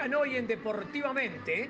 Hoy 0.00 0.36
en 0.36 0.46
Deportivamente 0.46 1.68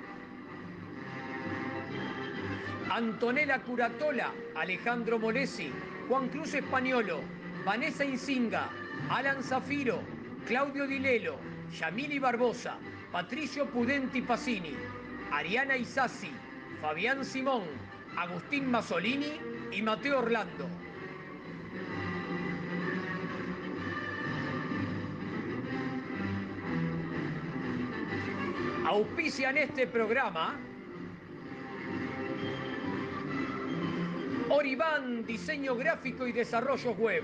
Antonella 2.90 3.58
Curatola, 3.62 4.32
Alejandro 4.54 5.18
Molesi, 5.18 5.72
Juan 6.08 6.28
Cruz 6.28 6.52
Españolo, 6.52 7.22
Vanessa 7.64 8.04
Insinga, 8.04 8.68
Alan 9.08 9.42
Zafiro, 9.42 10.02
Claudio 10.46 10.86
Dilelo, 10.86 11.36
Yamili 11.72 12.18
Barbosa, 12.18 12.76
Patricio 13.10 13.64
Pudenti 13.66 14.20
Pacini, 14.20 14.76
Ariana 15.32 15.76
Isasi, 15.76 16.30
Fabián 16.82 17.24
Simón, 17.24 17.64
Agustín 18.14 18.70
Masolini 18.70 19.40
y 19.72 19.80
Mateo 19.80 20.18
Orlando. 20.18 20.68
Auspician 28.88 29.58
este 29.58 29.86
programa 29.86 30.58
Oribán, 34.48 35.26
diseño 35.26 35.76
gráfico 35.76 36.26
y 36.26 36.32
desarrollo 36.32 36.92
web. 36.92 37.22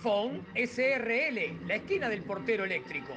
Phone 0.00 0.42
SRL, 0.54 1.66
la 1.66 1.74
esquina 1.74 2.08
del 2.08 2.22
portero 2.22 2.64
eléctrico. 2.64 3.14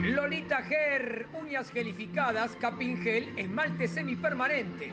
Lolita 0.00 0.62
Ger, 0.62 1.26
uñas 1.32 1.72
gelificadas, 1.72 2.54
capingel, 2.60 3.36
esmaltes 3.36 3.90
semipermanentes. 3.90 4.92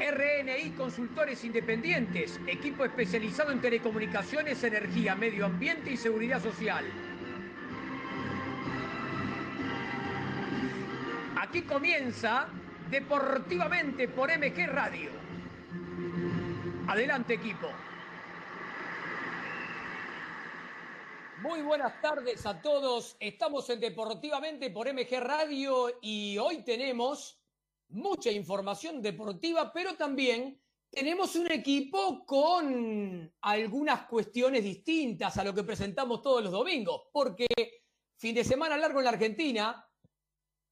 RNI 0.00 0.70
Consultores 0.76 1.44
Independientes, 1.44 2.40
equipo 2.46 2.84
especializado 2.84 3.52
en 3.52 3.60
telecomunicaciones, 3.60 4.64
energía, 4.64 5.14
medio 5.14 5.46
ambiente 5.46 5.90
y 5.90 5.96
seguridad 5.96 6.42
social. 6.42 6.84
Aquí 11.36 11.62
comienza 11.62 12.48
Deportivamente 12.90 14.08
por 14.08 14.30
MG 14.36 14.66
Radio. 14.66 15.10
Adelante 16.88 17.34
equipo. 17.34 17.68
Muy 21.42 21.62
buenas 21.62 22.00
tardes 22.02 22.44
a 22.46 22.60
todos. 22.60 23.16
Estamos 23.20 23.70
en 23.70 23.80
Deportivamente 23.80 24.70
por 24.70 24.92
MG 24.92 25.20
Radio 25.20 25.86
y 26.02 26.36
hoy 26.36 26.62
tenemos 26.62 27.39
mucha 27.90 28.30
información 28.30 29.02
deportiva, 29.02 29.72
pero 29.72 29.96
también 29.96 30.60
tenemos 30.90 31.36
un 31.36 31.50
equipo 31.50 32.24
con 32.26 33.32
algunas 33.40 34.06
cuestiones 34.06 34.64
distintas 34.64 35.36
a 35.38 35.44
lo 35.44 35.54
que 35.54 35.62
presentamos 35.62 36.20
todos 36.22 36.42
los 36.42 36.52
domingos, 36.52 37.02
porque 37.12 37.46
fin 38.16 38.34
de 38.34 38.44
semana 38.44 38.76
largo 38.76 38.98
en 38.98 39.04
la 39.04 39.10
Argentina, 39.10 39.88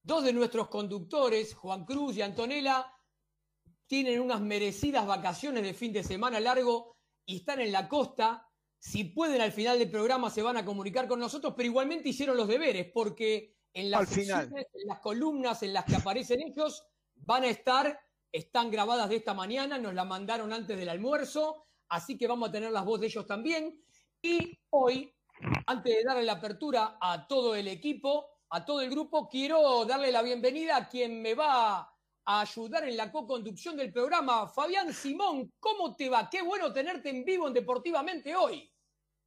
dos 0.03 0.23
de 0.23 0.33
nuestros 0.33 0.67
conductores, 0.67 1.53
Juan 1.53 1.85
Cruz 1.85 2.17
y 2.17 2.21
Antonella, 2.21 2.85
tienen 3.87 4.19
unas 4.19 4.41
merecidas 4.41 5.07
vacaciones 5.07 5.63
de 5.63 5.73
fin 5.73 5.93
de 5.93 6.03
semana 6.03 6.39
largo 6.39 6.97
y 7.25 7.37
están 7.37 7.61
en 7.61 7.71
la 7.71 7.87
costa. 7.87 8.45
Si 8.77 9.05
pueden 9.05 9.41
al 9.41 9.51
final 9.51 9.79
del 9.79 9.89
programa 9.89 10.29
se 10.29 10.41
van 10.41 10.57
a 10.57 10.65
comunicar 10.65 11.07
con 11.07 11.19
nosotros, 11.19 11.53
pero 11.55 11.67
igualmente 11.67 12.09
hicieron 12.09 12.37
los 12.37 12.47
deberes, 12.47 12.91
porque 12.93 13.57
en 13.73 13.89
las, 13.89 14.15
en 14.17 14.51
las 14.85 14.99
columnas 14.99 15.63
en 15.63 15.73
las 15.73 15.85
que 15.85 15.95
aparecen 15.95 16.41
ellos 16.41 16.85
van 17.25 17.43
a 17.43 17.47
estar, 17.47 17.99
están 18.31 18.71
grabadas 18.71 19.09
de 19.09 19.17
esta 19.17 19.33
mañana, 19.33 19.77
nos 19.77 19.93
la 19.93 20.05
mandaron 20.05 20.53
antes 20.53 20.77
del 20.77 20.89
almuerzo, 20.89 21.65
así 21.89 22.17
que 22.17 22.27
vamos 22.27 22.49
a 22.49 22.51
tener 22.51 22.71
las 22.71 22.85
voces 22.85 23.01
de 23.01 23.07
ellos 23.07 23.27
también. 23.27 23.83
Y 24.21 24.57
hoy, 24.71 25.13
antes 25.65 25.95
de 25.95 26.03
darle 26.03 26.23
la 26.23 26.33
apertura 26.33 26.97
a 26.99 27.27
todo 27.27 27.55
el 27.55 27.67
equipo, 27.67 28.27
a 28.49 28.65
todo 28.65 28.81
el 28.81 28.89
grupo, 28.89 29.29
quiero 29.29 29.85
darle 29.85 30.11
la 30.11 30.21
bienvenida 30.21 30.77
a 30.77 30.89
quien 30.89 31.21
me 31.21 31.33
va 31.35 31.79
a 32.25 32.41
ayudar 32.41 32.87
en 32.87 32.97
la 32.97 33.11
co-conducción 33.11 33.77
del 33.77 33.91
programa, 33.91 34.47
Fabián 34.47 34.93
Simón. 34.93 35.51
¿Cómo 35.59 35.95
te 35.95 36.09
va? 36.09 36.29
Qué 36.29 36.41
bueno 36.41 36.73
tenerte 36.73 37.09
en 37.09 37.23
vivo 37.23 37.47
en 37.47 37.53
Deportivamente 37.53 38.35
hoy. 38.35 38.71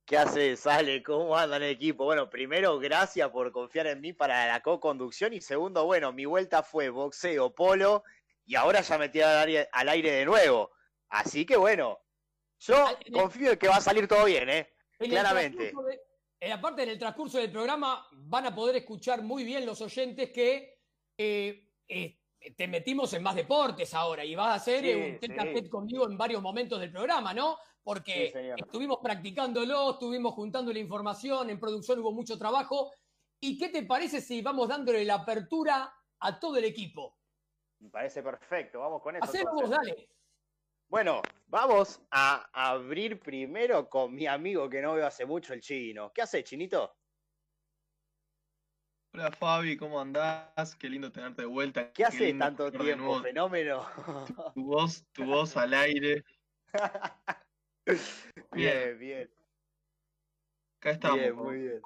¿Qué 0.04 0.16
hace, 0.16 0.56
Sale? 0.56 1.02
¿Cómo 1.02 1.36
anda 1.36 1.56
el 1.56 1.62
equipo? 1.62 2.04
Bueno, 2.04 2.28
primero, 2.28 2.78
gracias 2.78 3.30
por 3.30 3.52
confiar 3.52 3.86
en 3.86 4.00
mí 4.00 4.12
para 4.12 4.46
la 4.48 4.60
co-conducción. 4.60 5.32
Y 5.32 5.40
segundo, 5.40 5.84
bueno, 5.84 6.12
mi 6.12 6.24
vuelta 6.24 6.62
fue 6.62 6.88
boxeo, 6.88 7.54
polo, 7.54 8.02
y 8.44 8.56
ahora 8.56 8.80
ya 8.80 8.98
metí 8.98 9.20
al 9.20 9.48
aire, 9.48 9.68
al 9.70 9.88
aire 9.88 10.10
de 10.10 10.24
nuevo. 10.24 10.72
Así 11.08 11.46
que 11.46 11.56
bueno, 11.56 12.00
yo 12.58 12.84
confío 13.12 13.52
en 13.52 13.58
que 13.58 13.68
va 13.68 13.76
a 13.76 13.80
salir 13.80 14.08
todo 14.08 14.24
bien, 14.24 14.48
¿eh? 14.48 14.72
Claramente. 14.98 15.72
En 16.40 16.50
la 16.50 16.60
parte 16.60 16.84
del 16.84 16.98
transcurso 16.98 17.38
del 17.38 17.52
programa 17.52 18.06
van 18.12 18.46
a 18.46 18.54
poder 18.54 18.76
escuchar 18.76 19.22
muy 19.22 19.44
bien 19.44 19.64
los 19.64 19.80
oyentes 19.80 20.30
que 20.30 20.80
eh, 21.16 21.68
eh, 21.86 22.18
te 22.56 22.66
metimos 22.66 23.12
en 23.14 23.22
más 23.22 23.36
deportes 23.36 23.94
ahora 23.94 24.24
y 24.24 24.34
vas 24.34 24.48
a 24.48 24.54
hacer 24.54 24.96
un 24.96 25.18
tete 25.20 25.68
conmigo 25.68 26.08
en 26.08 26.18
varios 26.18 26.42
momentos 26.42 26.80
del 26.80 26.90
programa, 26.90 27.32
¿no? 27.32 27.58
Porque 27.82 28.54
estuvimos 28.56 28.98
practicándolo, 29.02 29.92
estuvimos 29.92 30.34
juntando 30.34 30.72
la 30.72 30.78
información, 30.78 31.50
en 31.50 31.58
producción 31.58 31.98
hubo 32.00 32.12
mucho 32.12 32.38
trabajo. 32.38 32.92
¿Y 33.40 33.58
qué 33.58 33.68
te 33.68 33.82
parece 33.82 34.20
si 34.20 34.40
vamos 34.40 34.68
dándole 34.68 35.04
la 35.04 35.14
apertura 35.14 35.92
a 36.20 36.38
todo 36.38 36.56
el 36.56 36.64
equipo? 36.64 37.18
Me 37.80 37.90
parece 37.90 38.22
perfecto, 38.22 38.80
vamos 38.80 39.02
con 39.02 39.16
eso. 39.16 39.24
Hacemos, 39.24 39.68
dale. 39.68 40.08
Bueno, 40.88 41.22
vamos 41.46 42.00
a 42.10 42.48
abrir 42.52 43.18
primero 43.18 43.88
con 43.88 44.14
mi 44.14 44.26
amigo 44.26 44.68
que 44.68 44.82
no 44.82 44.94
veo 44.94 45.06
hace 45.06 45.26
mucho, 45.26 45.54
el 45.54 45.60
chino. 45.60 46.12
¿Qué 46.12 46.22
hace, 46.22 46.44
chinito? 46.44 46.94
Hola 49.14 49.30
Fabi, 49.30 49.76
¿cómo 49.76 50.00
andás? 50.00 50.74
Qué 50.76 50.88
lindo 50.88 51.12
tenerte 51.12 51.42
de 51.42 51.46
vuelta. 51.46 51.92
¿Qué, 51.92 52.02
hace 52.02 52.32
tanto 52.32 52.72
tiempo, 52.72 53.20
fenómeno? 53.20 53.86
Tu 54.54 54.64
voz, 54.64 55.04
tu 55.12 55.26
voz 55.26 55.54
al 55.58 55.74
aire. 55.74 56.24
Bien, 58.52 58.98
bien. 58.98 59.30
Acá 60.80 60.90
estamos. 60.90 61.34
muy 61.34 61.58
bien. 61.62 61.80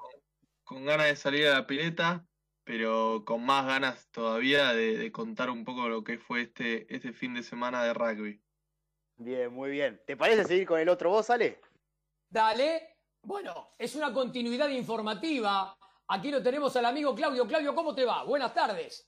Con, 0.63 0.85
ganas 0.85 1.07
de 1.07 1.15
salir 1.15 1.47
a 1.47 1.53
la 1.53 1.67
pileta, 1.67 2.25
pero 2.63 3.23
con 3.25 3.45
más 3.45 3.65
ganas 3.65 4.09
todavía 4.09 4.73
de, 4.73 5.11
contar 5.11 5.49
un 5.49 5.63
poco 5.63 5.87
lo 5.87 6.03
que 6.03 6.17
fue 6.17 6.41
este, 6.41 6.93
este 6.93 7.13
fin 7.13 7.33
de 7.33 7.43
semana 7.43 7.83
de 7.83 7.93
rugby. 7.93 8.41
Bien, 9.17 9.51
muy 9.51 9.71
bien. 9.71 10.01
¿Te 10.05 10.17
parece 10.17 10.45
seguir 10.45 10.67
con 10.67 10.79
el 10.79 10.89
otro 10.89 11.09
voz, 11.09 11.29
Ale? 11.29 11.61
Dale. 12.29 12.97
Bueno, 13.23 13.75
es 13.77 13.95
una 13.95 14.13
continuidad 14.13 14.69
informativa. 14.69 15.75
Aquí 16.07 16.31
lo 16.31 16.41
tenemos 16.41 16.75
al 16.75 16.85
amigo 16.85 17.15
Claudio. 17.15 17.47
Claudio, 17.47 17.73
¿cómo 17.73 17.95
te 17.95 18.05
va? 18.05 18.23
Buenas 18.23 18.53
tardes. 18.53 19.07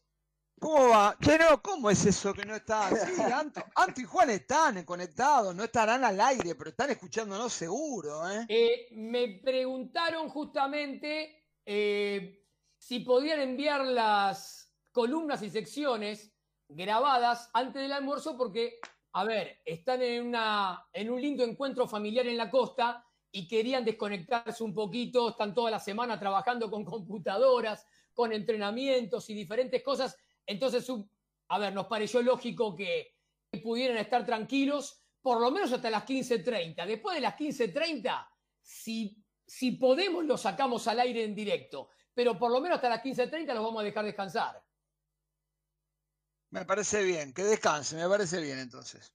¿Cómo 0.60 0.90
va? 0.90 1.16
Che, 1.22 1.38
no, 1.38 1.62
¿cómo 1.62 1.90
es 1.90 2.06
eso 2.06 2.34
que 2.34 2.46
no 2.46 2.56
está? 2.56 2.90
Sí, 2.90 3.22
Anto, 3.22 4.02
y 4.02 4.04
Juan 4.04 4.30
están 4.30 4.84
conectados, 4.84 5.56
no 5.56 5.64
estarán 5.64 6.04
al 6.04 6.20
aire, 6.20 6.54
pero 6.56 6.72
están 6.72 6.90
escuchándonos 6.90 7.54
seguro, 7.54 8.30
¿eh? 8.30 8.46
eh 8.50 8.88
me 8.92 9.40
preguntaron 9.44 10.28
justamente 10.30 11.46
eh, 11.66 12.46
si 12.78 13.00
podían 13.00 13.40
enviar 13.40 13.86
las 13.86 14.74
columnas 14.92 15.42
y 15.44 15.50
secciones 15.50 16.34
grabadas 16.68 17.50
antes 17.54 17.82
del 17.82 17.94
almuerzo 17.94 18.38
porque, 18.38 18.80
a 19.14 19.24
ver, 19.24 19.62
están 19.66 20.02
en, 20.02 20.28
una, 20.28 20.88
en 20.92 21.10
un 21.10 21.22
lindo 21.22 21.44
encuentro 21.44 21.88
familiar 21.88 22.28
en 22.28 22.38
la 22.38 22.52
costa 22.52 23.06
y 23.32 23.48
querían 23.48 23.86
desconectarse 23.86 24.64
un 24.64 24.74
poquito, 24.74 25.30
están 25.30 25.54
toda 25.54 25.72
la 25.72 25.80
semana 25.80 26.20
trabajando 26.20 26.70
con 26.70 26.84
computadoras, 26.84 27.86
con 28.14 28.34
entrenamientos 28.34 29.30
y 29.30 29.34
diferentes 29.34 29.82
cosas. 29.82 30.18
Entonces, 30.50 30.92
a 31.50 31.60
ver, 31.60 31.74
nos 31.74 31.86
pareció 31.86 32.24
lógico 32.24 32.75
que, 32.75 33.16
pudieran 33.63 33.98
estar 33.98 34.24
tranquilos 34.25 35.04
por 35.22 35.42
lo 35.42 35.50
menos 35.50 35.72
hasta 35.72 35.90
las 35.90 36.06
15.30. 36.06 36.86
Después 36.86 37.16
de 37.16 37.22
las 37.22 37.36
15.30, 37.36 38.28
si, 38.62 39.24
si 39.46 39.72
podemos, 39.72 40.24
lo 40.25 40.38
sacamos 40.38 40.88
al 40.88 41.00
aire 41.00 41.24
en 41.24 41.34
directo, 41.34 41.90
pero 42.13 42.38
por 42.38 42.51
lo 42.51 42.62
menos 42.62 42.75
hasta 42.75 42.90
las 42.90 43.04
15.30 43.04 43.54
los 43.54 43.63
vamos 43.63 43.81
a 43.81 43.86
dejar 43.86 44.06
descansar. 44.06 44.63
Me 46.52 46.66
parece 46.66 47.04
bien, 47.04 47.34
que 47.34 47.44
descanse, 47.44 47.95
me 47.95 48.07
parece 48.07 48.40
bien 48.42 48.60
entonces. 48.60 49.13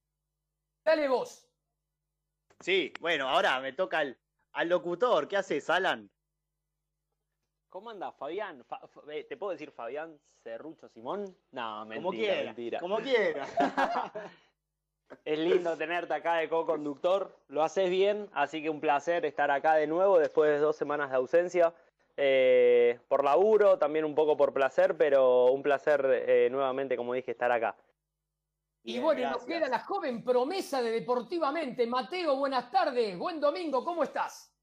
Dale 0.85 1.09
vos. 1.09 1.49
Sí, 2.61 2.93
bueno, 3.01 3.29
ahora 3.29 3.61
me 3.61 3.73
toca 3.73 3.99
al, 3.99 4.21
al 4.53 4.69
locutor. 4.69 5.27
¿Qué 5.27 5.37
haces, 5.37 5.71
Alan? 5.71 6.11
¿Cómo 7.75 7.91
anda, 7.91 8.13
Fabián? 8.13 8.65
Eh, 9.11 9.27
¿Te 9.29 9.37
puedo 9.37 9.51
decir 9.51 9.73
Fabián 9.73 10.17
Cerrucho 10.45 10.89
Simón? 10.91 11.25
No, 11.51 11.85
mentira, 11.85 11.97
como 11.97 12.11
quiera, 12.13 12.45
mentira. 12.45 12.79
Como 12.79 12.99
quiera. 12.99 13.47
es 15.25 15.39
lindo 15.41 15.77
tenerte 15.77 16.15
acá 16.15 16.37
de 16.37 16.49
co-conductor. 16.49 17.37
Lo 17.49 17.65
haces 17.65 17.91
bien, 17.91 18.31
así 18.33 18.63
que 18.63 18.71
un 18.71 18.81
placer 18.81 19.27
estar 19.27 19.51
acá 19.51 19.75
de 19.75 19.89
nuevo 19.89 20.21
después 20.21 20.53
de 20.53 20.59
dos 20.59 20.77
semanas 20.77 21.11
de 21.11 21.17
ausencia. 21.17 21.75
Eh, 22.17 23.01
por 23.09 23.25
laburo, 23.25 23.77
también 23.77 24.05
un 24.05 24.15
poco 24.15 24.37
por 24.37 24.53
placer, 24.53 24.97
pero 24.97 25.47
un 25.47 25.65
placer 25.65 26.07
eh, 26.29 26.49
nuevamente, 26.53 26.97
como 26.97 27.13
dije, 27.13 27.33
estar 27.33 27.51
acá. 27.51 27.75
y 28.85 29.01
bueno, 29.01 29.29
nos 29.31 29.45
queda 29.45 29.67
la 29.67 29.81
joven 29.81 30.23
promesa 30.23 30.81
de 30.81 30.93
Deportivamente. 30.93 31.89
Mateo, 31.89 32.37
buenas 32.37 32.71
tardes, 32.71 33.19
buen 33.19 33.41
domingo, 33.41 33.85
¿cómo 33.85 34.05
estás? 34.05 34.54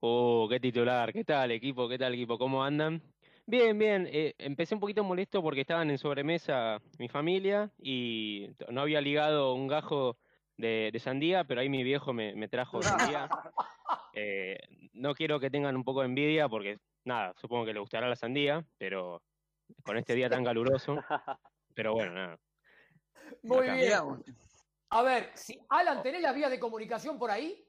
Oh, 0.00 0.46
qué 0.48 0.60
titular, 0.60 1.12
¿qué 1.12 1.24
tal 1.24 1.50
equipo? 1.50 1.88
¿Qué 1.88 1.98
tal 1.98 2.14
equipo? 2.14 2.38
¿Cómo 2.38 2.62
andan? 2.62 3.02
Bien, 3.46 3.76
bien. 3.76 4.08
Eh, 4.12 4.34
empecé 4.38 4.74
un 4.74 4.80
poquito 4.80 5.02
molesto 5.02 5.42
porque 5.42 5.62
estaban 5.62 5.90
en 5.90 5.98
sobremesa 5.98 6.80
mi 6.98 7.08
familia 7.08 7.72
y 7.82 8.48
no 8.70 8.82
había 8.82 9.00
ligado 9.00 9.54
un 9.54 9.66
gajo 9.66 10.16
de, 10.56 10.96
sandía, 11.02 11.42
pero 11.42 11.60
ahí 11.60 11.68
mi 11.68 11.82
viejo 11.82 12.12
me, 12.12 12.48
trajo 12.48 12.80
sandía. 12.82 13.28
Eh, 14.12 14.58
no 14.92 15.14
quiero 15.16 15.40
que 15.40 15.50
tengan 15.50 15.74
un 15.74 15.82
poco 15.82 16.00
de 16.00 16.06
envidia 16.06 16.48
porque, 16.48 16.78
nada, 17.04 17.34
supongo 17.36 17.64
que 17.64 17.72
le 17.72 17.80
gustará 17.80 18.08
la 18.08 18.16
sandía, 18.16 18.64
pero 18.78 19.20
con 19.82 19.98
este 19.98 20.14
día 20.14 20.30
tan 20.30 20.44
caluroso. 20.44 21.02
Pero 21.74 21.92
bueno, 21.94 22.12
nada. 22.12 22.38
Muy 23.42 23.68
bien. 23.68 23.94
A 24.90 25.02
ver, 25.02 25.32
si 25.34 25.60
Alan, 25.68 26.02
¿tenés 26.02 26.22
las 26.22 26.36
vías 26.36 26.50
de 26.50 26.60
comunicación 26.60 27.18
por 27.18 27.32
ahí? 27.32 27.67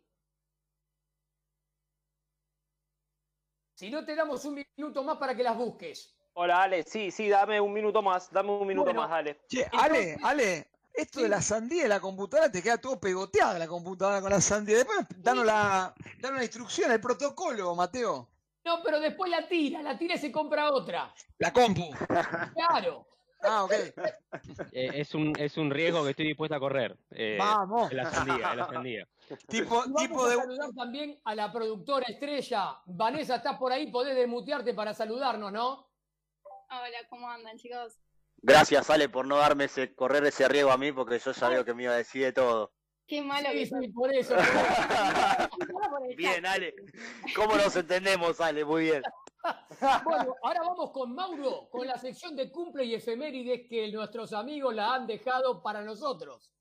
Si 3.79 3.89
no, 3.89 4.03
te 4.03 4.13
damos 4.13 4.43
un 4.43 4.61
minuto 4.75 5.05
más 5.05 5.15
para 5.15 5.33
que 5.33 5.41
las 5.41 5.55
busques. 5.55 6.13
Hola, 6.33 6.63
Ale. 6.63 6.83
Sí, 6.83 7.11
sí, 7.11 7.29
dame 7.29 7.61
un 7.61 7.71
minuto 7.71 8.01
más. 8.01 8.29
Dame 8.29 8.51
un 8.51 8.67
minuto 8.67 8.93
más, 8.93 9.09
Ale. 9.09 9.39
Che, 9.47 9.69
Ale, 9.71 10.17
Ale, 10.21 10.67
esto 10.93 11.21
de 11.21 11.29
la 11.29 11.41
sandía 11.41 11.83
de 11.83 11.87
la 11.87 12.01
computadora 12.01 12.51
te 12.51 12.61
queda 12.61 12.77
todo 12.77 12.99
pegoteada 12.99 13.57
la 13.57 13.69
computadora 13.69 14.19
con 14.19 14.31
la 14.31 14.41
sandía. 14.41 14.79
Después 14.79 15.07
danos 15.15 15.45
la, 15.45 15.95
danos 16.19 16.39
la 16.39 16.43
instrucción, 16.43 16.91
el 16.91 16.99
protocolo, 16.99 17.73
Mateo. 17.73 18.27
No, 18.65 18.83
pero 18.83 18.99
después 18.99 19.31
la 19.31 19.47
tira, 19.47 19.81
la 19.81 19.97
tira 19.97 20.15
y 20.15 20.17
se 20.17 20.29
compra 20.29 20.73
otra. 20.73 21.13
La 21.37 21.53
compu. 21.53 21.89
Claro. 22.55 23.07
Ah, 23.41 23.63
ok. 23.63 23.71
Eh, 24.71 24.91
es, 24.95 25.13
un, 25.15 25.33
es 25.37 25.57
un 25.57 25.71
riesgo 25.71 26.03
que 26.03 26.11
estoy 26.11 26.27
dispuesto 26.27 26.55
a 26.55 26.59
correr. 26.59 26.97
Eh, 27.11 27.37
Vamos. 27.39 27.89
Es 27.89 27.97
la 27.97 28.11
sandía, 28.11 28.51
es 28.51 28.57
la 28.57 28.67
sandía. 28.67 29.07
Tipo, 29.47 29.83
tipo 29.95 30.27
de... 30.27 30.37
saludar 30.37 30.71
también 30.75 31.19
a 31.23 31.35
la 31.35 31.51
productora 31.51 32.07
estrella. 32.07 32.79
Vanessa, 32.85 33.35
estás 33.35 33.57
por 33.57 33.71
ahí, 33.71 33.91
podés 33.91 34.15
desmutearte 34.15 34.73
para 34.73 34.95
saludarnos, 34.95 35.51
¿no? 35.51 35.87
Hola, 36.71 37.07
¿cómo 37.09 37.29
andan, 37.29 37.55
chicos? 37.57 37.99
Gracias, 38.41 38.89
Ale, 38.89 39.07
por 39.07 39.27
no 39.27 39.37
darme 39.37 39.65
ese, 39.65 39.93
correr 39.93 40.25
ese 40.25 40.47
riesgo 40.47 40.71
a 40.71 40.77
mí, 40.77 40.91
porque 40.91 41.19
yo 41.19 41.31
ya 41.31 41.49
veo 41.49 41.63
que 41.63 41.75
me 41.75 41.83
iba 41.83 41.93
a 41.93 41.97
decir 41.97 42.23
de 42.23 42.33
todo. 42.33 42.73
Qué 43.09 43.23
malo 43.23 43.49
que 43.51 43.65
sí, 43.65 43.87
por 43.89 44.13
eso. 44.13 44.35
bien, 46.17 46.45
Ale. 46.45 46.75
¿Cómo 47.35 47.55
nos 47.55 47.75
entendemos, 47.75 48.39
Ale? 48.39 48.63
Muy 48.63 48.83
bien. 48.83 49.01
Bueno, 50.03 50.35
ahora 50.43 50.61
vamos 50.61 50.91
con 50.91 51.13
Mauro, 51.15 51.69
con 51.71 51.87
la 51.87 51.97
sección 51.97 52.35
de 52.35 52.51
cumple 52.51 52.85
y 52.85 52.95
efemérides 52.95 53.67
que 53.69 53.91
nuestros 53.91 54.33
amigos 54.33 54.75
la 54.75 54.93
han 54.93 55.07
dejado 55.07 55.61
para 55.61 55.81
nosotros. 55.83 56.51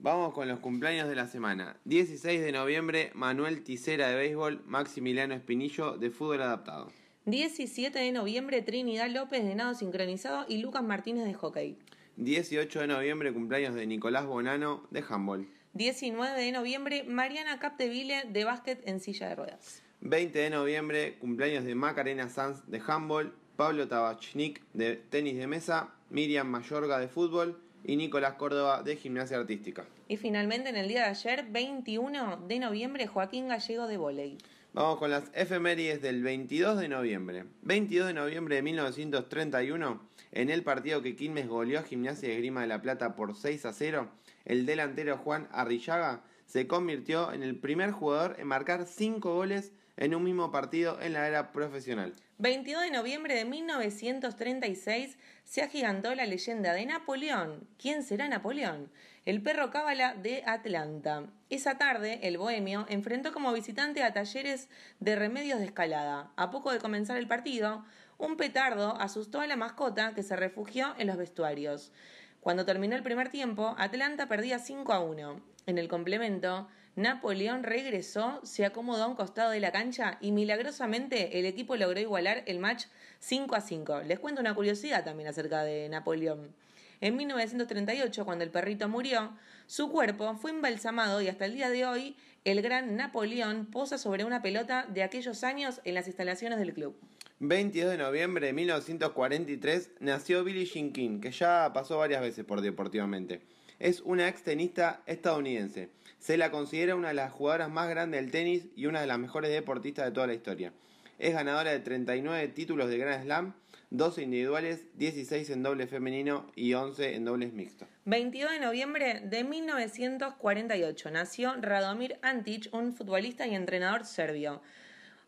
Vamos 0.00 0.32
con 0.32 0.46
los 0.46 0.60
cumpleaños 0.60 1.08
de 1.08 1.16
la 1.16 1.26
semana. 1.26 1.80
16 1.84 2.40
de 2.40 2.52
noviembre, 2.52 3.10
Manuel 3.14 3.64
Ticera 3.64 4.08
de 4.08 4.14
béisbol, 4.14 4.62
Maximiliano 4.64 5.34
Espinillo 5.34 5.96
de 5.96 6.10
fútbol 6.10 6.42
adaptado. 6.42 6.92
17 7.26 7.98
de 7.98 8.12
noviembre, 8.12 8.62
Trinidad 8.62 9.10
López 9.10 9.44
de 9.44 9.56
nado 9.56 9.74
sincronizado 9.74 10.46
y 10.48 10.58
Lucas 10.58 10.84
Martínez 10.84 11.24
de 11.24 11.34
hockey. 11.34 11.78
18 12.16 12.80
de 12.80 12.86
noviembre, 12.86 13.32
cumpleaños 13.32 13.74
de 13.74 13.86
Nicolás 13.86 14.24
Bonano 14.24 14.86
de 14.90 15.04
handball. 15.08 15.48
19 15.74 16.40
de 16.40 16.52
noviembre, 16.52 17.04
Mariana 17.04 17.58
Capdeville 17.58 18.24
de 18.28 18.44
básquet 18.44 18.80
en 18.88 19.00
silla 19.00 19.28
de 19.28 19.34
ruedas. 19.34 19.82
20 20.00 20.38
de 20.38 20.50
noviembre, 20.50 21.16
cumpleaños 21.18 21.64
de 21.64 21.74
Macarena 21.74 22.28
Sanz 22.28 22.62
de 22.66 22.80
handball, 22.86 23.34
Pablo 23.56 23.88
Tabachnik 23.88 24.62
de 24.72 24.96
tenis 24.96 25.36
de 25.36 25.46
mesa, 25.46 25.88
Miriam 26.10 26.46
Mayorga 26.46 26.98
de 26.98 27.08
fútbol, 27.08 27.60
y 27.84 27.96
Nicolás 27.96 28.34
Córdoba 28.34 28.82
de 28.82 28.96
Gimnasia 28.96 29.38
Artística. 29.38 29.84
Y 30.08 30.16
finalmente 30.16 30.68
en 30.68 30.76
el 30.76 30.88
día 30.88 31.02
de 31.02 31.08
ayer, 31.08 31.46
21 31.50 32.44
de 32.48 32.58
noviembre, 32.58 33.06
Joaquín 33.06 33.48
Gallego 33.48 33.86
de 33.86 33.96
Voley. 33.96 34.38
Vamos 34.72 34.98
con 34.98 35.10
las 35.10 35.30
efemérides 35.34 36.02
del 36.02 36.22
22 36.22 36.78
de 36.78 36.88
noviembre. 36.88 37.44
22 37.62 38.08
de 38.08 38.14
noviembre 38.14 38.56
de 38.56 38.62
1931, 38.62 40.00
en 40.32 40.50
el 40.50 40.62
partido 40.62 41.02
que 41.02 41.16
Quilmes 41.16 41.48
goleó 41.48 41.80
a 41.80 41.82
Gimnasia 41.82 42.28
de 42.28 42.36
Grima 42.36 42.60
de 42.60 42.66
la 42.66 42.82
Plata 42.82 43.16
por 43.16 43.34
6 43.34 43.64
a 43.64 43.72
0, 43.72 44.08
el 44.44 44.66
delantero 44.66 45.16
Juan 45.16 45.48
Arrillaga 45.50 46.22
se 46.46 46.66
convirtió 46.66 47.32
en 47.32 47.42
el 47.42 47.56
primer 47.56 47.90
jugador 47.90 48.36
en 48.38 48.46
marcar 48.46 48.86
5 48.86 49.34
goles 49.34 49.72
en 49.98 50.14
un 50.14 50.22
mismo 50.22 50.50
partido 50.50 51.00
en 51.00 51.12
la 51.12 51.26
era 51.26 51.52
profesional. 51.52 52.12
22 52.38 52.82
de 52.82 52.90
noviembre 52.92 53.34
de 53.34 53.44
1936 53.44 55.18
se 55.44 55.62
agigantó 55.62 56.14
la 56.14 56.24
leyenda 56.24 56.72
de 56.72 56.86
Napoleón. 56.86 57.66
¿Quién 57.78 58.04
será 58.04 58.28
Napoleón? 58.28 58.90
El 59.26 59.42
perro 59.42 59.70
cábala 59.70 60.14
de 60.14 60.44
Atlanta. 60.46 61.24
Esa 61.50 61.76
tarde, 61.78 62.20
el 62.22 62.38
bohemio 62.38 62.86
enfrentó 62.88 63.32
como 63.32 63.52
visitante 63.52 64.02
a 64.02 64.12
talleres 64.12 64.68
de 65.00 65.16
remedios 65.16 65.58
de 65.58 65.66
escalada. 65.66 66.30
A 66.36 66.50
poco 66.50 66.72
de 66.72 66.78
comenzar 66.78 67.16
el 67.16 67.26
partido, 67.26 67.84
un 68.18 68.36
petardo 68.36 68.96
asustó 69.00 69.40
a 69.40 69.46
la 69.46 69.56
mascota 69.56 70.14
que 70.14 70.22
se 70.22 70.36
refugió 70.36 70.94
en 70.96 71.08
los 71.08 71.16
vestuarios. 71.16 71.92
Cuando 72.40 72.64
terminó 72.64 72.94
el 72.94 73.02
primer 73.02 73.30
tiempo, 73.30 73.74
Atlanta 73.78 74.28
perdía 74.28 74.60
5 74.60 74.92
a 74.92 75.00
1. 75.00 75.40
En 75.66 75.76
el 75.76 75.88
complemento, 75.88 76.68
Napoleón 76.98 77.62
regresó, 77.62 78.40
se 78.42 78.64
acomodó 78.64 79.04
a 79.04 79.06
un 79.06 79.14
costado 79.14 79.52
de 79.52 79.60
la 79.60 79.70
cancha 79.70 80.18
y 80.20 80.32
milagrosamente 80.32 81.38
el 81.38 81.46
equipo 81.46 81.76
logró 81.76 82.00
igualar 82.00 82.42
el 82.46 82.58
match 82.58 82.86
5 83.20 83.54
a 83.54 83.60
5. 83.60 84.00
Les 84.00 84.18
cuento 84.18 84.40
una 84.40 84.52
curiosidad 84.52 85.04
también 85.04 85.28
acerca 85.28 85.62
de 85.62 85.88
Napoleón. 85.88 86.52
En 87.00 87.16
1938, 87.16 88.24
cuando 88.24 88.42
el 88.42 88.50
perrito 88.50 88.88
murió, 88.88 89.32
su 89.68 89.92
cuerpo 89.92 90.34
fue 90.34 90.50
embalsamado 90.50 91.22
y 91.22 91.28
hasta 91.28 91.44
el 91.44 91.54
día 91.54 91.70
de 91.70 91.86
hoy 91.86 92.16
el 92.44 92.62
gran 92.62 92.96
Napoleón 92.96 93.66
posa 93.66 93.96
sobre 93.96 94.24
una 94.24 94.42
pelota 94.42 94.84
de 94.88 95.04
aquellos 95.04 95.44
años 95.44 95.80
en 95.84 95.94
las 95.94 96.08
instalaciones 96.08 96.58
del 96.58 96.74
club. 96.74 96.96
22 97.38 97.92
de 97.92 97.98
noviembre 97.98 98.46
de 98.48 98.52
1943 98.54 99.90
nació 100.00 100.42
Billie 100.42 100.64
Jean 100.64 101.20
que 101.20 101.30
ya 101.30 101.70
pasó 101.72 101.98
varias 101.98 102.22
veces 102.22 102.44
por 102.44 102.60
Deportivamente. 102.60 103.40
Es 103.78 104.00
una 104.00 104.26
ex 104.26 104.42
tenista 104.42 105.02
estadounidense. 105.06 105.90
Se 106.18 106.36
la 106.36 106.50
considera 106.50 106.96
una 106.96 107.08
de 107.08 107.14
las 107.14 107.30
jugadoras 107.30 107.70
más 107.70 107.88
grandes 107.88 108.20
del 108.20 108.32
tenis 108.32 108.66
y 108.74 108.86
una 108.86 109.00
de 109.00 109.06
las 109.06 109.20
mejores 109.20 109.52
deportistas 109.52 110.06
de 110.06 110.10
toda 110.10 110.26
la 110.26 110.34
historia. 110.34 110.72
Es 111.20 111.32
ganadora 111.32 111.70
de 111.70 111.78
39 111.78 112.48
títulos 112.48 112.88
de 112.88 112.98
Grand 112.98 113.22
Slam, 113.22 113.54
12 113.90 114.22
individuales, 114.22 114.86
16 114.94 115.50
en 115.50 115.62
doble 115.62 115.86
femenino 115.86 116.50
y 116.56 116.74
11 116.74 117.14
en 117.14 117.24
dobles 117.24 117.52
mixtos. 117.52 117.86
22 118.04 118.50
de 118.50 118.60
noviembre 118.60 119.20
de 119.24 119.44
1948 119.44 121.10
nació 121.12 121.54
Radomir 121.60 122.18
Antic, 122.22 122.68
un 122.72 122.92
futbolista 122.92 123.46
y 123.46 123.54
entrenador 123.54 124.04
serbio. 124.04 124.60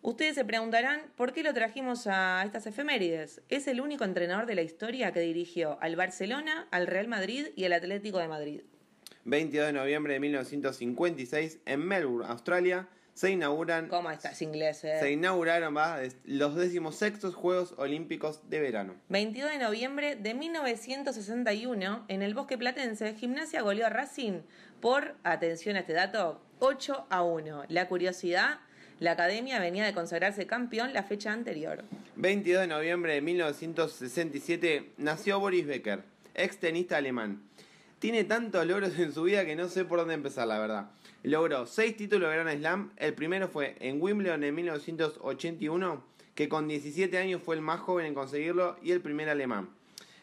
Ustedes 0.02 0.34
se 0.34 0.46
preguntarán 0.46 1.02
por 1.14 1.34
qué 1.34 1.42
lo 1.42 1.52
trajimos 1.52 2.06
a 2.06 2.42
estas 2.44 2.66
efemérides. 2.66 3.42
Es 3.50 3.66
el 3.68 3.82
único 3.82 4.04
entrenador 4.04 4.46
de 4.46 4.54
la 4.54 4.62
historia 4.62 5.12
que 5.12 5.20
dirigió 5.20 5.76
al 5.82 5.94
Barcelona, 5.94 6.66
al 6.70 6.86
Real 6.86 7.06
Madrid 7.06 7.48
y 7.54 7.64
al 7.64 7.74
Atlético 7.74 8.18
de 8.18 8.28
Madrid. 8.28 8.62
22 9.24 9.66
de 9.66 9.72
noviembre 9.74 10.14
de 10.14 10.20
1956, 10.20 11.58
en 11.66 11.86
Melbourne, 11.86 12.26
Australia, 12.26 12.88
se 13.12 13.30
inauguran. 13.30 13.88
¿Cómo 13.88 14.10
estás, 14.10 14.40
inglés? 14.40 14.82
eh? 14.84 14.96
Se 15.00 15.12
inauguraron 15.12 15.76
¿va? 15.76 15.98
los 16.24 16.54
decimosextos 16.54 17.34
Juegos 17.34 17.74
Olímpicos 17.76 18.48
de 18.48 18.60
Verano. 18.60 18.94
22 19.10 19.50
de 19.50 19.58
noviembre 19.58 20.16
de 20.16 20.32
1961, 20.32 22.06
en 22.08 22.22
el 22.22 22.34
Bosque 22.34 22.56
Platense, 22.56 23.14
Gimnasia 23.14 23.60
goleó 23.60 23.86
a 23.86 23.90
Racing 23.90 24.40
por, 24.80 25.16
atención 25.24 25.76
a 25.76 25.80
este 25.80 25.92
dato, 25.92 26.40
8 26.60 27.06
a 27.10 27.22
1. 27.22 27.64
La 27.68 27.88
curiosidad, 27.88 28.60
la 29.00 29.12
academia 29.12 29.58
venía 29.58 29.84
de 29.84 29.94
consagrarse 29.94 30.46
campeón 30.46 30.92
la 30.92 31.02
fecha 31.02 31.32
anterior. 31.32 31.84
22 32.16 32.60
de 32.60 32.66
noviembre 32.66 33.14
de 33.14 33.22
1967 33.22 34.92
nació 34.98 35.40
Boris 35.40 35.66
Becker, 35.66 36.04
ex 36.34 36.58
tenista 36.58 36.98
alemán. 36.98 37.42
Tiene 37.98 38.24
tantos 38.24 38.66
logros 38.66 38.98
en 38.98 39.12
su 39.12 39.22
vida 39.22 39.46
que 39.46 39.56
no 39.56 39.68
sé 39.68 39.86
por 39.86 39.98
dónde 39.98 40.14
empezar, 40.14 40.46
la 40.46 40.58
verdad. 40.58 40.90
Logró 41.22 41.66
seis 41.66 41.96
títulos 41.96 42.30
de 42.30 42.36
Grand 42.36 42.58
Slam. 42.58 42.92
El 42.98 43.14
primero 43.14 43.48
fue 43.48 43.76
en 43.80 44.00
Wimbledon 44.02 44.44
en 44.44 44.54
1981, 44.54 46.04
que 46.34 46.48
con 46.50 46.68
17 46.68 47.16
años 47.16 47.42
fue 47.42 47.56
el 47.56 47.62
más 47.62 47.80
joven 47.80 48.04
en 48.06 48.14
conseguirlo 48.14 48.76
y 48.82 48.92
el 48.92 49.00
primer 49.00 49.30
alemán. 49.30 49.70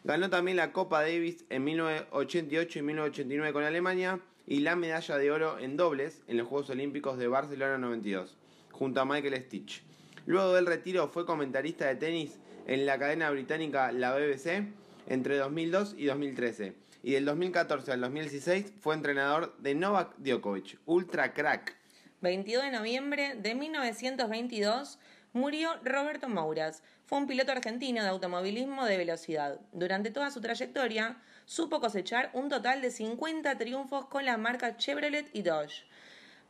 Ganó 0.04 0.30
también 0.30 0.56
la 0.56 0.72
Copa 0.72 1.02
Davis 1.02 1.44
en 1.50 1.64
1988 1.64 2.78
y 2.78 2.82
1989 2.82 3.52
con 3.52 3.64
Alemania 3.64 4.20
y 4.46 4.60
la 4.60 4.76
medalla 4.76 5.18
de 5.18 5.30
oro 5.32 5.58
en 5.58 5.76
dobles 5.76 6.22
en 6.28 6.36
los 6.36 6.46
Juegos 6.46 6.70
Olímpicos 6.70 7.18
de 7.18 7.28
Barcelona 7.28 7.76
92, 7.78 8.36
junto 8.78 9.00
a 9.00 9.04
Michael 9.04 9.42
Stitch. 9.42 9.82
Luego 10.26 10.54
del 10.54 10.66
retiro 10.66 11.08
fue 11.08 11.26
comentarista 11.26 11.86
de 11.86 11.96
tenis 11.96 12.38
en 12.66 12.86
la 12.86 12.98
cadena 12.98 13.30
británica 13.30 13.90
la 13.92 14.14
BBC 14.14 14.68
entre 15.08 15.38
2002 15.38 15.94
y 15.98 16.04
2013 16.04 16.74
y 17.02 17.12
del 17.12 17.24
2014 17.24 17.92
al 17.92 18.00
2016 18.02 18.74
fue 18.78 18.94
entrenador 18.94 19.56
de 19.58 19.74
Novak 19.74 20.14
Djokovic, 20.18 20.78
ultra 20.86 21.32
crack. 21.32 21.76
22 22.20 22.64
de 22.64 22.70
noviembre 22.70 23.34
de 23.36 23.54
1922 23.54 24.98
murió 25.32 25.70
Roberto 25.84 26.28
Mouras. 26.28 26.82
Fue 27.06 27.18
un 27.18 27.26
piloto 27.26 27.52
argentino 27.52 28.02
de 28.02 28.08
automovilismo 28.08 28.84
de 28.84 28.96
velocidad. 28.96 29.60
Durante 29.72 30.10
toda 30.10 30.30
su 30.30 30.40
trayectoria 30.40 31.22
supo 31.46 31.80
cosechar 31.80 32.30
un 32.34 32.48
total 32.48 32.82
de 32.82 32.90
50 32.90 33.56
triunfos 33.56 34.06
con 34.06 34.24
la 34.24 34.36
marca 34.36 34.76
Chevrolet 34.76 35.30
y 35.32 35.42
Dodge. 35.42 35.87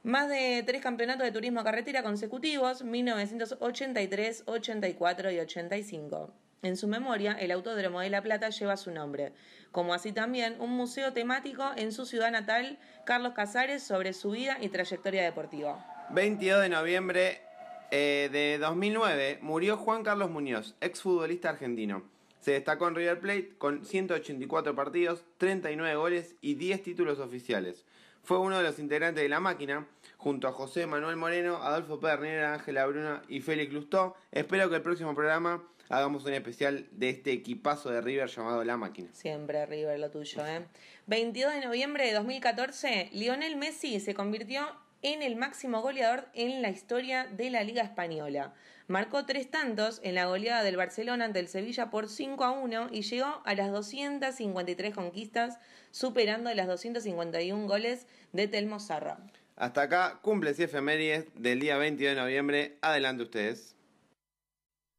Más 0.09 0.31
de 0.31 0.62
tres 0.67 0.81
campeonatos 0.81 1.25
de 1.25 1.33
turismo 1.33 1.62
carretera 1.62 2.03
consecutivos, 2.03 2.83
1983, 2.83 4.45
84 4.47 5.31
y 5.33 5.38
85. 5.38 6.33
En 6.62 6.79
su 6.79 6.88
memoria, 6.88 7.35
el 7.35 7.50
Autódromo 7.50 8.00
de 8.00 8.09
La 8.09 8.23
Plata 8.23 8.49
lleva 8.49 8.79
su 8.79 8.91
nombre, 8.91 9.35
como 9.71 9.93
así 9.93 10.12
también 10.12 10.57
un 10.61 10.71
museo 10.71 11.12
temático 11.12 11.73
en 11.77 11.93
su 11.93 12.07
ciudad 12.07 12.31
natal, 12.31 12.79
Carlos 13.05 13.35
Casares, 13.35 13.83
sobre 13.83 14.15
su 14.15 14.31
vida 14.31 14.57
y 14.62 14.71
trayectoria 14.71 15.25
deportiva. 15.25 15.85
22 16.09 16.62
de 16.62 16.69
noviembre 16.71 17.43
eh, 17.91 18.31
de 18.33 18.57
2009 18.57 19.41
murió 19.43 19.77
Juan 19.77 20.05
Carlos 20.05 20.31
Muñoz, 20.31 20.75
exfutbolista 20.81 21.50
argentino. 21.50 22.03
Se 22.41 22.53
destacó 22.53 22.88
en 22.88 22.95
River 22.95 23.21
Plate 23.21 23.53
con 23.59 23.85
184 23.85 24.75
partidos, 24.75 25.27
39 25.37 25.97
goles 25.97 26.35
y 26.41 26.55
10 26.55 26.83
títulos 26.83 27.19
oficiales. 27.19 27.85
Fue 28.29 28.38
uno 28.38 28.59
de 28.59 28.62
los 28.62 28.79
integrantes 28.79 29.23
de 29.23 29.29
la 29.31 29.41
máquina, 29.41 29.87
junto 30.19 30.49
a 30.49 30.53
José 30.53 30.87
Manuel 30.87 31.17
Moreno, 31.17 31.63
Adolfo 31.63 32.01
Pernera, 32.01 32.55
Ángela 32.55 32.85
Bruna 32.87 33.23
y 33.29 33.41
Félix 33.41 33.73
Lustó. 33.73 34.17
Espero 34.33 34.69
que 34.69 34.77
el 34.77 34.83
próximo 34.83 35.15
programa 35.15 35.65
hagamos 35.89 36.25
un 36.25 36.35
especial 36.35 36.89
de 36.91 37.09
este 37.09 37.33
equipazo 37.33 37.91
de 37.91 38.01
River 38.01 38.29
llamado 38.29 38.65
La 38.65 38.77
Máquina. 38.77 39.09
Siempre 39.13 39.65
River 39.65 39.99
lo 39.99 40.11
tuyo, 40.11 40.45
¿eh? 40.45 40.67
22 41.07 41.55
de 41.55 41.61
noviembre 41.65 42.07
de 42.07 42.13
2014, 42.13 43.11
Lionel 43.13 43.57
Messi 43.57 44.01
se 44.01 44.13
convirtió 44.13 44.69
en 45.03 45.23
el 45.23 45.37
máximo 45.37 45.81
goleador 45.81 46.27
en 46.35 46.61
la 46.63 46.71
historia 46.71 47.27
de 47.27 47.51
la 47.51 47.63
Liga 47.63 47.83
Española. 47.83 48.53
Marcó 48.89 49.25
tres 49.25 49.51
tantos 49.51 50.01
en 50.03 50.15
la 50.15 50.27
goleada 50.27 50.63
del 50.63 50.77
Barcelona 50.77 51.27
ante 51.27 51.39
el 51.39 51.49
Sevilla 51.49 51.91
por 51.91 52.09
5 52.09 52.43
a 52.43 52.51
1 52.51 52.89
y 52.91 53.03
llegó 53.03 53.43
a 53.45 53.55
las 53.55 53.71
253 53.71 54.95
conquistas, 54.95 55.59
superando 55.91 56.53
las 56.55 56.67
251 56.67 57.67
goles 57.67 58.07
de 58.33 58.49
Telmo 58.49 58.81
Zarra. 58.81 59.19
Hasta 59.59 59.83
acá, 59.83 60.21
cumples 60.23 60.57
y 60.61 60.62
efemérides 60.62 61.27
del 61.35 61.59
día 61.59 61.77
22 61.79 62.15
de 62.15 62.21
noviembre. 62.21 62.79
Adelante 62.81 63.25
ustedes. 63.25 63.77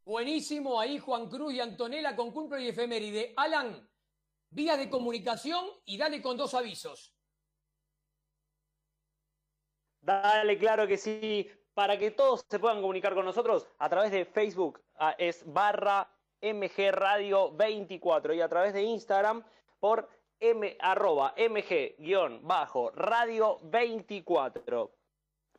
Buenísimo, 0.03 0.81
ahí 0.81 0.99
Juan 0.99 1.29
Cruz 1.29 1.53
y 1.53 1.61
Antonella 1.61 2.13
con 2.13 2.33
cumple 2.33 2.63
y 2.63 2.67
efeméride. 2.67 3.33
Alan, 3.37 3.89
vía 4.49 4.75
de 4.75 4.89
comunicación 4.89 5.65
y 5.85 5.97
dale 5.97 6.21
con 6.21 6.35
dos 6.35 6.53
avisos. 6.55 7.15
Dale, 10.01 10.57
claro 10.57 10.85
que 10.87 10.97
sí. 10.97 11.49
Para 11.73 11.97
que 11.97 12.11
todos 12.11 12.43
se 12.49 12.59
puedan 12.59 12.81
comunicar 12.81 13.13
con 13.13 13.23
nosotros 13.23 13.65
a 13.77 13.87
través 13.87 14.11
de 14.11 14.25
Facebook 14.25 14.81
es 15.17 15.41
barra 15.45 16.13
MG 16.41 16.91
Radio 16.91 17.55
24 17.55 18.33
y 18.33 18.41
a 18.41 18.49
través 18.49 18.73
de 18.73 18.83
Instagram 18.83 19.41
por 19.79 20.09
M, 20.39 20.77
arroba 20.79 21.35
MG-radio 21.37 23.59
24. 23.63 24.91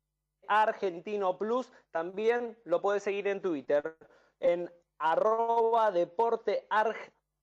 Argentino 0.47 1.37
Plus. 1.37 1.69
También 1.91 2.57
lo 2.63 2.79
puedes 2.79 3.03
seguir 3.03 3.27
en 3.27 3.41
Twitter, 3.41 3.97
en 4.39 4.71
arroba 4.99 5.91
deporte 5.91 6.65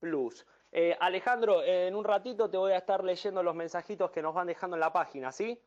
plus. 0.01 0.47
Eh, 0.73 0.97
Alejandro, 0.99 1.63
en 1.63 1.95
un 1.95 2.05
ratito 2.05 2.49
te 2.49 2.57
voy 2.57 2.73
a 2.73 2.79
estar 2.79 3.05
leyendo 3.05 3.43
los 3.43 3.55
mensajitos 3.55 4.11
que 4.13 4.23
nos 4.23 4.33
van 4.33 4.47
dejando 4.47 4.77
en 4.77 4.81
la 4.81 4.95
página, 4.95 5.31
¿sí? 5.31 5.61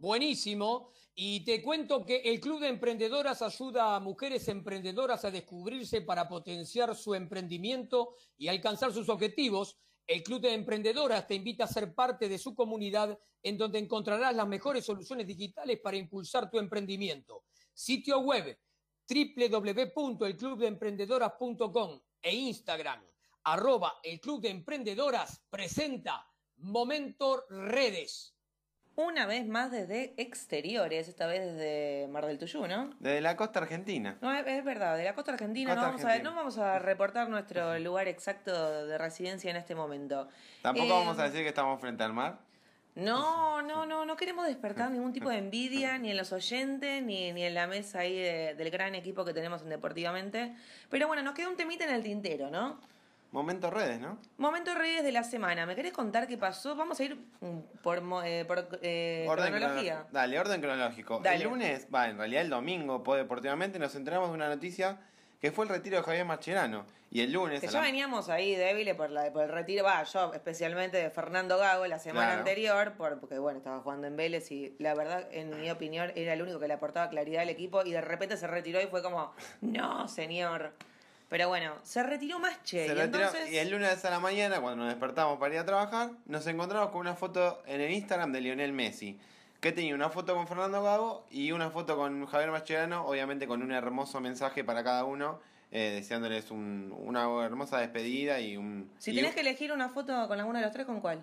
Buenísimo. 0.00 0.90
Y 1.14 1.44
te 1.44 1.60
cuento 1.60 2.06
que 2.06 2.22
el 2.24 2.40
Club 2.40 2.60
de 2.60 2.68
Emprendedoras 2.68 3.42
ayuda 3.42 3.94
a 3.94 4.00
mujeres 4.00 4.48
emprendedoras 4.48 5.26
a 5.26 5.30
descubrirse 5.30 6.00
para 6.00 6.26
potenciar 6.26 6.96
su 6.96 7.14
emprendimiento 7.14 8.14
y 8.38 8.48
alcanzar 8.48 8.94
sus 8.94 9.10
objetivos. 9.10 9.76
El 10.06 10.22
Club 10.22 10.40
de 10.40 10.54
Emprendedoras 10.54 11.26
te 11.26 11.34
invita 11.34 11.64
a 11.64 11.68
ser 11.68 11.94
parte 11.94 12.30
de 12.30 12.38
su 12.38 12.54
comunidad 12.54 13.18
en 13.42 13.58
donde 13.58 13.78
encontrarás 13.78 14.34
las 14.34 14.48
mejores 14.48 14.86
soluciones 14.86 15.26
digitales 15.26 15.78
para 15.80 15.98
impulsar 15.98 16.50
tu 16.50 16.58
emprendimiento. 16.58 17.44
Sitio 17.74 18.20
web 18.20 18.58
www.elclubdeemprendedoras.com 19.06 22.00
e 22.22 22.34
Instagram 22.34 23.04
arroba 23.44 24.00
el 24.02 24.18
Club 24.18 24.40
de 24.40 24.48
Emprendedoras 24.48 25.42
presenta 25.50 26.26
Momento 26.56 27.44
Redes. 27.50 28.39
Una 29.00 29.24
vez 29.24 29.46
más 29.46 29.70
desde 29.70 30.12
exteriores, 30.18 31.08
esta 31.08 31.26
vez 31.26 31.40
desde 31.40 32.06
Mar 32.08 32.26
del 32.26 32.38
Tuyú, 32.38 32.66
¿no? 32.66 32.90
Desde 32.98 33.22
la 33.22 33.34
costa 33.34 33.60
argentina. 33.60 34.18
No, 34.20 34.30
es, 34.34 34.46
es 34.46 34.62
verdad, 34.62 34.96
de 34.98 35.04
la 35.04 35.14
costa 35.14 35.32
argentina, 35.32 35.74
no, 35.74 35.80
vamos 35.80 36.04
A, 36.04 36.18
no 36.18 36.34
vamos 36.34 36.58
a 36.58 36.78
reportar 36.78 37.30
nuestro 37.30 37.78
lugar 37.78 38.08
exacto 38.08 38.86
de 38.86 38.98
residencia 38.98 39.50
en 39.50 39.56
este 39.56 39.74
momento. 39.74 40.28
Tampoco 40.60 40.86
eh, 40.86 40.90
vamos 40.90 41.18
a 41.18 41.24
decir 41.24 41.40
que 41.40 41.48
estamos 41.48 41.80
frente 41.80 42.04
al 42.04 42.12
mar. 42.12 42.40
No, 42.94 43.62
no, 43.62 43.86
no, 43.86 44.04
no 44.04 44.16
queremos 44.16 44.46
despertar 44.46 44.90
ningún 44.90 45.14
tipo 45.14 45.30
de 45.30 45.38
envidia, 45.38 45.96
ni 45.96 46.10
en 46.10 46.18
los 46.18 46.32
oyentes, 46.32 47.02
ni, 47.02 47.32
ni 47.32 47.44
en 47.44 47.54
la 47.54 47.66
mesa 47.66 48.00
ahí 48.00 48.16
del 48.18 48.70
gran 48.70 48.94
equipo 48.94 49.24
que 49.24 49.32
tenemos 49.32 49.62
en 49.62 49.70
Deportivamente. 49.70 50.54
Pero 50.90 51.06
bueno, 51.06 51.22
nos 51.22 51.32
queda 51.32 51.48
un 51.48 51.56
temita 51.56 51.84
en 51.84 51.94
el 51.94 52.02
tintero, 52.02 52.50
¿no? 52.50 52.78
Momento 53.32 53.70
redes, 53.70 54.00
¿no? 54.00 54.18
Momento 54.38 54.74
redes 54.74 55.04
de 55.04 55.12
la 55.12 55.22
semana. 55.22 55.64
¿Me 55.64 55.76
querés 55.76 55.92
contar 55.92 56.26
qué 56.26 56.36
pasó? 56.36 56.74
Vamos 56.74 56.98
a 56.98 57.04
ir 57.04 57.14
mm, 57.40 57.58
por, 57.80 58.02
eh, 58.24 58.44
por 58.44 58.68
eh, 58.82 59.26
cronología. 59.30 60.06
Dale, 60.10 60.38
orden 60.38 60.60
cronológico. 60.60 61.22
El 61.24 61.44
lunes, 61.44 61.86
va, 61.94 62.08
en 62.08 62.18
realidad 62.18 62.42
el 62.42 62.50
domingo, 62.50 63.02
deportivamente, 63.14 63.78
nos 63.78 63.94
enteramos 63.94 64.30
de 64.30 64.34
una 64.34 64.48
noticia 64.48 64.98
que 65.40 65.52
fue 65.52 65.64
el 65.64 65.70
retiro 65.70 65.96
de 65.98 66.02
Javier 66.02 66.24
Mascherano. 66.24 66.84
Y 67.12 67.22
el 67.22 67.32
lunes. 67.32 67.60
Que 67.60 67.68
ya 67.68 67.80
veníamos 67.80 68.28
ahí 68.28 68.54
débiles 68.54 68.94
por, 68.94 69.10
la, 69.10 69.32
por 69.32 69.42
el 69.42 69.48
retiro, 69.48 69.84
va, 69.84 70.02
yo 70.04 70.32
especialmente 70.32 70.96
de 70.96 71.10
Fernando 71.10 71.58
Gago 71.58 71.86
la 71.86 71.98
semana 71.98 72.34
anterior, 72.34 72.94
porque 72.96 73.38
bueno, 73.38 73.58
estaba 73.58 73.80
jugando 73.80 74.06
en 74.06 74.16
Vélez 74.16 74.50
y 74.52 74.76
la 74.78 74.94
verdad, 74.94 75.26
en 75.32 75.60
mi 75.60 75.70
opinión, 75.70 76.12
era 76.14 76.34
el 76.34 76.42
único 76.42 76.60
que 76.60 76.68
le 76.68 76.74
aportaba 76.74 77.08
claridad 77.10 77.42
al 77.42 77.48
equipo 77.48 77.82
y 77.84 77.90
de 77.90 78.00
repente 78.00 78.36
se 78.36 78.46
retiró 78.46 78.80
y 78.80 78.86
fue 78.86 79.02
como, 79.02 79.32
no, 79.60 80.06
señor. 80.06 80.72
Pero 81.30 81.48
bueno, 81.48 81.76
se 81.84 82.02
retiró 82.02 82.38
más 82.40 82.62
che. 82.64 82.86
y, 83.50 83.56
el 83.56 83.70
lunes 83.70 84.04
a 84.04 84.10
la 84.10 84.20
mañana, 84.20 84.60
cuando 84.60 84.82
nos 84.84 84.92
despertamos 84.92 85.38
para 85.38 85.54
ir 85.54 85.60
a 85.60 85.64
trabajar, 85.64 86.10
nos 86.26 86.46
encontramos 86.46 86.90
con 86.90 87.00
una 87.00 87.14
foto 87.14 87.62
en 87.66 87.80
el 87.80 87.90
Instagram 87.92 88.32
de 88.32 88.40
Lionel 88.42 88.72
Messi. 88.72 89.18
que 89.60 89.72
tenía 89.72 89.94
una 89.94 90.08
foto 90.08 90.34
con 90.34 90.48
Fernando 90.48 90.82
Gago 90.82 91.26
y 91.30 91.52
una 91.52 91.70
foto 91.70 91.94
con 91.96 92.24
Javier 92.26 92.50
Mascherano, 92.50 93.06
obviamente 93.06 93.46
con 93.46 93.62
un 93.62 93.72
hermoso 93.72 94.18
mensaje 94.18 94.64
para 94.64 94.82
cada 94.82 95.04
uno, 95.04 95.38
eh, 95.70 95.90
deseándoles 95.96 96.50
un- 96.50 96.92
una 96.98 97.24
hermosa 97.44 97.78
despedida 97.78 98.40
y 98.40 98.56
un... 98.56 98.90
Si 98.98 99.10
y 99.10 99.14
tenés 99.16 99.30
un- 99.30 99.34
que 99.34 99.40
elegir 99.42 99.70
una 99.72 99.90
foto 99.90 100.26
con 100.28 100.38
alguno 100.40 100.58
de 100.58 100.64
los 100.64 100.72
tres, 100.72 100.86
¿con 100.86 101.00
cuál? 101.02 101.22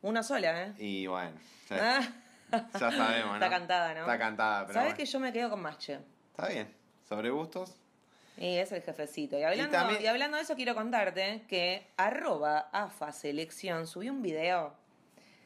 Una 0.00 0.22
sola, 0.22 0.62
¿eh? 0.62 0.72
Y 0.78 1.06
bueno, 1.06 1.32
ya, 1.68 2.00
Ah, 2.50 2.66
ya 2.72 2.90
sabemos, 2.90 2.98
¿no? 3.28 3.34
Está 3.34 3.50
cantada, 3.50 3.92
¿no? 3.94 4.00
Está 4.00 4.18
cantada, 4.18 4.60
pero 4.62 4.72
¿Sabes 4.72 4.88
bueno. 4.92 4.96
que 4.96 5.04
yo 5.04 5.20
me 5.20 5.32
quedo 5.34 5.50
con 5.50 5.60
Masche? 5.60 5.98
Está 6.30 6.48
bien. 6.48 6.74
Sobre 7.06 7.28
gustos. 7.28 7.76
Y 8.36 8.56
es 8.58 8.70
el 8.72 8.82
jefecito. 8.82 9.38
Y 9.38 9.42
hablando, 9.42 9.68
y 9.68 9.80
también- 9.80 10.06
hablando 10.08 10.36
de 10.36 10.42
eso, 10.42 10.54
quiero 10.56 10.74
contarte 10.74 11.42
que 11.48 11.86
arroba 11.96 12.68
AFA 12.72 13.12
Selección 13.12 13.86
subió 13.86 14.12
un 14.12 14.22
video 14.22 14.74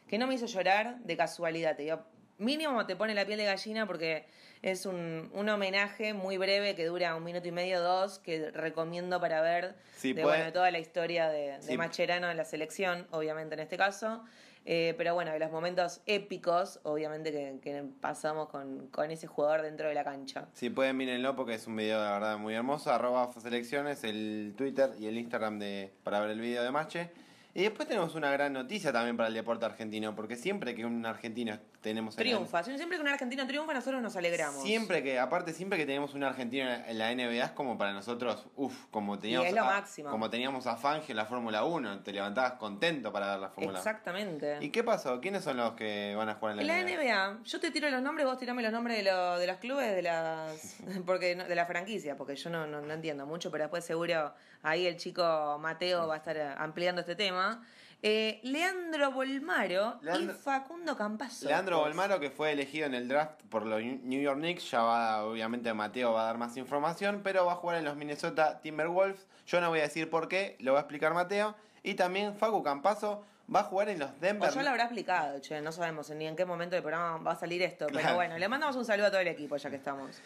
que 0.07 0.17
no 0.17 0.27
me 0.27 0.35
hizo 0.35 0.45
llorar 0.45 0.97
de 0.99 1.15
casualidad. 1.15 1.75
Te 1.77 1.83
digo, 1.83 2.01
mínimo 2.37 2.85
te 2.85 2.95
pone 2.97 3.13
la 3.13 3.25
piel 3.25 3.37
de 3.37 3.45
gallina 3.45 3.85
porque 3.87 4.25
es 4.61 4.85
un, 4.85 5.31
un 5.33 5.47
homenaje 5.49 6.13
muy 6.13 6.37
breve 6.37 6.75
que 6.75 6.85
dura 6.85 7.15
un 7.15 7.23
minuto 7.23 7.47
y 7.47 7.51
medio, 7.51 7.81
dos, 7.81 8.19
que 8.19 8.51
recomiendo 8.51 9.21
para 9.21 9.41
ver 9.41 9.75
Sí, 9.95 10.11
de, 10.13 10.21
puede- 10.23 10.37
bueno, 10.37 10.51
toda 10.53 10.69
la 10.69 10.79
historia 10.79 11.29
de, 11.29 11.51
de 11.57 11.61
Sí. 11.61 11.77
Macherano 11.77 12.29
en 12.29 12.35
la 12.37 12.45
selección, 12.45 13.07
obviamente 13.11 13.53
en 13.53 13.61
este 13.61 13.77
caso. 13.77 14.23
Eh, 14.65 14.93
pero 14.97 15.15
bueno, 15.15 15.31
de 15.31 15.39
los 15.39 15.51
momentos 15.51 16.01
épicos, 16.05 16.79
obviamente, 16.83 17.31
que, 17.61 17.83
pasamos 17.99 18.49
con, 18.49 19.11
ese 19.11 19.27
jugador 19.27 19.63
dentro 19.63 19.87
de 19.87 19.95
la 19.95 20.03
cancha. 20.03 20.47
Si 20.53 20.69
pueden, 20.69 20.97
mírenlo 20.97 21.35
porque 21.35 21.55
es 21.55 21.65
un 21.67 21.75
video, 21.75 21.99
la 21.99 22.11
verdad, 22.11 22.37
muy 22.37 22.53
hermoso. 22.53 22.91
Arroba 22.91 23.31
selecciones, 23.33 24.03
el 24.03 24.53
Twitter 24.55 24.91
y 24.99 25.07
el 25.07 25.17
Instagram 25.17 25.59
de, 25.59 25.91
para 26.03 26.19
ver 26.19 26.31
el 26.31 26.39
video 26.39 26.63
de 26.63 26.71
Mache. 26.71 27.09
Y 27.53 27.63
después 27.63 27.85
tenemos 27.87 28.15
una 28.15 28.31
gran 28.31 28.53
noticia 28.53 28.93
también 28.93 29.17
para 29.17 29.27
el 29.27 29.33
deporte 29.33 29.65
argentino, 29.65 30.15
porque 30.15 30.37
siempre 30.37 30.73
que 30.73 30.85
un 30.85 31.05
argentino 31.05 31.59
tenemos 31.81 32.17
en 32.17 32.23
la- 32.23 32.31
Triunfa. 32.37 32.63
Siempre 32.63 32.97
que 32.97 33.01
un 33.01 33.07
argentino 33.09 33.45
triunfa, 33.45 33.73
nosotros 33.73 34.01
nos 34.01 34.15
alegramos. 34.15 34.63
Siempre 34.63 35.03
que, 35.03 35.19
aparte, 35.19 35.51
siempre 35.51 35.77
que 35.77 35.85
tenemos 35.85 36.13
un 36.13 36.23
argentino 36.23 36.69
en 36.71 36.97
la 36.97 37.11
NBA 37.11 37.43
es 37.45 37.51
como 37.51 37.77
para 37.77 37.91
nosotros, 37.91 38.47
uff, 38.55 38.85
como 38.91 39.19
teníamos, 39.19 39.47
es 39.47 39.53
lo 39.53 39.63
a, 39.63 39.65
máximo. 39.65 40.09
como 40.11 40.29
teníamos 40.29 40.65
a 40.67 40.77
Fangio 40.77 41.11
en 41.11 41.17
la 41.17 41.25
Fórmula 41.25 41.65
1, 41.65 42.03
te 42.03 42.13
levantabas 42.13 42.53
contento 42.53 43.11
para 43.11 43.31
ver 43.31 43.39
la 43.39 43.49
Fórmula 43.49 43.71
1. 43.71 43.77
Exactamente. 43.79 44.57
¿Y 44.61 44.69
qué 44.69 44.83
pasó? 44.85 45.19
¿Quiénes 45.19 45.43
son 45.43 45.57
los 45.57 45.73
que 45.73 46.13
van 46.15 46.29
a 46.29 46.35
jugar 46.35 46.53
en 46.55 46.61
En 46.61 46.67
la, 46.67 46.77
la 46.81 46.83
NBA, 46.83 47.43
yo 47.43 47.59
te 47.59 47.71
tiro 47.71 47.89
los 47.89 48.01
nombres, 48.01 48.25
vos 48.27 48.37
tirame 48.37 48.61
los 48.61 48.71
nombres 48.71 48.95
de, 48.97 49.11
lo- 49.11 49.37
de 49.37 49.47
los 49.47 49.57
clubes, 49.57 49.93
de 49.93 50.01
las 50.03 50.77
porque 51.05 51.35
no- 51.35 51.43
de 51.45 51.55
la 51.55 51.65
franquicia, 51.65 52.15
porque 52.15 52.35
yo 52.37 52.49
no, 52.49 52.65
no, 52.65 52.79
no 52.81 52.93
entiendo 52.93 53.25
mucho, 53.25 53.51
pero 53.51 53.65
después 53.65 53.83
seguro 53.83 54.33
ahí 54.63 54.87
el 54.87 54.97
chico 54.97 55.57
Mateo 55.59 56.07
va 56.07 56.15
a 56.15 56.17
estar 56.17 56.37
ampliando 56.57 57.01
este 57.01 57.15
tema. 57.15 57.63
Eh, 58.03 58.39
Leandro 58.43 59.11
Bolmaro 59.11 59.99
Leandro- 60.01 60.33
y 60.33 60.37
Facundo 60.37 60.97
Campazo. 60.97 61.47
Leandro 61.47 61.79
Bolmaro, 61.81 62.19
que 62.19 62.31
fue 62.31 62.51
elegido 62.51 62.87
en 62.87 62.95
el 62.95 63.07
draft 63.07 63.39
por 63.49 63.65
los 63.65 63.79
New 63.83 64.19
York 64.19 64.39
Knicks, 64.39 64.71
ya 64.71 64.81
va, 64.81 65.23
obviamente 65.23 65.71
Mateo 65.73 66.13
va 66.13 66.23
a 66.23 66.25
dar 66.25 66.39
más 66.39 66.57
información, 66.57 67.21
pero 67.23 67.45
va 67.45 67.53
a 67.53 67.55
jugar 67.57 67.77
en 67.77 67.85
los 67.85 67.95
Minnesota 67.95 68.59
Timberwolves. 68.61 69.27
Yo 69.45 69.61
no 69.61 69.69
voy 69.69 69.79
a 69.79 69.83
decir 69.83 70.09
por 70.09 70.27
qué, 70.27 70.55
lo 70.61 70.73
va 70.73 70.79
a 70.79 70.81
explicar 70.81 71.13
Mateo. 71.13 71.55
Y 71.83 71.93
también 71.93 72.35
Facu 72.35 72.63
Campazo 72.63 73.23
va 73.53 73.61
a 73.61 73.63
jugar 73.63 73.89
en 73.89 73.99
los 73.99 74.09
O 74.09 74.13
Denver 74.19 74.49
ya 74.51 74.63
lo 74.63 74.69
habrá 74.69 74.83
explicado, 74.85 75.39
che, 75.39 75.61
no 75.61 75.71
sabemos 75.71 76.09
ni 76.11 76.25
en 76.25 76.35
qué 76.35 76.45
momento 76.45 76.75
del 76.75 76.83
programa 76.83 77.17
va 77.17 77.33
a 77.33 77.35
salir 77.35 77.61
esto. 77.61 77.85
Pero 77.91 78.15
bueno, 78.15 78.37
le 78.37 78.47
mandamos 78.47 78.75
un 78.77 78.85
saludo 78.85 79.07
a 79.07 79.11
todo 79.11 79.19
el 79.21 79.27
equipo 79.27 79.57
ya 79.57 79.69
que 79.69 79.75
estamos. 79.75 80.19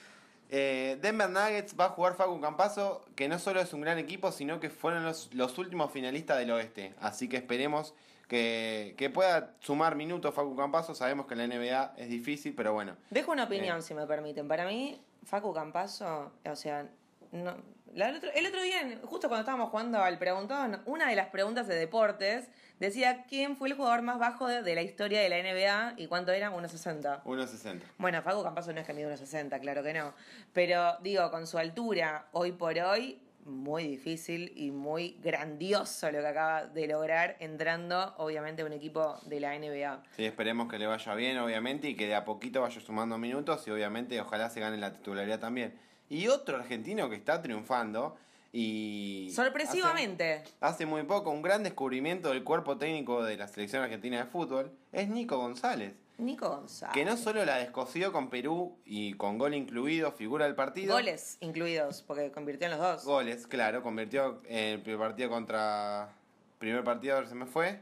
Eh, 0.50 0.98
Denver 1.02 1.30
Nuggets 1.30 1.76
va 1.80 1.86
a 1.86 1.90
jugar 1.90 2.16
Facu 2.16 2.40
Campazo, 2.40 3.04
que 3.16 3.28
no 3.28 3.40
solo 3.40 3.60
es 3.62 3.74
un 3.74 3.82
gran 3.82 3.98
equipo, 3.98 4.32
sino 4.32 4.60
que 4.60 4.70
fueron 4.70 5.04
los, 5.04 5.34
los 5.34 5.58
últimos 5.58 5.92
finalistas 5.92 6.38
del 6.38 6.52
oeste. 6.52 6.94
Así 7.02 7.28
que 7.28 7.38
esperemos 7.38 7.94
que, 8.28 8.94
que 8.98 9.10
pueda 9.10 9.54
sumar 9.60 9.96
minutos 9.96 10.34
Facu 10.34 10.56
Campazo. 10.56 10.94
Sabemos 10.96 11.26
que 11.26 11.34
en 11.34 11.50
la 11.50 11.56
NBA 11.58 11.94
es 11.98 12.10
difícil, 12.10 12.54
pero 12.56 12.74
bueno. 12.74 12.96
Dejo 13.10 13.32
una 13.32 13.46
opinión, 13.46 13.80
Eh. 13.80 13.82
si 13.82 13.94
me 13.94 14.06
permiten. 14.06 14.48
Para 14.48 14.66
mí, 14.66 15.02
Facu 15.24 15.54
Campazo, 15.54 16.32
o 16.46 16.56
sea, 16.56 16.88
no, 17.32 17.56
la- 17.96 18.10
el, 18.10 18.16
otro, 18.18 18.30
el 18.36 18.46
otro 18.46 18.62
día, 18.62 18.80
justo 19.04 19.28
cuando 19.28 19.42
estábamos 19.42 19.70
jugando 19.70 20.00
al 20.04 20.18
preguntón, 20.20 20.82
una 20.86 21.10
de 21.10 21.16
las 21.16 21.28
preguntas 21.30 21.68
de 21.68 21.76
deportes 21.76 22.48
decía 22.80 23.24
quién 23.28 23.56
fue 23.56 23.70
el 23.70 23.74
jugador 23.76 24.02
más 24.02 24.20
bajo 24.20 24.48
de, 24.48 24.62
de 24.62 24.76
la 24.76 24.82
historia 24.82 25.22
de 25.22 25.30
la 25.30 25.38
NBA 25.40 25.94
y 25.98 26.08
cuánto 26.08 26.32
era, 26.32 26.52
1.60. 26.52 27.24
1.60. 27.24 27.80
Bueno, 27.98 28.22
Facu 28.22 28.44
Campazo 28.44 28.74
no 28.74 28.82
es 28.82 28.86
que 28.86 28.94
mide 28.94 29.08
1.60, 29.16 29.60
claro 29.62 29.82
que 29.82 29.94
no. 29.94 30.14
Pero 30.54 30.98
digo, 31.02 31.32
con 31.32 31.48
su 31.48 31.58
altura, 31.58 32.28
hoy 32.34 32.52
por 32.52 32.78
hoy, 32.78 33.20
muy 33.46 33.88
difícil 33.88 34.52
y 34.56 34.72
muy 34.72 35.20
grandioso 35.24 36.12
lo 36.12 36.20
que 36.20 36.28
acaba 36.28 36.66
de 36.66 36.88
lograr 36.88 37.36
entrando, 37.40 38.16
obviamente, 38.18 38.64
a 38.64 38.66
un 38.66 38.74
equipo 38.74 39.20
de 39.28 39.40
la 39.40 39.54
NBA. 39.56 40.02
Sí, 40.16 40.26
esperemos 40.26 40.68
que 40.68 40.80
le 40.80 40.88
vaya 40.88 41.14
bien, 41.14 41.38
obviamente, 41.38 41.88
y 41.90 41.96
que 41.96 42.08
de 42.08 42.16
a 42.16 42.26
poquito 42.26 42.62
vaya 42.62 42.82
sumando 42.82 43.18
minutos 43.20 43.68
y 43.68 43.72
obviamente 43.72 44.20
ojalá 44.20 44.50
se 44.50 44.60
gane 44.60 44.78
la 44.78 44.94
titularidad 44.94 45.40
también. 45.40 45.76
Y 46.10 46.28
otro 46.28 46.58
argentino 46.58 47.10
que 47.10 47.16
está 47.16 47.42
triunfando 47.42 48.16
y... 48.54 49.32
Sorpresivamente. 49.36 50.34
Hace, 50.36 50.54
hace 50.62 50.86
muy 50.86 51.04
poco 51.04 51.32
un 51.32 51.42
gran 51.42 51.64
descubrimiento 51.64 52.30
del 52.30 52.44
cuerpo 52.44 52.78
técnico 52.78 53.24
de 53.24 53.38
la 53.38 53.48
selección 53.48 53.84
argentina 53.84 54.18
de 54.20 54.26
fútbol 54.26 54.72
es 54.92 55.10
Nico 55.10 55.38
González. 55.38 55.94
Nico 56.18 56.48
González. 56.50 56.94
Que 56.94 57.04
no 57.04 57.18
solo 57.18 57.44
la 57.44 57.58
descosió 57.58 58.14
con 58.14 58.30
Perú 58.30 58.78
y 58.86 59.14
con 59.16 59.38
gol 59.38 59.54
incluido, 59.54 60.12
figura 60.14 60.46
del 60.46 60.56
partido. 60.56 60.94
Goles 60.94 61.38
incluidos, 61.42 62.04
porque 62.04 62.32
convirtió 62.32 62.66
en 62.68 62.72
los 62.72 62.80
dos. 62.80 63.04
Goles, 63.04 63.48
claro, 63.48 63.84
convirtió 63.84 64.42
en 64.48 64.76
el 64.76 64.82
primer 64.82 65.00
partido 65.00 65.30
contra... 65.30 66.14
Primer 66.60 66.84
partido, 66.86 67.18
a 67.18 67.20
ver, 67.20 67.28
se 67.28 67.36
me 67.36 67.46
fue. 67.46 67.82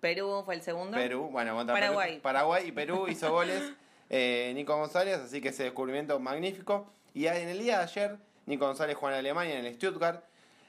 Perú 0.00 0.42
fue 0.44 0.54
el 0.56 0.62
segundo. 0.62 0.96
Perú, 0.96 1.28
bueno, 1.30 1.54
contra 1.54 1.74
Paraguay. 1.74 2.10
Perú- 2.14 2.22
Paraguay 2.22 2.68
y 2.68 2.72
Perú 2.72 3.06
hizo 3.08 3.30
goles 3.30 3.62
eh, 4.10 4.52
Nico 4.54 4.76
González, 4.76 5.18
así 5.18 5.40
que 5.40 5.48
ese 5.48 5.64
descubrimiento 5.64 6.18
magnífico. 6.20 6.90
Y 7.14 7.26
en 7.26 7.48
el 7.48 7.58
día 7.58 7.78
de 7.78 7.84
ayer, 7.84 8.16
Nico 8.46 8.66
González 8.66 8.96
jugó 8.96 9.10
en 9.10 9.16
Alemania, 9.16 9.58
en 9.58 9.64
el 9.64 9.74
Stuttgart, 9.74 10.24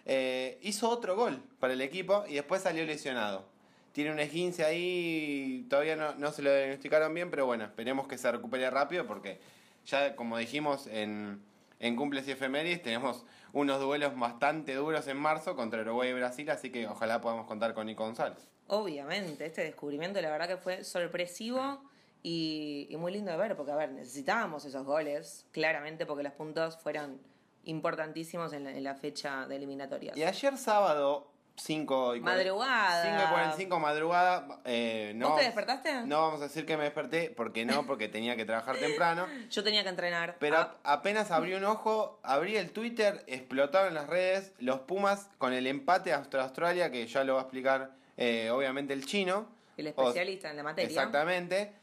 eh, 0.06 0.58
hizo 0.62 0.90
otro 0.90 1.16
gol 1.16 1.44
para 1.60 1.74
el 1.74 1.82
equipo 1.82 2.24
y 2.28 2.36
después 2.36 2.62
salió 2.62 2.86
lesionado. 2.86 3.46
Tiene 3.92 4.12
un 4.12 4.20
esguince 4.20 4.64
ahí, 4.64 5.66
todavía 5.70 5.96
no, 5.96 6.16
no 6.16 6.32
se 6.32 6.42
lo 6.42 6.56
diagnosticaron 6.56 7.14
bien, 7.14 7.30
pero 7.30 7.46
bueno, 7.46 7.66
esperemos 7.66 8.08
que 8.08 8.18
se 8.18 8.32
recupere 8.32 8.70
rápido 8.70 9.06
porque 9.06 9.40
ya 9.86 10.16
como 10.16 10.38
dijimos 10.38 10.88
en, 10.88 11.42
en 11.80 11.96
Cumples 11.96 12.28
y 12.28 12.32
Efemérides, 12.32 12.82
tenemos 12.82 13.26
unos 13.54 13.80
duelos 13.80 14.18
bastante 14.18 14.76
duros 14.76 15.08
en 15.08 15.18
marzo 15.18 15.56
contra 15.56 15.82
Uruguay 15.82 16.10
y 16.10 16.14
Brasil, 16.14 16.50
así 16.50 16.70
que 16.70 16.88
ojalá 16.88 17.22
podamos 17.22 17.48
contar 17.48 17.74
con 17.74 17.88
Nico 17.88 18.06
González. 18.06 18.48
Obviamente, 18.68 19.46
este 19.46 19.64
descubrimiento 19.64 20.22
la 20.22 20.30
verdad 20.30 20.48
que 20.48 20.58
fue 20.58 20.84
sorpresivo 20.84 21.82
y, 22.30 22.88
y 22.90 22.98
muy 22.98 23.14
lindo 23.14 23.32
de 23.32 23.38
ver, 23.38 23.56
porque 23.56 23.72
a 23.72 23.76
ver, 23.78 23.92
necesitábamos 23.92 24.66
esos 24.66 24.84
goles, 24.86 25.46
claramente 25.52 26.06
porque 26.06 26.24
los 26.24 26.34
puntos 26.34 26.78
fueron 26.78 27.22
importantísimos 27.64 28.52
en 28.54 28.66
la, 28.66 28.72
en 28.72 28.84
la 28.84 28.96
fecha 28.96 29.48
de 29.48 29.56
eliminatorias. 29.56 30.18
Y 30.18 30.24
ayer 30.24 30.58
sábado, 30.58 31.32
5 31.56 32.16
y 32.18 32.20
Madrugada. 32.20 33.04
5 33.04 33.24
y 33.24 33.32
45 33.32 33.80
madrugada, 33.80 34.60
eh, 34.66 35.14
no, 35.16 35.30
¿Vos 35.30 35.40
te 35.40 35.46
despertaste? 35.46 36.02
no 36.06 36.22
vamos 36.22 36.42
a 36.42 36.44
decir 36.46 36.66
que 36.66 36.76
me 36.76 36.84
desperté, 36.84 37.30
porque 37.36 37.66
no, 37.66 37.86
porque 37.86 38.10
tenía 38.10 38.36
que 38.36 38.44
trabajar 38.46 38.76
temprano. 38.80 39.26
Yo 39.50 39.64
tenía 39.64 39.84
que 39.84 39.90
entrenar. 39.90 40.36
Pero 40.40 40.58
Ah, 40.58 40.76
apenas 40.84 41.32
abrí 41.32 41.54
un 41.54 41.64
ojo, 41.64 42.20
abrí 42.24 42.58
el 42.58 42.72
Twitter, 42.72 43.24
explotaron 43.28 43.94
las 43.94 44.08
redes 44.08 44.52
los 44.60 44.80
Pumas 44.82 45.30
con 45.38 45.54
el 45.54 45.66
empate 45.66 46.12
Australia, 46.14 46.92
que 46.92 47.08
ya 47.08 47.24
lo 47.24 47.36
va 47.36 47.40
a 47.40 47.44
explicar 47.44 47.92
eh, 48.18 48.50
obviamente 48.52 48.94
el 48.94 49.06
chino. 49.06 49.48
el 49.78 49.88
especialista 49.88 50.50
en 50.50 50.58
la 50.58 50.64
materia. 50.64 50.90
Exactamente. 50.90 51.74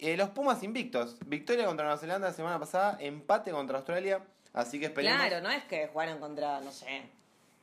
Eh, 0.00 0.16
los 0.16 0.30
Pumas 0.30 0.62
invictos. 0.62 1.16
Victoria 1.26 1.66
contra 1.66 1.84
Nueva 1.86 1.98
Zelanda 2.00 2.28
la 2.28 2.34
semana 2.34 2.58
pasada, 2.58 2.96
empate 3.00 3.50
contra 3.50 3.78
Australia. 3.78 4.20
Así 4.52 4.78
que 4.80 4.86
esperemos. 4.86 5.18
Claro, 5.18 5.42
no 5.42 5.50
es 5.50 5.64
que 5.64 5.86
jugaron 5.88 6.18
contra, 6.18 6.60
no 6.60 6.70
sé. 6.72 7.02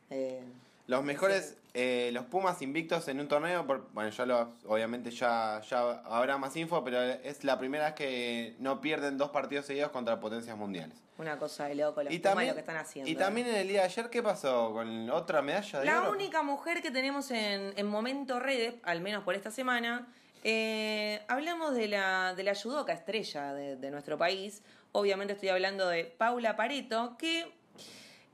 eh, 0.09 0.43
Los 0.85 1.03
mejores, 1.03 1.55
eh, 1.73 2.09
los 2.13 2.25
Pumas 2.25 2.61
invictos 2.61 3.07
en 3.07 3.19
un 3.19 3.27
torneo, 3.27 3.65
por- 3.65 3.89
bueno, 3.93 4.09
ya 4.09 4.25
lo, 4.25 4.53
obviamente 4.67 5.09
ya, 5.11 5.61
ya 5.67 6.01
habrá 6.05 6.37
más 6.37 6.55
info, 6.57 6.83
pero 6.83 7.01
es 7.01 7.43
la 7.45 7.57
primera 7.57 7.85
vez 7.85 7.93
que 7.95 8.55
no 8.59 8.81
pierden 8.81 9.17
dos 9.17 9.29
partidos 9.31 9.65
seguidos 9.65 9.91
contra 9.91 10.19
potencias 10.19 10.57
mundiales. 10.57 10.97
una 11.17 11.37
cosa 11.37 11.65
de 11.67 11.75
loco, 11.75 12.03
los 12.03 12.11
Y 12.11 12.17
Pumas 12.19 12.31
también, 12.33 12.49
lo 12.49 12.53
que 12.55 12.59
están 12.59 12.75
haciendo. 12.77 13.09
y 13.09 13.15
también 13.15 13.47
en 13.47 13.55
el 13.55 13.67
día 13.69 13.79
de 13.81 13.85
ayer, 13.85 14.09
¿qué 14.09 14.21
pasó 14.21 14.73
con 14.73 15.09
otra 15.09 15.41
medalla 15.41 15.79
de 15.79 15.85
La 15.85 16.01
oro? 16.01 16.11
única 16.11 16.41
mujer 16.43 16.81
que 16.81 16.91
tenemos 16.91 17.31
en, 17.31 17.71
en 17.77 17.85
Momento 17.87 18.39
Red, 18.39 18.75
al 18.83 18.99
menos 18.99 19.23
por 19.23 19.35
esta 19.35 19.51
semana, 19.51 20.05
eh, 20.43 21.21
hablamos 21.27 21.73
de 21.75 21.87
la, 21.87 22.33
de 22.35 22.43
la 22.43 22.53
judoka 22.55 22.93
estrella 22.93 23.53
de, 23.53 23.75
de 23.77 23.91
nuestro 23.91 24.17
país. 24.17 24.61
Obviamente 24.91 25.33
estoy 25.33 25.49
hablando 25.49 25.87
de 25.87 26.05
Paula 26.05 26.55
Pareto, 26.55 27.15
que 27.17 27.51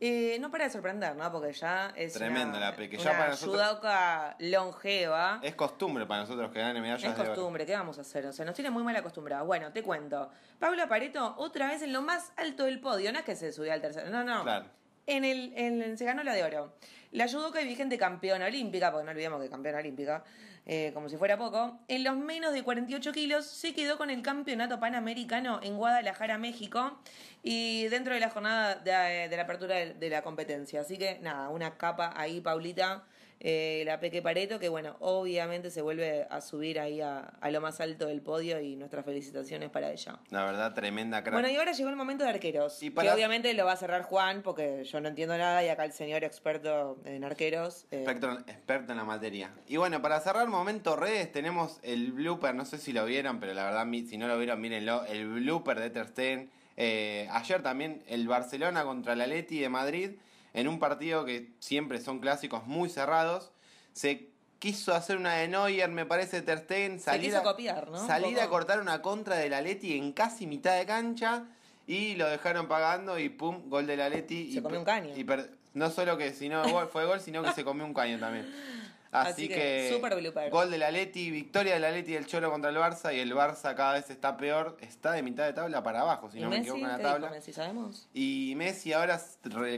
eh, 0.02 0.38
no 0.40 0.50
para 0.50 0.64
de 0.66 0.70
sorprender, 0.72 1.16
¿no? 1.16 1.30
Porque 1.32 1.52
ya 1.54 1.92
es 1.96 2.16
una, 2.16 2.58
la 2.60 2.76
pe- 2.76 2.90
que 2.90 2.98
ya 2.98 3.10
una 3.12 3.20
para 3.20 3.30
nosotros- 3.32 3.62
judoka 3.70 4.36
longeva. 4.40 5.40
Es 5.44 5.56
costumbre 5.56 6.06
para 6.06 6.22
nosotros 6.22 6.52
que 6.52 6.60
gane 6.60 6.80
medallas 6.82 7.04
Es 7.12 7.18
de 7.18 7.26
costumbre, 7.26 7.66
¿qué 7.66 7.74
vamos 7.74 7.98
a 7.98 8.02
hacer? 8.02 8.26
O 8.26 8.32
sea, 8.34 8.46
nos 8.46 8.56
tiene 8.56 8.70
muy 8.70 8.84
mal 8.84 8.96
acostumbrados. 8.96 9.46
Bueno, 9.46 9.72
te 9.74 9.84
cuento. 9.84 10.30
Paula 10.58 10.88
Pareto, 10.88 11.36
otra 11.38 11.68
vez 11.68 11.82
en 11.82 11.92
lo 11.94 12.02
más 12.02 12.32
alto 12.38 12.66
del 12.66 12.80
podio. 12.80 13.12
No 13.12 13.20
es 13.20 13.26
que 13.26 13.36
se 13.36 13.52
subió 13.52 13.74
al 13.74 13.82
tercero, 13.82 14.10
no, 14.10 14.24
no. 14.24 14.44
Claro. 14.44 14.66
en 15.06 15.26
el, 15.26 15.98
se 15.98 16.06
ganó 16.06 16.24
la 16.24 16.34
de 16.34 16.44
oro. 16.44 16.74
La 17.12 17.28
judoka 17.28 17.62
y 17.62 17.66
vigente 17.66 17.98
campeona 17.98 18.46
olímpica, 18.46 18.92
porque 18.92 19.04
no 19.06 19.12
olvidemos 19.12 19.42
que 19.42 19.50
campeona 19.50 19.80
olímpica, 19.80 20.24
eh, 20.72 20.92
como 20.94 21.10
si 21.10 21.18
fuera 21.18 21.36
poco, 21.36 21.80
en 21.88 22.04
los 22.04 22.16
menos 22.16 22.54
de 22.54 22.62
48 22.62 23.12
kilos 23.12 23.48
se 23.48 23.74
quedó 23.74 23.98
con 23.98 24.12
el 24.12 24.22
campeonato 24.22 24.80
panamericano 24.80 25.60
en 25.64 25.78
Guadalajara, 25.78 26.38
México, 26.38 27.00
y 27.42 27.88
dentro 27.88 28.14
de 28.14 28.20
la 28.20 28.30
jornada 28.30 28.76
de, 28.76 29.30
de 29.30 29.36
la 29.36 29.44
apertura 29.44 29.78
de 29.78 30.10
la 30.12 30.22
competencia. 30.22 30.82
Así 30.82 31.00
que 31.00 31.18
nada, 31.24 31.50
una 31.50 31.76
capa 31.76 32.14
ahí, 32.16 32.40
Paulita 32.40 33.04
eh, 33.42 33.84
la 33.86 34.02
Peque 34.02 34.22
Pareto, 34.22 34.60
que 34.60 34.68
bueno, 34.68 34.98
obviamente 35.00 35.72
se 35.72 35.82
vuelve 35.82 36.28
a 36.30 36.42
subir 36.42 36.78
ahí 36.78 37.00
a, 37.00 37.32
lo 37.50 37.62
más 37.62 37.80
alto 37.80 38.08
del 38.08 38.22
podio 38.22 38.60
y 38.60 38.76
nuestras 38.76 39.06
felicitaciones 39.06 39.70
para 39.70 39.92
ella. 39.92 40.20
La 40.30 40.44
verdad, 40.44 40.74
tremenda 40.74 41.22
crack. 41.24 41.34
Bueno, 41.34 41.50
y 41.50 41.56
ahora 41.56 41.72
llegó 41.72 41.90
el 41.90 41.96
momento 41.96 42.26
de 42.26 42.32
arqueros, 42.32 42.78
que 42.80 43.12
obviamente 43.12 43.54
lo 43.54 43.66
va 43.66 43.74
a 43.74 43.78
cerrar 43.78 44.04
Juan, 44.04 44.42
porque 44.42 44.84
yo 44.84 45.00
no 45.00 45.08
entiendo 45.08 45.38
nada 45.38 45.64
y 45.64 45.70
acá 45.70 45.86
el 45.86 45.94
señor 45.94 46.26
experto 46.26 46.98
en 47.06 47.24
arqueros. 47.24 47.86
Eh, 47.92 48.04
experto, 48.04 48.92
en 48.92 48.98
la 48.98 49.06
materia. 49.06 49.52
Y 49.68 49.78
bueno, 49.78 50.02
para 50.02 50.20
cerrar 50.20 50.48
momento 50.50 50.98
redes, 50.98 51.32
tenemos 51.32 51.80
el 51.82 52.12
blooper, 52.12 52.54
no 52.54 52.66
sé 52.66 52.78
si 52.78 52.92
lo 52.92 53.06
vieron, 53.06 53.40
pero 53.40 53.54
la 53.54 53.64
verdad, 53.64 53.88
si 54.08 54.18
no 54.18 54.28
lo 54.28 54.38
vieron, 54.38 54.60
mírenlo, 54.60 55.06
el 55.06 55.28
blooper 55.28 55.80
de 55.80 55.90
Ter 55.90 56.08
Stegen. 56.08 56.50
Eh, 56.76 57.28
ayer 57.32 57.62
también 57.62 58.04
el 58.08 58.28
Barcelona 58.28 58.84
contra 58.84 59.14
el 59.14 59.22
Atleti 59.22 59.60
de 59.60 59.70
Madrid 59.70 60.12
en 60.54 60.68
un 60.68 60.80
partido 60.80 61.26
que 61.26 61.54
siempre 61.60 62.00
son 62.00 62.20
clásicos 62.20 62.66
muy 62.66 62.90
cerrados. 62.90 63.52
Se 63.94 64.30
quiso 64.60 64.94
hacer 64.94 65.18
una 65.18 65.36
de 65.36 65.48
Neuer, 65.48 65.90
me 65.90 66.06
parece, 66.06 66.42
Ter 66.42 66.60
Stegen, 66.60 67.00
salir, 67.00 67.36
a, 67.36 67.44
copiar, 67.44 67.90
¿no? 67.90 68.06
salir 68.06 68.40
a 68.40 68.50
cortar 68.50 68.82
una 68.82 69.02
contra 69.02 69.36
del 69.36 69.54
Atleti 69.54 69.98
en 69.98 70.12
casi 70.12 70.48
mitad 70.48 70.78
de 70.78 70.86
cancha 70.86 71.46
y 71.88 72.16
lo 72.16 72.28
dejaron 72.28 72.68
pagando 72.68 73.18
y 73.18 73.30
pum, 73.30 73.70
gol 73.70 73.88
del 73.88 74.02
Atleti. 74.02 74.52
Se 74.52 74.60
y, 74.60 74.62
comió 74.62 74.80
un 74.80 74.86
caño. 74.86 75.16
Y 75.16 75.26
no 75.74 75.90
solo 75.90 76.18
que 76.18 76.34
si 76.34 76.50
no 76.50 76.64
fue 76.88 77.06
gol, 77.06 77.22
sino 77.22 77.42
que 77.42 77.54
se 77.54 77.64
comió 77.64 77.86
un 77.86 77.94
caño 77.94 78.20
también. 78.20 78.48
Así, 79.12 79.48
que, 79.48 79.90
super 79.92 80.14
gol 80.52 80.70
del 80.70 80.84
Atleti, 80.84 81.32
victoria 81.32 81.74
del 81.74 81.84
Atleti 81.84 82.14
del 82.14 82.28
Cholo 82.28 82.52
contra 82.52 82.70
el 82.70 82.78
Barça 82.78 83.14
y 83.14 83.20
el 83.20 83.34
Barça 83.34 83.74
cada 83.74 83.94
vez 83.94 84.10
está 84.12 84.38
peor, 84.38 84.78
está 84.82 85.14
de 85.14 85.24
mitad 85.24 85.46
de 85.46 85.54
tabla 85.54 85.82
para 85.82 86.02
abajo, 86.02 86.30
si 86.30 86.40
no 86.40 86.50
me 86.50 86.58
equivoco 86.58 86.82
en 86.82 86.88
la 86.88 87.00
tabla. 87.00 87.30
Messi, 87.32 87.52
¿sabemos? 87.52 88.08
Y 88.14 88.54
Messi 88.56 88.94
ahora 88.94 89.20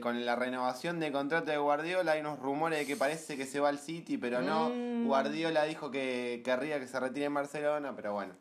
con 0.01 0.25
la 0.25 0.35
renovación 0.35 0.99
de 0.99 1.13
contrato 1.13 1.49
de 1.49 1.57
Guardiola 1.57 2.11
hay 2.11 2.19
unos 2.19 2.39
rumores 2.39 2.79
de 2.79 2.85
que 2.85 2.97
parece 2.97 3.37
que 3.37 3.45
se 3.45 3.61
va 3.61 3.69
al 3.69 3.79
City, 3.79 4.17
pero 4.17 4.41
no. 4.41 4.69
Mm. 4.69 5.07
Guardiola 5.07 5.63
dijo 5.63 5.91
que 5.91 6.41
querría 6.43 6.79
que 6.79 6.87
se 6.87 6.99
retire 6.99 7.27
en 7.27 7.33
Barcelona, 7.33 7.93
pero 7.95 8.13
bueno. 8.13 8.33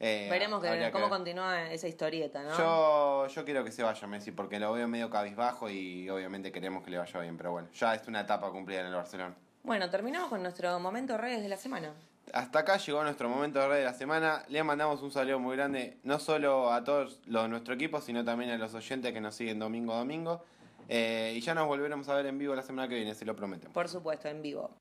Eh, 0.00 0.28
Veremos 0.30 0.62
cómo 0.92 1.08
continúa 1.08 1.72
esa 1.72 1.88
historieta, 1.88 2.44
¿no? 2.44 2.56
Yo, 2.56 3.26
yo 3.26 3.44
quiero 3.44 3.64
que 3.64 3.72
se 3.72 3.82
vaya 3.82 4.06
Messi 4.06 4.30
porque 4.30 4.60
lo 4.60 4.72
veo 4.72 4.86
medio 4.86 5.10
cabizbajo 5.10 5.68
y 5.68 6.08
obviamente 6.08 6.52
queremos 6.52 6.84
que 6.84 6.92
le 6.92 6.98
vaya 6.98 7.18
bien, 7.18 7.36
pero 7.36 7.50
bueno, 7.50 7.68
ya 7.72 7.96
es 7.96 8.06
una 8.06 8.20
etapa 8.20 8.48
cumplida 8.52 8.82
en 8.82 8.86
el 8.86 8.94
Barcelona. 8.94 9.34
Bueno, 9.62 9.90
terminamos 9.90 10.28
con 10.28 10.42
nuestro 10.42 10.78
momento 10.80 11.16
redes 11.16 11.42
de 11.42 11.48
la 11.48 11.56
semana. 11.56 11.92
Hasta 12.32 12.60
acá 12.60 12.76
llegó 12.76 13.02
nuestro 13.02 13.28
momento 13.28 13.58
de 13.58 13.68
redes 13.68 13.84
de 13.84 13.90
la 13.90 13.96
semana. 13.96 14.44
Le 14.48 14.62
mandamos 14.62 15.02
un 15.02 15.10
saludo 15.10 15.38
muy 15.38 15.56
grande, 15.56 15.98
no 16.04 16.18
solo 16.18 16.72
a 16.72 16.84
todos 16.84 17.20
los 17.26 17.42
de 17.42 17.48
nuestro 17.48 17.74
equipo, 17.74 18.00
sino 18.00 18.24
también 18.24 18.50
a 18.50 18.58
los 18.58 18.74
oyentes 18.74 19.12
que 19.12 19.20
nos 19.20 19.34
siguen 19.34 19.58
domingo 19.58 19.94
a 19.94 19.98
domingo. 19.98 20.44
Eh, 20.88 21.34
y 21.36 21.40
ya 21.40 21.54
nos 21.54 21.66
volveremos 21.66 22.08
a 22.08 22.14
ver 22.14 22.26
en 22.26 22.38
vivo 22.38 22.54
la 22.54 22.62
semana 22.62 22.88
que 22.88 22.94
viene, 22.94 23.14
se 23.14 23.24
lo 23.24 23.34
prometemos. 23.36 23.74
Por 23.74 23.88
supuesto, 23.88 24.28
en 24.28 24.42
vivo. 24.42 24.78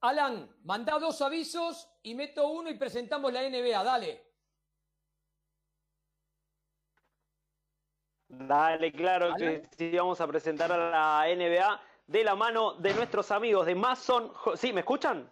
Alan, 0.00 0.48
manda 0.62 0.98
dos 0.98 1.20
avisos 1.22 1.88
y 2.02 2.14
meto 2.14 2.48
uno 2.48 2.70
y 2.70 2.74
presentamos 2.74 3.32
la 3.32 3.42
NBA. 3.42 3.82
Dale. 3.82 4.24
Dale, 8.28 8.92
claro 8.92 9.34
que 9.36 9.62
sí, 9.76 9.90
vamos 9.96 10.20
a 10.20 10.26
presentar 10.26 10.70
a 10.70 10.90
la 10.90 11.34
NBA 11.34 11.80
de 12.08 12.24
la 12.24 12.34
mano 12.34 12.72
de 12.74 12.94
nuestros 12.94 13.30
amigos 13.30 13.66
de 13.66 13.74
Mason. 13.74 14.32
¿Sí? 14.56 14.72
¿Me 14.72 14.80
escuchan? 14.80 15.30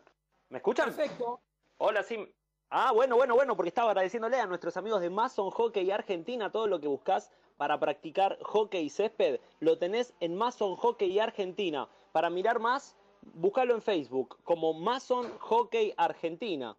¿Me 0.50 0.58
escuchan? 0.58 0.94
Perfecto. 0.94 1.40
Hola, 1.78 2.02
sí. 2.02 2.32
Ah, 2.70 2.92
bueno, 2.92 3.16
bueno, 3.16 3.34
bueno, 3.34 3.56
porque 3.56 3.68
estaba 3.68 3.90
agradeciéndole 3.90 4.38
a 4.38 4.46
nuestros 4.46 4.76
amigos 4.76 5.00
de 5.00 5.10
Mason 5.10 5.50
Hockey 5.50 5.90
Argentina 5.90 6.52
todo 6.52 6.66
lo 6.66 6.80
que 6.80 6.86
buscas 6.86 7.30
para 7.56 7.80
practicar 7.80 8.38
hockey 8.42 8.84
y 8.84 8.90
césped. 8.90 9.40
Lo 9.60 9.78
tenés 9.78 10.14
en 10.20 10.36
Mason 10.36 10.76
Hockey 10.76 11.18
Argentina. 11.18 11.88
Para 12.12 12.28
mirar 12.28 12.58
más, 12.58 12.94
búscalo 13.22 13.74
en 13.74 13.82
Facebook 13.82 14.36
como 14.44 14.74
Mason 14.74 15.38
Hockey 15.38 15.94
Argentina. 15.96 16.76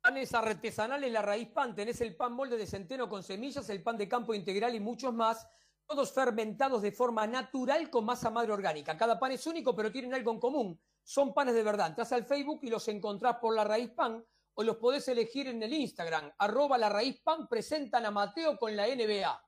Panes 0.00 0.34
artesanales 0.34 1.10
La 1.10 1.22
Raíz 1.22 1.48
Pan. 1.48 1.74
Tenés 1.74 2.00
el 2.00 2.14
pan 2.14 2.32
molde 2.32 2.56
de 2.56 2.66
centeno 2.66 3.08
con 3.08 3.22
semillas, 3.22 3.68
el 3.70 3.82
pan 3.82 3.96
de 3.96 4.08
campo 4.08 4.34
integral 4.34 4.74
y 4.74 4.80
muchos 4.80 5.12
más. 5.12 5.48
Todos 5.86 6.12
fermentados 6.12 6.82
de 6.82 6.92
forma 6.92 7.26
natural 7.26 7.90
con 7.90 8.04
masa 8.04 8.30
madre 8.30 8.52
orgánica. 8.52 8.96
Cada 8.96 9.18
pan 9.18 9.32
es 9.32 9.46
único, 9.46 9.74
pero 9.74 9.90
tienen 9.90 10.14
algo 10.14 10.32
en 10.32 10.40
común 10.40 10.80
son 11.06 11.32
panes 11.32 11.54
de 11.54 11.62
verdad. 11.62 11.86
Entras 11.86 12.10
al 12.12 12.24
Facebook 12.24 12.58
y 12.62 12.68
los 12.68 12.88
encontrás 12.88 13.36
por 13.36 13.54
La 13.54 13.62
Raíz 13.62 13.90
Pan 13.90 14.24
o 14.54 14.62
los 14.64 14.76
podés 14.76 15.06
elegir 15.06 15.46
en 15.46 15.62
el 15.62 15.72
Instagram. 15.72 16.32
Arroba 16.36 16.76
La 16.76 16.88
Raíz 16.88 17.20
Pan 17.20 17.46
presentan 17.46 18.04
a 18.04 18.10
Mateo 18.10 18.58
con 18.58 18.74
la 18.74 18.88
NBA. 18.88 19.40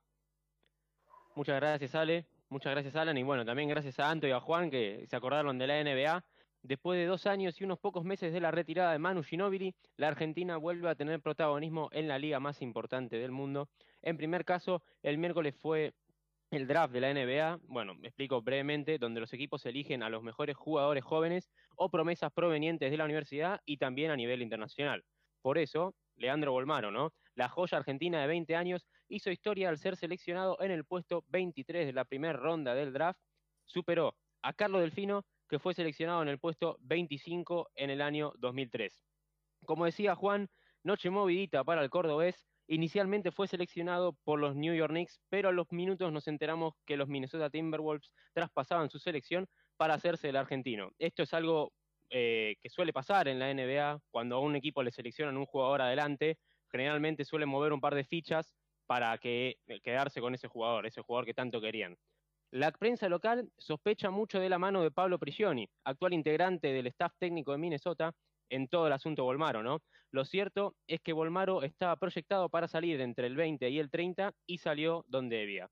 Muchas 1.35 1.55
gracias, 1.57 1.95
Ale. 1.95 2.27
Muchas 2.47 2.71
gracias, 2.71 2.95
Alan. 2.95 3.17
Y 3.17 3.23
bueno, 3.23 3.43
también 3.43 3.67
gracias 3.67 3.99
a 3.99 4.09
Anto 4.09 4.25
y 4.25 4.31
a 4.31 4.39
Juan 4.39 4.71
que 4.71 5.05
se 5.09 5.15
acordaron 5.17 5.57
de 5.57 5.67
la 5.67 5.83
NBA. 5.83 6.23
Después 6.61 6.97
de 6.97 7.05
dos 7.05 7.25
años 7.25 7.59
y 7.59 7.65
unos 7.65 7.79
pocos 7.79 8.05
meses 8.05 8.31
de 8.31 8.39
la 8.39 8.51
retirada 8.51 8.93
de 8.93 8.99
Manu 8.99 9.21
Ginóbili, 9.21 9.75
la 9.97 10.07
Argentina 10.07 10.55
vuelve 10.55 10.89
a 10.89 10.95
tener 10.95 11.21
protagonismo 11.21 11.89
en 11.91 12.07
la 12.07 12.17
liga 12.17 12.39
más 12.39 12.61
importante 12.61 13.17
del 13.17 13.31
mundo. 13.31 13.67
En 14.01 14.15
primer 14.15 14.45
caso, 14.45 14.81
el 15.03 15.17
miércoles 15.17 15.55
fue 15.57 15.93
el 16.51 16.67
draft 16.67 16.93
de 16.93 17.01
la 17.01 17.13
NBA, 17.13 17.59
bueno, 17.67 17.93
me 17.93 18.07
explico 18.07 18.41
brevemente, 18.41 18.97
donde 18.97 19.19
los 19.19 19.33
equipos 19.33 19.65
eligen 19.65 20.01
a 20.01 20.09
los 20.09 20.23
mejores 20.23 20.55
jugadores 20.57 21.03
jóvenes 21.03 21.51
o 21.75 21.89
promesas 21.89 22.31
provenientes 22.31 22.89
de 22.89 22.97
la 22.97 23.05
universidad 23.05 23.61
y 23.65 23.77
también 23.77 24.09
a 24.09 24.15
nivel 24.15 24.41
internacional. 24.41 25.05
Por 25.41 25.59
eso, 25.59 25.95
Leandro 26.15 26.51
Bolmaro, 26.51 26.91
¿no? 26.91 27.13
La 27.35 27.49
joya 27.49 27.77
argentina 27.77 28.19
de 28.19 28.27
20 28.27 28.55
años 28.55 28.87
hizo 29.07 29.29
historia 29.29 29.69
al 29.69 29.77
ser 29.77 29.95
seleccionado 29.95 30.57
en 30.59 30.71
el 30.71 30.85
puesto 30.85 31.23
23 31.27 31.85
de 31.85 31.93
la 31.93 32.05
primera 32.05 32.33
ronda 32.33 32.73
del 32.73 32.93
draft, 32.93 33.19
superó 33.65 34.17
a 34.41 34.53
Carlos 34.53 34.81
Delfino, 34.81 35.25
que 35.47 35.59
fue 35.59 35.73
seleccionado 35.73 36.21
en 36.23 36.29
el 36.29 36.39
puesto 36.39 36.77
25 36.81 37.69
en 37.75 37.91
el 37.91 38.01
año 38.01 38.33
2003. 38.39 39.03
Como 39.65 39.85
decía 39.85 40.15
Juan, 40.15 40.49
noche 40.83 41.09
movidita 41.11 41.63
para 41.63 41.83
el 41.83 41.89
cordobés, 41.89 42.47
Inicialmente 42.71 43.31
fue 43.31 43.47
seleccionado 43.47 44.13
por 44.23 44.39
los 44.39 44.55
New 44.55 44.75
York 44.75 44.91
Knicks, 44.91 45.19
pero 45.27 45.49
a 45.49 45.51
los 45.51 45.71
minutos 45.71 46.13
nos 46.13 46.27
enteramos 46.27 46.75
que 46.85 46.97
los 46.97 47.07
Minnesota 47.07 47.49
Timberwolves 47.49 48.11
traspasaban 48.31 48.91
su 48.91 48.99
selección 48.99 49.47
para 49.75 49.95
hacerse 49.95 50.29
el 50.29 50.35
argentino. 50.35 50.91
Esto 50.99 51.23
es 51.23 51.33
algo 51.33 51.73
eh, 52.11 52.57
que 52.61 52.69
suele 52.69 52.93
pasar 52.93 53.27
en 53.27 53.39
la 53.39 53.51
NBA, 53.51 54.01
cuando 54.11 54.35
a 54.35 54.39
un 54.41 54.55
equipo 54.55 54.83
le 54.83 54.91
seleccionan 54.91 55.35
un 55.35 55.47
jugador 55.47 55.81
adelante, 55.81 56.37
generalmente 56.71 57.25
suelen 57.25 57.49
mover 57.49 57.73
un 57.73 57.81
par 57.81 57.95
de 57.95 58.03
fichas 58.03 58.53
para 58.85 59.17
que, 59.17 59.57
eh, 59.65 59.79
quedarse 59.81 60.21
con 60.21 60.35
ese 60.35 60.47
jugador, 60.47 60.85
ese 60.85 61.01
jugador 61.01 61.25
que 61.25 61.33
tanto 61.33 61.59
querían. 61.59 61.97
La 62.51 62.71
prensa 62.71 63.09
local 63.09 63.49
sospecha 63.57 64.11
mucho 64.11 64.39
de 64.39 64.49
la 64.49 64.59
mano 64.59 64.83
de 64.83 64.91
Pablo 64.91 65.17
Prigioni, 65.17 65.67
actual 65.85 66.13
integrante 66.13 66.71
del 66.71 66.85
staff 66.85 67.13
técnico 67.17 67.51
de 67.51 67.57
Minnesota, 67.57 68.13
en 68.49 68.67
todo 68.67 68.87
el 68.87 68.93
asunto 68.93 69.23
Volmaro, 69.23 69.63
¿no? 69.63 69.81
Lo 70.11 70.25
cierto 70.25 70.75
es 70.87 71.01
que 71.01 71.13
Volmaro 71.13 71.63
estaba 71.63 71.95
proyectado 71.97 72.49
para 72.49 72.67
salir 72.67 72.99
entre 73.01 73.27
el 73.27 73.35
20 73.35 73.69
y 73.69 73.79
el 73.79 73.89
30 73.89 74.33
y 74.45 74.57
salió 74.57 75.05
donde 75.07 75.37
debía. 75.37 75.69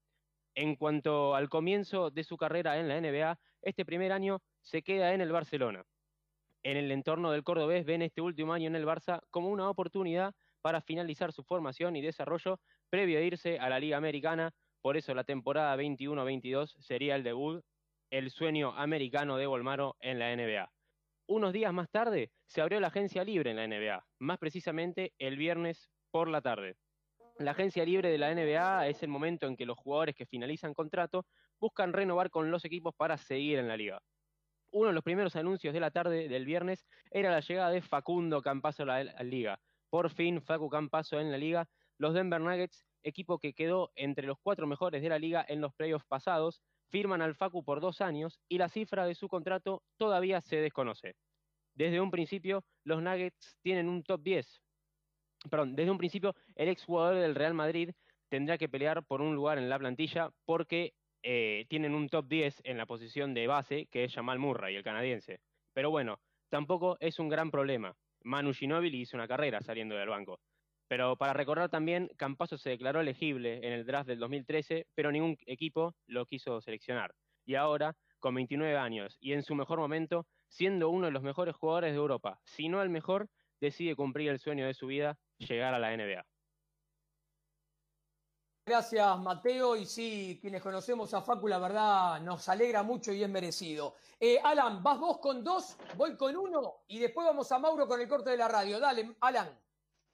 En 0.55 0.75
cuanto 0.75 1.35
al 1.35 1.49
comienzo 1.49 2.09
de 2.09 2.23
su 2.23 2.37
carrera 2.37 2.79
en 2.79 2.87
la 2.87 2.99
NBA, 2.99 3.39
este 3.61 3.85
primer 3.85 4.11
año 4.11 4.41
se 4.61 4.81
queda 4.81 5.13
en 5.13 5.21
el 5.21 5.31
Barcelona. 5.31 5.85
En 6.63 6.77
el 6.77 6.91
entorno 6.91 7.31
del 7.31 7.43
cordobés 7.43 7.85
ven 7.85 8.01
este 8.01 8.21
último 8.21 8.53
año 8.53 8.67
en 8.67 8.75
el 8.75 8.85
Barça 8.85 9.21
como 9.29 9.49
una 9.49 9.69
oportunidad 9.69 10.33
para 10.61 10.81
finalizar 10.81 11.31
su 11.31 11.43
formación 11.43 11.95
y 11.95 12.01
desarrollo 12.01 12.59
previo 12.89 13.19
a 13.19 13.21
irse 13.21 13.59
a 13.59 13.69
la 13.69 13.79
Liga 13.79 13.97
Americana. 13.97 14.53
Por 14.81 14.97
eso 14.97 15.13
la 15.13 15.23
temporada 15.23 15.75
21-22 15.77 16.75
sería 16.79 17.15
el 17.15 17.23
debut, 17.23 17.63
el 18.09 18.31
sueño 18.31 18.73
americano 18.75 19.37
de 19.37 19.47
Volmaro 19.47 19.95
en 19.99 20.19
la 20.19 20.35
NBA. 20.35 20.71
Unos 21.29 21.51
días 21.51 21.73
más 21.73 21.89
tarde 21.89 22.31
se 22.45 22.61
abrió 22.61 22.79
la 22.79 22.87
agencia 22.87 23.25
libre 23.25 23.51
en 23.51 23.57
la 23.57 23.67
NBA, 23.67 24.05
más 24.19 24.37
precisamente 24.37 25.13
el 25.19 25.35
viernes 25.35 25.89
por 26.09 26.29
la 26.29 26.41
tarde. 26.41 26.77
La 27.37 27.51
agencia 27.51 27.83
libre 27.83 28.09
de 28.09 28.17
la 28.17 28.33
NBA 28.33 28.87
es 28.87 29.03
el 29.03 29.09
momento 29.09 29.45
en 29.45 29.57
que 29.57 29.65
los 29.65 29.77
jugadores 29.77 30.15
que 30.15 30.25
finalizan 30.25 30.73
contrato 30.73 31.25
buscan 31.59 31.91
renovar 31.91 32.29
con 32.29 32.49
los 32.49 32.63
equipos 32.63 32.95
para 32.95 33.17
seguir 33.17 33.59
en 33.59 33.67
la 33.67 33.75
liga. 33.75 34.01
Uno 34.71 34.87
de 34.87 34.93
los 34.93 35.03
primeros 35.03 35.35
anuncios 35.35 35.73
de 35.73 35.81
la 35.81 35.91
tarde 35.91 36.29
del 36.29 36.45
viernes 36.45 36.87
era 37.11 37.29
la 37.29 37.41
llegada 37.41 37.71
de 37.71 37.81
Facundo 37.81 38.41
Campaso 38.41 38.83
a 38.83 38.85
la, 38.85 39.03
liga. 39.23 39.59
Por 39.89 40.09
fin, 40.09 40.41
Facu 40.41 40.69
Campaso 40.69 41.19
en 41.19 41.29
la 41.29 41.37
liga. 41.37 41.67
Los 41.97 42.13
Denver 42.13 42.39
Nuggets, 42.39 42.85
equipo 43.03 43.39
que 43.39 43.53
quedó 43.53 43.91
entre 43.95 44.27
los 44.27 44.37
cuatro 44.39 44.67
mejores 44.67 45.01
de 45.01 45.09
la 45.09 45.19
liga 45.19 45.45
en 45.47 45.61
los 45.61 45.73
playoffs 45.73 46.05
pasados, 46.05 46.61
firman 46.89 47.21
al 47.21 47.35
Facu 47.35 47.63
por 47.63 47.81
dos 47.81 48.01
años 48.01 48.39
y 48.47 48.57
la 48.57 48.69
cifra 48.69 49.05
de 49.05 49.15
su 49.15 49.27
contrato 49.27 49.83
todavía 49.97 50.41
se 50.41 50.57
desconoce. 50.57 51.15
Desde 51.75 52.01
un 52.01 52.11
principio, 52.11 52.63
los 52.83 53.01
Nuggets 53.01 53.57
tienen 53.61 53.87
un 53.87 54.03
top 54.03 54.21
10. 54.23 54.61
Perdón, 55.49 55.75
desde 55.75 55.91
un 55.91 55.97
principio, 55.97 56.35
el 56.55 56.69
exjugador 56.69 57.15
del 57.15 57.35
Real 57.35 57.53
Madrid 57.53 57.91
tendrá 58.29 58.57
que 58.57 58.69
pelear 58.69 59.05
por 59.05 59.21
un 59.21 59.35
lugar 59.35 59.57
en 59.57 59.69
la 59.69 59.79
plantilla 59.79 60.31
porque 60.45 60.93
eh, 61.23 61.65
tienen 61.69 61.93
un 61.93 62.09
top 62.09 62.27
10 62.27 62.61
en 62.63 62.77
la 62.77 62.85
posición 62.85 63.33
de 63.33 63.47
base, 63.47 63.87
que 63.91 64.05
es 64.05 64.13
Jamal 64.13 64.39
Murray, 64.39 64.75
el 64.75 64.83
canadiense. 64.83 65.39
Pero 65.73 65.91
bueno, 65.91 66.19
tampoco 66.49 66.97
es 66.99 67.19
un 67.19 67.29
gran 67.29 67.51
problema. 67.51 67.95
Manu 68.23 68.53
Ginóbili 68.53 69.01
hizo 69.01 69.15
una 69.15 69.27
carrera 69.27 69.61
saliendo 69.61 69.95
del 69.95 70.09
banco. 70.09 70.39
Pero 70.87 71.17
para 71.17 71.33
recordar 71.33 71.69
también, 71.69 72.09
Campaso 72.17 72.57
se 72.57 72.69
declaró 72.69 73.01
elegible 73.01 73.57
en 73.57 73.73
el 73.73 73.85
draft 73.85 74.07
del 74.07 74.19
2013, 74.19 74.87
pero 74.95 75.11
ningún 75.11 75.37
equipo 75.45 75.95
lo 76.05 76.25
quiso 76.25 76.61
seleccionar. 76.61 77.13
Y 77.45 77.55
ahora, 77.55 77.95
con 78.19 78.35
29 78.35 78.77
años 78.77 79.17
y 79.19 79.33
en 79.33 79.43
su 79.43 79.55
mejor 79.55 79.79
momento, 79.79 80.25
siendo 80.47 80.89
uno 80.89 81.07
de 81.07 81.11
los 81.11 81.23
mejores 81.23 81.55
jugadores 81.55 81.91
de 81.91 81.97
Europa, 81.97 82.39
si 82.43 82.69
no 82.69 82.81
el 82.81 82.89
mejor, 82.89 83.29
decide 83.59 83.95
cumplir 83.95 84.29
el 84.29 84.39
sueño 84.39 84.65
de 84.65 84.73
su 84.73 84.87
vida, 84.87 85.17
llegar 85.37 85.73
a 85.73 85.79
la 85.79 85.95
NBA. 85.95 86.25
Gracias, 88.65 89.19
Mateo. 89.19 89.77
Y 89.77 89.85
sí, 89.85 90.37
quienes 90.41 90.61
conocemos 90.61 91.13
a 91.13 91.21
Facu, 91.21 91.47
la 91.47 91.57
verdad 91.57 92.19
nos 92.19 92.49
alegra 92.49 92.83
mucho 92.83 93.13
y 93.13 93.23
es 93.23 93.29
merecido. 93.29 93.95
Eh, 94.19 94.39
Alan, 94.43 94.83
vas 94.83 94.99
vos 94.99 95.19
con 95.19 95.41
dos, 95.41 95.77
voy 95.95 96.17
con 96.17 96.35
uno 96.35 96.83
y 96.87 96.99
después 96.99 97.25
vamos 97.25 97.49
a 97.51 97.59
Mauro 97.59 97.87
con 97.87 98.01
el 98.01 98.09
corte 98.09 98.31
de 98.31 98.37
la 98.37 98.49
radio. 98.49 98.77
Dale, 98.77 99.15
Alan. 99.21 99.57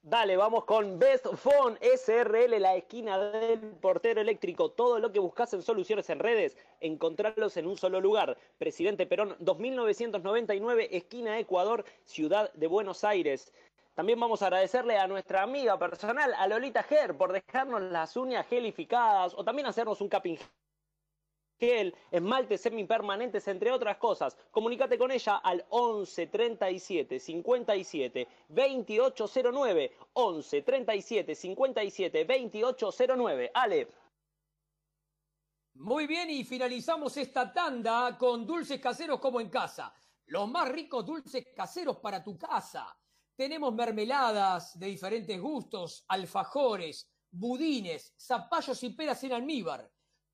Dale, 0.05 0.35
vamos 0.35 0.65
con 0.65 0.99
Best 0.99 1.27
Phone 1.27 1.79
SRL, 1.81 2.59
la 2.59 2.75
esquina 2.75 3.17
del 3.17 3.57
portero 3.79 4.19
eléctrico. 4.19 4.69
Todo 4.69 4.99
lo 4.99 5.13
que 5.13 5.19
buscas 5.19 5.53
en 5.53 5.61
soluciones 5.61 6.09
en 6.09 6.19
redes, 6.19 6.57
encontrarlos 6.81 7.55
en 7.55 7.67
un 7.67 7.77
solo 7.77 8.01
lugar. 8.01 8.37
Presidente 8.57 9.05
Perón, 9.05 9.37
2999, 9.39 10.89
esquina 10.91 11.39
Ecuador, 11.39 11.85
Ciudad 12.03 12.51
de 12.51 12.67
Buenos 12.67 13.05
Aires. 13.05 13.53
También 13.93 14.19
vamos 14.19 14.41
a 14.41 14.47
agradecerle 14.47 14.97
a 14.97 15.07
nuestra 15.07 15.41
amiga 15.41 15.79
personal, 15.79 16.33
a 16.33 16.47
Lolita 16.47 16.83
Ger, 16.83 17.15
por 17.15 17.31
dejarnos 17.31 17.83
las 17.83 18.17
uñas 18.17 18.45
gelificadas 18.47 19.33
o 19.33 19.45
también 19.45 19.67
hacernos 19.67 20.01
un 20.01 20.09
capping 20.09 20.35
gel, 21.63 21.95
esmaltes 22.11 22.61
semipermanentes, 22.61 23.47
entre 23.47 23.71
otras 23.71 23.97
cosas. 23.97 24.37
Comunícate 24.51 24.97
con 24.97 25.11
ella 25.11 25.37
al 25.37 25.65
11 25.69 26.27
37 26.27 27.19
57 27.19 28.27
2809. 28.49 29.91
11 30.13 30.61
37 30.61 31.35
57 31.35 32.25
2809. 32.25 33.51
Ale. 33.53 33.87
Muy 35.75 36.05
bien, 36.05 36.29
y 36.29 36.43
finalizamos 36.43 37.17
esta 37.17 37.51
tanda 37.51 38.15
con 38.17 38.45
dulces 38.45 38.79
caseros 38.79 39.19
como 39.19 39.41
en 39.41 39.49
casa. 39.49 39.93
Los 40.27 40.49
más 40.49 40.69
ricos 40.69 41.05
dulces 41.05 41.47
caseros 41.55 41.97
para 41.97 42.23
tu 42.23 42.37
casa 42.37 42.95
tenemos 43.35 43.73
mermeladas 43.73 44.77
de 44.79 44.87
diferentes 44.87 45.41
gustos, 45.41 46.05
alfajores, 46.07 47.09
budines, 47.31 48.13
zapallos 48.17 48.83
y 48.83 48.89
peras 48.91 49.23
en 49.23 49.33
almíbar. 49.33 49.89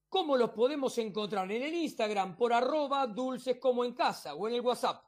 ¿Cómo 0.09 0.35
los 0.35 0.49
podemos 0.51 0.97
encontrar? 0.97 1.51
En 1.51 1.61
el 1.61 1.73
Instagram 1.73 2.35
por 2.35 2.51
arroba 2.51 3.05
dulces 3.05 3.59
como 3.59 3.85
en 3.85 3.93
casa 3.93 4.33
o 4.33 4.47
en 4.47 4.55
el 4.55 4.61
WhatsApp. 4.61 5.03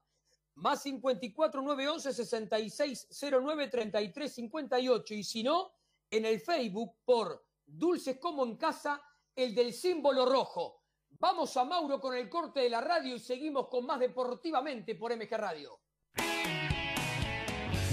Más 0.56 0.84
54 0.84 1.62
911 1.62 2.14
66 2.14 3.08
09 3.32 3.68
33 3.68 4.34
58 4.34 5.14
y 5.16 5.24
si 5.24 5.44
no, 5.44 5.72
en 6.10 6.26
el 6.26 6.40
Facebook 6.40 6.98
por 7.04 7.46
Dulces 7.74 8.20
como 8.20 8.44
en 8.44 8.58
casa, 8.58 9.02
el 9.34 9.56
del 9.56 9.74
símbolo 9.74 10.26
rojo. 10.26 10.84
Vamos 11.12 11.56
a 11.56 11.64
Mauro 11.64 12.02
con 12.02 12.16
el 12.16 12.30
corte 12.30 12.60
de 12.60 12.70
la 12.70 12.82
radio 12.82 13.16
y 13.16 13.20
seguimos 13.20 13.70
con 13.70 13.86
más 13.86 14.00
deportivamente 14.00 14.96
por 14.96 15.16
MG 15.16 15.32
Radio. 15.38 15.80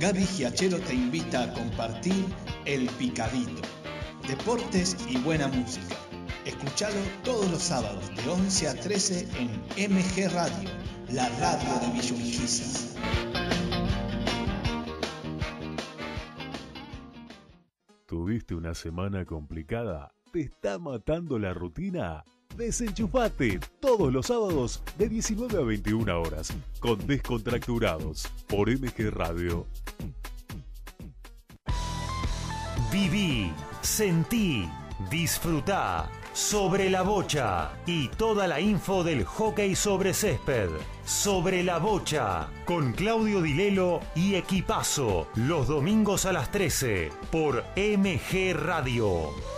Gaby 0.00 0.24
Giachero 0.26 0.78
te 0.78 0.94
invita 0.94 1.42
a 1.42 1.52
compartir 1.52 2.24
El 2.66 2.86
Picadito, 2.98 3.62
deportes 4.28 4.96
y 5.08 5.18
buena 5.18 5.48
música. 5.48 5.96
Escuchalo 6.44 7.00
todos 7.24 7.50
los 7.50 7.60
sábados 7.60 8.08
de 8.14 8.30
11 8.30 8.68
a 8.68 8.74
13 8.74 9.28
en 9.76 9.92
MG 9.92 10.32
Radio, 10.32 10.70
la 11.10 11.28
radio 11.40 11.80
de 11.80 12.00
Villurquiza. 12.00 12.96
¿Tuviste 18.06 18.54
una 18.54 18.74
semana 18.74 19.24
complicada? 19.24 20.12
¿Te 20.32 20.42
está 20.42 20.78
matando 20.78 21.40
la 21.40 21.52
rutina? 21.54 22.22
Desenchufate 22.58 23.60
todos 23.78 24.12
los 24.12 24.26
sábados 24.26 24.82
de 24.98 25.08
19 25.08 25.62
a 25.62 25.64
21 25.64 26.20
horas 26.20 26.52
con 26.80 26.98
Descontracturados 27.06 28.26
por 28.48 28.68
MG 28.68 29.12
Radio. 29.12 29.64
Viví, 32.90 33.52
sentí, 33.80 34.68
disfrutá 35.08 36.10
sobre 36.32 36.90
la 36.90 37.02
bocha 37.02 37.70
y 37.86 38.08
toda 38.08 38.48
la 38.48 38.60
info 38.60 39.04
del 39.04 39.24
hockey 39.24 39.76
sobre 39.76 40.12
césped. 40.12 40.70
Sobre 41.04 41.62
la 41.62 41.78
bocha 41.78 42.48
con 42.64 42.92
Claudio 42.92 43.40
Dilelo 43.40 44.00
y 44.16 44.34
Equipazo 44.34 45.28
los 45.36 45.68
domingos 45.68 46.26
a 46.26 46.32
las 46.32 46.50
13 46.50 47.12
por 47.30 47.64
MG 47.76 48.52
Radio. 48.52 49.57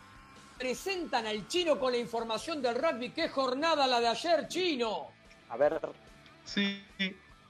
Presentan 0.57 1.27
al 1.27 1.47
chino 1.47 1.79
con 1.79 1.91
la 1.91 1.97
información 1.97 2.61
del 2.61 2.75
rugby. 2.75 3.09
¿Qué 3.09 3.29
jornada 3.29 3.85
la 3.85 3.99
de 3.99 4.07
ayer, 4.07 4.47
chino? 4.47 5.09
A 5.49 5.57
ver. 5.57 5.79
Sí, 6.43 6.83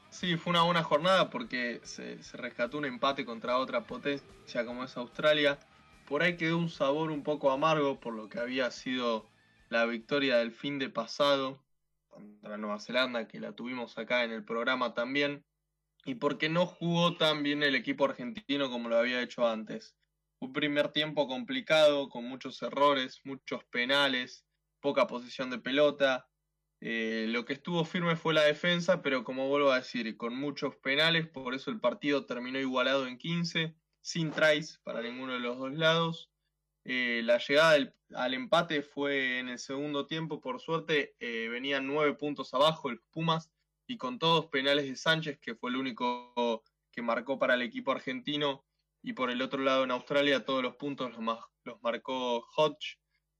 sí, 0.10 0.38
fue 0.38 0.52
una 0.52 0.64
buena 0.64 0.84
jornada 0.84 1.30
porque 1.30 1.82
se, 1.84 2.18
rescató 2.34 2.78
un 2.78 2.86
empate 2.86 3.26
contra 3.26 3.58
otra 3.58 3.86
potencia 3.86 4.66
como 4.66 4.84
es 4.84 4.98
Australia. 4.98 5.60
Por 6.08 6.24
ahí 6.24 6.38
quedó 6.38 6.58
un 6.58 6.70
sabor 6.70 7.12
un 7.12 7.24
poco 7.24 7.52
amargo 7.52 8.00
por 8.00 8.14
lo 8.14 8.30
que 8.30 8.40
había 8.40 8.72
sido 8.72 9.30
la 9.70 9.86
victoria 9.86 10.38
del 10.38 10.52
fin 10.52 10.80
de 10.80 10.90
pasado 10.90 11.64
contra 12.08 12.58
Nueva 12.58 12.80
Zelanda, 12.80 13.28
que 13.28 13.40
la 13.40 13.52
tuvimos 13.52 13.98
acá 13.98 14.24
en 14.24 14.32
el 14.32 14.44
programa 14.44 14.94
también, 14.94 15.46
y 16.06 16.16
porque 16.16 16.50
no 16.50 16.66
jugó 16.66 17.18
tan 17.18 17.44
bien 17.44 17.62
el 17.64 17.76
equipo 17.76 18.06
argentino 18.06 18.70
como 18.70 18.90
lo 18.90 18.98
había 18.98 19.22
hecho 19.22 19.48
antes. 19.48 19.96
Un 20.40 20.54
primer 20.54 20.90
tiempo 20.90 21.28
complicado, 21.28 22.10
con 22.10 22.24
muchos 22.24 22.62
errores, 22.62 23.22
muchos 23.26 23.64
penales, 23.66 24.46
poca 24.80 25.08
posición 25.08 25.50
de 25.50 25.60
pelota, 25.60 26.28
eh, 26.80 27.26
lo 27.30 27.44
que 27.46 27.54
estuvo 27.54 27.84
firme 27.86 28.16
fue 28.16 28.34
la 28.34 28.44
defensa, 28.44 29.02
pero 29.02 29.24
como 29.24 29.48
vuelvo 29.48 29.72
a 29.72 29.78
decir, 29.78 30.16
con 30.16 30.36
muchos 30.36 30.76
penales, 30.76 31.28
por 31.28 31.56
eso 31.56 31.72
el 31.72 31.80
partido 31.80 32.26
terminó 32.26 32.60
igualado 32.60 33.08
en 33.08 33.18
15, 33.18 33.76
sin 34.02 34.32
tries 34.32 34.78
para 34.84 35.02
ninguno 35.02 35.34
de 35.34 35.40
los 35.40 35.58
dos 35.58 35.74
lados. 35.74 36.30
Eh, 36.86 37.22
la 37.24 37.40
llegada 37.40 37.78
al 38.16 38.34
empate 38.34 38.82
fue 38.82 39.40
en 39.40 39.50
el 39.50 39.60
segundo 39.60 40.06
tiempo, 40.06 40.40
por 40.40 40.62
suerte 40.62 41.16
eh, 41.20 41.50
venían 41.50 41.88
nueve 41.88 42.14
puntos 42.14 42.54
abajo 42.54 42.90
el 42.90 43.02
Pumas 43.12 43.52
y 43.88 43.98
con 43.98 44.20
todos 44.20 44.46
penales 44.48 44.86
de 44.86 44.96
Sánchez, 44.96 45.40
que 45.40 45.56
fue 45.56 45.72
el 45.72 45.78
único 45.78 46.64
que 46.92 47.02
marcó 47.02 47.40
para 47.40 47.56
el 47.56 47.62
equipo 47.62 47.92
argentino, 47.92 48.66
y 49.02 49.14
por 49.14 49.32
el 49.32 49.42
otro 49.42 49.62
lado 49.62 49.84
en 49.84 49.92
Australia 49.92 50.46
todos 50.46 50.62
los 50.62 50.76
puntos 50.76 51.12
los, 51.18 51.40
los 51.64 51.82
marcó 51.82 52.46
Hodge, 52.56 53.00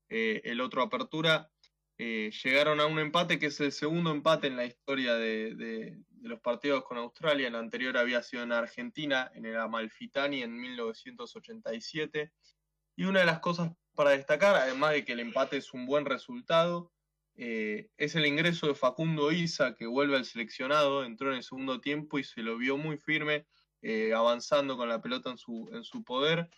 el 0.10 0.62
otro 0.62 0.82
apertura, 0.82 1.52
eh, 2.00 2.32
llegaron 2.44 2.80
a 2.80 2.86
un 2.86 3.00
empate 3.00 3.40
que 3.40 3.48
es 3.48 3.60
el 3.60 3.72
segundo 3.72 4.12
empate 4.12 4.48
en 4.48 4.56
la 4.56 4.66
historia 4.66 5.16
de, 5.16 5.98
los 6.22 6.40
partidos 6.42 6.84
con 6.84 6.98
Australia. 6.98 7.48
El 7.48 7.56
anterior 7.56 7.98
había 7.98 8.22
sido 8.22 8.44
en 8.44 8.52
Argentina, 8.52 9.32
en 9.34 9.46
el 9.46 9.58
Amalfitani 9.58 10.44
en 10.44 10.56
1987. 10.56 12.32
Y 12.96 13.04
una 13.06 13.22
de 13.22 13.26
las 13.26 13.40
cosas 13.40 13.72
para 13.96 14.12
destacar, 14.12 14.56
además 14.56 14.92
de 14.92 15.06
que 15.06 15.14
el 15.14 15.22
empate 15.22 15.58
es 15.58 15.74
un 15.74 15.86
buen 15.86 16.06
resultado, 16.06 16.92
eh, 17.36 17.90
es 17.98 18.16
el 18.16 18.26
ingreso 18.26 18.68
de 18.68 18.76
Facundo 18.76 19.32
Isa, 19.32 19.76
que 19.76 19.86
vuelve 19.88 20.18
al 20.18 20.26
seleccionado, 20.26 21.04
entró 21.04 21.32
en 21.32 21.38
el 21.38 21.44
segundo 21.44 21.82
tiempo 21.82 22.20
y 22.20 22.24
se 22.24 22.42
lo 22.42 22.58
vio 22.58 22.78
muy 22.78 22.98
firme, 22.98 23.48
eh, 23.82 24.14
avanzando 24.14 24.78
con 24.78 24.90
la 24.90 25.02
pelota 25.02 25.32
en 25.32 25.38
su, 25.38 25.70
en 25.72 25.84
su 25.84 26.04
poder. 26.04 26.50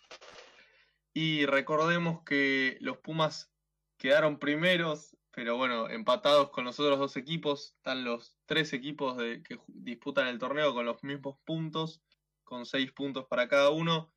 Y 1.14 1.46
recordemos 1.46 2.22
que 2.24 2.76
los 2.80 2.98
Pumas 2.98 3.50
quedaron 3.98 4.38
primeros 4.38 5.16
pero 5.32 5.56
bueno, 5.56 5.88
empatados 5.88 6.50
con 6.50 6.64
los 6.64 6.80
otros 6.80 6.98
dos 6.98 7.16
equipos, 7.16 7.74
están 7.76 8.04
los 8.04 8.36
tres 8.46 8.72
equipos 8.72 9.16
que 9.16 9.58
disputan 9.68 10.26
el 10.26 10.38
torneo 10.38 10.74
con 10.74 10.86
los 10.86 11.02
mismos 11.04 11.38
puntos, 11.44 12.02
con 12.44 12.66
seis 12.66 12.92
puntos 12.92 13.26
para 13.28 13.48
cada 13.48 13.70
uno. 13.70 14.12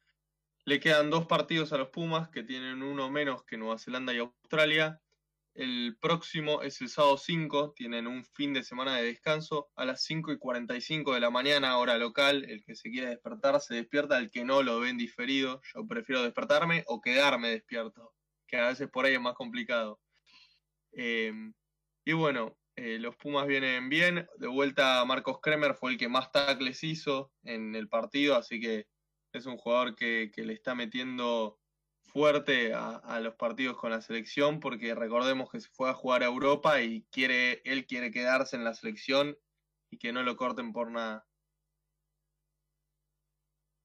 Le 0.66 0.80
quedan 0.80 1.10
dos 1.10 1.28
partidos 1.28 1.72
a 1.74 1.78
los 1.78 1.90
Pumas, 1.90 2.30
que 2.30 2.44
tienen 2.44 2.82
uno 2.82 3.12
menos 3.12 3.44
que 3.44 3.58
Nueva 3.58 3.78
Zelanda 3.78 4.14
y 4.14 4.20
Australia. 4.20 5.02
El 5.54 5.98
próximo 6.02 6.64
es 6.64 6.82
el 6.82 6.90
sábado 6.90 7.18
5, 7.18 7.74
tienen 7.76 8.08
un 8.08 8.26
fin 8.26 8.54
de 8.54 8.64
semana 8.64 8.98
de 8.98 9.04
descanso 9.04 9.70
a 9.76 9.86
las 9.86 10.04
5 10.04 10.32
y 10.32 10.40
45 10.40 11.14
de 11.14 11.20
la 11.20 11.30
mañana, 11.30 11.78
hora 11.78 12.00
local. 12.00 12.44
El 12.50 12.64
que 12.64 12.76
se 12.76 12.90
quiere 12.90 13.10
despertar 13.10 13.62
se 13.62 13.76
despierta, 13.76 14.18
el 14.18 14.32
que 14.32 14.46
no 14.46 14.64
lo 14.64 14.80
ven 14.80 14.98
diferido. 14.98 15.62
Yo 15.76 15.86
prefiero 15.86 16.24
despertarme 16.24 16.84
o 16.88 17.02
quedarme 17.02 17.50
despierto, 17.50 18.16
que 18.48 18.58
a 18.58 18.70
veces 18.70 18.90
por 18.90 19.06
ahí 19.06 19.14
es 19.14 19.22
más 19.22 19.36
complicado. 19.36 20.00
Em, 20.94 21.54
y 22.06 22.14
bueno, 22.14 22.58
eh, 22.76 22.98
los 23.00 23.16
Pumas 23.16 23.48
vienen 23.48 23.90
bien. 23.90 24.28
De 24.38 24.48
vuelta, 24.48 25.04
Marcos 25.06 25.40
Kremer 25.42 25.76
fue 25.76 25.92
el 25.92 25.98
que 25.98 26.08
más 26.08 26.32
tackles 26.32 26.84
hizo 26.84 27.32
en 27.44 27.76
el 27.76 27.88
partido, 27.88 28.36
así 28.36 28.60
que 28.60 28.88
es 29.32 29.46
un 29.46 29.58
jugador 29.58 29.96
que, 29.96 30.32
le 30.36 30.54
está 30.54 30.76
metiendo 30.76 31.60
fuerte 32.02 32.74
a, 32.74 33.20
los 33.22 33.36
partidos 33.36 33.78
con 33.78 33.92
la 33.92 34.02
selección, 34.02 34.60
porque 34.60 34.94
recordemos 34.94 35.50
que 35.50 35.60
se 35.60 35.70
fue 35.70 35.90
a 35.90 35.94
jugar 35.94 36.22
a 36.22 36.28
Europa 36.28 36.82
y 36.82 37.04
quiere, 37.12 37.62
él 37.66 37.88
quiere 37.88 38.12
quedarse 38.12 38.56
en 38.56 38.64
la 38.64 38.76
selección 38.76 39.38
y 39.90 39.98
que 39.98 40.14
no 40.14 40.22
lo 40.22 40.38
corten 40.38 40.72
por 40.74 40.92
nada. 40.92 41.26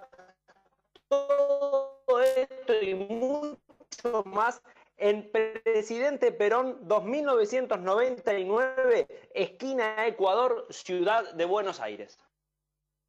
todo 1.09 2.21
esto 2.21 2.75
y 2.81 2.95
mucho 2.95 4.23
más 4.25 4.63
en 4.97 5.31
Presidente 5.33 6.31
Perón 6.31 6.79
2999, 6.83 9.09
esquina 9.35 10.07
Ecuador, 10.07 10.69
Ciudad 10.71 11.35
de 11.35 11.45
Buenos 11.47 11.81
Aires. 11.81 12.17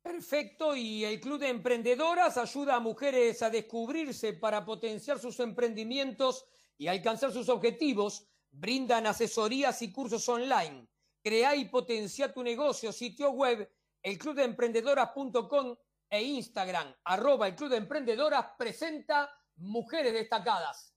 Perfecto, 0.02 0.76
y 0.76 1.06
el 1.06 1.20
Club 1.20 1.39
de 1.39 1.49
Emprendedoras 1.49 2.38
ayuda 2.38 2.76
a 2.76 2.80
mujeres 2.80 3.41
a 3.43 3.49
descubrirse 3.49 4.34
para 4.34 4.66
potenciar 4.66 5.20
sus 5.20 5.39
emprendimientos 5.39 6.45
y 6.78 6.88
alcanzar 6.88 7.32
sus 7.32 7.49
objetivos. 7.49 8.28
Brindan 8.49 9.06
asesorías 9.06 9.82
y 9.82 9.91
cursos 9.91 10.28
online. 10.28 10.88
Crea 11.24 11.56
y 11.56 11.66
potencia 11.66 12.34
tu 12.34 12.41
negocio, 12.41 12.91
sitio 12.91 13.30
web, 13.32 13.70
elclubdeemprendedoras.com 14.02 15.76
e 16.10 16.22
Instagram, 16.24 16.93
arroba 17.06 17.47
el 17.47 17.56
Club 17.56 17.70
de 17.70 17.78
Emprendedoras, 17.78 18.47
presenta 18.58 19.32
Mujeres 19.58 20.14
Destacadas. 20.14 20.93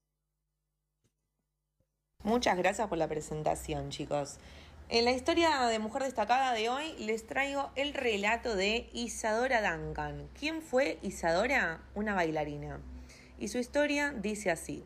Muchas 2.25 2.57
gracias 2.57 2.89
por 2.89 2.97
la 2.97 3.07
presentación, 3.07 3.91
chicos. 3.91 4.39
En 4.91 5.07
la 5.07 5.13
historia 5.13 5.61
de 5.61 5.79
mujer 5.79 6.03
destacada 6.03 6.53
de 6.53 6.69
hoy 6.69 6.95
les 6.99 7.27
traigo 7.27 7.71
el 7.75 7.95
relato 7.95 8.55
de 8.55 8.91
Isadora 8.93 9.63
Duncan. 9.63 10.29
¿Quién 10.39 10.61
fue 10.61 10.99
Isadora? 11.01 11.81
Una 11.95 12.15
bailarina. 12.15 12.81
Y 13.39 13.49
su 13.49 13.57
historia 13.57 14.13
dice 14.13 14.51
así. 14.51 14.85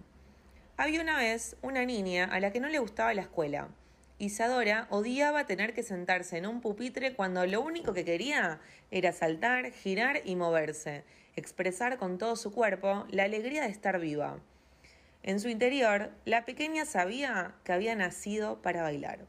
Había 0.76 1.03
una 1.03 1.18
vez 1.18 1.57
una 1.62 1.84
niña 1.84 2.26
a 2.26 2.38
la 2.38 2.53
que 2.53 2.61
no 2.61 2.68
le 2.68 2.78
gustaba 2.78 3.12
la 3.12 3.22
escuela. 3.22 3.70
Isadora 4.20 4.86
odiaba 4.90 5.49
tener 5.49 5.74
que 5.74 5.82
sentarse 5.82 6.38
en 6.38 6.46
un 6.46 6.61
pupitre 6.61 7.14
cuando 7.14 7.44
lo 7.44 7.61
único 7.61 7.92
que 7.92 8.05
quería 8.05 8.61
era 8.92 9.12
saltar, 9.12 9.72
girar 9.72 10.20
y 10.24 10.36
moverse, 10.36 11.03
expresar 11.34 11.99
con 11.99 12.18
todo 12.18 12.36
su 12.36 12.53
cuerpo 12.53 13.05
la 13.11 13.24
alegría 13.24 13.62
de 13.62 13.70
estar 13.70 13.99
viva. 13.99 14.38
En 15.24 15.40
su 15.40 15.49
interior, 15.49 16.12
la 16.24 16.44
pequeña 16.44 16.84
sabía 16.84 17.57
que 17.64 17.72
había 17.72 17.96
nacido 17.96 18.62
para 18.62 18.82
bailar. 18.82 19.26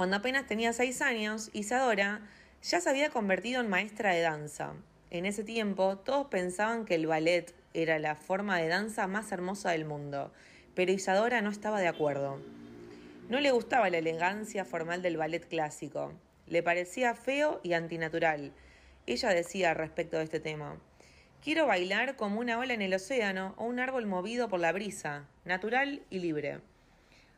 Cuando 0.00 0.16
apenas 0.16 0.46
tenía 0.46 0.72
seis 0.72 1.02
años, 1.02 1.50
Isadora 1.52 2.22
ya 2.62 2.80
se 2.80 2.88
había 2.88 3.10
convertido 3.10 3.60
en 3.60 3.68
maestra 3.68 4.14
de 4.14 4.22
danza. 4.22 4.72
En 5.10 5.26
ese 5.26 5.44
tiempo 5.44 5.98
todos 5.98 6.28
pensaban 6.28 6.86
que 6.86 6.94
el 6.94 7.06
ballet 7.06 7.54
era 7.74 7.98
la 7.98 8.16
forma 8.16 8.56
de 8.56 8.68
danza 8.68 9.06
más 9.08 9.30
hermosa 9.30 9.72
del 9.72 9.84
mundo, 9.84 10.32
pero 10.74 10.90
Isadora 10.90 11.42
no 11.42 11.50
estaba 11.50 11.80
de 11.80 11.88
acuerdo. 11.88 12.40
No 13.28 13.40
le 13.40 13.50
gustaba 13.50 13.90
la 13.90 13.98
elegancia 13.98 14.64
formal 14.64 15.02
del 15.02 15.18
ballet 15.18 15.46
clásico, 15.46 16.14
le 16.46 16.62
parecía 16.62 17.14
feo 17.14 17.60
y 17.62 17.74
antinatural. 17.74 18.52
Ella 19.06 19.28
decía 19.28 19.74
respecto 19.74 20.16
de 20.16 20.24
este 20.24 20.40
tema, 20.40 20.78
quiero 21.44 21.66
bailar 21.66 22.16
como 22.16 22.40
una 22.40 22.58
ola 22.58 22.72
en 22.72 22.80
el 22.80 22.94
océano 22.94 23.52
o 23.58 23.66
un 23.66 23.78
árbol 23.78 24.06
movido 24.06 24.48
por 24.48 24.60
la 24.60 24.72
brisa, 24.72 25.26
natural 25.44 26.00
y 26.08 26.20
libre. 26.20 26.60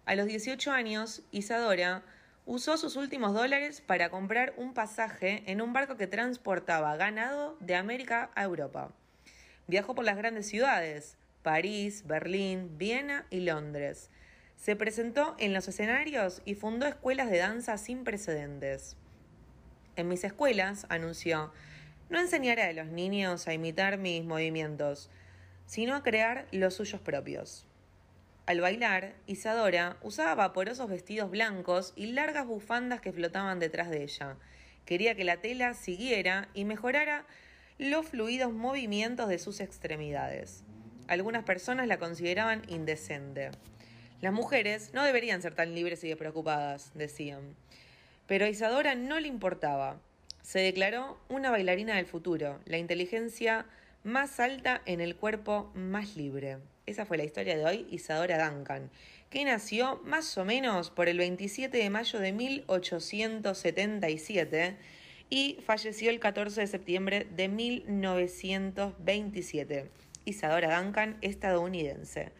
A 0.05 0.15
los 0.15 0.27
18 0.27 0.71
años, 0.71 1.23
Isadora 1.33 2.05
usó 2.45 2.77
sus 2.77 2.97
últimos 2.97 3.35
dólares 3.35 3.81
para 3.81 4.11
comprar 4.11 4.55
un 4.57 4.75
pasaje 4.75 5.45
en 5.47 5.63
un 5.63 5.73
barco 5.73 5.97
que 5.97 6.07
transportaba 6.07 6.97
ganado 6.97 7.57
de 7.61 7.77
América 7.77 8.31
a 8.35 8.43
Europa. 8.43 8.93
Viajó 9.69 9.95
por 9.95 10.05
las 10.05 10.17
grandes 10.17 10.49
ciudades, 10.49 11.17
París, 11.43 12.05
Berlín, 12.07 12.79
Viena 12.79 13.27
y 13.31 13.41
Londres. 13.41 14.11
Se 14.57 14.77
presentó 14.77 15.37
en 15.39 15.55
los 15.55 15.69
escenarios 15.69 16.43
y 16.45 16.55
fundó 16.55 16.87
escuelas 16.87 17.31
de 17.31 17.39
danza 17.39 17.79
sin 17.79 18.05
precedentes. 18.05 18.97
En 19.97 20.09
mis 20.09 20.25
escuelas, 20.25 20.87
anunció, 20.89 21.53
no 22.11 22.19
enseñaré 22.19 22.63
a 22.63 22.73
los 22.73 22.87
niños 22.89 23.47
a 23.47 23.55
imitar 23.55 23.99
mis 23.99 24.25
movimientos, 24.25 25.11
sino 25.67 25.95
a 25.95 26.03
crear 26.03 26.47
los 26.51 26.75
suyos 26.75 27.01
propios. 27.01 27.67
Al 28.45 28.61
bailar, 28.61 29.15
Isadora 29.29 29.97
usaba 30.03 30.35
vaporosos 30.35 30.91
vestidos 30.91 31.31
blancos 31.31 31.93
y 31.95 32.07
largas 32.07 32.47
bufandas 32.47 33.01
que 33.01 33.13
flotaban 33.13 33.61
detrás 33.61 33.89
de 33.89 34.03
ella. 34.03 34.37
Quería 34.85 35.15
que 35.15 35.23
la 35.23 35.37
tela 35.37 35.75
siguiera 35.75 36.49
y 36.53 36.65
mejorara 36.65 37.25
los 37.79 38.07
fluidos 38.07 38.53
movimientos 38.53 39.29
de 39.29 39.39
sus 39.39 39.61
extremidades. 39.61 40.65
Algunas 41.07 41.45
personas 41.45 41.87
la 41.87 41.99
consideraban 41.99 42.63
indecente. 42.69 43.53
Las 44.21 44.33
mujeres 44.33 44.93
no 44.93 45.05
deberían 45.05 45.41
ser 45.41 45.55
tan 45.55 45.75
libres 45.75 46.03
y 46.03 46.09
despreocupadas, 46.09 46.91
decían. 46.95 47.55
Pero 48.27 48.45
a 48.45 48.49
Isadora 48.49 48.97
no 48.97 49.21
le 49.21 49.29
importaba. 49.29 50.01
Se 50.43 50.59
declaró 50.59 51.21
una 51.29 51.51
bailarina 51.51 51.95
del 51.95 52.07
futuro, 52.07 52.59
la 52.65 52.79
inteligencia 52.79 53.67
más 54.05 54.39
alta 54.41 54.83
en 54.87 55.01
el 55.01 55.17
cuerpo 55.17 55.71
más 55.75 56.17
libre. 56.17 56.59
Esa 56.87 57.05
fue 57.07 57.17
la 57.17 57.25
historia 57.25 57.57
de 57.57 57.65
hoy, 57.65 57.87
Isadora 57.91 58.51
Duncan, 58.51 58.91
que 59.31 59.45
nació 59.45 60.01
más 60.05 60.37
o 60.37 60.45
menos 60.45 60.91
por 60.91 61.09
el 61.09 61.19
27 61.19 61.77
de 61.77 61.91
mayo 61.91 62.19
de 62.19 62.33
1877 62.33 64.77
y 65.31 65.59
falleció 65.65 66.11
el 66.11 66.19
14 66.21 66.61
de 66.61 66.67
septiembre 66.67 67.27
de 67.35 67.49
1927. 67.49 69.89
Isadora 70.25 70.81
Duncan, 70.81 71.17
estadounidense. 71.21 72.31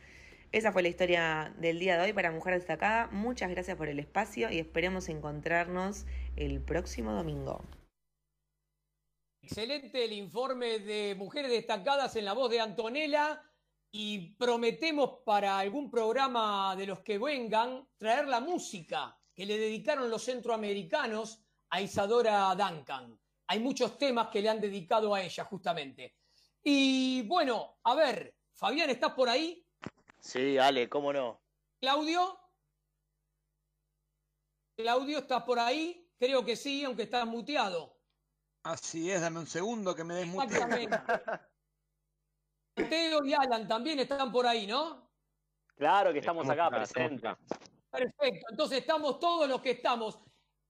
Esa 0.53 0.73
fue 0.73 0.83
la 0.83 0.89
historia 0.89 1.55
del 1.59 1.79
día 1.79 1.97
de 1.97 2.03
hoy 2.03 2.13
para 2.13 2.31
Mujer 2.31 2.55
Destacada. 2.55 3.09
Muchas 3.11 3.51
gracias 3.51 3.79
por 3.79 3.89
el 3.89 3.99
espacio 3.99 4.51
y 4.51 4.59
esperemos 4.59 5.09
encontrarnos 5.09 6.05
el 6.37 6.61
próximo 6.61 7.13
domingo. 7.13 7.65
Excelente 9.43 10.05
el 10.05 10.13
informe 10.13 10.79
de 10.79 11.17
mujeres 11.17 11.51
destacadas 11.51 12.15
en 12.15 12.25
la 12.25 12.33
voz 12.33 12.49
de 12.49 12.61
Antonella 12.61 13.43
y 13.91 14.35
prometemos 14.37 15.19
para 15.25 15.59
algún 15.59 15.91
programa 15.91 16.77
de 16.77 16.87
los 16.87 17.01
que 17.01 17.19
vengan 17.19 17.89
traer 17.99 18.29
la 18.29 18.39
música 18.39 19.19
que 19.35 19.45
le 19.45 19.59
dedicaron 19.59 20.09
los 20.09 20.23
centroamericanos 20.25 21.43
a 21.71 21.81
Isadora 21.81 22.55
Duncan. 22.55 23.19
Hay 23.49 23.59
muchos 23.59 23.99
temas 23.99 24.29
que 24.29 24.41
le 24.41 24.49
han 24.49 24.61
dedicado 24.61 25.13
a 25.13 25.21
ella 25.21 25.45
justamente. 25.45 26.15
Y 26.63 27.23
bueno, 27.23 27.79
a 27.83 27.97
ver, 27.97 28.37
Fabián, 28.55 28.91
¿estás 28.91 29.13
por 29.13 29.29
ahí? 29.29 29.67
Sí, 30.21 30.57
Ale, 30.57 30.89
¿cómo 30.89 31.13
no? 31.13 31.43
Claudio. 31.81 32.39
Claudio, 34.77 35.19
¿estás 35.19 35.43
por 35.43 35.59
ahí? 35.59 36.09
Creo 36.17 36.45
que 36.45 36.55
sí, 36.55 36.85
aunque 36.85 37.03
estás 37.03 37.27
muteado. 37.27 38.02
Así 38.65 39.11
es, 39.11 39.21
dame 39.21 39.41
un 39.41 39.47
segundo 39.47 39.95
que 39.95 40.05
me 40.05 40.15
des 40.15 40.29
Exactamente. 40.29 40.99
Mateo 42.77 43.25
y 43.25 43.35
Alan 43.35 43.69
también 43.69 43.99
están 43.99 44.31
por 44.31 44.47
ahí, 44.47 44.67
¿no? 44.67 45.11
Claro 45.77 46.13
que 46.13 46.21
estamos 46.21 46.49
acá 46.49 46.71
presentes. 46.71 47.33
Perfecto, 47.91 48.47
entonces 48.51 48.79
estamos 48.79 49.19
todos 49.19 49.49
los 49.49 49.61
que 49.61 49.73
estamos. 49.73 50.19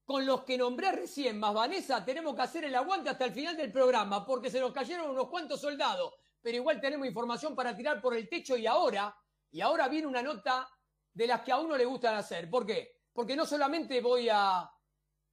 Con 0.05 0.25
los 0.25 0.43
que 0.43 0.57
nombré 0.57 0.91
recién, 0.91 1.39
más 1.39 1.53
Vanessa, 1.53 2.03
tenemos 2.03 2.35
que 2.35 2.41
hacer 2.41 2.65
el 2.65 2.75
aguante 2.75 3.09
hasta 3.09 3.23
el 3.23 3.31
final 3.31 3.55
del 3.55 3.71
programa, 3.71 4.25
porque 4.25 4.49
se 4.49 4.59
nos 4.59 4.73
cayeron 4.73 5.09
unos 5.09 5.29
cuantos 5.29 5.61
soldados, 5.61 6.13
pero 6.41 6.57
igual 6.57 6.81
tenemos 6.81 7.07
información 7.07 7.55
para 7.55 7.73
tirar 7.73 8.01
por 8.01 8.13
el 8.13 8.27
techo 8.27 8.57
y 8.57 8.67
ahora, 8.67 9.15
y 9.49 9.61
ahora 9.61 9.87
viene 9.87 10.07
una 10.07 10.21
nota 10.21 10.67
de 11.13 11.27
las 11.27 11.39
que 11.41 11.53
a 11.53 11.59
uno 11.59 11.77
le 11.77 11.85
gustan 11.85 12.15
hacer. 12.15 12.49
¿Por 12.49 12.65
qué? 12.65 13.03
Porque 13.13 13.33
no 13.33 13.45
solamente 13.45 14.01
voy 14.01 14.27
a, 14.29 14.69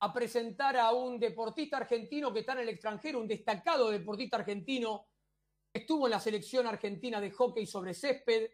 a 0.01 0.13
presentar 0.13 0.77
a 0.77 0.93
un 0.93 1.19
deportista 1.19 1.77
argentino 1.77 2.33
que 2.33 2.41
está 2.41 2.53
en 2.53 2.61
el 2.61 2.71
extranjero, 2.71 3.21
un 3.21 3.29
destacado 3.29 3.91
deportista 3.91 4.39
argentino, 4.39 5.07
estuvo 5.73 6.07
en 6.07 6.13
la 6.13 6.21
selección 6.21 6.67
argentina 6.67 7.21
de 7.21 7.31
hockey 7.31 7.67
sobre 7.67 7.95
césped, 7.95 8.51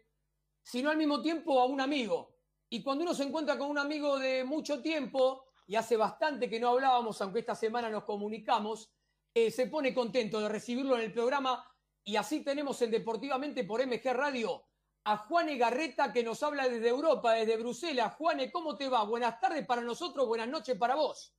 sino 0.61 0.89
al 0.89 0.97
mismo 0.97 1.21
tiempo 1.21 1.59
a 1.59 1.65
un 1.65 1.81
amigo. 1.81 2.35
Y 2.69 2.83
cuando 2.83 3.03
uno 3.03 3.13
se 3.13 3.23
encuentra 3.23 3.57
con 3.57 3.69
un 3.69 3.77
amigo 3.77 4.19
de 4.19 4.43
mucho 4.43 4.81
tiempo, 4.81 5.45
y 5.67 5.75
hace 5.75 5.97
bastante 5.97 6.49
que 6.49 6.59
no 6.59 6.69
hablábamos, 6.69 7.21
aunque 7.21 7.39
esta 7.39 7.55
semana 7.55 7.89
nos 7.89 8.05
comunicamos, 8.05 8.89
eh, 9.33 9.51
se 9.51 9.67
pone 9.67 9.93
contento 9.93 10.39
de 10.39 10.49
recibirlo 10.49 10.95
en 10.95 11.03
el 11.03 11.13
programa 11.13 11.63
y 12.03 12.15
así 12.15 12.43
tenemos 12.43 12.81
en 12.81 12.91
Deportivamente 12.91 13.65
por 13.65 13.85
MG 13.85 14.13
Radio 14.13 14.65
a 15.03 15.17
Juane 15.17 15.57
Garreta 15.57 16.11
que 16.11 16.23
nos 16.23 16.41
habla 16.41 16.67
desde 16.67 16.87
Europa, 16.89 17.33
desde 17.33 17.57
Bruselas. 17.57 18.15
Juane, 18.15 18.51
¿cómo 18.51 18.77
te 18.77 18.87
va? 18.87 19.03
Buenas 19.03 19.39
tardes 19.39 19.65
para 19.65 19.81
nosotros, 19.81 20.25
buenas 20.25 20.47
noches 20.47 20.77
para 20.77 20.95
vos. 20.95 21.36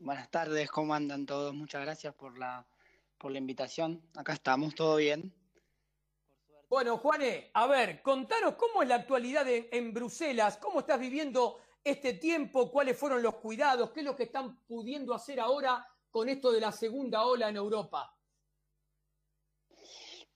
Buenas 0.00 0.30
tardes, 0.30 0.70
¿cómo 0.70 0.94
andan 0.94 1.26
todos? 1.26 1.52
Muchas 1.52 1.82
gracias 1.82 2.14
por 2.14 2.38
la, 2.38 2.64
por 3.18 3.32
la 3.32 3.38
invitación. 3.38 4.00
Acá 4.14 4.32
estamos, 4.32 4.72
todo 4.76 4.94
bien. 4.96 5.34
Bueno, 6.68 6.98
Juane, 6.98 7.50
a 7.52 7.66
ver, 7.66 8.00
contanos 8.00 8.54
cómo 8.54 8.82
es 8.82 8.88
la 8.88 8.94
actualidad 8.94 9.44
en 9.48 9.92
Bruselas, 9.92 10.56
cómo 10.58 10.80
estás 10.80 11.00
viviendo 11.00 11.58
este 11.82 12.14
tiempo, 12.14 12.70
cuáles 12.70 12.96
fueron 12.96 13.24
los 13.24 13.34
cuidados, 13.36 13.90
qué 13.90 14.00
es 14.00 14.06
lo 14.06 14.14
que 14.14 14.22
están 14.22 14.60
pudiendo 14.66 15.12
hacer 15.14 15.40
ahora 15.40 15.84
con 16.12 16.28
esto 16.28 16.52
de 16.52 16.60
la 16.60 16.70
segunda 16.70 17.24
ola 17.24 17.48
en 17.48 17.56
Europa. 17.56 18.16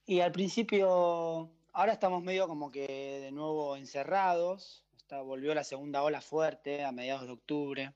Y 0.05 0.19
al 0.19 0.33
principio, 0.33 1.49
ahora 1.71 1.93
estamos 1.93 2.21
medio 2.21 2.49
como 2.49 2.69
que 2.69 3.21
de 3.21 3.31
nuevo 3.31 3.77
encerrados, 3.77 4.83
Está, 4.97 5.21
volvió 5.21 5.55
la 5.55 5.63
segunda 5.63 6.03
ola 6.03 6.19
fuerte 6.19 6.83
a 6.83 6.91
mediados 6.91 7.25
de 7.25 7.31
octubre, 7.31 7.93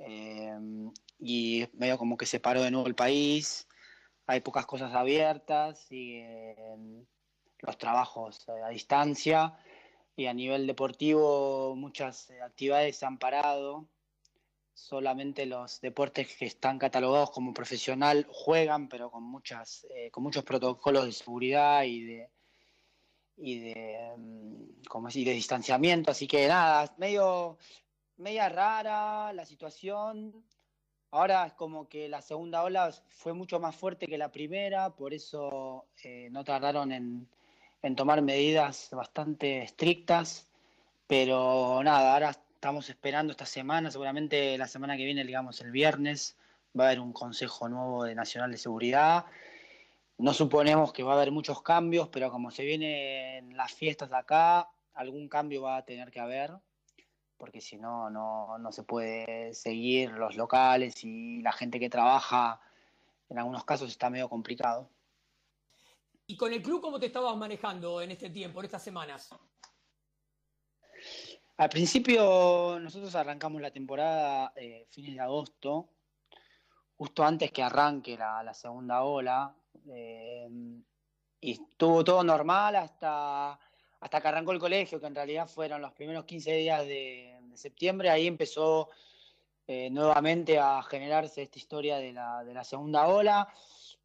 eh, 0.00 0.58
y 1.18 1.66
medio 1.74 1.98
como 1.98 2.16
que 2.16 2.26
se 2.26 2.40
paró 2.40 2.62
de 2.62 2.70
nuevo 2.70 2.86
el 2.86 2.94
país, 2.94 3.68
hay 4.26 4.40
pocas 4.40 4.66
cosas 4.66 4.94
abiertas, 4.94 5.80
siguen 5.80 7.06
los 7.58 7.76
trabajos 7.78 8.48
a 8.48 8.68
distancia, 8.68 9.58
y 10.20 10.26
a 10.26 10.34
nivel 10.34 10.66
deportivo 10.66 11.74
muchas 11.76 12.28
eh, 12.30 12.42
actividades 12.42 12.96
se 12.96 13.06
han 13.06 13.18
parado. 13.18 13.88
Solamente 14.74 15.46
los 15.46 15.80
deportes 15.80 16.36
que 16.36 16.46
están 16.46 16.78
catalogados 16.78 17.30
como 17.30 17.54
profesional 17.54 18.26
juegan, 18.30 18.88
pero 18.88 19.10
con, 19.10 19.22
muchas, 19.22 19.86
eh, 19.90 20.10
con 20.10 20.22
muchos 20.22 20.44
protocolos 20.44 21.06
de 21.06 21.12
seguridad 21.12 21.84
y 21.84 22.04
de, 22.04 22.30
y 23.36 23.58
de, 23.60 24.14
mm, 24.16 24.84
como 24.88 25.08
de 25.08 25.32
distanciamiento. 25.32 26.10
Así 26.10 26.26
que 26.26 26.46
nada, 26.48 26.94
medio, 26.98 27.58
media 28.20 28.48
rara 28.48 29.32
la 29.32 29.44
situación. 29.44 30.44
Ahora 31.10 31.46
es 31.46 31.54
como 31.54 31.88
que 31.88 32.08
la 32.08 32.22
segunda 32.22 32.62
ola 32.62 32.92
fue 33.08 33.32
mucho 33.32 33.58
más 33.58 33.74
fuerte 33.74 34.06
que 34.06 34.18
la 34.18 34.30
primera, 34.30 34.90
por 34.90 35.12
eso 35.12 35.86
eh, 36.04 36.28
no 36.30 36.44
tardaron 36.44 36.92
en, 36.92 37.26
en 37.82 37.96
tomar 37.96 38.22
medidas 38.22 38.90
bastante 38.92 39.62
estrictas, 39.62 40.46
pero 41.08 41.82
nada, 41.82 42.14
ahora 42.14 42.30
estamos 42.30 42.88
esperando 42.88 43.32
esta 43.32 43.46
semana, 43.46 43.90
seguramente 43.90 44.56
la 44.56 44.68
semana 44.68 44.96
que 44.96 45.04
viene, 45.04 45.24
digamos 45.24 45.60
el 45.62 45.72
viernes, 45.72 46.36
va 46.78 46.84
a 46.84 46.86
haber 46.88 47.00
un 47.00 47.12
Consejo 47.12 47.68
Nuevo 47.68 48.04
de 48.04 48.14
Nacional 48.14 48.52
de 48.52 48.58
Seguridad. 48.58 49.24
No 50.18 50.32
suponemos 50.32 50.92
que 50.92 51.02
va 51.02 51.14
a 51.14 51.16
haber 51.16 51.32
muchos 51.32 51.62
cambios, 51.62 52.08
pero 52.08 52.30
como 52.30 52.52
se 52.52 52.64
vienen 52.64 53.56
las 53.56 53.72
fiestas 53.72 54.10
de 54.10 54.16
acá, 54.16 54.68
algún 54.94 55.28
cambio 55.28 55.62
va 55.62 55.78
a 55.78 55.84
tener 55.84 56.10
que 56.12 56.20
haber, 56.20 56.52
porque 57.40 57.62
si 57.62 57.78
no, 57.78 58.10
no, 58.10 58.58
no 58.58 58.70
se 58.70 58.82
puede 58.82 59.54
seguir 59.54 60.10
los 60.10 60.36
locales 60.36 61.02
y 61.02 61.40
la 61.40 61.52
gente 61.52 61.80
que 61.80 61.88
trabaja, 61.88 62.60
en 63.30 63.38
algunos 63.38 63.64
casos 63.64 63.88
está 63.90 64.10
medio 64.10 64.28
complicado. 64.28 64.90
¿Y 66.26 66.36
con 66.36 66.52
el 66.52 66.62
club 66.62 66.82
cómo 66.82 67.00
te 67.00 67.06
estabas 67.06 67.34
manejando 67.36 68.02
en 68.02 68.10
este 68.10 68.28
tiempo, 68.28 68.60
en 68.60 68.66
estas 68.66 68.84
semanas? 68.84 69.30
Al 71.56 71.68
principio 71.70 72.78
nosotros 72.78 73.14
arrancamos 73.14 73.62
la 73.62 73.70
temporada 73.70 74.52
eh, 74.54 74.86
fines 74.90 75.14
de 75.14 75.20
agosto, 75.20 75.88
justo 76.98 77.24
antes 77.24 77.50
que 77.50 77.62
arranque 77.62 78.18
la, 78.18 78.52
segunda 78.52 79.02
ola, 79.02 79.56
eh, 79.88 80.46
y 81.40 81.52
estuvo 81.52 82.04
todo 82.04 82.22
normal 82.22 82.76
hasta, 82.76 83.58
hasta 84.00 84.20
que 84.20 84.28
arrancó 84.28 84.52
el 84.52 84.58
colegio, 84.58 85.00
que 85.00 85.06
en 85.06 85.14
realidad 85.14 85.46
fueron 85.46 85.82
los 85.82 85.92
primeros 85.92 86.24
15 86.24 86.52
días 86.54 86.86
de, 86.86 87.36
septiembre, 87.54 88.08
ahí 88.08 88.26
empezó 88.26 88.88
eh, 89.66 89.90
nuevamente 89.90 90.58
a 90.58 90.82
generarse 90.82 91.42
esta 91.42 91.58
historia 91.58 91.98
de 91.98 92.12
la, 92.12 92.42
de 92.44 92.54
la 92.54 92.64
segunda 92.64 93.06
ola. 93.06 93.52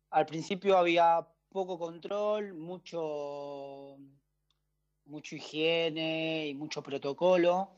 Al 0.09 0.25
principio 0.25 0.77
había 0.77 1.25
poco 1.49 1.79
control, 1.79 2.53
mucho, 2.53 3.97
mucho 5.05 5.35
higiene 5.35 6.47
y 6.47 6.53
mucho 6.53 6.83
protocolo, 6.83 7.69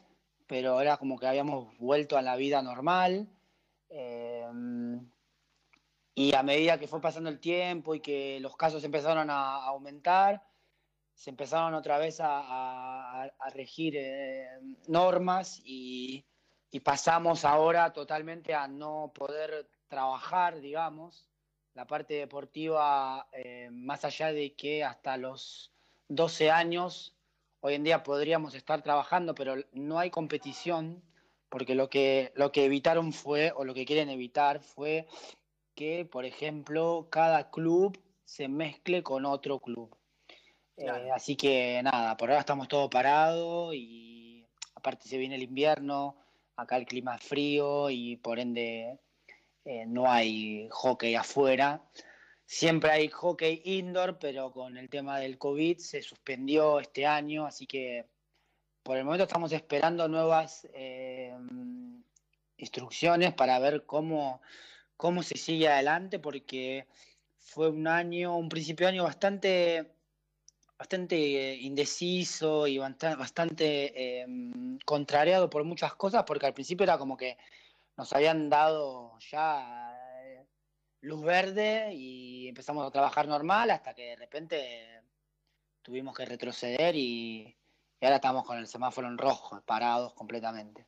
pero 0.48 0.82
era 0.82 0.98
como 0.98 1.20
que 1.20 1.28
habíamos 1.28 1.78
vuelto 1.78 2.18
a 2.18 2.24
la 2.24 2.36
vida 2.38 2.62
normal. 2.64 3.28
Em, 3.90 5.08
y 6.16 6.34
a 6.34 6.42
medida 6.42 6.80
que 6.80 6.88
fue 6.88 7.00
pasando 7.00 7.30
el 7.30 7.40
tiempo 7.40 7.94
y 7.94 8.00
que 8.00 8.40
los 8.40 8.58
casos 8.58 8.84
empezaron 8.84 9.30
a 9.30 9.64
aumentar, 9.66 10.44
se 11.18 11.32
empezaron 11.32 11.74
otra 11.74 11.98
vez 11.98 12.20
a, 12.22 13.28
regir 13.54 13.96
eh, 13.98 14.48
normas 14.88 15.60
y, 15.66 16.24
y, 16.70 16.80
pasamos 16.82 17.44
ahora 17.44 17.92
totalmente 17.92 18.54
a 18.54 18.68
no 18.68 19.12
poder 19.16 19.68
trabajar, 19.88 20.62
digamos, 20.62 21.28
la 21.74 21.88
parte 21.88 22.14
deportiva, 22.14 23.28
eh, 23.32 23.70
más 23.72 24.06
allá 24.06 24.32
de 24.32 24.54
que 24.54 24.84
hasta 24.84 25.18
los 25.18 25.74
12 26.08 26.52
años, 26.52 27.16
hoy 27.62 27.74
en 27.74 27.84
día 27.84 28.04
podríamos 28.04 28.54
estar 28.54 28.84
trabajando, 28.84 29.34
pero 29.34 29.56
no 29.74 29.98
hay 29.98 30.12
competición, 30.12 31.02
porque 31.50 31.74
lo 31.74 31.90
que, 31.90 32.32
lo 32.36 32.52
que 32.52 32.66
evitaron 32.66 33.12
fue, 33.12 33.52
o 33.56 33.66
lo 33.66 33.74
que 33.74 33.86
quieren 33.86 34.10
evitar 34.10 34.60
fue 34.60 35.08
que, 35.74 36.06
por 36.06 36.26
ejemplo, 36.26 37.08
cada 37.10 37.50
club 37.50 38.00
se 38.24 38.48
mezcle 38.48 39.02
con 39.02 39.26
otro 39.26 39.60
club. 39.60 39.97
Eh, 40.78 41.12
así 41.12 41.36
que 41.36 41.82
nada, 41.84 42.16
por 42.16 42.30
ahora 42.30 42.42
estamos 42.42 42.68
todos 42.68 42.90
parados 42.90 43.74
y 43.74 44.46
aparte 44.76 45.10
se 45.10 45.18
viene 45.18 45.36
el 45.36 45.42
invierno, 45.42 46.16
acá 46.56 46.78
el 46.78 46.86
clima 46.86 47.16
es 47.16 47.24
frío 47.24 47.90
y 47.90 48.18
por 48.18 48.40
ende 48.40 49.00
eh, 49.66 49.86
no 49.88 50.10
hay 50.10 50.68
hockey 50.72 51.16
afuera. 51.16 51.82
Siempre 52.46 52.92
hay 52.92 53.10
hockey 53.10 53.62
indoor, 53.66 54.20
pero 54.20 54.52
con 54.52 54.78
el 54.78 54.88
tema 54.90 55.20
del 55.20 55.38
COVID 55.40 55.80
se 55.80 56.02
suspendió 56.02 56.80
este 56.80 57.06
año, 57.06 57.46
así 57.46 57.66
que 57.66 58.06
por 58.84 58.98
el 58.98 59.04
momento 59.04 59.24
estamos 59.24 59.52
esperando 59.52 60.08
nuevas 60.08 60.68
eh, 60.74 61.36
instrucciones 62.58 63.34
para 63.34 63.60
ver 63.60 63.86
cómo, 63.86 64.42
cómo 64.96 65.24
se 65.24 65.38
sigue 65.38 65.68
adelante, 65.68 66.20
porque 66.20 66.86
fue 67.38 67.70
un 67.70 67.88
año, 67.88 68.38
un 68.38 68.48
principio 68.48 68.86
de 68.86 68.94
año 68.94 69.04
bastante 69.04 69.97
bastante 70.78 71.56
indeciso 71.56 72.68
y 72.68 72.78
bastante 72.78 74.22
em, 74.22 74.78
contrariado 74.86 75.50
por 75.50 75.64
muchas 75.64 75.96
cosas, 75.96 76.24
porque 76.24 76.46
al 76.46 76.54
principio 76.54 76.84
era 76.84 76.98
como 76.98 77.18
que 77.18 77.38
nos 77.98 78.14
habían 78.14 78.50
dado 78.50 79.18
ya 79.20 79.98
eh, 80.24 80.46
luz 81.02 81.24
verde 81.24 81.94
y 81.94 82.48
empezamos 82.48 82.86
a 82.86 82.92
trabajar 82.92 83.28
normal 83.28 83.72
hasta 83.72 83.96
que 83.96 84.10
de 84.10 84.16
repente 84.18 85.02
tuvimos 85.82 86.16
que 86.16 86.26
retroceder 86.26 86.96
y, 86.96 87.56
ahora 88.02 88.18
estamos 88.18 88.46
con 88.46 88.60
el 88.60 88.68
semáforo 88.68 89.08
en 89.08 89.18
rojo, 89.18 89.60
parados 89.66 90.14
completamente. 90.14 90.86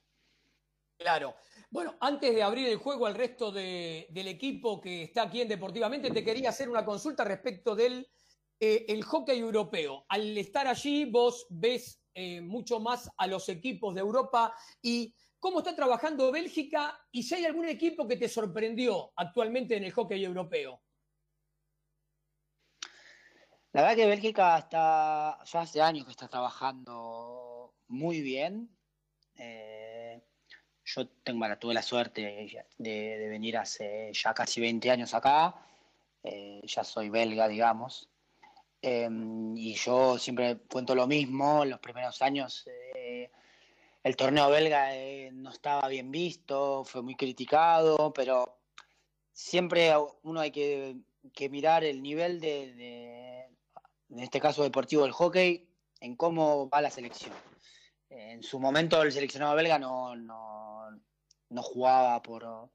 Claro. 0.98 1.36
Bueno, 1.72 1.96
antes 2.00 2.36
de 2.36 2.44
abrir 2.44 2.68
el 2.68 2.78
juego 2.78 3.08
al 3.08 3.16
resto 3.16 3.52
del 3.52 4.28
equipo 4.28 4.82
que 4.82 5.04
está 5.04 5.24
aquí 5.24 5.42
en 5.42 5.48
Deportivamente, 5.48 6.12
te 6.12 6.24
quería 6.24 6.50
hacer 6.50 6.70
una 6.70 6.84
consulta 6.84 7.24
respecto 7.24 7.76
del 7.76 8.08
eh, 8.62 8.86
el 8.90 9.04
hockey 9.04 9.40
europeo. 9.40 10.06
Al 10.10 10.38
estar 10.38 10.68
allí, 10.68 11.06
vos 11.06 11.48
ves 11.50 12.02
eh, 12.14 12.42
mucho 12.42 12.82
más 12.82 13.10
a 13.16 13.26
los 13.26 13.48
equipos 13.48 13.96
de 13.96 14.02
Europa 14.02 14.54
y 14.82 15.16
cómo 15.40 15.60
está 15.60 15.74
trabajando 15.74 16.30
Bélgica 16.30 17.00
y 17.10 17.24
si 17.24 17.36
hay 17.36 17.46
algún 17.46 17.70
equipo 17.70 18.06
que 18.06 18.18
te 18.18 18.28
sorprendió 18.28 19.14
actualmente 19.16 19.78
en 19.78 19.86
el 19.86 19.94
hockey 19.94 20.26
europeo. 20.26 20.82
La 23.72 23.82
verdad 23.82 23.96
que 23.96 24.08
Bélgica 24.08 24.58
está, 24.58 25.40
ya 25.46 25.62
hace 25.62 25.82
años 25.82 26.04
que 26.04 26.12
está 26.12 26.28
trabajando 26.28 27.76
muy 27.88 28.20
bien. 28.20 28.76
Eh, 29.36 30.22
yo 30.84 31.08
tengo, 31.24 31.46
tuve 31.58 31.76
la 31.76 31.84
suerte 31.84 32.66
de, 32.78 33.30
venir 33.30 33.58
hace 33.58 34.12
ya 34.12 34.34
casi 34.34 34.60
20 34.60 34.92
años 34.92 35.14
acá. 35.14 35.56
ya 36.24 36.84
soy 36.84 37.10
belga, 37.10 37.48
digamos. 37.48 38.10
Em, 38.82 39.58
y 39.58 39.74
yo 39.76 40.18
siempre 40.18 40.58
cuento 40.72 40.96
lo 40.96 41.06
mismo, 41.06 41.66
los 41.66 41.80
primeros 41.80 42.22
años 42.22 42.66
eh, 42.96 43.30
el 44.04 44.16
torneo 44.16 44.50
belga 44.50 44.96
eh, 44.96 45.32
no 45.34 45.52
estaba 45.52 45.88
bien 45.90 46.12
visto, 46.12 46.86
fue 46.86 47.02
muy 47.02 47.16
criticado, 47.16 48.14
pero 48.14 48.60
siempre 49.34 49.94
uno 50.24 50.40
hay 50.40 50.52
que, 50.52 50.96
mirar 51.50 51.84
el 51.84 52.02
nivel 52.02 52.40
de, 52.40 53.48
en 54.10 54.20
este 54.20 54.40
caso 54.40 54.64
deportivo 54.64 55.04
del 55.04 55.12
hockey, 55.12 55.68
en 56.00 56.16
cómo 56.16 56.70
va 56.70 56.82
la 56.82 56.90
selección. 56.90 57.34
En 58.10 58.42
su 58.44 58.60
momento 58.60 59.02
el 59.02 59.12
seleccionado 59.12 59.56
belga 59.56 59.78
no, 59.78 60.16
no 60.16 61.62
jugaba 61.62 62.22
por, 62.22 62.70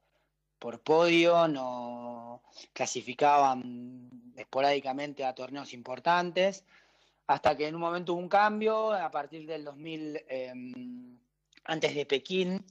por 0.58 0.80
podio, 0.82 1.48
no 1.48 2.42
clasificaban 2.72 4.23
esporádicamente 4.44 5.24
a 5.24 5.34
torneos 5.34 5.72
importantes, 5.72 6.64
hasta 7.26 7.56
que 7.56 7.66
en 7.66 7.74
un 7.74 7.80
momento 7.80 8.12
hubo 8.12 8.20
un 8.20 8.28
cambio 8.28 8.92
a 8.92 9.10
partir 9.10 9.46
del 9.46 9.64
2000, 9.64 10.24
em, 10.28 11.18
antes 11.64 11.94
de 11.94 12.06
Pekín, 12.06 12.64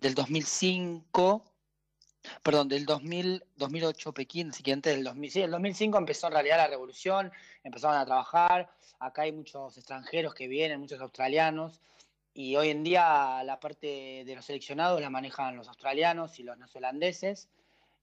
del 0.00 0.14
2005, 0.14 1.44
perdón, 2.42 2.68
del 2.68 2.84
2000, 2.84 3.44
2008 3.56 4.12
Pekín, 4.12 4.50
así 4.50 4.62
que 4.62 4.72
antes 4.72 4.94
del 4.94 5.04
2000, 5.04 5.30
sí, 5.30 5.40
el 5.42 5.50
2005 5.50 5.98
empezó 5.98 6.26
en 6.26 6.32
realidad 6.34 6.56
la 6.58 6.66
revolución, 6.66 7.32
empezaron 7.62 7.96
a 7.96 8.04
trabajar, 8.04 8.70
acá 8.98 9.22
hay 9.22 9.32
muchos 9.32 9.76
extranjeros 9.78 10.34
que 10.34 10.48
vienen, 10.48 10.80
muchos 10.80 11.00
australianos, 11.00 11.80
y 12.34 12.56
hoy 12.56 12.70
en 12.70 12.82
día 12.82 13.42
la 13.44 13.60
parte 13.60 14.24
de 14.26 14.34
los 14.34 14.44
seleccionados 14.44 15.00
la 15.00 15.08
manejan 15.08 15.56
los 15.56 15.68
australianos 15.68 16.40
y 16.40 16.42
los 16.42 16.58
neozelandeses. 16.58 17.48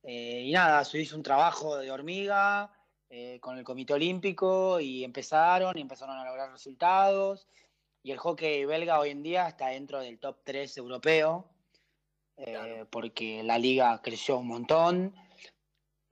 Eh, 0.03 0.43
y 0.45 0.51
nada, 0.53 0.84
se 0.86 1.14
un 1.14 1.22
trabajo 1.22 1.78
de 1.78 1.91
hormiga 1.91 2.72
eh, 3.12 3.39
con 3.41 3.57
el 3.57 3.64
Comité 3.64 3.93
Olímpico 3.93 4.80
y 4.80 5.03
empezaron 5.03 5.78
y 5.78 5.82
empezaron 5.82 6.18
a 6.18 6.26
lograr 6.26 6.51
resultados. 6.51 7.47
Y 8.03 8.12
el 8.12 8.18
hockey 8.18 8.66
belga 8.66 8.99
hoy 8.99 9.09
en 9.09 9.22
día 9.22 9.47
está 9.47 9.68
dentro 9.68 9.99
del 9.99 10.18
top 10.18 10.38
3 10.43 10.78
europeo, 10.78 11.47
eh, 12.38 12.86
porque 12.89 13.43
la 13.43 13.59
liga 13.59 14.01
creció 14.01 14.39
un 14.39 14.47
montón. 14.47 15.14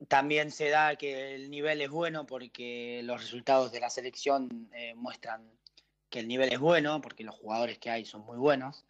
También 0.07 0.51
se 0.51 0.69
da 0.69 0.95
que 0.97 1.33
el 1.35 1.49
nivel 1.49 1.81
es 1.81 1.89
bueno 1.89 2.25
porque 2.25 3.01
los 3.03 3.21
resultados 3.21 3.71
de 3.71 3.79
la 3.79 3.89
selección 3.89 4.69
muestran 4.95 5.49
que 6.09 6.19
el 6.19 6.27
nivel 6.27 6.51
es 6.53 6.59
bueno, 6.59 7.01
porque 7.01 7.23
los 7.23 7.35
jugadores 7.35 7.79
que 7.79 7.89
hay 7.89 8.05
son 8.05 8.21
muy 8.21 8.37
buenos. 8.37 8.85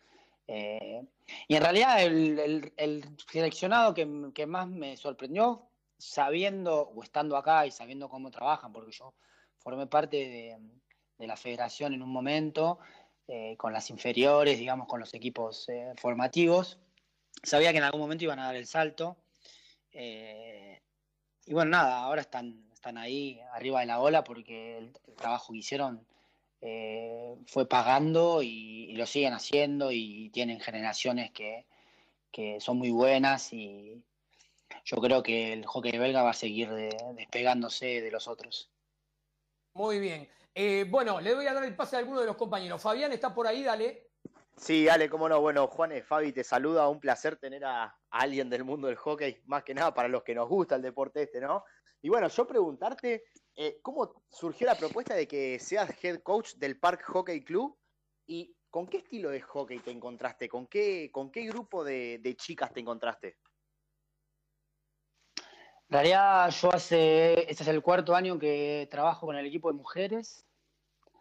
Eh, 0.51 1.05
y 1.47 1.55
en 1.55 1.61
realidad 1.61 2.03
el, 2.03 3.05
seleccionado 3.31 3.93
que, 3.93 4.47
más 4.47 4.67
me 4.67 4.97
sorprendió, 4.97 5.68
sabiendo 5.99 6.89
o 6.89 7.03
estando 7.03 7.37
acá 7.37 7.67
y 7.67 7.71
sabiendo 7.71 8.09
cómo 8.09 8.31
trabajan, 8.31 8.73
porque 8.73 8.91
yo 8.91 9.13
formé 9.59 9.85
parte 9.85 10.17
de, 10.17 11.27
la 11.27 11.37
federación 11.37 11.93
en 11.93 12.01
un 12.01 12.09
momento, 12.09 12.79
eh, 13.27 13.55
con 13.57 13.73
las 13.73 13.89
inferiores, 13.91 14.57
digamos, 14.57 14.87
con 14.87 14.99
los 14.99 15.13
equipos 15.13 15.69
eh, 15.69 15.93
formativos, 15.97 16.79
sabía 17.43 17.71
que 17.71 17.77
en 17.77 17.83
algún 17.83 18.01
momento 18.01 18.23
iban 18.23 18.39
a 18.39 18.45
dar 18.45 18.55
el 18.55 18.65
salto. 18.65 19.17
y 19.91 21.53
bueno, 21.53 21.71
nada, 21.71 21.99
ahora 21.99 22.21
están, 22.21 22.69
están 22.73 22.97
ahí 22.97 23.39
arriba 23.53 23.81
de 23.81 23.87
la 23.87 23.99
ola 23.99 24.23
porque 24.23 24.77
el 24.77 24.93
trabajo 25.17 25.53
que 25.53 25.59
hicieron 25.59 26.07
eh, 26.61 27.35
fue 27.47 27.67
pagando 27.67 28.41
y, 28.43 28.93
lo 28.93 29.05
siguen 29.05 29.33
haciendo 29.33 29.91
y 29.91 30.29
tienen 30.31 30.59
generaciones 30.59 31.31
que, 31.31 31.65
son 32.59 32.77
muy 32.77 32.89
buenas 32.89 33.51
y 33.51 34.01
yo 34.85 34.97
creo 34.97 35.23
que 35.23 35.53
el 35.53 35.65
hockey 35.65 35.97
belga 35.97 36.23
va 36.23 36.31
a 36.31 36.33
seguir 36.33 36.69
despegándose 37.15 38.01
de 38.01 38.11
los 38.11 38.27
otros. 38.27 38.71
Muy 39.73 39.99
bien. 39.99 40.29
Eh, 40.53 40.85
bueno, 40.89 41.21
le 41.21 41.35
voy 41.35 41.47
a 41.47 41.53
dar 41.53 41.63
el 41.63 41.75
pase 41.75 41.95
a 41.95 41.99
alguno 41.99 42.19
de 42.19 42.25
los 42.25 42.35
compañeros. 42.35 42.81
Fabián 42.81 43.11
está 43.11 43.33
por 43.33 43.47
ahí, 43.47 43.63
dale. 43.63 44.09
Sí, 44.57 44.85
dale, 44.85 45.09
cómo 45.09 45.29
no. 45.29 45.39
Bueno, 45.39 45.67
Juanes, 45.67 46.05
Fabi, 46.05 46.33
te 46.33 46.43
saluda. 46.43 46.89
Un 46.89 46.99
placer 46.99 47.37
tener 47.37 47.63
a, 47.63 47.95
alguien 48.09 48.49
del 48.49 48.63
mundo 48.65 48.87
del 48.87 48.97
hockey, 48.97 49.41
más 49.45 49.63
que 49.63 49.73
nada 49.73 49.93
para 49.93 50.09
los 50.09 50.23
que 50.23 50.35
nos 50.35 50.49
gusta 50.49 50.75
el 50.75 50.81
deporte 50.81 51.23
este, 51.23 51.39
¿no? 51.39 51.63
Y 52.01 52.09
bueno, 52.09 52.27
yo 52.27 52.45
preguntarte, 52.45 53.23
eh, 53.55 53.79
¿cómo 53.81 54.23
surgió 54.29 54.67
la 54.67 54.75
propuesta 54.75 55.15
de 55.15 55.27
que 55.27 55.59
seas 55.59 55.91
head 56.03 56.21
coach 56.23 56.55
del 56.55 56.79
Park 56.79 57.03
Hockey 57.03 57.43
Club? 57.43 57.77
¿Y 58.25 58.55
con 58.69 58.87
qué 58.87 58.97
estilo 58.97 59.29
de 59.29 59.41
hockey 59.41 59.79
te 59.79 59.91
encontraste? 59.91 60.49
¿Con 60.49 60.67
qué, 60.67 61.09
con 61.11 61.31
qué 61.31 61.43
grupo 61.43 61.83
de, 61.83 62.35
chicas 62.37 62.73
te 62.73 62.79
encontraste? 62.81 63.37
En 65.89 65.93
realidad, 65.93 66.49
yo 66.51 66.73
hace, 66.73 67.49
este 67.49 67.63
es 67.63 67.67
el 67.67 67.81
cuarto 67.81 68.15
año 68.15 68.37
que 68.37 68.87
trabajo 68.91 69.25
con 69.25 69.35
el 69.35 69.45
equipo 69.45 69.71
de 69.71 69.77
mujeres. 69.77 70.45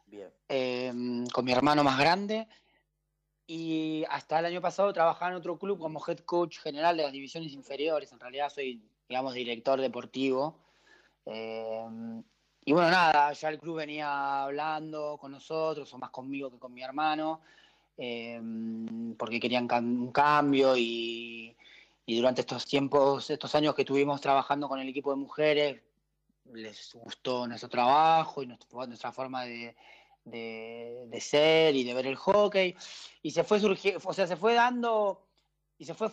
Bien. 0.07 0.31
Em, 0.49 1.27
con 1.29 1.45
mi 1.45 1.53
hermano 1.53 1.83
más 1.83 1.99
grande. 1.99 2.47
Y 3.47 4.05
hasta 4.11 4.41
el 4.41 4.47
año 4.47 4.61
pasado 4.61 4.93
trabajaba 4.93 5.31
en 5.31 5.39
otro 5.39 5.59
club 5.59 5.79
como 5.79 6.05
head 6.07 6.19
coach 6.19 6.59
general 6.59 6.97
de 6.97 7.05
las 7.05 7.12
divisiones 7.12 7.53
inferiores. 7.53 8.12
En 8.12 8.21
realidad 8.21 8.51
soy, 8.51 8.83
digamos, 9.09 9.33
director 9.33 9.81
deportivo 9.81 10.69
Em, 11.31 12.23
y 12.64 12.73
bueno, 12.73 12.91
nada, 12.91 13.33
ya 13.33 13.49
el 13.51 13.59
club 13.59 13.77
venía 13.77 14.45
hablando 14.45 15.19
con 15.21 15.33
nosotros, 15.33 15.93
o 15.93 15.99
más 15.99 16.11
conmigo 16.11 16.51
que 16.51 16.59
con 16.59 16.73
mi 16.73 16.83
hermano, 16.83 17.41
em, 17.99 19.14
porque 19.14 19.39
querían 19.39 19.69
un 19.71 20.11
cambio 20.12 20.75
y, 20.77 21.55
durante 22.17 22.41
estos 22.41 22.65
tiempos, 22.65 23.29
estos 23.31 23.55
años 23.55 23.75
que 23.75 23.83
estuvimos 23.83 24.21
trabajando 24.21 24.69
con 24.69 24.81
el 24.81 24.89
equipo 24.89 25.11
de 25.11 25.17
mujeres, 25.17 25.83
les 26.53 26.95
gustó 26.95 27.47
nuestro 27.47 27.69
trabajo 27.69 28.43
y 28.43 28.47
nuestra 28.47 29.13
forma 29.13 29.45
de, 29.45 29.77
de, 30.25 31.21
ser 31.21 31.75
y 31.75 31.85
de 31.85 31.95
ver 31.95 32.07
el 32.07 32.17
hockey. 32.17 32.75
Y 33.23 33.31
se 33.31 33.45
fue 33.45 33.61
surgiendo, 33.61 34.01
o 34.05 34.13
sea, 34.13 34.27
se 34.27 34.37
fue 34.37 34.55
dando 34.55 35.27
y 35.77 35.85
se 35.85 35.95
fue 35.95 36.11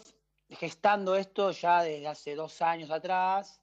gestando 0.49 1.15
esto 1.15 1.51
ya 1.51 1.83
desde 1.83 2.07
hace 2.07 2.35
dos 2.35 2.61
años 2.61 2.91
atrás, 2.91 3.61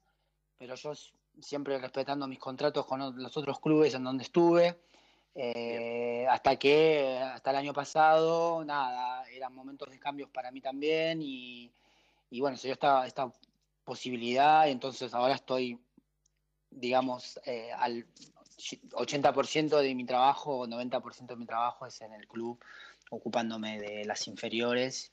pero 0.57 0.75
yo 0.75 0.93
siempre 1.41 1.77
respetando 1.77 2.27
mis 2.27 2.39
contratos 2.39 2.85
con 2.85 3.21
los 3.21 3.37
otros 3.37 3.59
clubes 3.59 3.93
en 3.93 4.03
donde 4.03 4.23
estuve. 4.23 4.79
Eh, 5.35 6.27
hasta 6.29 6.57
que 6.57 7.17
hasta 7.17 7.49
el 7.49 7.55
año 7.55 7.73
pasado, 7.73 8.63
nada, 8.63 9.27
eran 9.29 9.53
momentos 9.53 9.89
de 9.89 9.99
cambios 9.99 10.29
para 10.29 10.51
mí 10.51 10.61
también 10.61 11.21
y, 11.23 11.71
bueno, 12.39 12.57
se 12.57 12.67
dio 12.67 12.73
esta, 12.73 13.05
esta 13.05 13.31
posibilidad 13.83 14.67
y 14.67 14.71
entonces 14.71 15.13
ahora 15.13 15.35
estoy, 15.35 15.79
digamos, 16.69 17.39
eh, 17.45 17.71
al 17.71 18.05
80% 18.91 19.79
de 19.79 19.95
mi 19.95 20.05
trabajo 20.05 20.59
o 20.59 20.67
90% 20.67 21.27
de 21.27 21.35
mi 21.35 21.45
trabajo 21.45 21.85
es 21.85 22.01
en 22.01 22.13
el 22.13 22.27
club, 22.27 22.63
ocupándome 23.09 23.79
de 23.79 24.05
las 24.05 24.27
inferiores 24.27 25.11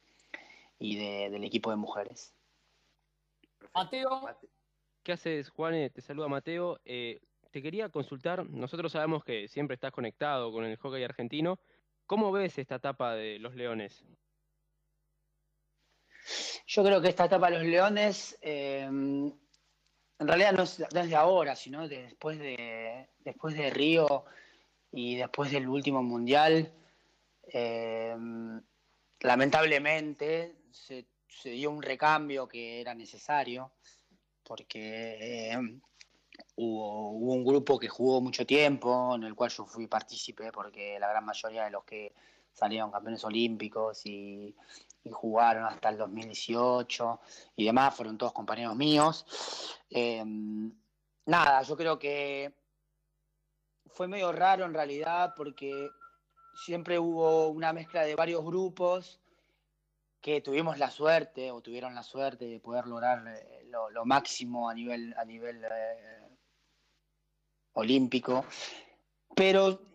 y 0.79 0.97
del 0.97 1.45
equipo 1.45 1.71
de 1.71 1.77
mujeres. 1.77 2.33
Mateo, 3.75 4.29
¿Qué 5.03 5.13
haces, 5.13 5.49
Juan? 5.51 5.91
Te 5.91 6.01
saluda 6.01 6.29
Mateo. 6.29 6.79
Eh, 6.85 7.21
te 7.51 7.63
quería 7.63 7.89
consultar, 7.89 8.49
nosotros 8.49 8.93
sabemos 8.93 9.25
que 9.25 9.49
siempre 9.49 9.75
estás 9.75 9.93
conectado 9.93 10.53
con 10.53 10.65
el 10.65 10.77
hockey 10.77 11.03
argentino. 11.03 11.59
¿Cómo 12.07 12.31
ves 12.33 12.59
esta 12.59 12.77
etapa 12.77 13.15
de 13.15 13.39
los 13.39 13.55
Leones? 13.55 14.05
Yo 16.67 16.85
creo 16.85 17.01
que 17.01 17.09
esta 17.09 17.25
etapa 17.25 17.51
de 17.51 17.59
los 17.59 17.67
Leones, 17.67 18.39
em, 18.41 19.27
en 20.19 20.29
realidad 20.29 20.53
no 20.53 20.63
es, 20.63 20.79
de 20.79 21.17
ahora, 21.17 21.57
sino 21.57 21.89
después, 21.89 22.39
de, 22.39 23.09
después 23.21 23.57
de 23.57 23.71
Río 23.71 24.25
y 24.93 25.17
después 25.17 25.51
del 25.51 25.69
último 25.69 26.03
Mundial. 26.03 26.73
Em, 27.43 28.61
lamentablemente 29.21 30.57
se 30.71 31.51
dio 31.51 31.71
un 31.71 31.83
recambio 31.83 32.47
que 32.47 32.81
era 32.81 32.95
necesario 32.95 33.73
porque 34.43 35.53
eh, 35.53 35.59
hubo, 36.57 37.11
hubo, 37.11 37.35
un 37.35 37.45
grupo 37.45 37.79
que 37.79 37.89
jugó 37.89 38.21
mucho 38.21 38.45
tiempo, 38.45 39.15
en 39.15 39.25
el 39.25 39.35
cual 39.35 39.51
yo 39.51 39.65
fui 39.65 39.87
partícipe, 39.87 40.51
porque 40.53 40.99
la 40.99 41.09
gran 41.09 41.25
mayoría 41.25 41.65
de 41.65 41.71
los 41.71 41.85
que 41.85 42.13
salieron 42.53 42.91
campeones 42.91 43.25
olímpicos 43.25 44.05
y, 44.07 44.55
y 45.03 45.11
jugaron 45.11 45.65
hasta 45.65 45.89
el 45.89 45.99
2018 45.99 47.21
y 47.57 47.65
demás, 47.65 47.95
fueron 47.95 48.19
todos 48.19 48.33
compañeros 48.33 48.77
míos. 48.77 49.27
Eh, 49.89 50.23
nada, 51.27 51.63
yo 51.63 51.77
creo 51.77 51.99
que 51.99 52.55
fue 53.87 54.09
medio 54.09 54.33
raro 54.33 54.65
en 54.65 54.75
realidad 54.75 55.35
porque 55.37 55.91
siempre 56.65 56.99
hubo 56.99 57.49
una 57.49 57.73
mezcla 57.73 58.03
de 58.03 58.15
varios 58.15 58.45
grupos 58.45 59.21
que 60.21 60.43
tuvimos 60.43 60.79
la 60.79 60.91
suerte 60.91 61.51
o 61.51 61.63
tuvieron 61.63 61.95
la 61.95 62.03
suerte 62.03 62.45
de 62.47 62.61
poder 62.61 62.87
lograr 62.87 63.27
eh, 63.27 63.65
lo, 63.93 64.05
máximo 64.05 64.69
a 64.69 64.75
nivel, 64.75 65.15
a 65.17 65.25
nivel 65.25 65.65
eh, 65.65 66.29
olímpico. 67.73 68.45
Pero 69.35 69.90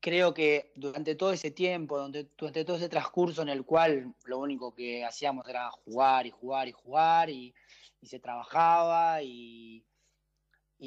creo 0.00 0.32
que 0.32 0.72
durante 0.74 1.14
todo 1.14 1.32
ese 1.32 1.50
tiempo, 1.50 1.96
durante, 1.96 2.24
todo 2.64 2.76
ese 2.76 2.88
transcurso 2.88 3.42
en 3.42 3.50
el 3.50 3.64
cual 3.64 4.14
lo 4.24 4.38
único 4.38 4.74
que 4.74 5.04
hacíamos 5.04 5.46
era 5.46 5.70
jugar 5.70 6.26
y 6.26 6.30
jugar 6.30 6.68
y 6.68 6.72
jugar 6.72 7.30
y, 7.30 7.54
se 8.02 8.18
trabajaba 8.18 9.22
y, 9.22 9.84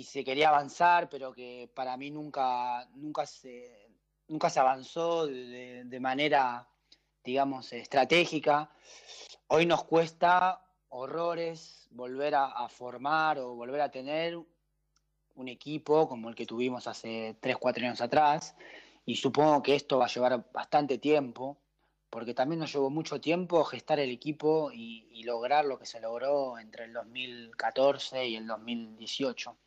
se 0.04 0.24
quería 0.24 0.50
avanzar, 0.50 1.08
pero 1.10 1.32
que 1.32 1.70
para 1.76 1.96
mí 1.96 2.10
nunca, 2.10 2.90
nunca, 2.96 3.28
se, 3.28 3.88
nunca 4.28 4.50
se 4.50 4.60
avanzó 4.60 5.28
de, 5.28 6.00
manera, 6.02 6.68
digamos, 7.24 7.72
estratégica. 7.72 8.72
Hoy 9.48 9.68
nos 9.68 9.84
cuesta 9.84 10.66
horrores 10.90 11.88
volver 11.92 12.34
a, 12.34 12.46
a 12.46 12.68
formar 12.68 13.38
o 13.38 13.54
volver 13.54 13.82
a 13.82 13.92
tener 13.92 14.36
un 15.36 15.48
equipo 15.48 16.08
como 16.08 16.30
el 16.30 16.36
que 16.36 16.48
tuvimos 16.48 16.88
hace 16.88 17.38
3, 17.40 17.58
4 17.58 17.86
años 17.86 18.02
atrás 18.02 18.56
y 19.06 19.16
supongo 19.16 19.62
que 19.64 19.76
esto 19.76 19.98
va 20.00 20.06
a 20.06 20.10
llevar 20.10 20.52
bastante 20.52 20.98
tiempo, 20.98 21.58
porque 22.10 22.34
también 22.34 22.60
nos 22.60 22.72
llevó 22.72 22.90
mucho 22.90 23.20
tiempo 23.20 23.64
gestar 23.64 24.00
el 24.00 24.12
equipo 24.12 24.72
y, 24.72 25.08
y 25.12 25.24
lograr 25.24 25.66
lo 25.66 25.80
que 25.80 25.86
se 25.86 26.00
logró 26.00 26.58
entre 26.60 26.86
el 26.86 26.94
2014 26.94 28.28
y 28.28 28.36
el 28.36 28.48
2018. 28.48 29.58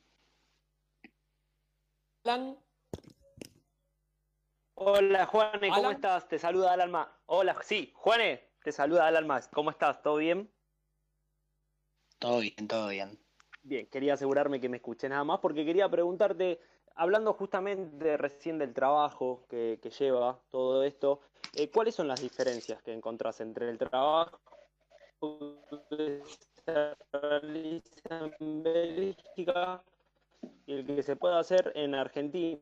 Plan. 2.23 2.59
Hola 4.79 5.27
Juane, 5.27 5.69
¿cómo 5.69 5.81
Alan. 5.81 5.93
estás? 5.93 6.29
Te 6.29 6.39
saluda 6.39 6.73
Al 6.73 6.83
Alma. 6.83 7.19
Hola, 7.27 7.57
sí, 7.63 7.93
Juane, 7.95 8.51
te 8.63 8.73
saluda 8.73 9.07
Al 9.07 9.17
Alma. 9.17 9.41
¿Cómo 9.53 9.71
estás? 9.71 10.03
¿Todo 10.03 10.17
bien? 10.17 10.53
Todo 12.19 12.41
bien, 12.41 12.69
todo 12.69 12.89
bien. 12.89 13.19
Bien, 13.63 13.87
quería 13.87 14.15
asegurarme 14.15 14.61
que 14.61 14.69
me 14.69 14.77
escuché 14.77 15.09
nada 15.09 15.25
más 15.25 15.41
porque 15.41 15.65
quería 15.65 15.89
preguntarte, 15.89 16.61
hablando 16.97 17.33
justamente 17.35 18.17
recién 18.17 18.59
del 18.59 18.73
trabajo 18.73 19.45
que, 19.49 19.79
lleva 19.99 20.41
todo 20.51 20.83
esto, 20.83 21.21
eh, 21.55 21.71
¿cuáles 21.71 21.95
son 21.95 22.09
las 22.09 22.21
diferencias 22.21 22.83
que 22.83 22.93
encontrás 22.93 23.41
entre 23.41 23.71
el 23.71 23.79
trabajo 23.79 24.41
que 25.91 26.23
se 26.65 26.97
realiza 27.13 28.31
en 28.41 29.15
y 30.67 30.73
el 30.73 30.87
que 30.87 31.03
se 31.03 31.17
puede 31.17 31.39
hacer 31.39 31.73
en 31.75 31.95
Argentina, 31.95 32.61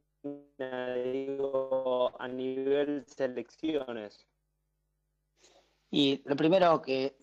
digo, 0.95 2.13
a 2.19 2.29
nivel 2.29 3.05
selecciones? 3.07 4.27
Y 5.91 6.23
lo 6.25 6.35
primero 6.35 6.83
que 6.83 7.17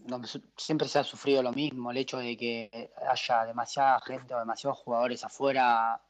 siempre 0.56 0.88
se 0.88 1.00
ha 1.00 1.04
sufrido 1.04 1.44
lo 1.44 1.52
mismo, 1.52 1.92
el 1.92 1.98
hecho 1.98 2.20
de 2.20 2.38
que 2.38 2.94
haya 3.06 3.46
demasiada 3.46 4.00
gente 4.00 4.34
o 4.34 4.40
demasiados 4.40 4.80
jugadores 4.80 5.26
afuera, 5.26 6.02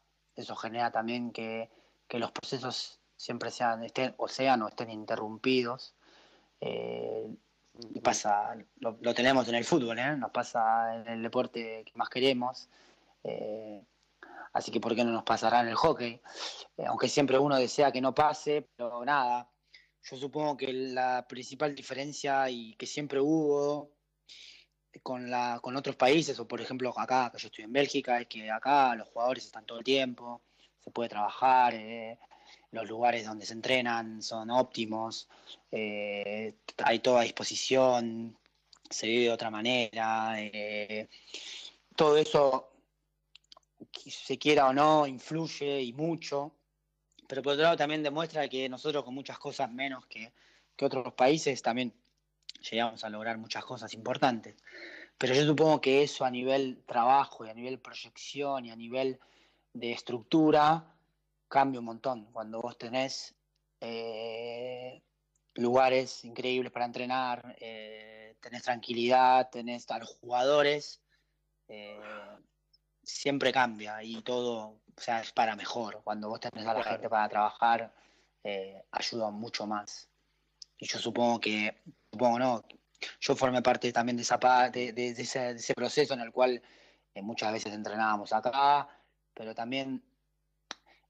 eso 0.41 0.55
genera 0.55 0.91
también 0.91 1.31
que, 1.31 1.69
que 2.07 2.19
los 2.19 2.31
procesos 2.31 2.99
siempre 3.15 3.51
sean, 3.51 3.83
estén, 3.83 4.13
o 4.17 4.27
sean 4.27 4.61
o 4.63 4.67
estén 4.67 4.89
interrumpidos. 4.89 5.95
Eh, 6.59 7.27
pasa, 8.03 8.55
lo, 8.79 9.13
tenemos 9.13 9.47
en 9.47 9.55
el 9.55 9.63
fútbol, 9.63 9.97
¿eh? 9.99 10.15
nos 10.17 10.31
pasa 10.31 10.95
en 10.95 11.07
el 11.07 11.23
deporte 11.23 11.83
que 11.85 11.91
más 11.95 12.09
queremos. 12.09 12.69
Eh, 13.23 13.83
así 14.53 14.71
que 14.71 14.79
¿por 14.79 14.95
qué 14.95 15.03
no 15.03 15.11
nos 15.11 15.23
pasará 15.23 15.61
en 15.61 15.67
el 15.67 15.75
hockey? 15.75 16.21
Aunque 16.85 17.07
siempre 17.07 17.37
uno 17.37 17.55
desea 17.57 17.91
que 17.91 18.01
no 18.01 18.13
pase, 18.13 18.67
pero 18.75 19.05
nada, 19.05 19.49
yo 20.03 20.17
supongo 20.17 20.57
que 20.57 20.73
la 20.73 21.25
principal 21.27 21.75
diferencia 21.75 22.49
y 22.49 22.75
que 22.75 22.87
siempre 22.87 23.19
hubo 23.19 23.91
con, 25.03 25.29
la, 25.29 25.59
con 25.61 25.75
otros 25.75 25.95
países, 25.95 26.39
o 26.39 26.47
por 26.47 26.61
ejemplo 26.61 26.93
acá, 26.97 27.31
que 27.31 27.39
yo 27.39 27.47
estoy 27.47 27.65
en 27.65 27.73
Bélgica, 27.73 28.19
es 28.19 28.27
que 28.27 28.49
acá 28.49 28.95
los 28.95 29.07
jugadores 29.09 29.45
están 29.45 29.65
todo 29.65 29.79
el 29.79 29.83
tiempo, 29.83 30.41
se 30.79 30.91
puede 30.91 31.09
trabajar, 31.09 31.73
eh, 31.75 32.17
los 32.71 32.87
lugares 32.87 33.25
donde 33.25 33.45
se 33.45 33.53
entrenan 33.53 34.21
son 34.21 34.49
óptimos, 34.49 35.29
eh, 35.71 36.55
hay 36.83 36.99
toda 36.99 37.23
disposición, 37.23 38.37
se 38.89 39.07
vive 39.07 39.23
de 39.25 39.31
otra 39.31 39.49
manera, 39.49 40.35
eh, 40.37 41.09
todo 41.95 42.17
eso, 42.17 42.71
se 43.93 44.37
quiera 44.37 44.67
o 44.67 44.73
no, 44.73 45.07
influye 45.07 45.81
y 45.81 45.93
mucho 45.93 46.53
pero 47.31 47.43
por 47.43 47.53
otro 47.53 47.63
lado 47.63 47.77
también 47.77 48.03
demuestra 48.03 48.49
que 48.49 48.67
nosotros 48.67 49.05
con 49.05 49.13
muchas 49.13 49.39
cosas 49.39 49.71
menos 49.71 50.05
que, 50.07 50.33
que, 50.75 50.83
otros 50.83 51.13
países 51.13 51.61
también 51.61 51.93
llegamos 52.69 53.03
a 53.03 53.09
lograr 53.09 53.37
muchas 53.37 53.65
cosas 53.65 53.93
importantes. 53.93 54.55
Pero 55.17 55.33
yo 55.33 55.45
supongo 55.45 55.81
que 55.81 56.03
eso 56.03 56.25
a 56.25 56.31
nivel 56.31 56.83
trabajo 56.85 57.45
y 57.45 57.49
a 57.49 57.53
nivel 57.53 57.79
proyección 57.79 58.65
y 58.65 58.71
a 58.71 58.75
nivel 58.75 59.19
de 59.73 59.91
estructura 59.91 60.95
cambia 61.47 61.79
un 61.79 61.85
montón. 61.85 62.25
Cuando 62.31 62.61
vos 62.61 62.77
tenés 62.77 63.35
eh, 63.79 65.01
lugares 65.55 66.23
increíbles 66.25 66.71
para 66.71 66.85
entrenar, 66.85 67.55
eh, 67.59 68.35
tenés 68.39 68.63
tranquilidad, 68.63 69.49
tenés 69.49 69.89
a 69.91 69.99
los 69.99 70.09
jugadores, 70.09 71.01
eh, 71.67 71.99
siempre 73.03 73.51
cambia 73.51 74.03
y 74.03 74.21
todo 74.21 74.81
o 74.97 75.01
sea, 75.01 75.21
es 75.21 75.31
para 75.31 75.55
mejor. 75.55 76.01
Cuando 76.03 76.29
vos 76.29 76.39
tenés 76.39 76.65
a 76.65 76.73
la 76.73 76.83
gente 76.83 77.09
para 77.09 77.27
trabajar, 77.29 77.93
eh, 78.43 78.83
ayuda 78.91 79.31
mucho 79.31 79.65
más. 79.65 80.09
Y 80.77 80.87
yo 80.87 80.99
supongo 80.99 81.39
que, 81.39 81.75
supongo 82.11 82.39
no, 82.39 82.63
yo 83.19 83.35
formé 83.35 83.61
parte 83.61 83.91
también 83.91 84.17
de 84.17 84.23
esa 84.23 84.37
de, 84.71 84.91
de, 84.93 85.09
ese, 85.09 85.73
proceso 85.73 86.13
en 86.13 86.21
el 86.21 86.31
cual 86.31 86.61
eh, 87.15 87.21
muchas 87.21 87.51
veces 87.53 87.73
entrenábamos 87.73 88.33
acá, 88.33 88.87
pero 89.33 89.55
también 89.55 90.03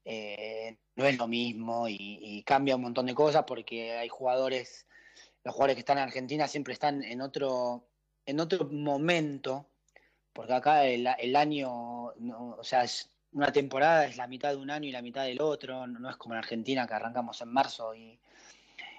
eh, 0.06 0.78
no 0.96 1.06
es 1.06 1.18
lo 1.18 1.28
mismo 1.28 1.88
y, 1.88 2.44
cambia 2.46 2.76
un 2.76 2.84
montón 2.84 3.06
de 3.06 3.16
cosas 3.16 3.44
porque 3.46 3.94
hay 3.94 4.10
jugadores, 4.10 4.86
los 5.44 5.54
jugadores 5.54 5.76
que 5.76 5.82
están 5.82 5.98
en 5.98 6.04
Argentina 6.04 6.48
siempre 6.48 6.74
están 6.74 7.04
en 7.04 7.22
otro, 7.22 7.88
en 8.26 8.40
otro 8.40 8.66
momento, 8.66 9.68
porque 10.34 10.54
acá 10.54 10.86
el, 10.86 11.08
el 11.18 11.36
año, 11.36 11.72
o 11.72 12.64
sea, 12.64 12.84
es, 12.84 13.10
una 13.34 13.52
temporada 13.52 14.06
es 14.06 14.18
la 14.18 14.28
mitad 14.28 14.50
de 14.50 14.58
un 14.58 14.70
año 14.70 14.90
y 14.90 14.92
la 14.92 15.02
mitad 15.02 15.24
del 15.24 15.42
otro, 15.42 15.88
no 15.88 16.10
es 16.10 16.18
como 16.18 16.36
en 16.36 16.40
Argentina 16.40 16.86
que 16.86 16.94
arrancamos 16.94 17.42
en 17.42 17.50
marzo 17.50 17.96
y, 17.96 18.20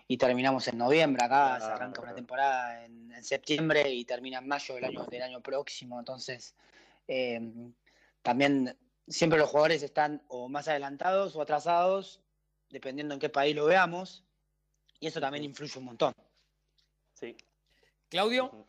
y 0.09 0.17
terminamos 0.17 0.67
en 0.69 0.79
noviembre, 0.79 1.25
acá 1.25 1.55
ah, 1.55 1.61
se 1.61 1.67
arranca 1.67 2.01
una 2.01 2.15
temporada 2.15 2.85
en, 2.85 3.13
en, 3.13 3.25
septiembre 3.25 3.91
y 3.91 4.05
termina 4.05 4.39
en 4.39 4.49
mayo 4.49 4.75
del 4.75 4.85
año, 4.85 5.05
del 5.07 5.23
año 5.23 5.41
próximo, 5.41 5.99
entonces 5.99 6.55
eh, 7.09 7.41
también 8.23 8.77
siempre 9.09 9.39
los 9.39 9.51
jugadores 9.51 9.83
están 9.83 10.23
o 10.29 10.49
más 10.49 10.69
adelantados 10.69 11.37
o 11.37 11.43
atrasados, 11.43 12.21
dependiendo 12.71 13.15
en 13.15 13.21
qué 13.21 13.29
país 13.29 13.55
lo 13.55 13.67
veamos, 13.67 14.25
y 15.01 15.07
eso 15.07 15.21
también 15.21 15.45
influye 15.45 15.79
un 15.79 15.85
montón. 15.87 16.15
Sí. 17.15 17.37
Claudio. 18.09 18.67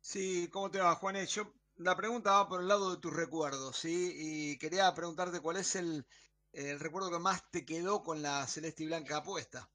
Sí, 0.00 0.48
¿cómo 0.52 0.70
te 0.70 0.78
va, 0.78 0.94
Juanes? 0.94 1.30
Yo 1.30 1.52
la 1.76 1.96
pregunta 1.96 2.32
va 2.32 2.48
por 2.48 2.60
el 2.60 2.68
lado 2.68 2.94
de 2.94 3.00
tus 3.00 3.14
recuerdos, 3.14 3.76
¿sí? 3.76 4.12
Y 4.16 4.58
quería 4.58 4.92
preguntarte 4.94 5.40
cuál 5.40 5.56
es 5.56 5.76
el, 5.76 6.06
el, 6.52 6.80
recuerdo 6.80 7.10
que 7.10 7.18
más 7.18 7.50
te 7.50 7.64
quedó 7.64 8.02
con 8.02 8.22
la 8.22 8.46
celeste 8.46 8.84
y 8.84 8.86
blanca 8.86 9.18
apuesta. 9.18 9.68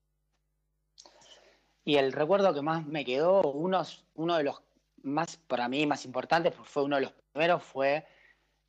Y 1.86 1.98
el 1.98 2.14
recuerdo 2.14 2.54
que 2.54 2.62
más 2.62 2.86
me 2.86 3.04
quedó, 3.04 3.42
uno, 3.42 3.82
uno 4.16 4.38
de 4.38 4.44
los 4.44 4.62
más, 5.04 5.38
para 5.38 5.68
mí, 5.68 5.86
más 5.86 6.06
importantes, 6.06 6.54
fue 6.64 6.84
uno 6.84 6.96
de 6.96 7.04
los 7.04 7.12
primeros, 7.12 7.64
fue 7.64 8.06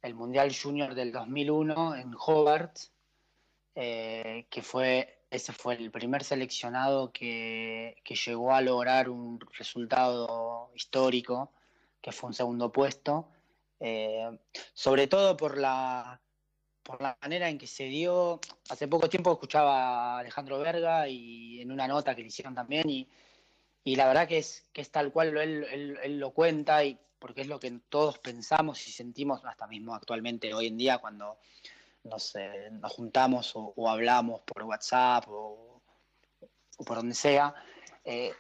el 0.03 0.15
Mundial 0.15 0.53
Junior 0.55 0.95
del 0.95 1.13
2001 1.13 1.97
en 1.97 2.15
Hobart, 2.19 2.77
eh, 3.77 4.47
que 4.51 4.63
fue, 4.63 5.27
ese 5.31 5.53
fue 5.53 5.75
el 5.75 5.91
primer 5.91 6.25
seleccionado 6.25 7.13
que, 7.13 7.97
que 8.05 8.15
llegó 8.15 8.53
a 8.53 8.61
lograr 8.61 9.09
un 9.09 9.41
resultado 9.57 10.71
histórico 10.75 11.53
que 12.05 12.13
fue 12.13 12.29
un 12.29 12.35
segundo 12.35 12.71
puesto, 12.71 13.29
eh, 13.81 14.39
sobre 14.75 15.07
todo 15.07 15.37
por 15.39 15.57
la, 15.57 16.21
por 16.85 17.03
la 17.03 17.17
manera 17.21 17.49
en 17.49 17.59
que 17.59 17.67
se 17.67 17.85
dio. 17.85 18.41
Hace 18.69 18.87
poco 18.87 19.09
tiempo 19.09 19.33
escuchaba 19.33 20.17
a 20.17 20.19
Alejandro 20.21 20.59
Verga 20.59 21.09
y 21.09 21.61
en 21.61 21.73
una 21.73 21.89
nota 21.89 22.15
que 22.15 22.23
le 22.23 22.29
hicieron 22.29 22.55
también, 22.55 22.89
y, 22.89 23.09
y 23.83 23.97
la 23.97 24.07
verdad 24.07 24.29
que 24.29 24.39
es, 24.39 24.69
que 24.73 24.83
es 24.83 24.91
tal 24.91 25.11
cual 25.13 25.37
él, 25.37 25.65
él, 25.71 25.99
él, 26.03 26.21
lo 26.21 26.31
cuenta, 26.33 26.85
y 26.85 26.99
porque 27.19 27.41
es 27.41 27.49
lo 27.49 27.59
que 27.59 27.71
todos 27.89 28.19
pensamos 28.19 28.87
y 28.87 28.93
sentimos 28.93 29.45
hasta 29.45 29.67
mismo 29.67 29.95
actualmente 29.95 30.53
hoy 30.53 30.67
en 30.67 30.77
día 30.77 30.99
cuando 30.99 31.39
nos, 32.05 32.35
nos 32.73 32.93
juntamos 32.93 33.53
o, 33.55 33.89
hablamos 33.89 34.43
por 34.43 34.63
WhatsApp 34.65 35.25
o, 35.29 35.83
por 36.85 36.97
donde 36.99 37.15
sea. 37.15 37.55
Eh, 38.05 38.33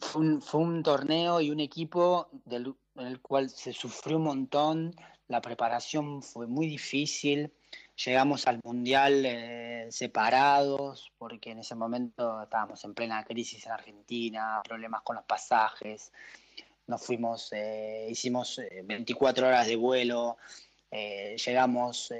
fue, 0.00 0.22
un, 0.22 0.42
fue, 0.42 0.60
un, 0.60 0.82
torneo 0.82 1.40
y 1.40 1.50
un 1.50 1.60
equipo 1.60 2.28
del, 2.32 2.74
en 2.96 3.06
el 3.06 3.20
cual 3.20 3.50
se 3.50 3.72
sufrió 3.72 4.16
un 4.16 4.24
montón, 4.24 4.96
la 5.28 5.40
preparación 5.40 6.22
fue 6.22 6.46
muy 6.46 6.66
difícil, 6.66 7.52
llegamos 8.04 8.46
al 8.46 8.60
Mundial 8.64 9.24
eh, 9.24 9.86
separados, 9.90 11.12
porque 11.18 11.50
en 11.50 11.60
ese 11.60 11.74
momento 11.74 12.42
estábamos 12.42 12.84
en 12.84 12.94
plena 12.94 13.24
crisis 13.24 13.64
en 13.66 13.72
Argentina, 13.72 14.60
problemas 14.64 15.02
con 15.02 15.16
los 15.16 15.24
pasajes, 15.24 16.12
nos 16.86 17.04
fuimos, 17.04 17.52
eh, 17.52 18.08
hicimos 18.10 18.60
24 18.84 19.46
horas 19.46 19.66
de 19.66 19.76
vuelo, 19.76 20.38
eh, 20.90 21.36
llegamos 21.44 22.10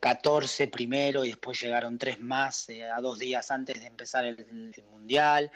14 0.00 0.64
eh, 0.64 0.68
primero 0.68 1.22
y 1.22 1.28
después 1.28 1.60
llegaron 1.60 1.98
tres 1.98 2.18
más 2.18 2.66
eh, 2.70 2.84
a 2.84 2.98
dos 3.00 3.18
días 3.18 3.50
antes 3.50 3.78
de 3.80 3.86
empezar 3.86 4.24
el, 4.24 4.74
Mundial. 4.90 5.50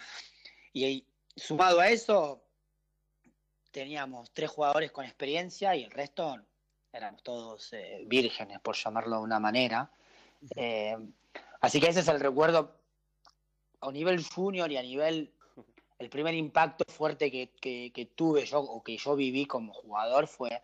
Y, 0.72 1.06
sumado 1.36 1.80
a 1.80 1.88
eso, 1.88 2.44
teníamos 3.70 4.30
tres 4.32 4.50
jugadores 4.50 4.92
con 4.92 5.04
experiencia 5.04 5.74
y 5.74 5.84
el 5.84 5.90
resto 5.90 6.44
eran 6.94 7.16
todos 7.18 7.72
vírgenes, 8.06 8.60
por 8.60 8.76
llamarlo 8.76 9.16
de 9.16 9.22
una 9.22 9.40
manera. 9.40 9.90
así 11.60 11.80
que 11.80 11.88
ese 11.88 12.00
es 12.00 12.08
el 12.08 12.20
recuerdo 12.20 12.76
a 13.80 13.90
nivel 13.90 14.24
junior 14.24 14.70
y 14.70 14.76
a 14.76 14.82
nivel 14.82 15.32
el 15.98 16.08
primer 16.08 16.34
impacto 16.34 16.84
fuerte 16.92 17.30
que, 17.30 17.50
que, 17.60 18.08
tuve 18.14 18.46
yo 18.46 18.60
o 18.60 18.82
que 18.82 18.96
yo 18.96 19.16
viví 19.16 19.46
como 19.46 19.72
jugador 19.72 20.26
fue 20.26 20.60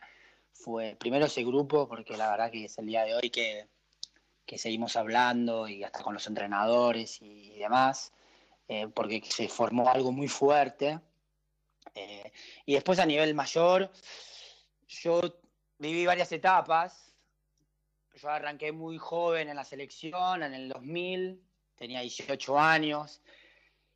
fue 0.61 0.97
primero 0.99 1.27
ese 1.27 1.43
grupo, 1.43 1.89
porque 1.89 2.17
la 2.17 2.31
verdad 2.31 2.51
que 2.51 2.67
es 2.67 2.79
el 2.79 2.87
día 2.87 3.05
de 3.05 3.15
hoy 3.15 3.31
que, 3.31 3.69
seguimos 4.59 4.97
hablando 4.97 5.69
y 5.69 5.85
hasta 5.85 6.03
con 6.03 6.13
los 6.13 6.27
entrenadores 6.27 7.23
y, 7.23 7.57
demás, 7.59 8.13
eh, 8.67 8.89
porque 8.89 9.23
se 9.25 9.49
formó 9.49 9.89
algo 9.89 10.11
muy 10.11 10.27
fuerte. 10.27 10.99
Eh, 11.95 12.33
y 12.67 12.75
después 12.75 12.99
a 12.99 13.07
nivel 13.07 13.33
mayor, 13.35 13.91
yo 14.89 15.21
viví 15.81 16.07
varias 16.07 16.31
etapas. 16.31 17.13
Yo 18.15 18.29
arranqué 18.29 18.71
muy 18.71 18.99
joven 18.99 19.49
en 19.49 19.57
la 19.57 19.65
selección, 19.65 20.43
en 20.43 20.55
el 20.55 20.69
2000, 20.69 21.43
tenía 21.75 22.01
18 22.03 22.59
años 22.59 23.21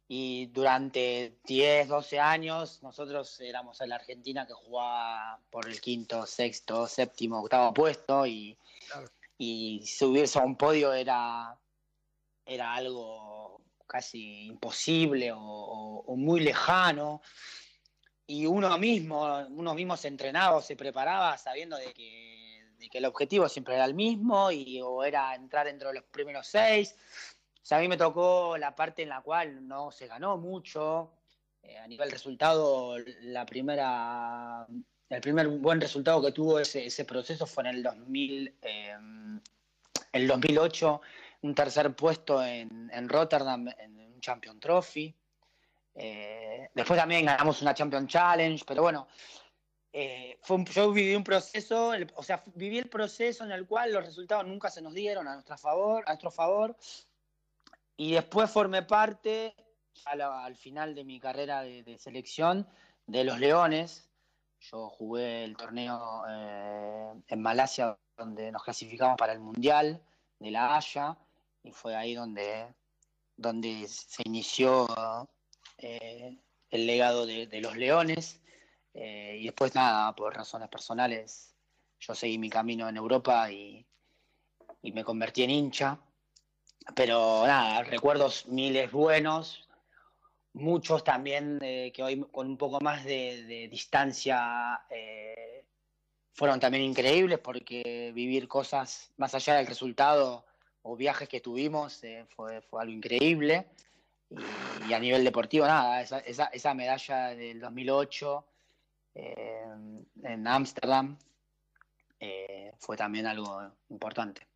y 0.09 0.47
durante 0.47 1.39
10, 1.45 1.89
12 1.89 2.21
años 2.21 2.83
nosotros 2.83 3.41
éramos 3.41 3.81
la 3.87 3.97
Argentina 3.97 4.47
que 4.47 4.55
jugaba 4.55 5.41
por 5.51 5.69
el 5.69 5.81
quinto, 5.81 6.27
sexto, 6.27 6.87
séptimo, 6.87 7.41
octavo 7.41 7.73
puesto 7.73 8.27
y, 8.27 8.59
y 9.39 9.85
subirse 9.87 10.39
a 10.39 10.43
un 10.43 10.57
podio 10.57 10.93
era, 10.93 11.59
era 12.47 12.75
algo 12.75 13.61
casi 13.87 14.47
imposible 14.47 15.31
o, 15.35 16.15
muy 16.17 16.41
lejano 16.41 17.21
y 18.27 18.47
uno 18.47 18.77
mismo, 18.79 19.39
uno 19.51 19.75
mismo 19.75 19.97
se 19.97 20.09
entrenaba 20.09 20.57
o 20.57 20.63
se 20.63 20.77
preparaba 20.77 21.37
sabiendo 21.39 21.77
de 21.77 21.93
que, 21.93 22.35
el 22.93 23.07
objetivo 23.07 23.49
siempre 23.49 23.75
era 23.75 23.87
el 23.87 23.95
mismo 23.95 24.53
y 24.53 24.81
o 24.81 25.03
era 25.03 25.35
entrar 25.35 25.67
dentro 25.67 25.89
de 25.89 25.95
los 25.95 26.05
primeros 26.05 26.47
seis 26.47 26.95
o 27.65 27.67
sea, 27.67 27.79
a 27.79 27.81
mí 27.81 27.89
me 27.89 27.97
tocó 27.97 28.59
la 28.59 28.77
parte 28.77 29.05
en 29.05 29.09
la 29.09 29.23
cual 29.23 29.67
no 29.67 29.91
se 29.91 30.07
ganó 30.07 30.37
mucho. 30.37 31.13
Eh, 31.63 31.79
a 31.79 31.89
nivel 31.89 32.11
resultado, 32.11 32.99
la 33.23 33.47
primera, 33.47 34.67
el 35.09 35.21
primer 35.23 35.49
buen 35.49 35.81
resultado 35.81 36.21
que 36.21 36.33
tuvo 36.33 36.59
ese, 36.59 37.05
proceso 37.07 37.47
fue 37.47 37.63
en 37.63 37.77
el 37.77 37.83
2000, 37.83 38.59
eh, 38.61 38.97
el 40.13 40.29
2008, 40.29 41.01
un 41.41 41.55
tercer 41.55 41.97
puesto 41.97 42.45
en, 42.45 42.91
en 42.93 43.09
Rotterdam 43.09 43.67
en 43.79 43.99
un 43.99 44.21
Champion 44.21 44.61
Trophy. 44.61 45.17
Eh, 45.95 46.69
después 46.75 46.99
también 46.99 47.27
ganamos 47.27 47.63
una 47.63 47.75
Champion 47.75 48.07
Challenge, 48.07 48.65
pero 48.67 48.83
bueno, 48.83 49.07
fue 50.41 50.65
yo 50.65 50.91
viví 50.93 51.15
un 51.15 51.23
proceso, 51.23 51.93
o 52.17 52.23
sea, 52.23 52.43
viví 52.55 52.79
el 52.79 52.89
proceso 52.89 53.45
en 53.45 53.53
el 53.53 53.67
cual 53.67 53.93
los 53.93 54.05
resultados 54.05 54.45
nunca 54.47 54.69
se 54.69 54.83
nos 54.83 54.93
dieron 54.93 55.29
a, 55.29 55.35
nuestra 55.35 55.57
favor, 55.57 56.03
a 56.07 56.11
nuestro 56.11 56.33
favor, 56.33 56.77
y 57.97 58.13
después 58.13 58.51
formé 58.51 58.83
parte, 58.83 59.55
al, 60.05 60.57
final 60.57 60.95
de 60.95 61.05
mi 61.05 61.21
carrera 61.21 61.63
de, 61.63 61.99
selección, 61.99 62.69
de 63.07 63.25
los 63.25 63.39
Leones. 63.39 64.11
Yo 64.61 64.89
jugué 64.89 65.45
el 65.45 65.57
torneo 65.57 66.25
eh, 66.29 67.13
en 67.29 67.43
Malasia, 67.43 67.99
donde 68.17 68.51
nos 68.51 68.63
clasificamos 68.65 69.17
para 69.17 69.33
el 69.33 69.41
Mundial 69.41 70.03
de 70.39 70.51
la 70.51 70.77
Haya, 70.77 71.17
y 71.63 71.71
fue 71.71 71.95
ahí 71.95 72.15
donde, 72.15 72.75
donde 73.37 73.87
se 73.89 74.23
inició 74.25 74.87
eh, 75.79 76.39
el 76.71 76.87
legado 76.87 77.27
de, 77.27 77.61
los 77.61 77.77
Leones. 77.77 78.41
Eh, 78.95 79.39
y 79.41 79.45
después, 79.45 79.75
nada, 79.75 80.15
por 80.15 80.35
razones 80.35 80.69
personales, 80.69 81.55
yo 81.99 82.15
seguí 82.15 82.39
mi 82.39 82.51
camino 82.51 82.89
en 82.89 82.97
Europa 82.97 83.51
y, 83.51 83.87
y 84.83 84.93
me 84.93 85.05
convertí 85.05 85.43
en 85.43 85.51
hincha 85.51 86.01
pero 86.95 87.47
nada, 87.47 87.83
recuerdos 87.83 88.47
miles 88.47 88.91
buenos, 88.93 89.67
muchos 90.53 91.03
también 91.03 91.59
que 91.61 92.03
hoy 92.03 92.21
con 92.31 92.49
un 92.49 92.59
poco 92.59 92.81
más 92.81 93.05
de, 93.05 93.69
distancia 93.71 94.83
eh, 94.91 95.65
fueron 96.33 96.61
también 96.61 96.85
increíbles 96.85 97.39
porque 97.39 98.13
vivir 98.15 98.49
cosas 98.49 99.13
más 99.17 99.35
allá 99.35 99.55
del 99.55 99.67
resultado 99.67 100.45
o 100.83 100.97
viajes 100.97 101.29
que 101.29 101.41
tuvimos 101.41 102.03
fue, 102.37 102.61
fue, 102.61 102.83
algo 102.83 102.93
increíble. 102.93 103.67
Y, 104.89 104.93
a 104.93 104.99
nivel 104.99 105.25
deportivo, 105.25 105.67
nada, 105.67 106.01
esa, 106.01 106.19
esa, 106.21 106.45
esa 106.47 106.75
medalla 106.75 107.29
del 107.29 107.61
2008 107.61 108.47
en 109.15 110.47
Ámsterdam 110.47 111.17
fue 112.79 112.97
también 112.97 113.27
algo 113.27 113.63
importante. 113.89 114.47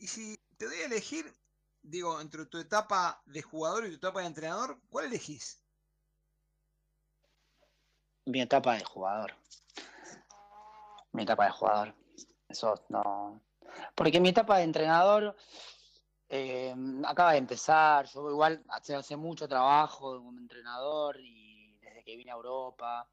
Y 0.00 0.06
si 0.06 0.38
te 0.56 0.64
doy 0.64 0.76
a 0.76 0.86
elegir, 0.86 1.34
digo, 1.82 2.20
entre 2.20 2.46
tu 2.46 2.58
etapa 2.58 3.22
de 3.26 3.42
jugador 3.42 3.84
y 3.84 3.90
tu 3.90 3.96
etapa 3.96 4.20
de 4.20 4.26
entrenador, 4.26 4.80
¿cuál 4.88 5.06
elegís? 5.06 5.62
Mi 8.24 8.40
etapa 8.40 8.74
de 8.74 8.84
jugador. 8.84 9.34
Mi 11.12 11.24
etapa 11.24 11.44
de 11.44 11.50
jugador. 11.50 11.94
Eso 12.48 12.82
no. 12.88 13.42
Porque 13.94 14.20
mi 14.20 14.30
etapa 14.30 14.56
de 14.56 14.64
entrenador 14.64 15.36
eh, 16.30 16.74
acaba 17.04 17.32
de 17.32 17.38
empezar. 17.38 18.06
Yo 18.06 18.30
igual 18.30 18.62
hace, 18.68 19.16
mucho 19.16 19.46
trabajo 19.48 20.16
como 20.16 20.38
entrenador 20.38 21.20
y 21.20 21.76
desde 21.82 22.02
que 22.04 22.16
vine 22.16 22.30
a 22.30 22.34
Europa. 22.34 23.06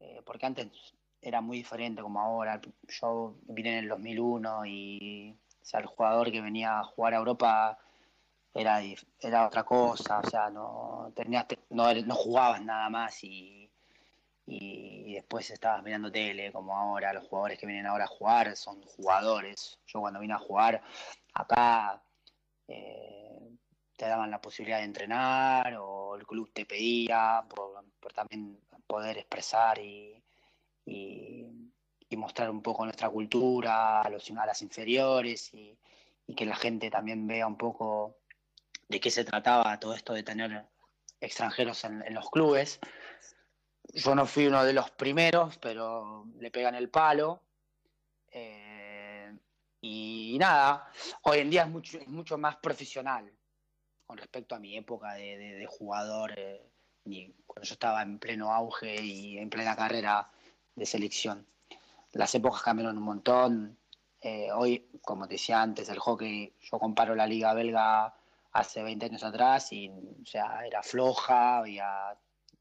Eh, 0.00 0.20
porque 0.24 0.46
antes 0.46 0.68
era 1.22 1.40
muy 1.40 1.58
diferente 1.58 2.02
como 2.02 2.20
ahora. 2.20 2.60
Yo 2.88 3.36
vine 3.44 3.78
en 3.78 3.84
el 3.84 3.88
2001 3.88 4.66
y 4.66 5.38
sea, 5.68 5.80
el 5.80 5.86
jugador 5.86 6.32
que 6.32 6.40
venía 6.40 6.80
a 6.80 6.84
jugar 6.84 7.14
a 7.14 7.18
Europa 7.18 7.78
era, 8.54 8.80
era 9.20 9.46
otra 9.46 9.64
cosa, 9.64 10.20
o 10.20 10.30
sea, 10.30 10.50
no, 10.50 11.12
tenías, 11.14 11.46
no, 11.70 11.92
no 11.92 12.14
jugabas 12.14 12.62
nada 12.62 12.88
más 12.88 13.22
y, 13.22 13.70
y 14.46 15.12
después 15.14 15.50
estabas 15.50 15.82
mirando 15.82 16.10
tele, 16.10 16.50
como 16.52 16.76
ahora, 16.76 17.12
los 17.12 17.28
jugadores 17.28 17.58
que 17.58 17.66
vienen 17.66 17.86
ahora 17.86 18.04
a 18.04 18.08
jugar 18.08 18.56
son 18.56 18.82
jugadores. 18.82 19.78
Yo 19.86 20.00
cuando 20.00 20.20
vine 20.20 20.34
a 20.34 20.38
jugar 20.38 20.82
acá 21.34 22.02
te 23.98 24.06
daban 24.06 24.30
la 24.30 24.40
posibilidad 24.40 24.78
de 24.78 24.84
entrenar 24.84 25.76
o 25.78 26.16
el 26.16 26.26
club 26.26 26.50
te 26.54 26.64
pedía 26.64 27.44
por, 27.48 27.84
también 28.14 28.58
poder 28.86 29.18
expresar 29.18 29.78
y, 29.78 30.22
y 32.08 32.16
mostrar 32.16 32.50
un 32.50 32.62
poco 32.62 32.84
nuestra 32.84 33.10
cultura 33.10 34.00
a, 34.00 34.08
los, 34.08 34.30
a 34.30 34.46
las 34.46 34.62
inferiores 34.62 35.52
y, 35.52 35.76
que 36.36 36.44
la 36.44 36.56
gente 36.56 36.90
también 36.90 37.26
vea 37.26 37.46
un 37.46 37.56
poco 37.56 38.18
de 38.86 39.00
qué 39.00 39.10
se 39.10 39.24
trataba 39.24 39.80
todo 39.80 39.94
esto 39.94 40.12
de 40.12 40.22
tener 40.22 40.66
extranjeros 41.20 41.84
en, 41.84 42.14
los 42.14 42.30
clubes. 42.30 42.78
Yo 43.94 44.14
no 44.14 44.26
fui 44.26 44.46
uno 44.46 44.62
de 44.62 44.74
los 44.74 44.90
primeros, 44.90 45.56
pero 45.56 46.26
le 46.38 46.50
pegan 46.50 46.74
el 46.74 46.90
palo. 46.90 47.42
Eh, 48.30 49.34
y, 49.80 50.36
nada, 50.38 50.90
hoy 51.22 51.38
en 51.38 51.48
día 51.48 51.62
es 51.62 51.68
mucho, 51.68 51.98
mucho 52.08 52.36
más 52.36 52.56
profesional 52.56 53.32
con 54.08 54.18
respecto 54.18 54.56
a 54.56 54.58
mi 54.58 54.76
época 54.76 55.12
de, 55.14 55.66
jugador, 55.68 56.32
eh, 56.36 56.66
cuando 57.46 57.62
yo 57.62 57.74
estaba 57.74 58.02
en 58.02 58.18
pleno 58.18 58.52
auge 58.52 59.00
y 59.00 59.38
en 59.38 59.50
plena 59.50 59.76
carrera 59.76 60.28
de 60.74 60.86
selección 60.86 61.46
las 62.12 62.34
épocas 62.34 62.62
cambiaron 62.62 62.96
un 62.96 63.04
montón. 63.04 63.78
Eh, 64.20 64.50
hoy, 64.52 64.88
como 65.02 65.28
te 65.28 65.34
decía 65.34 65.62
antes, 65.62 65.88
el 65.88 65.98
hockey, 65.98 66.52
yo 66.60 66.78
comparo 66.78 67.14
la 67.14 67.26
liga 67.26 67.54
belga 67.54 68.14
hace 68.52 68.82
20 68.82 69.06
años 69.06 69.22
atrás 69.22 69.72
y 69.72 69.90
o 69.90 70.26
sea, 70.26 70.66
era 70.66 70.82
floja, 70.82 71.58
había 71.58 72.16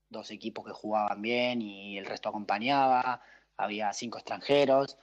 dos 0.10 0.32
equipos 0.32 0.66
que 0.66 0.74
jugaban 0.74 1.22
bien 1.22 1.62
y 1.62 1.98
el 1.98 2.06
resto 2.06 2.30
acompañaba, 2.30 3.22
había 3.58 3.94
cinco 3.94 4.18
extranjeros. 4.20 4.98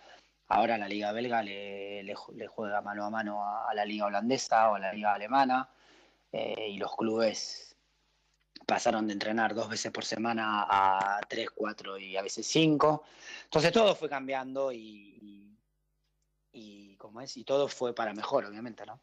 Ahora 0.49 0.79
la 0.79 0.89
liga 0.89 1.11
belga 1.13 1.43
le, 1.43 2.03
le, 2.05 2.15
juega 2.47 2.83
mano 2.83 3.07
a 3.07 3.11
mano 3.11 3.43
a, 3.45 3.75
la 3.75 3.85
liga 3.85 4.07
holandesa 4.07 4.71
o 4.71 4.75
a 4.77 4.79
la 4.79 4.93
liga 4.93 5.15
alemana 5.15 5.71
eh, 6.35 6.71
y 6.71 6.79
los 6.79 6.97
clubes 6.97 7.77
pasaron 8.67 9.07
de 9.07 9.13
entrenar 9.13 9.55
dos 9.55 9.69
veces 9.69 9.93
por 9.93 10.05
semana 10.05 10.67
a 10.69 11.21
tres, 11.29 11.51
cuatro 11.51 11.97
y 11.97 12.17
a 12.17 12.23
veces 12.23 12.45
cinco. 12.45 13.05
Entonces 13.45 13.71
todo 13.71 13.95
fue 13.95 14.09
cambiando 14.09 14.73
y, 14.73 15.57
y, 16.53 16.97
como 16.97 17.21
es, 17.21 17.37
y 17.37 17.45
todo 17.45 17.69
fue 17.69 17.95
para 17.95 18.13
mejor, 18.15 18.45
obviamente, 18.47 18.85
¿no? 18.85 19.01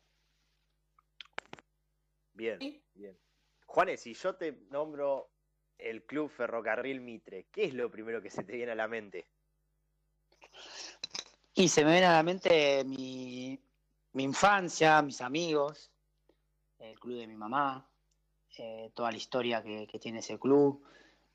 Bien, 2.34 2.60
bien. 2.94 3.18
Juanes, 3.66 4.02
si 4.02 4.14
yo 4.14 4.36
te 4.36 4.52
nombro 4.70 5.32
el 5.78 6.04
Club 6.06 6.30
Ferrocarril 6.30 7.00
Mitre, 7.00 7.48
¿qué 7.50 7.66
es 7.66 7.74
lo 7.74 7.90
primero 7.90 8.22
que 8.22 8.30
se 8.30 8.44
te 8.44 8.58
viene 8.58 8.74
a 8.74 8.76
la 8.76 8.90
mente? 8.90 9.30
Y 11.54 11.70
se 11.70 11.86
me 11.86 11.92
viene 11.92 12.08
a 12.08 12.14
la 12.14 12.24
mente 12.24 12.84
mi, 12.84 13.58
infancia, 14.16 15.02
mis 15.02 15.22
amigos, 15.22 15.91
el 16.82 17.00
club 17.00 17.20
de 17.20 17.28
mi 17.28 17.36
mamá, 17.36 17.88
eh, 18.58 18.92
toda 18.94 19.12
la 19.12 19.18
historia 19.18 19.62
que, 19.62 19.88
tiene 20.00 20.20
ese 20.20 20.40
club, 20.40 20.84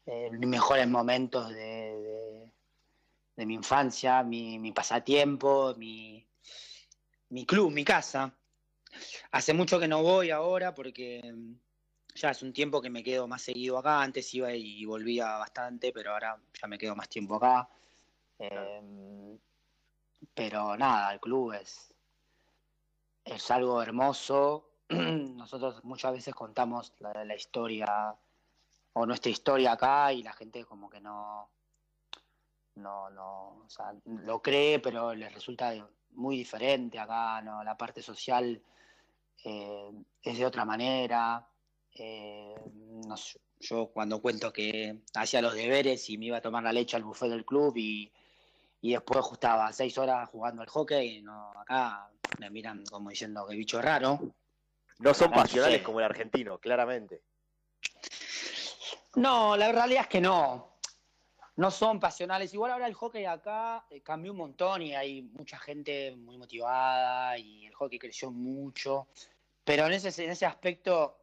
eh, 0.04 0.30
mis 0.32 0.48
mejores 0.48 0.88
momentos 0.88 1.48
de, 1.50 2.50
mi 3.36 3.54
infancia, 3.54 4.22
mi, 4.22 4.72
pasatiempo, 4.72 5.74
mi, 5.76 6.26
mi, 7.30 7.46
club, 7.46 7.70
mi 7.70 7.84
casa. 7.84 8.34
Hace 9.30 9.52
mucho 9.52 9.78
que 9.78 9.88
no 9.88 10.02
voy 10.02 10.30
ahora 10.30 10.74
porque 10.74 11.20
mm, 11.22 11.54
ya 12.14 12.30
es 12.30 12.42
un 12.42 12.52
tiempo 12.52 12.80
que 12.80 12.90
me 12.90 13.04
quedo 13.04 13.28
más 13.28 13.42
seguido 13.42 13.78
acá. 13.78 14.02
Antes 14.02 14.32
iba 14.34 14.52
y 14.52 14.84
volvía 14.84 15.36
bastante, 15.36 15.92
pero 15.92 16.12
ahora 16.12 16.40
ya 16.60 16.68
me 16.68 16.78
quedo 16.78 16.96
más 16.96 17.08
tiempo 17.08 17.36
acá. 17.36 17.68
Eh, 18.38 19.38
pero 20.34 20.76
nada, 20.76 21.12
el 21.12 21.20
club 21.20 21.52
es, 21.52 21.94
es 23.24 23.50
algo 23.50 23.82
hermoso. 23.82 24.75
Nosotros 25.36 25.82
muchas 25.84 26.12
veces 26.12 26.34
contamos 26.34 26.92
la, 27.00 27.34
historia 27.34 28.14
o 28.92 29.06
nuestra 29.06 29.30
historia 29.30 29.72
acá 29.72 30.12
y 30.12 30.22
la 30.22 30.32
gente 30.32 30.64
como 30.64 30.88
que 30.88 31.00
no, 31.00 31.48
no, 32.76 33.10
no, 33.10 33.66
lo 34.04 34.42
cree, 34.42 34.78
pero 34.78 35.14
les 35.14 35.32
resulta 35.32 35.74
muy 36.12 36.36
diferente 36.36 36.98
acá, 36.98 37.42
¿no? 37.42 37.62
La 37.62 37.76
parte 37.76 38.02
social 38.02 38.62
eh, 39.44 39.90
es 40.22 40.38
de 40.38 40.46
otra 40.46 40.64
manera. 40.64 41.46
Eh, 41.92 42.54
yo 43.60 43.86
cuando 43.88 44.20
cuento 44.20 44.52
que 44.52 45.02
hacía 45.14 45.40
los 45.42 45.54
deberes 45.54 46.08
y 46.10 46.18
me 46.18 46.26
iba 46.26 46.38
a 46.38 46.42
tomar 46.42 46.62
la 46.62 46.72
leche 46.72 46.96
al 46.96 47.04
buffet 47.04 47.30
del 47.30 47.44
club 47.44 47.76
y 47.76 48.12
y 48.86 48.92
después 48.92 49.24
estaba 49.32 49.72
seis 49.72 49.96
horas 49.98 50.28
jugando 50.28 50.62
al 50.62 50.68
hockey 50.68 51.20
no, 51.22 51.50
acá 51.58 52.08
me 52.38 52.50
miran 52.50 52.84
como 52.84 53.10
diciendo 53.10 53.46
que 53.48 53.56
bicho 53.56 53.80
raro. 53.80 54.20
No 54.98 55.12
son 55.14 55.30
pasionales 55.30 55.82
como 55.82 56.00
el 56.00 56.06
argentino, 56.06 56.58
claramente. 56.58 57.22
No, 59.16 59.56
la 59.56 59.72
realidad 59.72 60.02
es 60.02 60.08
que 60.08 60.20
no. 60.20 60.76
No 61.56 61.70
son 61.70 61.98
pasionales. 61.98 62.52
Igual 62.52 62.72
ahora 62.72 62.86
el 62.86 62.94
hockey 62.94 63.24
acá 63.24 63.86
eh, 63.90 64.02
cambió 64.02 64.32
un 64.32 64.38
montón 64.38 64.82
y 64.82 64.94
hay 64.94 65.22
mucha 65.22 65.58
gente 65.58 66.14
muy 66.16 66.36
motivada 66.36 67.38
y 67.38 67.66
el 67.66 67.74
hockey 67.74 67.98
creció 67.98 68.30
mucho. 68.30 69.08
Pero 69.64 69.86
en 69.86 69.94
ese, 69.94 70.24
en 70.24 70.30
ese 70.30 70.44
aspecto, 70.44 71.18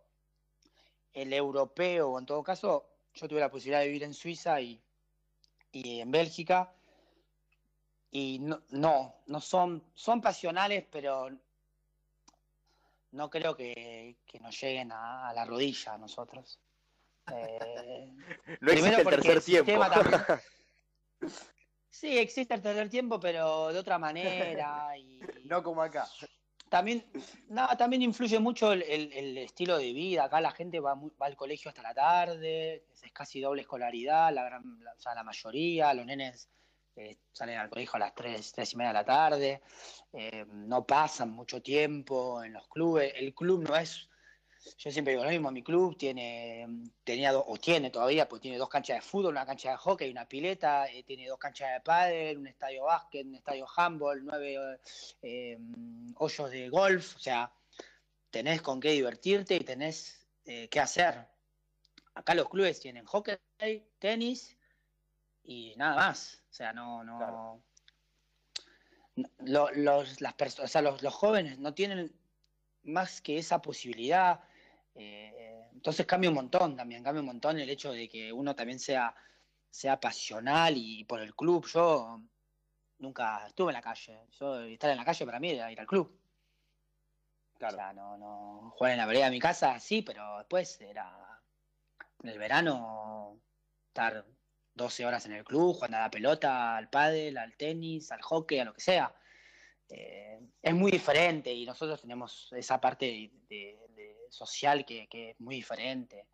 el 1.13 1.33
europeo, 1.33 2.09
o 2.09 2.19
en 2.19 2.25
todo 2.25 2.43
caso, 2.43 2.89
yo 3.13 3.27
tuve 3.27 3.39
la 3.39 3.51
posibilidad 3.51 3.81
de 3.81 3.87
vivir 3.87 4.03
en 4.03 4.13
Suiza 4.13 4.59
y, 4.59 4.81
y 5.71 5.99
en 5.99 6.11
Bélgica 6.11 6.73
y 8.13 8.39
no, 8.39 8.61
no, 8.69 9.15
no 9.25 9.41
son, 9.41 9.83
son 9.95 10.21
pasionales, 10.21 10.85
pero 10.91 11.29
no 13.13 13.29
creo 13.29 13.55
que, 13.55 14.17
nos 14.41 14.59
lleguen 14.59 14.91
a, 14.91 15.31
la 15.33 15.45
rodilla 15.45 15.93
a 15.93 15.97
nosotros. 15.97 16.59
Eh, 17.31 18.11
no 18.61 18.71
existe 18.71 19.01
el 19.01 19.07
tercer 19.07 19.41
tiempo. 19.41 19.71
sí, 21.89 22.17
existe 22.17 22.53
el 22.53 22.61
tercer 22.61 22.89
tiempo, 22.89 23.19
pero 23.19 23.71
de 23.71 23.79
otra 23.79 23.97
manera. 23.97 24.97
Y... 24.97 25.19
No 25.45 25.61
como 25.61 25.83
acá. 25.83 26.07
También, 26.69 27.05
no, 27.49 27.67
también 27.77 28.01
influye 28.01 28.39
mucho 28.39 28.73
el, 28.73 29.37
estilo 29.37 29.77
de 29.77 29.93
vida. 29.93 30.23
Acá 30.23 30.41
la 30.41 30.51
gente 30.51 30.79
va, 30.79 30.95
va, 30.95 31.27
al 31.27 31.35
colegio 31.35 31.69
hasta 31.69 31.83
la 31.83 31.93
tarde, 31.93 32.85
es 32.91 33.11
casi 33.11 33.39
doble 33.39 33.61
escolaridad, 33.61 34.33
la, 34.33 34.45
gran, 34.45 34.63
o 34.63 34.99
sea, 34.99 35.13
la 35.13 35.23
mayoría, 35.23 35.93
los 35.93 36.07
nenes 36.07 36.49
eh, 36.95 37.17
salen 37.31 37.57
al 37.57 37.69
colegio 37.69 37.95
a 37.95 37.99
las 37.99 38.13
3, 38.13 38.51
3 38.51 38.73
y 38.73 38.75
media 38.75 38.89
de 38.89 38.93
la 38.93 39.05
tarde, 39.05 39.61
eh, 40.11 40.45
no 40.47 40.85
pasan 40.85 41.31
mucho 41.31 41.61
tiempo 41.61 42.43
en 42.43 42.53
los 42.53 42.67
clubes, 42.67 43.13
el 43.15 43.33
club 43.33 43.67
no 43.67 43.75
es, 43.75 44.07
yo 44.77 44.91
siempre 44.91 45.13
digo 45.13 45.23
lo 45.23 45.31
mismo, 45.31 45.49
mi 45.51 45.63
club 45.63 45.97
tiene, 45.97 46.67
tenía 47.03 47.35
o 47.35 47.57
tiene 47.57 47.89
todavía, 47.89 48.29
pues 48.29 48.43
tiene 48.43 48.57
dos 48.57 48.69
canchas 48.69 48.97
de 48.97 49.01
fútbol, 49.01 49.31
una 49.31 49.45
cancha 49.45 49.71
de 49.71 49.77
hockey, 49.77 50.11
una 50.11 50.27
pileta, 50.27 50.85
eh, 50.85 51.03
tiene 51.03 51.27
dos 51.27 51.39
canchas 51.39 51.73
de 51.73 51.81
pádel, 51.81 52.37
un 52.37 52.47
estadio 52.47 52.83
básquet, 52.83 53.25
un 53.25 53.35
estadio 53.35 53.65
handball, 53.75 54.23
nueve 54.23 54.79
hoyos 56.15 56.51
de 56.51 56.69
golf, 56.69 57.15
o 57.15 57.19
sea, 57.19 57.51
tenés 58.29 58.61
con 58.61 58.79
qué 58.79 58.91
divertirte 58.91 59.55
y 59.55 59.61
tenés 59.61 60.27
qué 60.43 60.79
hacer. 60.79 61.27
Acá 62.13 62.35
los 62.35 62.49
clubes 62.49 62.79
tienen 62.79 63.05
hockey, 63.05 63.37
tenis 63.97 64.55
y 65.43 65.75
nada 65.75 65.95
más. 65.95 66.41
O 66.49 66.53
sea, 66.53 66.73
no, 66.73 67.03
no. 67.03 67.63
los, 69.39 70.21
las 70.21 70.59
o 70.59 70.67
sea, 70.67 70.81
los, 70.81 71.01
jóvenes 71.13 71.59
no 71.59 71.73
tienen 71.73 72.11
más 72.83 73.21
que 73.21 73.37
esa 73.37 73.61
posibilidad. 73.61 74.41
Eh, 74.95 75.69
entonces 75.73 76.05
cambia 76.05 76.29
un 76.29 76.35
montón 76.35 76.75
también, 76.75 77.03
cambia 77.03 77.21
un 77.21 77.27
montón 77.27 77.59
el 77.59 77.69
hecho 77.69 77.91
de 77.91 78.07
que 78.07 78.31
uno 78.31 78.55
también 78.55 78.79
sea, 78.79 79.15
sea 79.69 79.99
pasional 79.99 80.75
y 80.77 81.03
por 81.05 81.19
el 81.19 81.35
club. 81.35 81.67
Yo 81.67 82.21
nunca 82.99 83.47
estuve 83.47 83.71
en 83.71 83.75
la 83.75 83.81
calle. 83.81 84.19
Yo 84.39 84.61
estar 84.61 84.91
en 84.91 84.97
la 84.97 85.05
calle 85.05 85.25
para 85.25 85.39
mí 85.39 85.51
era 85.51 85.71
ir 85.71 85.79
al 85.79 85.87
club. 85.87 86.19
Claro. 87.57 87.75
O 87.75 87.77
sea, 87.77 87.93
no, 87.93 88.17
no. 88.17 88.73
Jugar 88.75 88.93
en 88.93 88.97
la 88.97 89.05
vereda 89.05 89.25
de 89.25 89.31
mi 89.31 89.39
casa, 89.39 89.79
sí, 89.79 90.01
pero 90.01 90.37
después 90.37 90.79
era 90.81 91.41
en 92.21 92.29
el 92.29 92.37
verano 92.37 93.39
estar 93.87 94.25
12 94.75 95.05
horas 95.05 95.25
en 95.25 95.33
el 95.33 95.43
club, 95.43 95.75
jugando 95.75 95.97
a 95.97 96.01
la 96.01 96.11
pelota, 96.11 96.75
al 96.77 96.89
pádel, 96.89 97.37
al 97.37 97.55
tenis, 97.55 98.11
al 98.11 98.21
hockey, 98.21 98.59
a 98.59 98.65
lo 98.65 98.73
que 98.73 98.81
sea. 98.81 99.13
Eh, 99.89 100.39
es 100.61 100.73
muy 100.73 100.91
diferente 100.91 101.53
y 101.53 101.65
nosotros 101.65 102.01
tenemos 102.01 102.51
esa 102.53 102.79
parte 102.81 103.31
de, 103.47 103.79
social 104.29 104.85
que, 104.85 105.07
es 105.11 105.39
muy 105.39 105.55
diferente. 105.55 106.27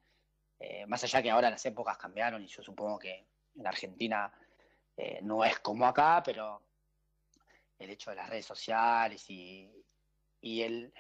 Eh, 0.59 0.85
más 0.85 1.03
allá 1.03 1.21
que 1.21 1.29
ahora 1.29 1.49
las 1.49 1.65
épocas 1.65 1.97
cambiaron 1.97 2.41
y 2.43 2.47
yo 2.47 2.63
supongo 2.63 2.99
que 2.99 3.27
en 3.55 3.67
Argentina 3.67 4.31
eh, 4.95 5.19
no 5.21 5.43
es 5.43 5.59
como 5.59 5.85
acá, 5.85 6.21
pero 6.23 6.61
el 7.77 7.89
hecho 7.89 8.09
de 8.09 8.17
las 8.17 8.29
redes 8.29 8.45
sociales 8.45 9.25
y, 9.29 9.71
el, 10.41 10.93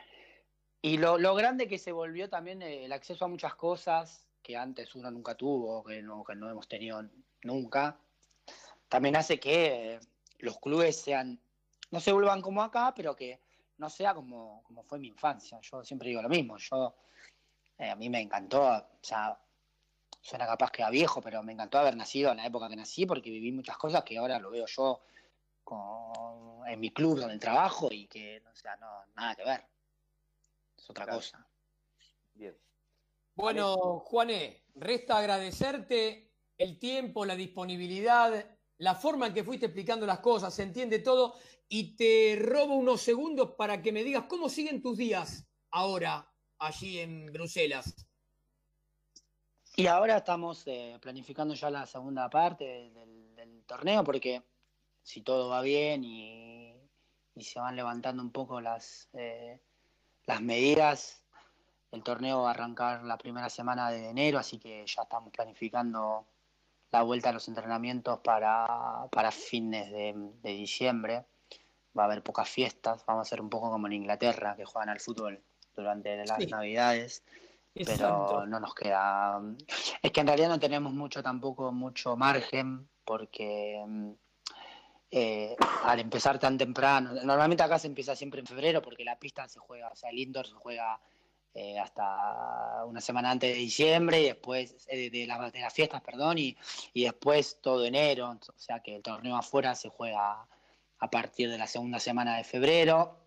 y 0.81 0.97
lo, 0.97 1.17
lo, 1.17 1.35
grande 1.35 1.67
que 1.67 1.77
se 1.77 1.91
volvió 1.91 2.29
también 2.29 2.61
el 2.61 2.91
acceso 2.91 3.25
a 3.25 3.29
muchas 3.29 3.55
cosas 3.55 4.29
que 4.41 4.57
antes 4.57 4.95
uno 4.95 5.11
nunca 5.11 5.35
tuvo, 5.35 5.83
que 5.83 6.01
no, 6.01 6.23
que 6.23 6.35
no 6.35 6.49
hemos 6.49 6.67
tenido 6.67 7.01
nunca, 7.43 7.99
también 8.87 9.15
hace 9.15 9.39
que 9.39 9.99
los 10.39 10.59
clubes 10.59 10.99
sean, 10.99 11.39
no 11.91 11.99
se 11.99 12.11
vuelvan 12.11 12.41
como 12.41 12.63
acá, 12.63 12.93
pero 12.95 13.15
que 13.15 13.39
no 13.77 13.89
sea 13.89 14.13
como, 14.13 14.61
como 14.63 14.83
fue 14.83 14.99
mi 14.99 15.07
infancia. 15.07 15.59
Yo 15.61 15.83
siempre 15.83 16.09
digo 16.09 16.21
lo 16.21 16.29
mismo, 16.29 16.57
yo 16.57 16.95
eh, 17.77 17.89
a 17.89 17.95
mí 17.95 18.09
me 18.09 18.21
encantó, 18.21 18.63
o 18.63 18.99
sea, 19.01 19.39
suena 20.21 20.45
capaz 20.45 20.71
que 20.71 20.83
a 20.83 20.89
viejo, 20.89 21.21
pero 21.21 21.41
me 21.43 21.53
encantó 21.53 21.79
haber 21.79 21.95
nacido 21.95 22.31
en 22.31 22.37
la 22.37 22.45
época 22.45 22.67
que 22.67 22.75
nací 22.75 23.05
porque 23.05 23.29
viví 23.29 23.51
muchas 23.51 23.77
cosas 23.77 24.03
que 24.03 24.17
ahora 24.17 24.39
lo 24.39 24.51
veo 24.51 24.65
yo 24.65 25.01
en 26.67 26.79
mi 26.79 26.91
club 26.91 27.19
donde 27.19 27.37
trabajo 27.37 27.89
y 27.91 28.07
que, 28.07 28.41
no 28.41 28.55
sea, 28.55 28.75
no, 28.77 29.05
nada 29.15 29.35
que 29.35 29.43
ver. 29.43 29.65
Es 30.77 30.89
otra 30.89 31.07
cosa. 31.07 31.45
Bien. 32.33 32.57
Bueno, 33.35 33.99
Juané, 33.99 34.63
resta 34.75 35.17
agradecerte 35.17 36.28
el 36.59 36.77
tiempo, 36.77 37.25
la 37.25 37.35
disponibilidad, 37.35 38.45
la 38.77 38.93
forma 38.93 39.27
en 39.27 39.33
que 39.33 39.43
fuiste 39.43 39.67
explicando 39.67 40.05
las 40.05 40.19
cosas, 40.19 40.53
se 40.53 40.63
entiende 40.63 40.99
todo 40.99 41.35
y 41.69 41.95
te 41.95 42.37
robo 42.39 42.75
unos 42.75 43.01
segundos 43.01 43.53
para 43.57 43.81
que 43.81 43.91
me 43.91 44.03
digas 44.03 44.25
cómo 44.27 44.49
siguen 44.49 44.81
tus 44.81 44.97
días 44.97 45.47
ahora 45.71 46.29
allí 46.59 46.99
en 46.99 47.27
Bruselas. 47.31 48.05
Y 49.75 49.87
ahora 49.87 50.17
estamos 50.17 50.63
eh, 50.67 50.97
planificando 51.01 51.53
ya 51.53 51.69
la 51.69 51.85
segunda 51.85 52.29
parte 52.29 52.91
del, 52.93 53.63
torneo 53.65 54.03
porque 54.03 54.41
si 55.03 55.21
todo 55.21 55.47
va 55.47 55.61
bien 55.61 56.03
y, 56.03 56.75
se 57.39 57.59
van 57.59 57.75
levantando 57.75 58.21
un 58.21 58.31
poco 58.31 58.59
las, 58.59 59.07
eh, 59.13 59.61
las 60.25 60.41
medidas, 60.41 61.23
el 61.91 62.03
torneo 62.03 62.41
va 62.41 62.49
a 62.49 62.51
arrancar 62.51 63.03
la 63.03 63.17
primera 63.17 63.49
semana 63.49 63.91
de 63.91 64.09
enero, 64.09 64.39
así 64.39 64.57
que 64.57 64.85
ya 64.85 65.03
estamos 65.03 65.31
planificando 65.31 66.27
la 66.91 67.03
vuelta 67.03 67.29
a 67.29 67.33
los 67.33 67.47
entrenamientos 67.47 68.19
para, 68.19 69.07
para 69.11 69.31
fines 69.31 69.91
de, 69.91 70.15
diciembre. 70.43 71.25
Va 71.97 72.03
a 72.03 72.05
haber 72.05 72.23
pocas 72.23 72.47
fiestas, 72.47 73.03
vamos 73.05 73.21
a 73.21 73.27
hacer 73.27 73.41
un 73.41 73.49
poco 73.49 73.71
como 73.71 73.87
en 73.87 73.93
Inglaterra, 73.93 74.55
que 74.55 74.65
juegan 74.65 74.89
al 74.89 74.99
fútbol 74.99 75.41
durante 75.75 76.23
las 76.25 76.47
navidades, 76.47 77.23
pero 77.73 78.45
no 78.45 78.59
nos 78.59 78.73
queda... 78.75 79.41
Es 80.01 80.11
que 80.11 80.21
en 80.21 80.27
realidad 80.27 80.49
no 80.49 80.59
tenemos 80.59 80.93
mucho 80.93 81.21
tampoco, 81.21 81.71
mucho 81.71 82.15
margen, 82.15 82.87
porque 83.03 83.83
eh, 85.11 85.55
al 85.83 85.99
empezar 85.99 86.39
tan 86.39 86.57
temprano, 86.57 87.13
normalmente 87.23 87.63
acá 87.63 87.79
se 87.79 87.87
empieza 87.87 88.15
siempre 88.15 88.39
en 88.39 88.45
febrero, 88.45 88.81
porque 88.81 89.03
la 89.03 89.17
pista 89.17 89.47
se 89.47 89.59
juega, 89.59 89.89
o 89.89 89.95
sea, 89.95 90.11
el 90.11 90.19
indoor 90.19 90.47
se 90.47 90.53
juega 90.53 90.99
eh, 91.55 91.79
hasta 91.79 92.85
una 92.85 93.01
semana 93.01 93.31
antes 93.31 93.51
de 93.51 93.59
diciembre 93.59 94.21
y 94.21 94.25
después 94.25 94.85
eh, 94.87 95.09
de, 95.09 95.25
las 95.25 95.73
fiestas, 95.73 96.01
perdón, 96.01 96.37
y, 96.37 96.55
después 96.93 97.59
todo 97.59 97.85
enero, 97.85 98.29
o 98.29 98.59
sea 98.59 98.81
que 98.81 98.95
el 98.95 99.01
torneo 99.01 99.35
afuera 99.35 99.73
se 99.73 99.89
juega 99.89 100.47
a 100.99 101.09
partir 101.09 101.49
de 101.49 101.57
la 101.57 101.65
segunda 101.65 101.99
semana 101.99 102.37
de 102.37 102.43
febrero, 102.43 103.25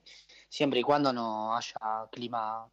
siempre 0.49 0.81
y 0.81 0.83
cuando 0.85 1.12
no 1.12 1.57
haya 1.57 2.09
clima 2.12 2.70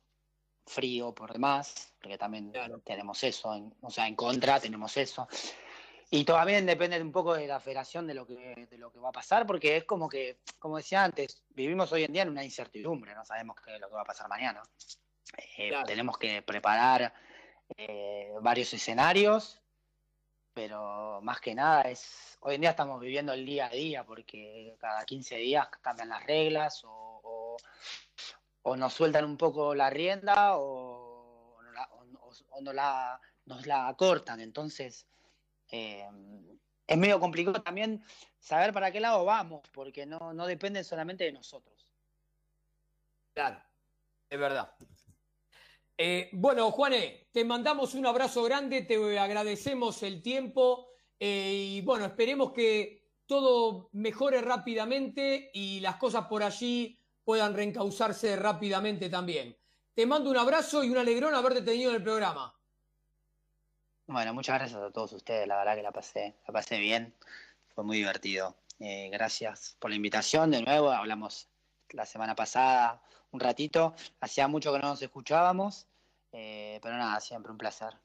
frío 0.68 1.16
por 1.16 1.34
demás, 1.34 1.93
porque 2.00 2.18
también 2.18 2.54
tenemos 2.84 3.24
eso, 3.24 3.50
o 3.82 3.89
sea, 3.89 4.08
en 4.08 4.16
contra 4.16 4.60
tenemos 4.60 4.95
eso. 4.97 5.28
Y 6.12 6.24
también 6.26 6.66
depende 6.66 7.02
un 7.02 7.12
poco 7.12 7.34
de 7.34 7.47
la 7.47 7.60
federación 7.60 8.08
de 8.08 8.14
lo 8.14 8.26
que 8.26 8.68
de 8.70 8.78
lo 8.78 8.91
que 8.91 9.00
va 9.00 9.10
a 9.10 9.12
pasar, 9.12 9.47
porque 9.47 9.78
es 9.78 9.84
como 9.86 10.08
que, 10.08 10.39
como 10.60 10.78
decía 10.78 11.04
antes, 11.04 11.43
vivimos 11.50 11.91
hoy 11.91 12.04
en 12.04 12.14
día 12.14 12.22
en 12.24 12.30
una 12.30 12.43
incertidumbre, 12.43 13.16
no 13.16 13.26
sabemos 13.26 13.56
qué 13.64 13.76
es 13.76 13.82
lo 13.82 13.89
que 13.89 13.95
va 13.95 14.02
a 14.02 14.06
pasar 14.06 14.28
mañana. 14.30 14.62
Eh, 15.38 15.71
tenemos 15.86 16.17
que 16.17 16.41
preparar 16.41 17.13
eh, 17.77 18.34
varios 18.41 18.73
escenarios, 18.73 19.61
pero 20.53 21.19
más 21.21 21.39
que 21.39 21.53
nada 21.53 21.84
es, 21.84 22.38
hoy 22.41 22.55
en 22.55 22.61
día 22.61 22.71
estamos 22.71 22.99
viviendo 22.99 23.34
el 23.34 23.45
día 23.45 23.67
a 23.67 23.69
día 23.69 24.03
porque 24.03 24.75
cada 24.80 25.05
15 25.05 25.36
días 25.38 25.67
cambian 25.82 26.09
las 26.09 26.25
reglas 26.25 26.82
o, 26.86 27.57
o, 28.63 28.75
nos 28.75 28.93
sueltan 28.93 29.25
un 29.25 29.38
poco 29.38 29.75
la 29.75 29.89
rienda 29.89 30.57
o, 30.57 31.57
no 32.61 32.73
la, 32.73 33.19
nos 33.45 33.65
la 33.65 33.88
acortan. 33.88 34.41
Entonces, 34.41 35.07
eh, 35.71 36.05
es 36.86 36.97
medio 36.97 37.19
complicado 37.19 37.61
también 37.61 38.03
saber 38.39 38.73
para 38.73 38.91
qué 38.91 38.99
lado 38.99 39.23
vamos, 39.23 39.61
porque 39.71 40.05
no, 40.05 40.34
no 40.34 40.45
depende 40.45 40.84
solamente 40.84 41.23
de 41.23 41.32
nosotros. 41.32 41.88
Claro, 43.34 43.61
es 44.30 44.39
verdad. 44.39 44.73
Eh, 46.02 46.30
bueno, 46.32 46.72
Juane, 46.72 47.28
te 47.34 47.43
mandamos 47.43 47.93
un 47.93 48.06
abrazo 48.06 48.41
grande, 48.43 48.84
te 48.84 49.20
agradecemos 49.20 50.02
el 50.02 50.22
tiempo 50.22 50.88
eh, 51.20 51.52
y 51.72 51.82
bueno, 51.82 52.06
esperemos 52.06 52.54
que 52.54 53.04
todo 53.26 53.89
mejore 53.91 54.39
rápidamente 54.39 55.52
y 55.54 55.82
las 55.82 55.97
cosas 55.97 56.28
por 56.28 56.41
allí 56.41 56.97
puedan 57.26 57.54
reencauzarse 57.54 58.38
rápidamente 58.38 59.10
también. 59.10 59.58
Te 59.93 60.06
mando 60.06 60.30
un 60.30 60.38
abrazo 60.38 60.86
y 60.86 60.89
un 60.89 61.00
alegrón 61.00 61.36
haberte 61.36 61.64
tenido 61.64 61.89
en 61.89 61.97
el 61.97 62.04
programa. 62.04 62.58
Bueno, 64.08 64.34
muchas 64.34 64.58
gracias 64.58 64.82
a 64.82 64.91
todos 64.91 65.12
ustedes, 65.12 65.50
la 65.50 65.58
verdad 65.58 65.76
que 65.76 65.84
la 65.84 65.91
pasé, 65.91 66.38
la 66.47 66.54
pasé 66.54 66.80
bien, 66.80 67.14
fue 67.76 67.84
muy 67.84 67.97
divertido. 67.97 68.56
Eh, 68.80 69.10
gracias 69.12 69.76
por 69.80 69.89
la 69.89 69.97
invitación 69.97 70.50
de 70.50 70.62
nuevo, 70.62 70.91
hablamos 70.91 71.50
la 71.91 72.05
semana 72.05 72.35
pasada 72.35 73.01
un 73.31 73.39
ratito, 73.39 73.93
hacía 74.21 74.47
mucho 74.47 74.73
que 74.73 74.79
no 74.79 74.89
nos 74.89 75.01
escuchábamos 75.01 75.89
eh, 76.31 76.79
pero 76.81 76.97
nada, 76.97 77.19
siempre 77.19 77.51
un 77.51 77.57
placer. 77.57 77.97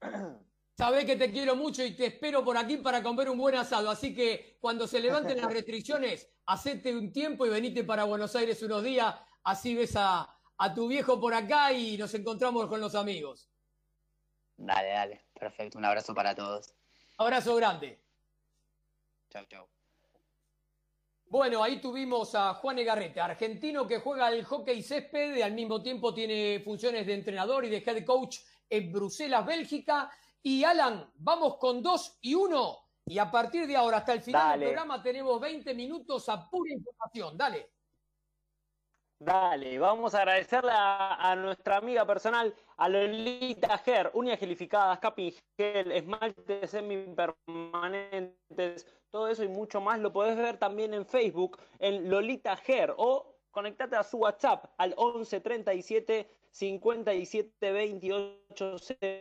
Sabés 0.76 1.04
que 1.04 1.16
te 1.16 1.30
quiero 1.30 1.54
mucho 1.54 1.84
y 1.84 1.94
te 1.94 2.06
espero 2.06 2.44
por 2.44 2.56
aquí 2.56 2.78
para 2.78 3.02
comer 3.02 3.30
un 3.30 3.38
buen 3.38 3.54
asado. 3.54 3.90
Así 3.90 4.14
que 4.14 4.58
cuando 4.60 4.86
se 4.86 5.00
levanten 5.00 5.40
las 5.40 5.52
restricciones, 5.52 6.28
hacete 6.46 6.96
un 6.96 7.12
tiempo 7.12 7.46
y 7.46 7.50
venite 7.50 7.84
para 7.84 8.04
Buenos 8.04 8.34
Aires 8.34 8.62
unos 8.62 8.82
días. 8.82 9.14
Así 9.44 9.74
ves 9.74 9.94
a, 9.96 10.28
tu 10.74 10.88
viejo 10.88 11.20
por 11.20 11.34
acá 11.34 11.72
y 11.72 11.96
nos 11.96 12.14
encontramos 12.14 12.66
con 12.66 12.80
los 12.80 12.94
amigos. 12.94 13.50
Dale, 14.56 14.88
dale. 14.88 15.24
Perfecto. 15.38 15.78
Un 15.78 15.84
abrazo 15.84 16.14
para 16.14 16.34
todos. 16.34 16.74
Abrazo 17.18 17.54
grande. 17.56 18.00
Chau, 19.30 19.44
chau. 19.46 19.73
Bueno, 21.34 21.64
ahí 21.64 21.80
tuvimos 21.80 22.32
a 22.36 22.54
Juan 22.54 22.78
Egarrete, 22.78 23.20
argentino 23.20 23.88
que 23.88 23.98
juega 23.98 24.26
al 24.26 24.44
hockey 24.44 24.80
césped 24.84 25.34
y 25.34 25.42
al 25.42 25.52
mismo 25.52 25.82
tiempo 25.82 26.14
tiene 26.14 26.60
funciones 26.64 27.04
de 27.04 27.14
entrenador 27.14 27.64
y 27.64 27.70
de 27.70 27.78
head 27.78 28.04
coach 28.04 28.38
en 28.70 28.92
Bruselas, 28.92 29.44
Bélgica. 29.44 30.12
Y 30.40 30.62
Alan, 30.62 31.10
vamos 31.16 31.56
con 31.56 31.82
dos 31.82 32.18
y 32.20 32.36
uno. 32.36 32.78
Y 33.04 33.18
a 33.18 33.32
partir 33.32 33.66
de 33.66 33.74
ahora 33.74 33.96
hasta 33.96 34.12
el 34.12 34.20
final 34.20 34.60
del 34.60 34.68
programa 34.68 35.02
tenemos 35.02 35.40
20 35.40 35.74
minutos 35.74 36.28
a 36.28 36.48
pura 36.48 36.72
información. 36.72 37.36
Dale. 37.36 37.73
Dale, 39.24 39.78
vamos 39.78 40.14
a 40.14 40.18
agradecerle 40.18 40.72
a, 40.74 41.34
nuestra 41.34 41.78
amiga 41.78 42.04
personal, 42.04 42.54
a 42.76 42.90
Lolita 42.90 43.78
Ger, 43.78 44.10
uñas 44.12 44.38
gelificadas, 44.38 44.98
capping 44.98 45.32
gel, 45.56 45.92
esmaltes 45.92 46.70
semipermanentes, 46.70 48.86
todo 49.10 49.28
eso 49.28 49.42
y 49.42 49.48
mucho 49.48 49.80
más 49.80 49.98
lo 50.00 50.12
podés 50.12 50.36
ver 50.36 50.58
también 50.58 50.92
en 50.92 51.06
Facebook, 51.06 51.58
en 51.78 52.10
Lolita 52.10 52.54
Ger, 52.56 52.92
o 52.98 53.38
conectate 53.50 53.96
a 53.96 54.02
su 54.02 54.18
WhatsApp 54.18 54.66
al 54.76 54.92
11 54.98 55.40
37 55.40 56.28
57 56.54 57.72
28 57.72 58.76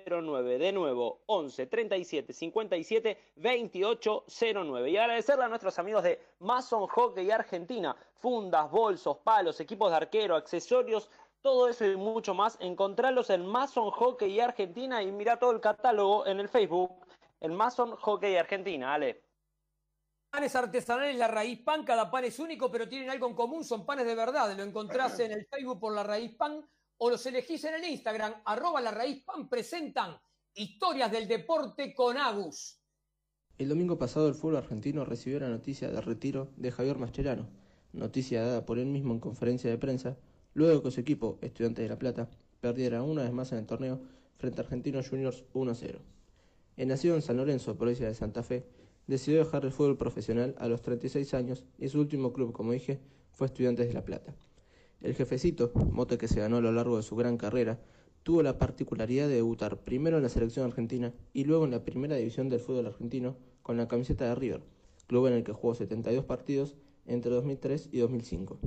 09. 0.06 0.58
De 0.60 0.72
nuevo, 0.72 1.24
11 1.26 1.66
37 1.66 2.32
57 2.32 3.18
28 3.38 4.26
09. 4.54 4.92
Y 4.92 4.98
agradecerle 4.98 5.46
a 5.46 5.48
nuestros 5.48 5.80
amigos 5.80 6.04
de 6.04 6.22
Mason 6.38 6.86
Hockey 6.86 7.32
Argentina, 7.32 7.96
fundas, 8.20 8.70
bolsos, 8.70 9.18
palos, 9.18 9.60
equipos 9.60 9.90
de 9.90 9.98
arquero, 9.98 10.36
accesorios, 10.36 11.10
todo 11.42 11.68
eso 11.68 11.86
y 11.86 11.96
mucho 11.96 12.36
más. 12.36 12.56
Encontrarlos 12.60 13.32
en 13.32 13.48
Mason 13.48 13.90
Hockey 13.90 14.40
Argentina 14.40 15.02
y 15.02 15.12
mira 15.12 15.40
todo 15.40 15.54
el 15.54 15.60
catálogo 15.60 16.28
en 16.28 16.40
el 16.40 16.50
Facebook, 16.50 16.92
en 17.42 17.56
Mason 17.56 17.95
Hockey 17.95 18.36
Argentina. 18.36 18.94
Ale. 18.94 19.24
Panes 20.30 20.56
artesanales 20.56 21.18
La 21.18 21.28
Raíz 21.28 21.62
Pan, 21.62 21.84
cada 21.84 22.12
pan 22.12 22.26
es 22.26 22.38
único, 22.38 22.70
pero 22.70 22.88
tienen 22.88 23.10
algo 23.10 23.28
en 23.28 23.34
común, 23.34 23.64
son 23.64 23.88
panes 23.88 24.06
de 24.06 24.14
verdad. 24.14 24.56
Lo 24.56 24.62
encontrás 24.62 25.20
en 25.20 25.32
el 25.32 25.48
Facebook 25.48 25.80
por 25.80 25.95
La 25.95 26.03
Raíz 26.03 26.36
Pan 26.36 26.64
o 27.06 27.10
los 27.10 27.26
elegís 27.26 27.62
en 27.66 27.74
el 27.74 27.84
Instagram, 27.84 28.34
arroba 28.46 28.80
La 28.80 28.90
Raíz 28.90 29.26
Pan, 29.26 29.50
presentan 29.50 30.16
historias 30.56 31.12
del 31.12 31.28
deporte 31.28 31.94
con 31.94 32.16
Agus. 32.16 32.80
El 33.58 33.68
domingo 33.68 33.98
pasado 33.98 34.30
el 34.30 34.36
fútbol 34.36 34.56
argentino 34.56 35.04
recibió 35.04 35.42
la 35.42 35.50
noticia 35.50 35.90
del 35.90 36.02
retiro 36.02 36.54
de 36.56 36.72
Javier 36.72 36.98
Mascherano, 36.98 37.50
noticia 37.92 38.46
dada 38.46 38.66
por 38.66 38.80
él 38.80 38.86
mismo 38.86 39.14
en 39.14 39.20
conferencia 39.20 39.70
de 39.70 39.78
prensa, 39.78 40.16
luego 40.54 40.82
que 40.82 40.92
su 40.92 41.02
equipo, 41.02 41.40
Estudiantes 41.42 41.84
de 41.84 41.90
La 41.90 42.00
Plata, 42.00 42.30
perdiera 42.62 43.04
una 43.04 43.24
vez 43.24 43.34
más 43.34 43.52
en 43.52 43.58
el 43.58 43.66
torneo 43.66 44.00
frente 44.38 44.62
a 44.62 44.64
Argentinos 44.64 45.10
Juniors 45.10 45.44
1-0. 45.54 46.00
El 46.78 46.88
nacido 46.88 47.16
en 47.16 47.22
San 47.22 47.36
Lorenzo, 47.36 47.78
provincia 47.78 48.08
de 48.08 48.16
Santa 48.16 48.44
Fe, 48.44 48.66
Decidió 49.08 49.40
dejar 49.40 49.66
el 49.66 49.74
fútbol 49.74 49.98
profesional 49.98 50.56
a 50.58 50.70
los 50.70 50.82
36 50.82 51.34
años 51.34 51.66
y 51.78 51.90
su 51.90 52.00
último 52.00 52.32
club, 52.32 52.54
como 52.54 52.72
dije, 52.72 53.02
fue 53.34 53.48
Estudiantes 53.48 53.90
de 53.90 53.94
La 53.94 54.06
Plata. 54.06 54.34
El 55.04 55.16
jefecito, 55.16 55.74
mote 55.92 56.18
que 56.18 56.30
se 56.30 56.40
ganó 56.40 56.58
a 56.58 56.62
lo 56.62 56.72
largo 56.72 56.96
de 56.96 57.04
su 57.04 57.18
gran 57.18 57.38
carrera, 57.38 57.78
tuvo 58.24 58.42
la 58.42 58.58
particularidad 58.58 59.28
de 59.28 59.36
debutar 59.36 59.84
primero 59.84 60.16
en 60.16 60.24
la 60.24 60.30
selección 60.30 60.66
argentina 60.66 61.14
y 61.34 61.44
luego 61.44 61.66
en 61.66 61.72
la 61.72 61.84
primera 61.84 62.16
división 62.16 62.48
del 62.48 62.62
fútbol 62.62 62.88
argentino 62.88 63.36
con 63.62 63.76
la 63.76 63.90
camiseta 63.90 64.24
de 64.24 64.36
River, 64.36 64.62
club 65.08 65.28
en 65.28 65.34
el 65.34 65.44
que 65.44 65.52
jugó 65.52 65.76
72 65.76 66.24
partidos 66.24 66.78
entre 67.06 67.32
2003 67.32 67.90
y 67.92 67.98
2005. 68.00 68.60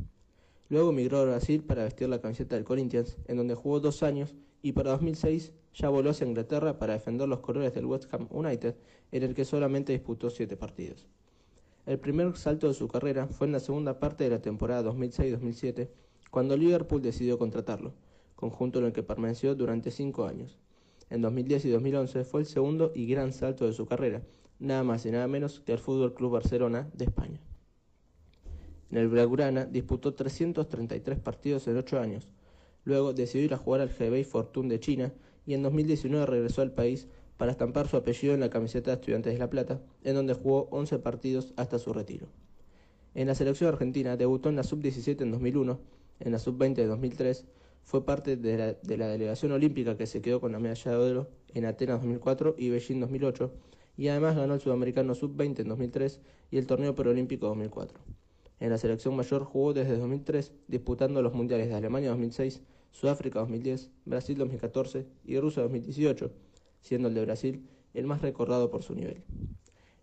Luego 0.69 0.93
migró 0.93 1.19
a 1.21 1.25
Brasil 1.25 1.63
para 1.63 1.85
vestir 1.85 2.11
la 2.11 2.21
camiseta 2.21 2.55
del 2.55 2.65
Corinthians, 2.65 3.17
en 3.29 3.39
donde 3.39 3.55
jugó 3.55 3.81
dos 3.81 4.03
años 4.03 4.35
y 4.61 4.73
para 4.73 4.91
2006 4.91 5.53
ya 5.75 5.89
voló 5.89 6.11
hacia 6.11 6.27
Inglaterra 6.27 6.79
para 6.79 6.93
defender 6.93 7.29
los 7.29 7.41
colores 7.41 7.73
del 7.73 7.87
West 7.87 8.13
Ham 8.13 8.29
United, 8.31 8.75
en 9.11 9.23
el 9.23 9.35
que 9.35 9.47
solamente 9.47 9.95
disputó 9.95 10.29
siete 10.29 10.57
partidos. 10.59 11.07
El 11.87 11.99
primer 11.99 12.37
salto 12.37 12.69
de 12.69 12.75
su 12.75 12.89
carrera 12.89 13.27
fue 13.29 13.47
en 13.47 13.53
la 13.53 13.61
segunda 13.61 14.01
parte 14.01 14.25
de 14.25 14.31
la 14.31 14.43
temporada 14.43 14.91
2006-2007, 14.93 15.89
cuando 16.31 16.57
Liverpool 16.57 17.03
decidió 17.03 17.39
contratarlo, 17.39 17.95
conjunto 18.35 18.79
en 18.79 18.87
el 18.87 18.93
que 18.93 19.03
permaneció 19.03 19.55
durante 19.55 19.91
cinco 19.91 20.27
años. 20.27 20.59
En 21.11 21.23
2010 21.23 21.65
y 21.67 21.71
2011 21.71 22.25
fue 22.25 22.41
el 22.41 22.47
segundo 22.47 22.93
y 22.95 23.07
gran 23.07 23.33
salto 23.33 23.67
de 23.67 23.73
su 23.73 23.87
carrera, 23.87 24.23
nada 24.59 24.83
más 24.83 25.07
y 25.07 25.11
nada 25.11 25.29
menos 25.29 25.61
que 25.61 25.73
al 25.73 25.79
Fútbol 25.79 26.15
Club 26.15 26.33
Barcelona 26.33 26.91
de 26.95 27.05
España. 27.05 27.41
En 28.91 28.99
el 28.99 29.09
Blaugrana 29.09 29.65
disputó 29.65 30.15
333 30.15 31.19
partidos 31.19 31.67
en 31.69 31.77
ocho 31.77 31.99
años, 31.99 32.29
Luego 32.87 33.13
decidió 33.13 33.45
ir 33.45 33.53
a 33.53 33.59
jugar 33.59 33.81
al 33.81 33.91
Hebei 33.91 34.23
Fortune 34.23 34.69
de 34.69 34.79
China 34.79 35.13
y 35.45 35.55
en 35.55 35.63
2019 35.65 36.25
regresó 36.25 36.63
al 36.63 36.71
país 36.71 37.09
para 37.37 37.51
estampar 37.51 37.89
su 37.89 37.97
apellido 37.97 38.33
en 38.33 38.41
la 38.41 38.49
camiseta 38.49 38.93
de 38.93 38.95
Estudiantes 38.95 39.33
de 39.33 39.41
La 39.41 39.51
Plata, 39.51 39.83
en 40.05 40.15
donde 40.15 40.35
jugó 40.35 40.69
11 40.71 41.01
partidos 41.01 41.53
hasta 41.57 41.81
su 41.81 41.93
retiro. 41.93 42.29
En 43.15 43.27
la 43.27 43.35
selección 43.35 43.71
argentina 43.71 44.17
debutó 44.17 44.51
en 44.51 44.57
la 44.57 44.63
sub-17 44.63 45.21
en 45.23 45.33
2001, 45.33 45.81
en 46.21 46.33
la 46.33 46.39
sub-20 46.39 46.75
de 46.75 46.87
2003, 46.87 47.47
Fue 47.85 48.05
parte 48.05 48.37
de 48.37 48.59
la, 48.59 48.73
de 48.73 48.97
la 48.97 49.07
delegación 49.07 49.53
olímpica 49.53 49.97
que 49.97 50.07
se 50.07 50.21
quedó 50.21 50.41
con 50.41 50.51
la 50.51 50.59
medalla 50.59 50.91
de 50.91 50.97
oro 50.97 51.29
en 51.55 51.67
Atenas 51.67 52.01
2004 52.01 52.57
y 52.59 52.71
Beijing 52.71 52.99
2008 52.99 53.53
y 53.97 54.09
además 54.09 54.37
ganó 54.37 54.55
el 54.55 54.61
Sudamericano 54.61 55.15
Sub-20 55.15 55.61
en 55.61 55.69
2003 55.69 56.21
y 56.51 56.59
el 56.59 56.67
Torneo 56.67 56.95
Paralímpico 56.95 57.47
2004. 57.47 57.99
En 58.59 58.71
la 58.71 58.79
selección 58.79 59.15
mayor 59.15 59.45
jugó 59.45 59.73
desde 59.73 59.97
2003, 59.97 60.53
disputando 60.67 61.23
los 61.23 61.35
mundiales 61.35 61.69
de 61.69 61.75
Alemania 61.75 62.11
2006, 62.11 62.63
Sudáfrica 62.91 63.41
2010, 63.41 63.91
Brasil 64.05 64.39
2014 64.39 65.07
y 65.25 65.39
Rusia 65.39 65.63
2018, 65.63 66.33
siendo 66.81 67.09
el 67.09 67.15
de 67.15 67.25
Brasil 67.25 67.69
el 67.95 68.07
más 68.07 68.23
recordado 68.23 68.71
por 68.71 68.83
su 68.83 68.95
nivel. 68.95 69.23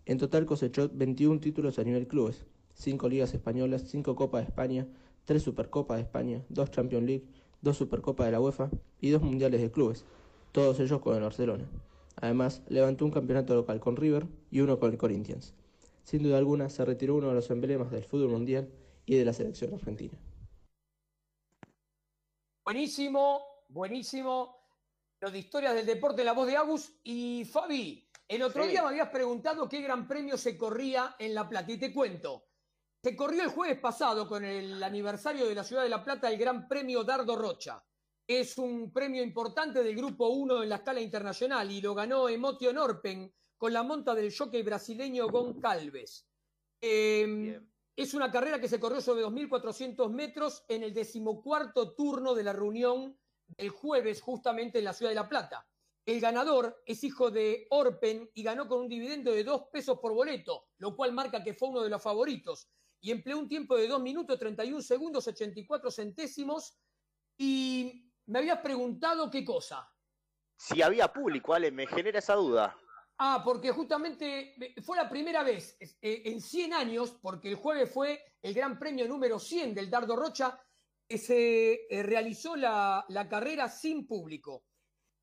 En 0.06 0.18
total 0.18 0.46
cosechó 0.46 0.88
21 0.92 1.40
títulos 1.40 1.78
a 1.78 1.84
nivel 1.84 2.06
clubes, 2.06 2.46
5 2.74 3.08
ligas 3.08 3.34
españolas, 3.34 3.84
5 3.88 4.14
Copas 4.14 4.42
de 4.42 4.48
España, 4.48 4.86
3 5.24 5.42
Supercopas 5.42 5.96
de 5.96 6.02
España, 6.02 6.44
2 6.48 6.70
Champions 6.70 7.06
League, 7.06 7.24
2 7.62 7.76
Supercopas 7.76 8.26
de 8.26 8.32
la 8.32 8.40
UEFA 8.40 8.70
y 9.00 9.10
2 9.10 9.22
Mundiales 9.22 9.60
de 9.60 9.70
Clubes, 9.70 10.04
todos 10.52 10.78
ellos 10.80 11.00
con 11.00 11.16
el 11.16 11.22
Barcelona. 11.22 11.68
Además, 12.20 12.62
levantó 12.68 13.04
un 13.04 13.10
campeonato 13.10 13.54
local 13.54 13.80
con 13.80 13.96
River 13.96 14.26
y 14.50 14.60
uno 14.60 14.78
con 14.78 14.92
el 14.92 14.98
Corinthians. 14.98 15.54
Sin 16.04 16.22
duda 16.22 16.38
alguna, 16.38 16.68
se 16.68 16.84
retiró 16.84 17.16
uno 17.16 17.28
de 17.28 17.34
los 17.34 17.50
emblemas 17.50 17.90
del 17.90 18.04
fútbol 18.04 18.28
mundial 18.28 18.68
y 19.06 19.16
de 19.16 19.24
la 19.24 19.32
selección 19.32 19.74
argentina. 19.74 20.16
Buenísimo, 22.64 23.42
buenísimo. 23.68 24.56
Lo 25.20 25.30
de 25.30 25.38
historias 25.38 25.74
del 25.74 25.86
deporte 25.86 26.22
en 26.22 26.26
la 26.26 26.32
voz 26.32 26.46
de 26.46 26.56
Agus. 26.56 26.92
Y 27.02 27.44
Fabi, 27.46 28.06
el 28.28 28.42
otro 28.42 28.64
Sí. 28.64 28.70
día 28.70 28.82
me 28.82 28.88
habías 28.88 29.08
preguntado 29.08 29.68
qué 29.68 29.80
gran 29.80 30.06
premio 30.06 30.36
se 30.36 30.56
corría 30.56 31.16
en 31.18 31.34
La 31.34 31.48
Plata. 31.48 31.72
Y 31.72 31.78
te 31.78 31.92
cuento. 31.92 32.44
Se 33.04 33.14
corrió 33.14 33.42
el 33.42 33.50
jueves 33.50 33.78
pasado 33.80 34.26
con 34.26 34.46
el 34.46 34.82
aniversario 34.82 35.44
de 35.44 35.54
la 35.54 35.62
ciudad 35.62 35.82
de 35.82 35.90
La 35.90 36.02
Plata 36.02 36.30
el 36.30 36.38
Gran 36.38 36.66
Premio 36.66 37.04
Dardo 37.04 37.36
Rocha. 37.36 37.84
Es 38.26 38.56
un 38.56 38.94
premio 38.94 39.22
importante 39.22 39.84
del 39.84 39.94
Grupo 39.94 40.28
1 40.28 40.62
en 40.62 40.70
la 40.70 40.76
escala 40.76 41.02
internacional 41.02 41.70
y 41.70 41.82
lo 41.82 41.94
ganó 41.94 42.30
Emotion 42.30 42.78
Orpen 42.78 43.30
con 43.58 43.74
la 43.74 43.82
monta 43.82 44.14
del 44.14 44.34
jockey 44.34 44.62
brasileño 44.62 45.28
Goncalves. 45.28 46.26
Eh, 46.80 47.60
es 47.94 48.14
una 48.14 48.32
carrera 48.32 48.58
que 48.58 48.68
se 48.68 48.80
corrió 48.80 49.02
sobre 49.02 49.22
2.400 49.22 50.10
metros 50.10 50.64
en 50.66 50.82
el 50.82 50.94
decimocuarto 50.94 51.94
turno 51.94 52.34
de 52.34 52.44
la 52.44 52.54
reunión 52.54 53.18
del 53.48 53.68
jueves 53.68 54.22
justamente 54.22 54.78
en 54.78 54.86
la 54.86 54.94
ciudad 54.94 55.10
de 55.10 55.16
La 55.16 55.28
Plata. 55.28 55.68
El 56.06 56.22
ganador 56.22 56.82
es 56.86 57.04
hijo 57.04 57.30
de 57.30 57.66
Orpen 57.68 58.30
y 58.32 58.42
ganó 58.42 58.66
con 58.66 58.80
un 58.80 58.88
dividendo 58.88 59.30
de 59.30 59.44
2 59.44 59.64
pesos 59.70 59.98
por 59.98 60.14
boleto, 60.14 60.68
lo 60.78 60.96
cual 60.96 61.12
marca 61.12 61.44
que 61.44 61.52
fue 61.52 61.68
uno 61.68 61.82
de 61.82 61.90
los 61.90 62.02
favoritos. 62.02 62.70
Y 63.04 63.10
empleó 63.10 63.38
un 63.38 63.48
tiempo 63.48 63.76
de 63.76 63.86
2 63.86 64.00
minutos 64.00 64.38
31 64.38 64.80
segundos 64.80 65.28
84 65.28 65.90
centésimos. 65.90 66.78
Y 67.36 68.10
me 68.26 68.38
habías 68.38 68.60
preguntado 68.60 69.30
qué 69.30 69.44
cosa. 69.44 69.86
Si 70.56 70.80
había 70.80 71.12
público, 71.12 71.52
Ale, 71.52 71.70
me 71.70 71.86
genera 71.86 72.18
esa 72.18 72.34
duda. 72.34 72.74
Ah, 73.18 73.42
porque 73.44 73.70
justamente 73.72 74.54
eh, 74.58 74.74
fue 74.82 74.96
la 74.96 75.10
primera 75.10 75.42
vez 75.42 75.76
eh, 75.80 76.22
en 76.24 76.40
100 76.40 76.72
años, 76.72 77.16
porque 77.20 77.50
el 77.50 77.56
jueves 77.56 77.92
fue 77.92 78.20
el 78.40 78.54
Gran 78.54 78.78
Premio 78.78 79.06
número 79.06 79.38
100 79.38 79.74
del 79.74 79.90
Dardo 79.90 80.16
Rocha, 80.16 80.58
que 81.06 81.18
se 81.18 81.86
eh, 81.90 82.02
realizó 82.02 82.56
la, 82.56 83.04
la 83.08 83.28
carrera 83.28 83.68
sin 83.68 84.06
público. 84.06 84.64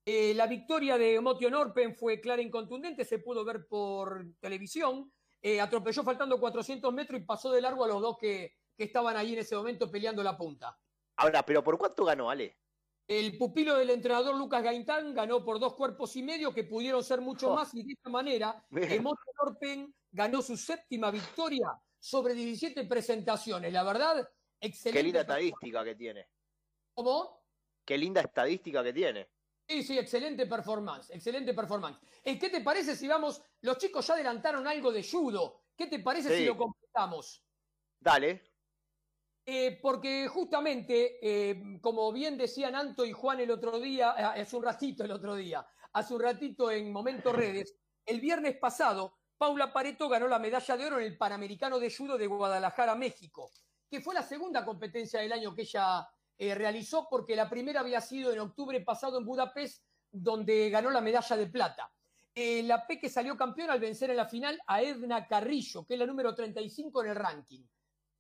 Eh, 0.06 0.34
la 0.34 0.48
victoria 0.48 0.98
de 0.98 1.20
Motion 1.22 1.54
Orpen 1.54 1.96
fue 1.96 2.20
clara 2.20 2.42
y 2.42 2.50
contundente, 2.50 3.06
se 3.06 3.20
pudo 3.20 3.46
ver 3.46 3.68
por 3.68 4.26
televisión. 4.40 5.12
Eh, 5.42 5.60
atropelló 5.60 6.04
faltando 6.04 6.40
400 6.40 6.94
metros 6.94 7.20
y 7.20 7.24
pasó 7.24 7.52
de 7.52 7.62
largo 7.62 7.84
a 7.84 7.88
los 7.88 8.02
dos 8.02 8.18
que, 8.20 8.58
que 8.78 8.84
estaban 8.84 9.18
ahí 9.18 9.34
en 9.34 9.40
ese 9.40 9.56
momento 9.56 9.90
peleando 9.90 10.22
la 10.22 10.38
punta. 10.38 10.78
Ahora, 11.18 11.44
pero 11.44 11.64
¿por 11.64 11.78
cuánto 11.78 12.06
ganó, 12.06 12.30
Ale? 12.30 12.58
El 13.08 13.38
pupilo 13.38 13.76
del 13.78 13.90
entrenador 13.90 14.36
Lucas 14.36 14.64
Gaintán 14.64 15.14
ganó 15.14 15.44
por 15.44 15.60
dos 15.60 15.74
cuerpos 15.74 16.16
y 16.16 16.24
medio 16.24 16.54
que 16.54 16.64
pudieron 16.64 17.04
ser 17.04 17.20
mucho 17.22 17.52
Oh. 17.52 17.56
más 17.56 17.74
y 17.74 17.84
de 17.84 17.94
esta 17.94 18.10
manera 18.10 18.64
Bien. 18.70 18.92
Emotion 18.92 19.34
Orpen 19.40 19.96
ganó 20.12 20.42
su 20.42 20.56
séptima 20.56 21.10
victoria 21.12 21.68
sobre 22.00 22.34
17 22.36 22.86
presentaciones. 22.86 23.74
La 23.74 23.84
verdad, 23.84 24.30
excelente. 24.60 25.00
Qué 25.00 25.04
linda 25.04 25.22
estadística 25.22 25.84
que 25.84 25.96
tiene. 25.96 26.28
¿Cómo? 26.94 27.44
Qué 27.84 27.98
linda 27.98 28.22
estadística 28.22 28.84
que 28.84 28.94
tiene. 28.94 29.30
Sí, 29.68 29.84
sí, 29.84 29.98
excelente 29.98 30.48
performance, 30.48 31.12
excelente 31.12 31.54
performance. 31.54 32.00
Eh, 32.24 32.38
¿Qué 32.38 32.50
te 32.50 32.62
parece 32.62 32.96
si 32.96 33.08
vamos? 33.08 33.42
Los 33.62 33.78
chicos 33.78 34.06
ya 34.06 34.16
adelantaron 34.16 34.68
algo 34.68 34.92
de 34.92 35.04
judo. 35.04 35.62
¿Qué 35.76 35.88
te 35.88 36.00
parece 36.00 36.30
Sí. 36.30 36.36
si 36.38 36.46
lo 36.46 36.58
completamos? 36.58 37.46
Dale. 38.00 38.52
Eh, 39.46 39.80
porque 39.82 40.28
justamente, 40.28 41.18
eh, 41.22 41.80
como 41.82 42.12
bien 42.12 42.38
decían 42.38 42.76
Anto 42.76 43.06
y 43.06 43.12
Juan 43.12 43.40
el 43.40 43.50
otro 43.50 43.80
día, 43.80 44.12
hace 44.12 44.56
un 44.56 44.64
ratito 44.64 45.04
el 45.04 45.12
otro 45.12 45.36
día, 45.36 45.66
hace 45.94 46.14
un 46.14 46.22
ratito 46.22 46.70
en 46.70 46.92
Momento 46.92 47.32
Redes, 47.34 47.76
el 48.06 48.20
viernes 48.20 48.58
pasado, 48.58 49.18
Paula 49.38 49.74
Pareto 49.74 50.08
ganó 50.10 50.28
la 50.28 50.38
medalla 50.38 50.78
de 50.78 50.86
oro 50.86 51.00
en 51.00 51.06
el 51.06 51.18
Panamericano 51.18 51.80
de 51.80 51.90
Judo 51.92 52.18
de 52.18 52.28
Guadalajara, 52.28 52.94
México, 52.96 53.50
que 53.90 54.02
fue 54.02 54.14
la 54.14 54.22
segunda 54.22 54.64
competencia 54.64 55.22
del 55.22 55.32
año 55.32 55.56
que 55.56 55.64
ella 55.64 56.08
eh, 56.42 56.56
realizó, 56.56 57.08
porque 57.08 57.36
la 57.36 57.48
primera 57.48 57.82
había 57.82 58.02
sido 58.02 58.34
en 58.34 58.40
octubre 58.40 58.82
pasado 58.82 59.20
en 59.20 59.26
Budapest, 59.26 59.86
donde 60.12 60.72
ganó 60.72 60.90
la 60.90 61.00
medalla 61.00 61.38
de 61.38 61.46
plata. 61.46 61.94
Eh, 62.34 62.64
la 62.64 62.88
Peque 62.88 63.10
salió 63.10 63.38
campeona 63.38 63.74
al 63.74 63.80
vencer 63.80 64.10
en 64.10 64.18
la 64.18 64.26
final 64.26 64.60
a 64.66 64.82
Edna 64.82 65.28
Carrillo, 65.28 65.86
que 65.86 65.94
es 65.94 66.00
la 66.00 66.08
número 66.08 66.34
35 66.34 67.04
en 67.04 67.10
el 67.12 67.16
ranking. 67.16 67.64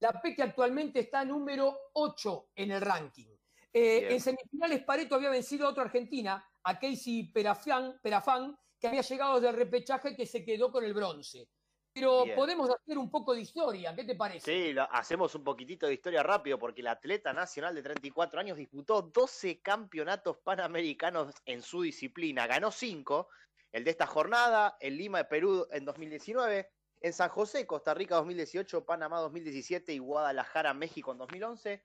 La 0.02 0.22
Peque 0.22 0.44
actualmente 0.44 1.00
está 1.00 1.26
número 1.26 1.76
8 1.94 2.50
en 2.58 2.70
el 2.70 2.82
ranking. 2.82 3.26
Eh, 3.74 4.10
en 4.12 4.22
semifinales, 4.22 4.84
Pareto 4.84 5.16
había 5.16 5.32
vencido 5.32 5.66
a 5.66 5.72
otra 5.72 5.86
argentina, 5.86 6.48
a 6.62 6.78
Casey 6.78 7.32
Perafán, 7.32 7.98
Perafán, 8.04 8.56
que 8.80 8.88
había 8.88 9.02
llegado 9.02 9.42
del 9.42 9.56
repechaje 9.56 10.16
que 10.16 10.28
se 10.28 10.46
quedó 10.46 10.72
con 10.72 10.84
el 10.84 10.94
bronce. 10.94 11.50
Pero 11.94 12.24
Bien. 12.24 12.36
podemos 12.36 12.70
hacer 12.70 12.98
un 12.98 13.12
poco 13.12 13.34
de 13.34 13.42
historia, 13.42 13.94
¿qué 13.96 14.06
te 14.06 14.16
parece? 14.16 14.40
Sí, 14.40 14.74
lo- 14.74 14.90
hacemos 14.92 15.36
un 15.36 15.44
poquitito 15.44 15.88
de 15.88 15.94
historia 15.94 16.24
rápido 16.24 16.58
porque 16.58 16.82
el 16.82 16.88
atleta 16.88 17.34
nacional 17.34 17.76
de 17.76 17.84
34 17.84 18.40
años 18.40 18.58
disputó 18.58 19.02
12 19.02 19.62
campeonatos 19.62 20.38
panamericanos 20.38 21.34
en 21.46 21.62
su 21.62 21.82
disciplina. 21.82 22.48
Ganó 22.48 22.72
5, 22.72 23.28
el 23.74 23.84
de 23.84 23.92
esta 23.92 24.08
jornada, 24.08 24.78
en 24.80 24.96
Lima 24.98 25.18
de 25.20 25.26
Perú 25.26 25.68
en 25.72 25.84
2019, 25.84 26.70
en 27.02 27.14
San 27.14 27.30
José, 27.30 27.68
Costa 27.68 27.94
Rica 27.94 28.16
2018, 28.16 28.86
Panamá 28.86 29.20
2017 29.20 29.94
y 29.94 29.98
Guadalajara, 30.00 30.74
México 30.74 31.12
en 31.12 31.18
2011. 31.18 31.84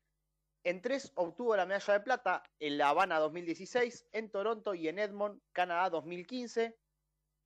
En 0.63 0.83
tres 0.83 1.13
obtuvo 1.17 1.57
la 1.57 1.67
medalla 1.67 1.95
de 1.95 2.01
plata 2.01 2.43
en 2.61 2.79
La 2.79 2.91
Habana 2.91 3.19
2016, 3.19 4.09
en 4.13 4.31
Toronto 4.31 4.75
y 4.75 4.89
en 4.89 4.99
Edmond, 4.99 5.41
Canadá 5.53 5.91
2015 5.91 6.77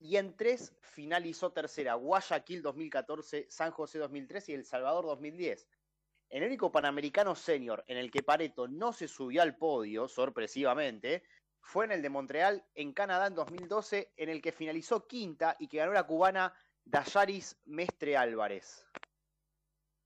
y 0.00 0.16
en 0.16 0.34
tres 0.36 0.74
finalizó 0.80 1.52
tercera, 1.52 1.94
Guayaquil 1.94 2.62
2014, 2.62 3.46
San 3.50 3.70
José 3.70 3.98
2013 3.98 4.52
y 4.52 4.54
El 4.56 4.64
Salvador 4.64 5.04
2010. 5.04 5.68
El 6.30 6.44
único 6.44 6.72
panamericano 6.72 7.34
senior 7.34 7.84
en 7.86 7.98
el 7.98 8.10
que 8.10 8.22
Pareto 8.22 8.66
no 8.66 8.92
se 8.92 9.08
subió 9.08 9.42
al 9.42 9.56
podio, 9.56 10.08
sorpresivamente, 10.08 11.22
fue 11.60 11.84
en 11.84 11.92
el 11.92 12.02
de 12.02 12.08
Montreal, 12.08 12.64
en 12.74 12.92
Canadá 12.92 13.26
en 13.26 13.34
2012, 13.34 14.12
en 14.16 14.28
el 14.30 14.40
que 14.40 14.52
finalizó 14.52 15.06
quinta 15.06 15.56
y 15.58 15.68
que 15.68 15.78
ganó 15.78 15.92
la 15.92 16.06
cubana 16.06 16.54
Dayaris 16.84 17.60
Mestre 17.66 18.16
Álvarez. 18.16 18.86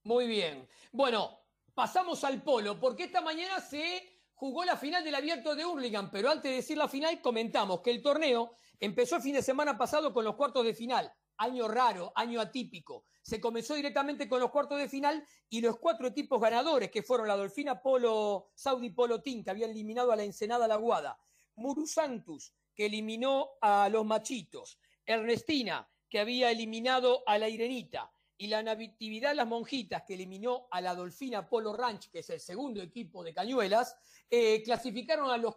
Muy 0.03 0.27
bien. 0.27 0.69
Bueno, 0.93 1.39
pasamos 1.75 2.25
al 2.25 2.43
polo, 2.43 2.81
porque 2.81 3.05
esta 3.05 3.21
mañana 3.21 3.61
se 3.61 4.14
jugó 4.45 4.63
la 4.63 4.77
final 4.77 5.03
del 5.03 5.15
abierto 5.15 5.57
de 5.57 5.65
Hurlingham, 5.65 6.11
pero 6.11 6.29
antes 6.29 6.51
de 6.51 6.57
decir 6.57 6.77
la 6.77 6.87
final, 6.87 7.19
comentamos 7.23 7.81
que 7.81 7.91
el 7.91 8.03
torneo 8.03 8.57
empezó 8.79 9.17
el 9.17 9.23
fin 9.23 9.33
de 9.33 9.41
semana 9.41 9.79
pasado 9.79 10.13
con 10.13 10.23
los 10.23 10.35
cuartos 10.35 10.67
de 10.67 10.75
final. 10.75 11.11
Año 11.39 11.67
raro, 11.67 12.13
año 12.15 12.43
atípico. 12.43 13.07
Se 13.23 13.41
comenzó 13.41 13.73
directamente 13.73 14.29
con 14.29 14.41
los 14.41 14.51
cuartos 14.51 14.77
de 14.77 14.91
final 14.91 15.27
y 15.49 15.63
los 15.63 15.79
cuatro 15.79 16.09
equipos 16.09 16.43
ganadores, 16.43 16.91
que 16.91 17.03
fueron 17.03 17.27
la 17.27 17.39
Dolfina 17.39 17.81
Polo, 17.81 18.51
Saudi 18.55 18.91
Polo 18.91 19.23
Team, 19.23 19.43
que 19.43 19.51
habían 19.51 19.71
eliminado 19.71 20.13
a 20.13 20.17
la 20.17 20.25
Ensenada 20.25 20.69
La 20.69 20.77
Guada, 20.77 21.19
Muru 21.55 21.87
Santos, 21.87 22.55
que 22.75 22.85
eliminó 22.85 23.49
a 23.63 23.89
los 23.89 24.05
Machitos, 24.05 24.79
Ernestina, 25.07 25.89
que 26.11 26.21
había 26.21 26.51
eliminado 26.51 27.23
a 27.27 27.39
la 27.39 27.49
Irenita, 27.49 28.13
y 28.37 28.49
la 28.49 28.63
Natividad 28.63 29.35
Las 29.35 29.47
Monjitas, 29.47 30.03
que 30.07 30.15
eliminó 30.15 30.67
a 30.71 30.81
la 30.81 30.95
Dolfina 30.95 31.49
Polo 31.49 31.77
Ranch, 31.77 32.11
que 32.11 32.21
es 32.21 32.31
el 32.31 32.41
segundo 32.41 32.83
equipo 32.83 33.23
de 33.23 33.33
Cañuelas, 33.33 33.97
eh, 34.29 34.63
clasificaron 34.63 35.31
a, 35.31 35.37
los, 35.37 35.55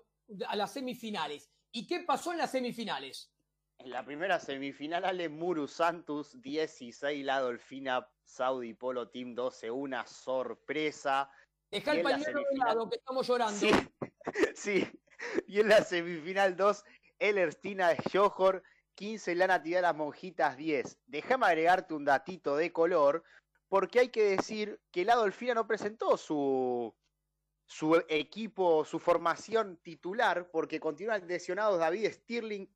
a 0.48 0.56
las 0.56 0.74
semifinales. 0.74 1.50
¿Y 1.72 1.88
qué 1.88 2.02
pasó 2.02 2.32
en 2.32 2.40
las 2.40 2.52
semifinales? 2.52 3.32
En 3.80 3.92
la 3.92 4.04
primera 4.04 4.40
semifinal, 4.40 5.06
Ale 5.06 5.30
Muru 5.30 5.68
Santos 5.68 6.42
16, 6.42 7.24
la 7.24 7.42
Dolfina 7.42 8.08
Saudi 8.24 8.74
Polo 8.74 9.10
Team 9.10 9.36
12, 9.36 9.70
una 9.70 10.06
sorpresa. 10.06 11.30
Deja 11.70 11.94
el 11.94 12.02
pañuelo 12.02 12.42
de 12.52 12.58
lado, 12.58 12.90
que 12.90 12.98
estamos 12.98 13.28
llorando. 13.28 13.60
Sí, 13.60 13.70
sí. 14.56 14.88
Y 15.48 15.60
en 15.60 15.70
la 15.70 15.84
semifinal 15.84 16.56
2, 16.56 16.84
el 17.20 17.38
Erstina 17.38 17.90
de 17.90 17.98
Johor, 18.12 18.64
15, 18.98 19.36
la 19.36 19.48
Natividad 19.48 19.78
de 19.78 19.84
las 19.84 19.96
Monjitas 19.96 20.58
10. 20.58 20.98
Déjame 21.06 21.46
agregarte 21.46 21.94
un 21.94 22.04
datito 22.04 22.58
de 22.58 22.74
color, 22.74 23.24
porque 23.70 24.00
hay 24.00 24.10
que 24.10 24.24
decir 24.24 24.82
que 24.92 25.06
la 25.06 25.16
Dolfina 25.16 25.54
no 25.54 25.68
presentó 25.68 26.18
su, 26.18 26.94
su 27.68 28.04
equipo, 28.10 28.84
su 28.86 28.98
formación 28.98 29.78
titular, 29.84 30.50
porque 30.50 30.80
continúan 30.80 31.28
lesionados 31.28 31.80
David 31.80 32.12
Stirling 32.12 32.68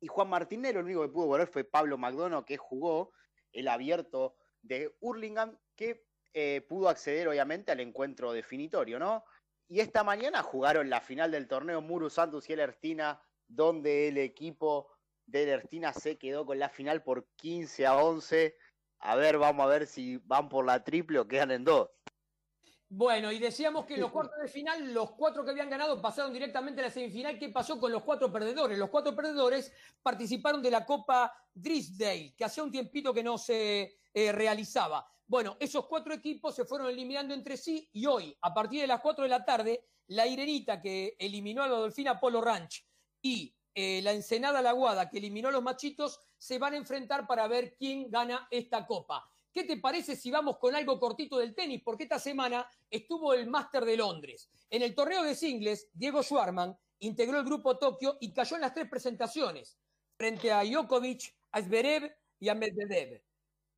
y 0.00 0.06
Juan 0.08 0.28
Martinero. 0.28 0.80
El 0.80 0.86
único 0.86 1.02
que 1.02 1.08
pudo 1.08 1.26
volver 1.26 1.48
fue 1.48 1.64
Pablo 1.64 1.96
McDonough, 1.96 2.44
que 2.44 2.58
jugó 2.58 3.12
el 3.50 3.66
abierto 3.66 4.36
de 4.60 4.94
Hurlingham, 5.00 5.58
que 5.74 6.04
eh, 6.34 6.60
pudo 6.68 6.90
acceder 6.90 7.28
obviamente 7.28 7.72
al 7.72 7.80
encuentro 7.80 8.32
definitorio, 8.32 8.98
¿no? 8.98 9.24
Y 9.68 9.80
esta 9.80 10.04
mañana 10.04 10.42
jugaron 10.42 10.90
la 10.90 11.00
final 11.00 11.30
del 11.30 11.48
torneo 11.48 11.80
Muru 11.80 12.10
Santos 12.10 12.50
y 12.50 12.52
el 12.52 12.60
Ertina, 12.60 13.22
donde 13.48 14.08
el 14.08 14.18
equipo 14.18 14.91
de 15.26 15.48
Ertina 15.48 15.92
se 15.92 16.18
quedó 16.18 16.44
con 16.46 16.58
la 16.58 16.68
final 16.68 17.02
por 17.02 17.26
15 17.36 17.86
a 17.86 17.96
11. 17.96 18.56
A 19.00 19.16
ver, 19.16 19.38
vamos 19.38 19.64
a 19.64 19.68
ver 19.68 19.86
si 19.86 20.18
van 20.18 20.48
por 20.48 20.64
la 20.64 20.84
triple 20.84 21.18
o 21.18 21.26
quedan 21.26 21.50
en 21.50 21.64
dos. 21.64 21.90
Bueno, 22.94 23.32
y 23.32 23.38
decíamos 23.38 23.86
que 23.86 23.94
en 23.94 24.02
los 24.02 24.12
cuartos 24.12 24.38
de 24.38 24.48
final, 24.48 24.92
los 24.92 25.12
cuatro 25.12 25.42
que 25.42 25.50
habían 25.50 25.70
ganado 25.70 26.02
pasaron 26.02 26.30
directamente 26.30 26.82
a 26.82 26.84
la 26.84 26.90
semifinal. 26.90 27.38
¿Qué 27.38 27.48
pasó 27.48 27.80
con 27.80 27.90
los 27.90 28.02
cuatro 28.02 28.30
perdedores? 28.30 28.78
Los 28.78 28.90
cuatro 28.90 29.16
perdedores 29.16 29.72
participaron 30.02 30.60
de 30.60 30.70
la 30.70 30.84
Copa 30.84 31.32
Drisdale, 31.54 32.34
que 32.36 32.44
hacía 32.44 32.62
un 32.62 32.70
tiempito 32.70 33.14
que 33.14 33.22
no 33.22 33.38
se 33.38 33.98
eh, 34.12 34.32
realizaba. 34.32 35.10
Bueno, 35.26 35.56
esos 35.58 35.86
cuatro 35.86 36.12
equipos 36.12 36.54
se 36.54 36.66
fueron 36.66 36.90
eliminando 36.90 37.32
entre 37.32 37.56
sí 37.56 37.88
y 37.94 38.04
hoy, 38.04 38.36
a 38.42 38.52
partir 38.52 38.82
de 38.82 38.86
las 38.86 39.00
cuatro 39.00 39.24
de 39.24 39.30
la 39.30 39.42
tarde, 39.42 39.86
la 40.08 40.26
Irenita, 40.26 40.82
que 40.82 41.16
eliminó 41.18 41.62
a 41.62 41.68
la 41.68 41.76
Dolfina 41.76 42.20
Polo 42.20 42.42
Ranch, 42.42 42.86
y 43.22 43.54
eh, 43.74 44.00
la 44.02 44.12
Ensenada 44.12 44.62
Laguada, 44.62 45.08
que 45.08 45.18
eliminó 45.18 45.48
a 45.48 45.52
los 45.52 45.62
Machitos, 45.62 46.20
se 46.36 46.58
van 46.58 46.74
a 46.74 46.76
enfrentar 46.76 47.26
para 47.26 47.46
ver 47.48 47.74
quién 47.76 48.10
gana 48.10 48.46
esta 48.50 48.86
Copa. 48.86 49.28
¿Qué 49.52 49.64
te 49.64 49.76
parece 49.76 50.16
si 50.16 50.30
vamos 50.30 50.58
con 50.58 50.74
algo 50.74 50.98
cortito 50.98 51.38
del 51.38 51.54
tenis? 51.54 51.82
Porque 51.84 52.04
esta 52.04 52.18
semana 52.18 52.66
estuvo 52.90 53.34
el 53.34 53.46
Máster 53.46 53.84
de 53.84 53.96
Londres. 53.96 54.50
En 54.70 54.82
el 54.82 54.94
torneo 54.94 55.22
de 55.22 55.34
singles, 55.34 55.88
Diego 55.92 56.22
Schwarman 56.22 56.76
integró 57.00 57.38
el 57.38 57.44
grupo 57.44 57.76
Tokio 57.78 58.16
y 58.20 58.32
cayó 58.32 58.56
en 58.56 58.62
las 58.62 58.72
tres 58.72 58.88
presentaciones, 58.88 59.78
frente 60.16 60.50
a 60.50 60.64
Djokovic, 60.64 61.34
a 61.50 61.60
Zverev 61.60 62.14
y 62.40 62.48
a 62.48 62.54
Medvedev. 62.54 63.22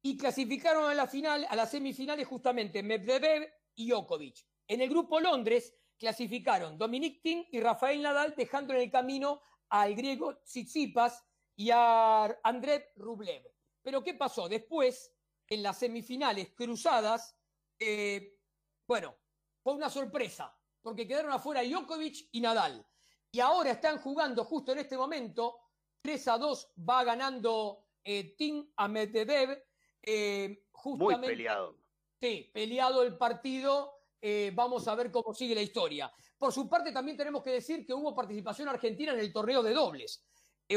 Y 0.03 0.17
clasificaron 0.17 0.89
a 0.89 0.95
la 0.95 1.09
final, 1.09 1.47
a 1.49 1.57
las 1.57 1.71
semifinales 1.71 2.29
justamente 2.29 2.83
Medvedev 2.83 3.51
y 3.75 3.89
Djokovic. 3.89 4.45
En 4.69 4.81
el 4.81 4.89
grupo 4.89 5.19
Londres 5.19 5.75
clasificaron 5.99 6.79
Dominic 6.79 7.21
Thiem 7.23 7.47
y 7.51 7.61
Rafael 7.61 8.01
Nadal, 8.01 8.35
dejando 8.37 8.75
en 8.75 8.81
el 8.81 8.91
camino 8.91 9.41
al 9.69 9.95
griego 9.95 10.37
Tsitsipas 10.39 11.25
y 11.57 11.71
a 11.71 12.25
André 12.43 12.93
Rublev. 12.97 13.51
Pero 13.83 14.03
¿qué 14.03 14.15
pasó? 14.15 14.49
Después 14.49 15.15
en 15.49 15.63
las 15.63 15.79
semifinales 15.79 16.53
cruzadas, 16.55 17.37
eh, 17.79 18.39
bueno, 18.87 19.15
fue 19.63 19.75
una 19.75 19.91
sorpresa, 19.91 20.57
porque 20.83 21.07
quedaron 21.07 21.33
afuera 21.33 21.63
Djokovic 21.63 22.29
y 22.33 22.41
Nadal. 22.41 22.87
Y 23.31 23.41
ahora 23.41 23.73
están 23.73 23.99
jugando 23.99 24.45
justo 24.45 24.73
en 24.73 24.79
este 24.79 24.97
momento, 24.97 25.59
3 26.03 26.29
a 26.29 26.39
2 26.39 26.73
va 26.89 27.03
ganando 27.03 27.87
eh, 28.05 28.35
Tim 28.37 28.71
a 28.77 28.87
Medvedev. 28.89 29.65
Eh, 30.03 30.67
Muy 30.85 31.17
peleado. 31.19 31.79
Sí, 32.21 32.51
peleado 32.53 33.03
el 33.03 33.17
partido. 33.17 33.95
Eh, 34.21 34.53
vamos 34.55 34.87
a 34.87 34.95
ver 34.95 35.11
cómo 35.11 35.35
sigue 35.35 35.55
la 35.55 35.63
historia. 35.63 36.13
Por 36.45 36.53
su 36.53 36.69
parte, 36.69 36.93
también 36.93 37.17
tenemos 37.17 37.43
que 37.43 37.53
decir 37.53 37.87
que 37.87 37.95
hubo 37.95 38.15
participación 38.15 38.69
argentina 38.69 39.15
en 39.15 39.19
el 39.19 39.33
torneo 39.33 39.63
de 39.63 39.73
dobles. 39.73 40.23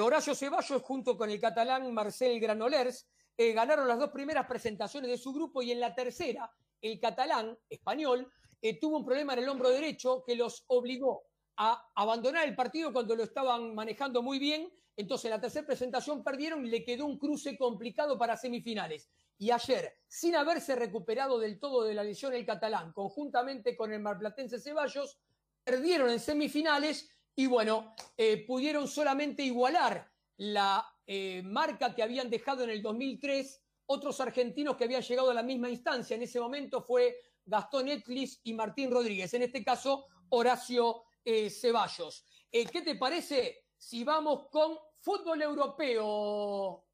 Horacio 0.02 0.34
Ceballos 0.34 0.81
junto 0.81 1.18
con 1.18 1.30
el 1.30 1.41
catalán 1.41 1.94
Marcel 1.94 2.39
Granolers 2.39 3.06
eh, 3.35 3.52
ganaron 3.52 3.85
las 3.85 3.99
dos 3.99 4.11
primeras 4.11 4.48
presentaciones 4.48 5.11
de 5.11 5.18
su 5.18 5.34
grupo 5.34 5.61
y 5.61 5.73
en 5.73 5.81
la 5.81 5.94
tercera, 5.94 6.49
el 6.80 6.98
catalán 7.02 7.60
español 7.69 8.31
eh, 8.61 8.80
tuvo 8.80 8.95
un 8.95 9.06
problema 9.06 9.34
en 9.34 9.39
el 9.39 9.49
hombro 9.49 9.69
derecho 9.69 10.23
que 10.26 10.38
los 10.38 10.64
obligó 10.68 11.23
a 11.57 11.91
abandonar 11.95 12.48
el 12.48 12.56
partido 12.56 12.94
cuando 12.94 13.14
lo 13.14 13.23
estaban 13.23 13.76
manejando 13.76 14.23
muy 14.23 14.39
bien. 14.39 14.72
Entonces, 14.95 15.26
en 15.26 15.31
la 15.31 15.41
tercera 15.41 15.68
presentación 15.68 16.23
perdieron 16.23 16.65
y 16.65 16.69
le 16.69 16.85
quedó 16.85 17.06
un 17.06 17.19
cruce 17.19 17.57
complicado 17.57 18.18
para 18.18 18.38
semifinales. 18.38 19.10
Y 19.38 19.52
ayer, 19.52 19.98
sin 20.07 20.38
haberse 20.38 20.77
recuperado 20.77 21.38
del 21.38 21.60
todo 21.60 21.84
de 21.84 21.94
la 21.94 22.06
lesión 22.06 22.34
el 22.34 22.45
catalán, 22.45 22.94
conjuntamente 22.94 23.76
con 23.76 23.91
el 23.91 23.99
marplatense 23.99 24.61
Ceballos, 24.61 25.19
perdieron 25.68 26.10
en 26.10 26.19
semifinales 26.22 27.10
y 27.35 27.45
bueno, 27.45 27.94
eh, 28.15 28.45
pudieron 28.48 28.88
solamente 28.88 29.44
igualar 29.44 30.10
la 30.38 30.88
eh, 31.06 31.41
marca 31.44 31.94
que 31.94 32.02
habían 32.02 32.30
dejado 32.30 32.64
en 32.64 32.69
el 32.69 32.81
2003 32.81 33.61
otros 33.88 34.22
argentinos 34.22 34.77
que 34.77 34.85
habían 34.85 35.02
llegado 35.02 35.30
a 35.30 35.34
la 35.34 35.44
misma 35.44 35.69
instancia. 35.69 36.15
En 36.15 36.23
ese 36.23 36.39
momento 36.39 36.81
fue 36.81 37.18
Gastón 37.45 37.89
Etlis 37.89 38.39
y 38.44 38.53
Martín 38.53 38.89
Rodríguez, 38.89 39.34
en 39.34 39.44
este 39.44 39.61
caso 39.61 40.06
Horacio 40.30 41.03
eh, 41.26 41.49
Ceballos. 41.49 42.26
Eh, 42.49 42.65
¿Qué 42.65 42.81
te 42.81 42.95
parece 42.95 43.65
si 43.77 44.06
vamos 44.06 44.48
con 44.49 44.77
fútbol 45.02 45.41
europeo, 45.41 46.85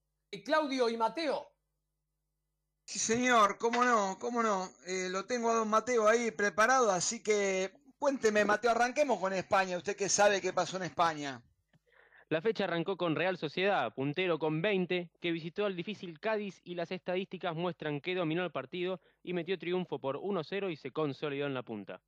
Claudio 0.44 0.90
y 0.90 0.98
Mateo? 0.98 1.48
Sí, 2.86 2.98
señor, 2.98 3.60
cómo 3.60 3.84
no, 3.86 4.18
cómo 4.20 4.42
no. 4.42 4.72
lo 4.88 5.26
tengo 5.26 5.52
a 5.52 5.56
don 5.56 5.70
Mateo 5.70 6.08
ahí 6.08 6.32
preparado, 6.32 6.92
así 6.92 7.22
que 7.22 7.83
cuénteme, 8.04 8.44
Mateo, 8.44 8.72
arranquemos 8.72 9.18
con 9.18 9.32
España. 9.32 9.78
Usted 9.78 9.96
que 9.96 10.10
sabe 10.10 10.42
qué 10.42 10.52
pasó 10.52 10.76
en 10.76 10.84
España. 10.84 11.42
La 12.28 12.42
fecha 12.42 12.66
arrancó 12.66 12.98
con 12.98 13.16
Real 13.16 13.38
Sociedad, 13.38 13.94
puntero 13.96 14.38
con 14.38 14.62
20, 14.62 15.10
que 15.22 15.32
visitó 15.32 15.66
al 15.66 15.78
difícil 15.78 16.20
Cádiz 16.20 16.60
y 16.66 16.76
las 16.76 16.92
estadísticas 16.92 17.56
muestran 17.56 18.02
que 18.02 18.14
dominó 18.14 18.44
el 18.44 18.52
partido 18.52 19.00
y 19.24 19.32
metió 19.32 19.58
triunfo 19.58 20.00
por 20.00 20.18
1-0 20.18 20.70
y 20.70 20.76
se 20.76 20.92
consolidó 20.92 21.46
en 21.46 21.54
la 21.54 21.64
punta. 21.64 22.02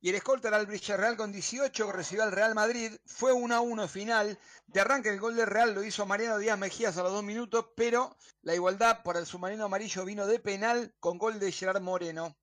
Y 0.00 0.10
el 0.10 0.14
escolta 0.14 0.46
era 0.46 0.60
el 0.60 0.66
Villarreal 0.66 1.16
con 1.16 1.32
18 1.32 1.84
que 1.84 1.92
recibió 1.92 2.22
al 2.22 2.30
Real 2.30 2.54
Madrid. 2.54 2.92
Fue 3.04 3.32
1-1 3.32 3.88
final. 3.88 4.38
De 4.68 4.82
arranque 4.82 5.08
el 5.08 5.18
gol 5.18 5.34
del 5.34 5.48
Real 5.48 5.74
lo 5.74 5.82
hizo 5.82 6.06
Mariano 6.06 6.38
Díaz 6.38 6.60
Mejías 6.60 6.96
a 6.96 7.02
los 7.02 7.10
dos 7.10 7.24
minutos, 7.24 7.66
pero 7.74 8.16
la 8.42 8.54
igualdad 8.54 9.02
por 9.02 9.16
el 9.16 9.26
submarino 9.26 9.64
amarillo 9.64 10.04
vino 10.04 10.28
de 10.28 10.38
penal 10.38 10.94
con 11.00 11.18
gol 11.18 11.40
de 11.40 11.50
Gerard 11.50 11.82
Moreno. 11.82 12.36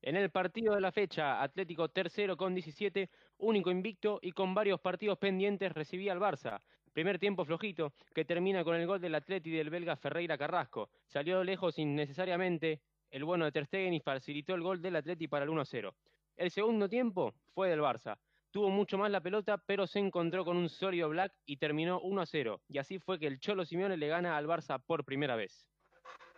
En 0.00 0.14
el 0.14 0.30
partido 0.30 0.74
de 0.74 0.80
la 0.80 0.92
fecha, 0.92 1.42
Atlético 1.42 1.88
tercero 1.88 2.36
con 2.36 2.54
17, 2.54 3.10
único 3.38 3.70
invicto 3.70 4.20
y 4.22 4.30
con 4.30 4.54
varios 4.54 4.80
partidos 4.80 5.18
pendientes 5.18 5.72
recibía 5.72 6.12
al 6.12 6.20
Barça. 6.20 6.60
Primer 6.92 7.18
tiempo 7.18 7.44
flojito, 7.44 7.92
que 8.14 8.24
termina 8.24 8.62
con 8.62 8.76
el 8.76 8.86
gol 8.86 9.00
del 9.00 9.16
Atleti 9.16 9.50
del 9.50 9.70
belga 9.70 9.96
Ferreira 9.96 10.38
Carrasco. 10.38 10.90
Salió 11.06 11.42
lejos 11.42 11.78
innecesariamente 11.78 12.80
el 13.10 13.24
bueno 13.24 13.44
de 13.44 13.52
Ter 13.52 13.66
Stegen 13.66 13.92
y 13.92 14.00
facilitó 14.00 14.54
el 14.54 14.62
gol 14.62 14.80
del 14.80 14.96
Atleti 14.96 15.26
para 15.26 15.44
el 15.44 15.50
1-0. 15.50 15.92
El 16.36 16.50
segundo 16.52 16.88
tiempo 16.88 17.34
fue 17.52 17.68
del 17.68 17.80
Barça. 17.80 18.18
Tuvo 18.52 18.70
mucho 18.70 18.98
más 18.98 19.10
la 19.10 19.20
pelota, 19.20 19.58
pero 19.58 19.86
se 19.88 19.98
encontró 19.98 20.44
con 20.44 20.56
un 20.56 20.68
sólido 20.68 21.08
Black 21.08 21.32
y 21.44 21.56
terminó 21.56 22.00
1-0. 22.00 22.60
Y 22.68 22.78
así 22.78 23.00
fue 23.00 23.18
que 23.18 23.26
el 23.26 23.40
Cholo 23.40 23.64
Simeone 23.64 23.96
le 23.96 24.08
gana 24.08 24.36
al 24.36 24.46
Barça 24.46 24.80
por 24.80 25.04
primera 25.04 25.34
vez. 25.34 25.68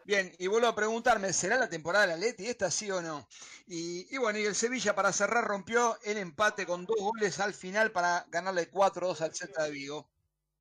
Bien, 0.05 0.33
y 0.39 0.47
vuelvo 0.47 0.69
a 0.69 0.75
preguntarme, 0.75 1.33
¿será 1.33 1.57
la 1.57 1.69
temporada 1.69 2.07
de 2.07 2.13
la 2.13 2.17
Leti 2.17 2.47
esta 2.47 2.71
sí 2.71 2.91
o 2.91 3.03
no? 3.03 3.29
Y, 3.67 4.17
bueno, 4.19 4.39
y 4.39 4.45
el 4.45 4.55
Sevilla 4.55 4.95
para 4.95 5.13
cerrar 5.13 5.45
rompió 5.45 5.99
el 6.05 6.19
empate 6.19 6.67
con 6.67 6.87
dos 6.87 6.97
goles 6.99 7.39
al 7.39 7.55
final 7.55 7.93
para 7.93 8.25
ganarle 8.29 8.71
4-2 8.71 9.21
al 9.21 9.35
Celta 9.35 9.65
de 9.65 9.71
Vigo. 9.71 10.11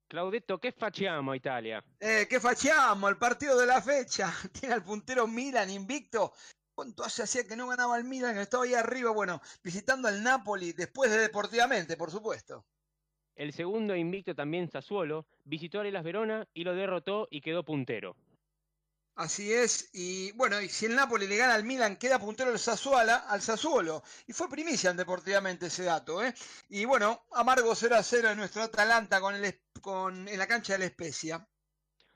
Claudetto, 0.08 0.60
¿qué 0.60 0.72
facciamo 0.72 1.34
Italia? 1.36 1.84
Eh, 2.00 2.28
¿Qué 2.30 2.40
facciamo? 2.40 3.08
El 3.08 3.18
partido 3.18 3.58
de 3.58 3.68
la 3.68 3.82
fecha. 3.82 4.34
Tiene 4.60 4.76
al 4.76 4.84
puntero 4.84 5.28
Milan 5.28 5.70
invicto. 5.70 6.34
¿Cuánto 6.74 7.04
hace 7.04 7.24
hacía 7.24 7.48
que 7.48 7.56
no 7.56 7.68
ganaba 7.68 7.98
el 7.98 8.04
Milan? 8.04 8.38
Estaba 8.38 8.64
ahí 8.64 8.74
arriba, 8.74 9.12
bueno, 9.12 9.42
visitando 9.64 10.08
al 10.08 10.24
Napoli 10.24 10.74
después 10.74 11.12
de 11.12 11.18
Deportivamente, 11.18 11.98
por 11.98 12.12
supuesto. 12.12 12.66
El 13.36 13.54
segundo 13.54 13.96
invicto 13.96 14.36
también 14.36 14.70
Sassuolo 14.70 15.26
visitó 15.46 15.80
a 15.80 15.84
Las 15.86 16.04
Verona 16.04 16.48
y 16.54 16.64
lo 16.64 16.76
derrotó 16.76 17.28
y 17.32 17.42
quedó 17.42 17.64
puntero. 17.64 18.16
Así 19.20 19.52
es, 19.52 19.90
y 19.92 20.32
bueno, 20.38 20.62
y 20.62 20.70
si 20.70 20.86
el 20.86 20.96
Napoli 20.96 21.28
le 21.28 21.36
gana 21.36 21.54
al 21.54 21.66
Milan, 21.66 21.98
queda 21.98 22.20
puntero 22.20 22.52
el 22.52 22.58
Sassuolo, 22.58 23.12
al 23.28 23.42
Sassuolo. 23.42 24.02
Y 24.28 24.32
fue 24.32 24.50
primicia 24.50 24.94
deportivamente 24.94 25.66
ese 25.66 25.84
dato, 25.84 26.24
¿eh? 26.24 26.34
Y 26.70 26.86
bueno, 26.86 27.26
amargo 27.34 27.76
0 27.76 27.98
a 27.98 28.02
0 28.02 28.30
en 28.30 28.38
nuestro 28.38 28.62
Atalanta 28.62 29.20
con 29.20 29.36
el, 29.36 29.60
con, 29.82 30.26
en 30.26 30.40
la 30.40 30.48
cancha 30.48 30.72
de 30.72 30.80
la 30.80 30.86
Especia. 30.86 31.46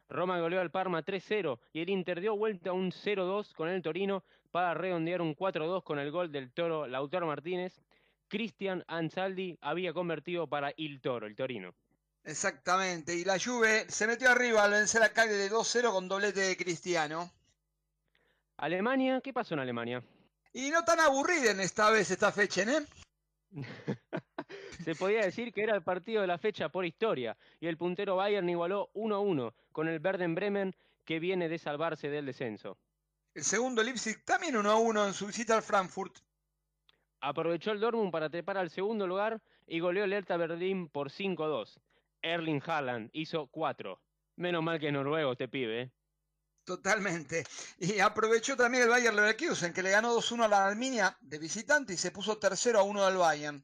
Roma 0.07 0.39
goleó 0.39 0.61
al 0.61 0.71
Parma 0.71 1.03
3-0 1.03 1.59
y 1.73 1.81
el 1.81 1.89
Inter 1.89 2.21
dio 2.21 2.37
vuelta 2.37 2.69
a 2.69 2.73
un 2.73 2.93
0-2 2.93 3.53
con 3.53 3.67
el 3.67 3.81
Torino 3.81 4.23
para 4.51 4.73
redondear 4.73 5.21
un 5.21 5.35
4-2 5.35 5.83
con 5.83 5.99
el 5.99 6.09
gol 6.09 6.31
del 6.31 6.53
Toro 6.53 6.87
Lautaro 6.87 7.27
Martínez. 7.27 7.81
Cristian 8.29 8.85
Ansaldi 8.87 9.57
había 9.59 9.91
convertido 9.91 10.47
para 10.47 10.71
Il 10.77 11.01
Toro, 11.01 11.27
el 11.27 11.35
Torino. 11.35 11.75
Exactamente, 12.25 13.15
y 13.15 13.25
la 13.25 13.37
Juve 13.37 13.85
se 13.89 14.07
metió 14.07 14.29
arriba 14.29 14.63
al 14.63 14.71
vencer 14.71 15.03
a 15.03 15.11
Cagliari 15.11 15.43
de 15.43 15.51
2-0 15.51 15.91
con 15.91 16.07
doblete 16.07 16.39
de 16.39 16.55
Cristiano. 16.55 17.29
Alemania, 18.57 19.19
¿qué 19.21 19.33
pasó 19.33 19.55
en 19.55 19.59
Alemania? 19.59 20.01
Y 20.53 20.69
no 20.69 20.85
tan 20.85 21.01
aburrida 21.01 21.51
en 21.51 21.59
esta 21.59 21.89
vez 21.89 22.11
esta 22.11 22.31
fecha, 22.31 22.61
¿eh? 22.61 22.85
se 24.83 24.95
podía 24.95 25.25
decir 25.25 25.51
que 25.51 25.63
era 25.63 25.75
el 25.75 25.83
partido 25.83 26.21
de 26.21 26.27
la 26.27 26.37
fecha 26.37 26.69
por 26.69 26.85
historia, 26.85 27.35
y 27.59 27.67
el 27.67 27.77
puntero 27.77 28.15
Bayern 28.15 28.47
igualó 28.49 28.89
1-1 28.93 29.53
con 29.71 29.89
el 29.89 29.99
Verden 29.99 30.33
Bremen 30.33 30.75
que 31.03 31.19
viene 31.19 31.49
de 31.49 31.59
salvarse 31.59 32.09
del 32.09 32.25
descenso. 32.25 32.77
El 33.33 33.43
segundo 33.43 33.83
Leipzig 33.83 34.23
también 34.23 34.55
1-1 34.55 35.07
en 35.07 35.13
su 35.13 35.27
visita 35.27 35.55
al 35.55 35.63
Frankfurt. 35.63 36.19
Aprovechó 37.19 37.71
el 37.71 37.79
Dortmund 37.79 38.11
para 38.11 38.29
trepar 38.29 38.57
al 38.57 38.69
segundo 38.69 39.07
lugar 39.07 39.41
y 39.65 39.79
goleó 39.79 40.03
el 40.03 40.13
Hertha 40.13 40.37
Berlín 40.37 40.87
por 40.87 41.09
5-2. 41.09 41.79
Erling 42.23 42.61
Haaland 42.65 43.09
hizo 43.13 43.47
4. 43.47 44.01
Menos 44.37 44.63
mal 44.63 44.79
que 44.79 44.87
es 44.87 44.93
noruego 44.93 45.33
este 45.33 45.47
pibe. 45.47 45.81
¿eh? 45.81 45.91
Totalmente. 46.63 47.43
Y 47.77 47.99
aprovechó 47.99 48.55
también 48.55 48.83
el 48.83 48.89
Bayern 48.89 49.15
Leverkusen, 49.15 49.73
que 49.73 49.83
le 49.83 49.91
ganó 49.91 50.15
2-1 50.15 50.45
a 50.45 50.47
la 50.47 50.65
Arminia 50.65 51.17
de 51.21 51.37
visitante 51.37 51.93
y 51.93 51.97
se 51.97 52.11
puso 52.11 52.37
tercero 52.37 52.79
a 52.79 52.83
1 52.83 53.05
al 53.05 53.17
Bayern. 53.17 53.63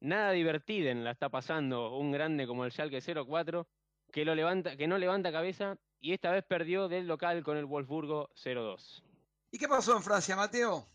Nada 0.00 0.32
divertido 0.32 0.92
la 0.94 1.12
está 1.12 1.28
pasando 1.28 1.96
un 1.96 2.12
grande 2.12 2.46
como 2.46 2.64
el 2.64 2.72
Schalke 2.72 3.00
04, 3.00 3.66
que, 4.12 4.24
lo 4.24 4.34
levanta, 4.34 4.76
que 4.76 4.86
no 4.86 4.98
levanta 4.98 5.32
cabeza 5.32 5.76
y 6.00 6.12
esta 6.12 6.30
vez 6.30 6.44
perdió 6.44 6.88
del 6.88 7.06
local 7.06 7.42
con 7.42 7.56
el 7.56 7.64
Wolfsburgo 7.64 8.30
0-2. 8.34 9.02
¿Y 9.50 9.58
qué 9.58 9.66
pasó 9.66 9.96
en 9.96 10.02
Francia, 10.02 10.36
Mateo? 10.36 10.86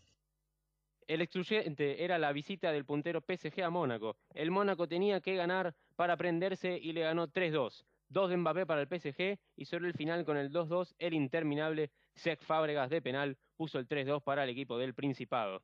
El 1.06 1.20
excluyente 1.20 2.02
era 2.02 2.18
la 2.18 2.32
visita 2.32 2.72
del 2.72 2.86
puntero 2.86 3.20
PSG 3.20 3.62
a 3.62 3.68
Mónaco. 3.68 4.16
El 4.32 4.50
Mónaco 4.50 4.88
tenía 4.88 5.20
que 5.20 5.36
ganar 5.36 5.74
para 5.96 6.16
prenderse 6.16 6.78
y 6.78 6.92
le 6.92 7.02
ganó 7.02 7.28
3-2. 7.28 7.84
Dos 8.08 8.30
de 8.30 8.36
Mbappé 8.36 8.66
para 8.66 8.82
el 8.82 8.88
PSG 8.88 9.38
y 9.56 9.64
sobre 9.64 9.88
el 9.88 9.94
final 9.94 10.24
con 10.24 10.36
el 10.36 10.52
2-2 10.52 10.94
el 10.98 11.14
interminable 11.14 11.90
Sec 12.14 12.40
Fábregas 12.42 12.90
de 12.90 13.02
penal 13.02 13.36
puso 13.56 13.78
el 13.78 13.88
3-2 13.88 14.22
para 14.22 14.44
el 14.44 14.50
equipo 14.50 14.78
del 14.78 14.94
Principado. 14.94 15.62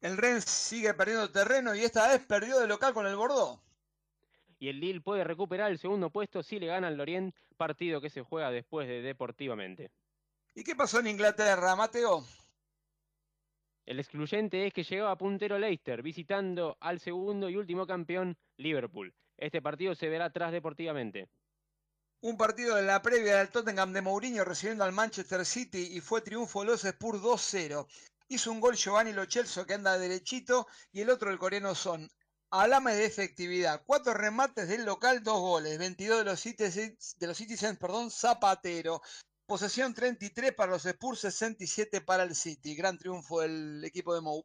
El 0.00 0.16
Rennes 0.16 0.44
sigue 0.44 0.94
perdiendo 0.94 1.30
terreno 1.30 1.74
y 1.74 1.80
esta 1.80 2.08
vez 2.08 2.24
perdió 2.26 2.58
de 2.60 2.66
local 2.66 2.92
con 2.94 3.06
el 3.06 3.16
Bordeaux. 3.16 3.60
Y 4.58 4.68
el 4.68 4.80
Lille 4.80 5.00
puede 5.00 5.24
recuperar 5.24 5.70
el 5.70 5.78
segundo 5.78 6.10
puesto 6.10 6.42
si 6.42 6.58
le 6.58 6.66
gana 6.66 6.88
al 6.88 6.96
Lorient, 6.96 7.34
partido 7.56 8.00
que 8.00 8.10
se 8.10 8.22
juega 8.22 8.50
después 8.50 8.88
de 8.88 9.02
Deportivamente. 9.02 9.90
¿Y 10.54 10.64
qué 10.64 10.74
pasó 10.74 11.00
en 11.00 11.08
Inglaterra, 11.08 11.76
Mateo? 11.76 12.24
El 13.84 14.00
excluyente 14.00 14.66
es 14.66 14.72
que 14.72 14.82
llegaba 14.82 15.16
puntero 15.16 15.58
Leicester, 15.58 16.02
visitando 16.02 16.76
al 16.80 16.98
segundo 16.98 17.48
y 17.48 17.56
último 17.56 17.86
campeón 17.86 18.36
Liverpool. 18.56 19.14
Este 19.38 19.60
partido 19.60 19.94
se 19.94 20.08
verá 20.08 20.30
tras 20.30 20.52
Deportivamente. 20.52 21.28
Un 22.22 22.36
partido 22.36 22.76
de 22.76 22.82
la 22.82 23.02
previa 23.02 23.36
del 23.36 23.50
Tottenham 23.50 23.92
de 23.92 24.00
Mourinho 24.00 24.44
recibiendo 24.44 24.84
al 24.84 24.92
Manchester 24.92 25.44
City 25.44 25.90
y 25.92 26.00
fue 26.00 26.22
triunfo 26.22 26.60
de 26.60 26.66
los 26.66 26.84
Spurs 26.84 27.20
2-0. 27.20 27.86
Hizo 28.28 28.50
un 28.50 28.60
gol 28.60 28.74
Giovanni 28.74 29.12
Lo 29.12 29.26
que 29.28 29.74
anda 29.74 29.98
derechito 29.98 30.66
y 30.90 31.02
el 31.02 31.10
otro 31.10 31.30
el 31.30 31.38
coreano 31.38 31.74
Son. 31.74 32.10
Alame 32.50 32.94
de 32.94 33.04
efectividad. 33.04 33.82
Cuatro 33.84 34.14
remates 34.14 34.68
del 34.68 34.84
local, 34.84 35.22
dos 35.22 35.38
goles. 35.40 35.78
22 35.78 36.18
de 36.20 36.24
los 36.24 36.40
Citizens, 36.40 37.16
de 37.18 37.26
los 37.26 37.36
Citizens 37.36 37.78
perdón, 37.78 38.10
Zapatero. 38.10 39.02
Posesión 39.44 39.92
33 39.94 40.54
para 40.54 40.72
los 40.72 40.86
Spurs, 40.86 41.20
67 41.20 42.00
para 42.00 42.22
el 42.22 42.34
City. 42.34 42.74
Gran 42.74 42.96
triunfo 42.98 43.42
del 43.42 43.84
equipo 43.84 44.14
de 44.14 44.22
Mou. 44.22 44.44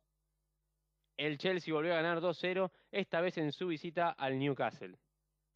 El 1.22 1.38
Chelsea 1.38 1.72
volvió 1.72 1.94
a 1.94 1.98
ganar 1.98 2.20
2-0, 2.20 2.72
esta 2.92 3.22
vez 3.22 3.38
en 3.38 3.52
su 3.52 3.68
visita 3.68 4.10
al 4.10 4.40
Newcastle. 4.40 4.98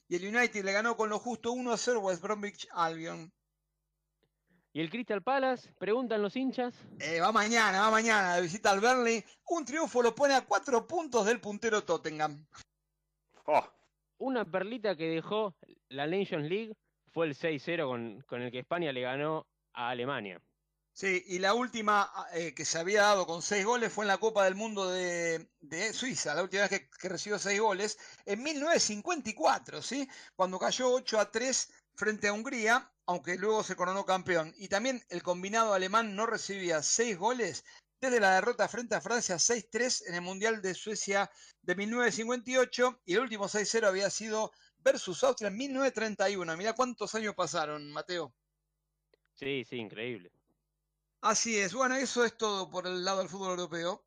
Y 0.08 0.16
el 0.16 0.36
United 0.36 0.64
le 0.64 0.72
ganó 0.72 0.96
con 0.96 1.10
lo 1.10 1.18
justo 1.18 1.54
1-0 1.54 2.04
West 2.04 2.22
Bromwich 2.22 2.68
Albion. 2.72 3.34
¿Y 4.74 4.82
el 4.82 4.92
Crystal 4.92 5.24
Palace? 5.24 5.74
Preguntan 5.80 6.22
los 6.22 6.36
hinchas. 6.36 6.76
Eh, 7.00 7.20
va 7.20 7.32
mañana, 7.32 7.82
va 7.82 7.90
mañana 7.90 8.36
de 8.36 8.44
visita 8.44 8.70
al 8.70 8.80
Burnley. 8.80 9.24
Un 9.48 9.66
triunfo 9.66 10.04
lo 10.04 10.14
pone 10.14 10.36
a 10.36 10.46
cuatro 10.46 10.86
puntos 10.86 11.26
del 11.26 11.42
puntero 11.42 11.84
Tottenham. 11.84 12.46
Oh. 13.46 13.68
Una 14.20 14.46
perlita 14.46 14.96
que 14.96 15.10
dejó 15.10 15.56
la 15.90 16.06
Nations 16.06 16.48
League 16.48 16.76
fue 17.12 17.26
el 17.26 17.34
6-0 17.34 17.88
con, 17.88 18.22
con, 18.28 18.44
el 18.44 18.52
que 18.52 18.60
España 18.60 18.92
le 18.92 19.02
ganó 19.02 19.48
a 19.74 19.90
Alemania. 19.90 20.40
Sí, 20.96 21.22
y 21.28 21.40
la 21.40 21.54
última 21.54 22.10
eh, 22.32 22.54
que 22.54 22.64
se 22.64 22.80
había 22.80 23.02
dado 23.02 23.28
con 23.28 23.42
seis 23.42 23.66
goles 23.66 23.92
fue 23.92 24.06
en 24.06 24.08
la 24.08 24.18
Copa 24.18 24.46
del 24.46 24.56
Mundo 24.56 24.90
de, 24.90 25.46
Suiza, 25.94 26.34
la 26.34 26.42
última 26.44 26.70
vez 26.70 26.88
que, 26.90 27.10
recibió 27.10 27.38
seis 27.38 27.60
goles, 27.60 27.98
en 28.26 28.42
1954, 28.42 29.82
¿sí? 29.82 30.08
Cuando 30.38 30.58
cayó 30.58 30.90
8 30.94 31.20
a 31.20 31.32
3 31.32 31.70
frente 31.96 32.30
a 32.30 32.34
Hungría 32.34 32.90
aunque 33.08 33.36
luego 33.36 33.62
se 33.62 33.76
coronó 33.76 34.06
campeón. 34.06 34.54
Y 34.58 34.70
también 34.70 35.04
el 35.10 35.22
combinado 35.22 35.74
alemán 35.74 36.16
no 36.16 36.26
recibía 36.26 36.82
seis 36.82 37.18
goles 37.18 37.66
desde 38.00 38.22
la 38.22 38.36
derrota 38.36 38.70
frente 38.70 38.96
a 38.96 39.02
Francia 39.02 39.36
6-3 39.36 40.08
en 40.08 40.16
el 40.16 40.22
Mundial 40.22 40.62
de 40.62 40.74
Suecia 40.74 41.30
de 41.62 41.76
1958 41.76 43.02
y 43.06 43.16
el 43.16 43.20
último 43.20 43.50
6-0 43.50 43.86
había 43.86 44.10
sido 44.10 44.52
versus 44.80 45.24
Austria 45.26 45.50
en 45.50 45.58
1931. 45.58 46.56
Mira 46.56 46.74
cuántos 46.74 47.14
años 47.16 47.36
pasaron, 47.36 47.92
Mateo. 47.92 48.34
Sí, 49.34 49.66
sí, 49.68 49.76
increíble. 49.76 50.32
Así 51.26 51.58
es. 51.58 51.74
Bueno, 51.74 51.96
eso 51.96 52.24
es 52.24 52.38
todo 52.38 52.70
por 52.70 52.86
el 52.86 53.04
lado 53.04 53.18
del 53.18 53.30
fútbol 53.30 53.50
europeo. 53.50 54.00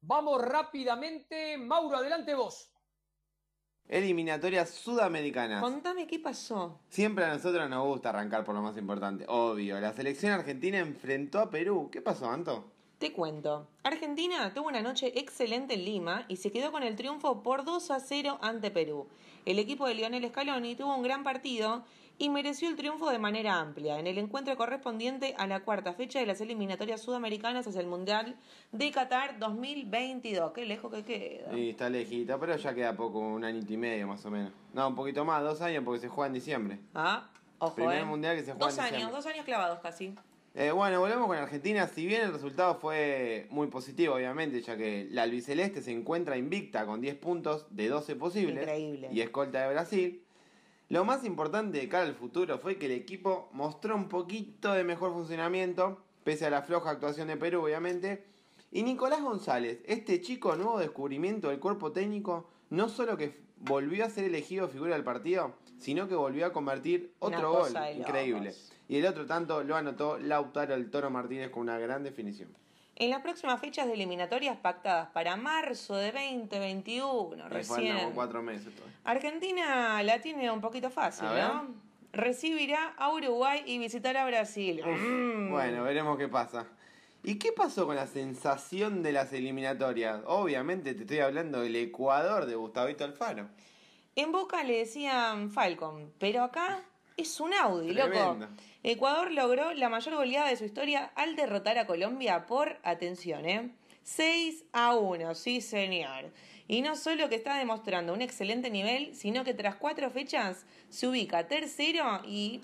Vamos 0.00 0.42
rápidamente. 0.42 1.56
Mauro, 1.56 1.98
adelante 1.98 2.34
vos. 2.34 2.72
Eliminatorias 3.86 4.70
sudamericanas. 4.70 5.62
Contame 5.62 6.08
qué 6.08 6.18
pasó. 6.18 6.80
Siempre 6.88 7.26
a 7.26 7.34
nosotros 7.34 7.70
nos 7.70 7.86
gusta 7.86 8.08
arrancar 8.08 8.44
por 8.44 8.56
lo 8.56 8.62
más 8.62 8.76
importante. 8.76 9.24
Obvio, 9.28 9.80
la 9.80 9.92
selección 9.92 10.32
argentina 10.32 10.80
enfrentó 10.80 11.38
a 11.38 11.48
Perú. 11.48 11.90
¿Qué 11.92 12.02
pasó, 12.02 12.28
Anto? 12.28 12.64
Te 12.98 13.12
cuento. 13.12 13.68
Argentina 13.84 14.52
tuvo 14.52 14.66
una 14.66 14.82
noche 14.82 15.16
excelente 15.16 15.74
en 15.74 15.84
Lima 15.84 16.24
y 16.26 16.38
se 16.38 16.50
quedó 16.50 16.72
con 16.72 16.82
el 16.82 16.96
triunfo 16.96 17.44
por 17.44 17.64
2 17.64 17.92
a 17.92 18.00
0 18.00 18.36
ante 18.42 18.72
Perú. 18.72 19.06
El 19.44 19.60
equipo 19.60 19.86
de 19.86 19.94
Lionel 19.94 20.28
Scaloni 20.28 20.74
tuvo 20.74 20.96
un 20.96 21.04
gran 21.04 21.22
partido 21.22 21.84
y 22.18 22.28
mereció 22.30 22.68
el 22.68 22.76
triunfo 22.76 23.10
de 23.10 23.18
manera 23.18 23.60
amplia 23.60 23.98
en 23.98 24.06
el 24.08 24.18
encuentro 24.18 24.56
correspondiente 24.56 25.34
a 25.38 25.46
la 25.46 25.60
cuarta 25.60 25.92
fecha 25.94 26.18
de 26.18 26.26
las 26.26 26.40
eliminatorias 26.40 27.00
sudamericanas 27.00 27.66
hacia 27.66 27.80
el 27.80 27.86
Mundial 27.86 28.36
de 28.72 28.90
Qatar 28.90 29.38
2022. 29.38 30.52
Qué 30.52 30.66
lejos 30.66 30.92
que 30.92 31.04
queda. 31.04 31.54
Sí, 31.54 31.70
está 31.70 31.88
lejito, 31.88 32.38
pero 32.40 32.56
ya 32.56 32.74
queda 32.74 32.96
poco, 32.96 33.20
un 33.20 33.44
año 33.44 33.60
y 33.66 33.76
medio 33.76 34.08
más 34.08 34.24
o 34.26 34.30
menos. 34.30 34.52
No, 34.74 34.88
un 34.88 34.96
poquito 34.96 35.24
más, 35.24 35.42
dos 35.42 35.60
años 35.60 35.84
porque 35.84 36.00
se 36.00 36.08
juega 36.08 36.26
en 36.26 36.32
diciembre. 36.34 36.78
Ah, 36.94 37.30
ojo, 37.58 37.76
Primer 37.76 37.98
eh. 37.98 38.04
mundial 38.04 38.36
que 38.36 38.42
se 38.42 38.52
juega 38.52 38.66
Dos 38.66 38.74
en 38.74 38.80
años, 38.80 38.92
diciembre. 38.94 39.16
dos 39.16 39.26
años 39.26 39.44
clavados 39.44 39.78
casi. 39.80 40.14
Eh, 40.54 40.72
bueno, 40.72 40.98
volvemos 40.98 41.28
con 41.28 41.36
Argentina. 41.36 41.86
Si 41.86 42.04
bien 42.04 42.22
el 42.22 42.32
resultado 42.32 42.74
fue 42.74 43.46
muy 43.50 43.68
positivo, 43.68 44.16
obviamente, 44.16 44.60
ya 44.60 44.76
que 44.76 45.06
la 45.12 45.22
albiceleste 45.22 45.82
se 45.82 45.92
encuentra 45.92 46.36
invicta 46.36 46.84
con 46.84 47.00
10 47.00 47.14
puntos 47.16 47.66
de 47.70 47.88
12 47.88 48.16
posibles 48.16 48.62
Increíble. 48.64 49.08
y 49.12 49.20
escolta 49.20 49.62
de 49.62 49.72
Brasil. 49.72 50.24
Lo 50.90 51.04
más 51.04 51.22
importante 51.24 51.78
de 51.78 51.88
cara 51.88 52.06
al 52.06 52.14
futuro 52.14 52.58
fue 52.58 52.78
que 52.78 52.86
el 52.86 52.92
equipo 52.92 53.50
mostró 53.52 53.94
un 53.94 54.08
poquito 54.08 54.72
de 54.72 54.84
mejor 54.84 55.12
funcionamiento, 55.12 55.98
pese 56.24 56.46
a 56.46 56.50
la 56.50 56.62
floja 56.62 56.90
actuación 56.90 57.28
de 57.28 57.36
Perú, 57.36 57.62
obviamente. 57.64 58.24
Y 58.72 58.82
Nicolás 58.82 59.22
González, 59.22 59.80
este 59.84 60.22
chico 60.22 60.56
nuevo 60.56 60.78
descubrimiento 60.78 61.50
del 61.50 61.60
cuerpo 61.60 61.92
técnico, 61.92 62.48
no 62.70 62.88
solo 62.88 63.18
que 63.18 63.38
volvió 63.58 64.02
a 64.02 64.08
ser 64.08 64.24
elegido 64.24 64.66
figura 64.68 64.94
del 64.94 65.04
partido, 65.04 65.56
sino 65.78 66.08
que 66.08 66.14
volvió 66.14 66.46
a 66.46 66.54
convertir 66.54 67.12
otro 67.18 67.52
gol. 67.52 67.72
Increíble. 67.94 68.54
Y 68.88 68.96
el 68.96 69.06
otro 69.06 69.26
tanto 69.26 69.62
lo 69.64 69.76
anotó 69.76 70.18
Lautaro 70.18 70.74
el 70.74 70.90
Toro 70.90 71.10
Martínez 71.10 71.50
con 71.50 71.64
una 71.64 71.78
gran 71.78 72.02
definición. 72.02 72.48
En 73.00 73.10
las 73.10 73.20
próximas 73.20 73.60
fechas 73.60 73.86
de 73.86 73.92
eliminatorias 73.92 74.56
pactadas 74.56 75.08
para 75.10 75.36
marzo 75.36 75.94
de 75.94 76.10
2021, 76.10 77.28
Me 77.36 77.36
faltan 77.36 77.50
recién. 77.50 78.10
cuatro 78.12 78.42
meses 78.42 78.74
todavía. 78.74 78.96
Argentina 79.04 80.02
la 80.02 80.20
tiene 80.20 80.50
un 80.50 80.60
poquito 80.60 80.90
fácil. 80.90 81.28
¿no? 81.28 81.68
Recibirá 82.12 82.94
a 82.96 83.12
Uruguay 83.12 83.62
y 83.66 83.78
visitará 83.78 84.26
Brasil. 84.26 84.82
Mm. 84.84 85.50
Bueno, 85.52 85.84
veremos 85.84 86.18
qué 86.18 86.26
pasa. 86.26 86.66
¿Y 87.22 87.38
qué 87.38 87.52
pasó 87.52 87.86
con 87.86 87.94
la 87.94 88.08
sensación 88.08 89.04
de 89.04 89.12
las 89.12 89.32
eliminatorias? 89.32 90.20
Obviamente 90.26 90.92
te 90.94 91.02
estoy 91.02 91.20
hablando 91.20 91.60
del 91.60 91.76
Ecuador 91.76 92.46
de 92.46 92.56
Gustavito 92.56 93.04
Alfaro. 93.04 93.48
En 94.16 94.32
Boca 94.32 94.64
le 94.64 94.78
decían 94.78 95.50
Falcon, 95.52 96.12
pero 96.18 96.42
acá 96.42 96.82
es 97.16 97.38
un 97.38 97.54
Audi, 97.54 97.92
loco. 97.92 98.38
Ecuador 98.82 99.32
logró 99.32 99.74
la 99.74 99.88
mayor 99.88 100.14
goleada 100.14 100.48
de 100.48 100.56
su 100.56 100.64
historia 100.64 101.10
al 101.16 101.34
derrotar 101.34 101.78
a 101.78 101.86
Colombia 101.86 102.46
por, 102.46 102.78
atención, 102.84 103.44
¿eh? 103.44 103.70
6 104.04 104.64
a 104.72 104.94
1, 104.94 105.34
sí 105.34 105.60
señor. 105.60 106.32
Y 106.68 106.82
no 106.82 106.96
solo 106.96 107.28
que 107.28 107.34
está 107.34 107.58
demostrando 107.58 108.12
un 108.12 108.22
excelente 108.22 108.70
nivel, 108.70 109.14
sino 109.14 109.42
que 109.42 109.52
tras 109.52 109.76
cuatro 109.76 110.10
fechas 110.10 110.64
se 110.90 111.08
ubica 111.08 111.48
tercero 111.48 112.22
y 112.26 112.60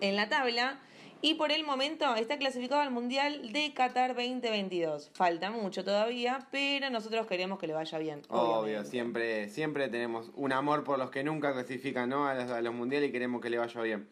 en 0.00 0.16
la 0.16 0.28
tabla 0.28 0.80
y 1.20 1.34
por 1.34 1.52
el 1.52 1.64
momento 1.64 2.16
está 2.16 2.36
clasificado 2.38 2.80
al 2.80 2.90
Mundial 2.90 3.52
de 3.52 3.72
Qatar 3.74 4.16
2022. 4.16 5.10
Falta 5.14 5.50
mucho 5.50 5.84
todavía, 5.84 6.48
pero 6.50 6.90
nosotros 6.90 7.26
queremos 7.26 7.60
que 7.60 7.68
le 7.68 7.74
vaya 7.74 7.98
bien. 7.98 8.22
Obvio, 8.28 8.84
siempre, 8.84 9.48
siempre 9.48 9.88
tenemos 9.88 10.32
un 10.34 10.52
amor 10.52 10.82
por 10.82 10.98
los 10.98 11.10
que 11.10 11.22
nunca 11.22 11.52
clasifican 11.52 12.08
¿no? 12.08 12.26
a, 12.26 12.34
los, 12.34 12.50
a 12.50 12.60
los 12.60 12.74
mundiales 12.74 13.10
y 13.10 13.12
queremos 13.12 13.40
que 13.40 13.50
le 13.50 13.58
vaya 13.58 13.80
bien. 13.82 14.08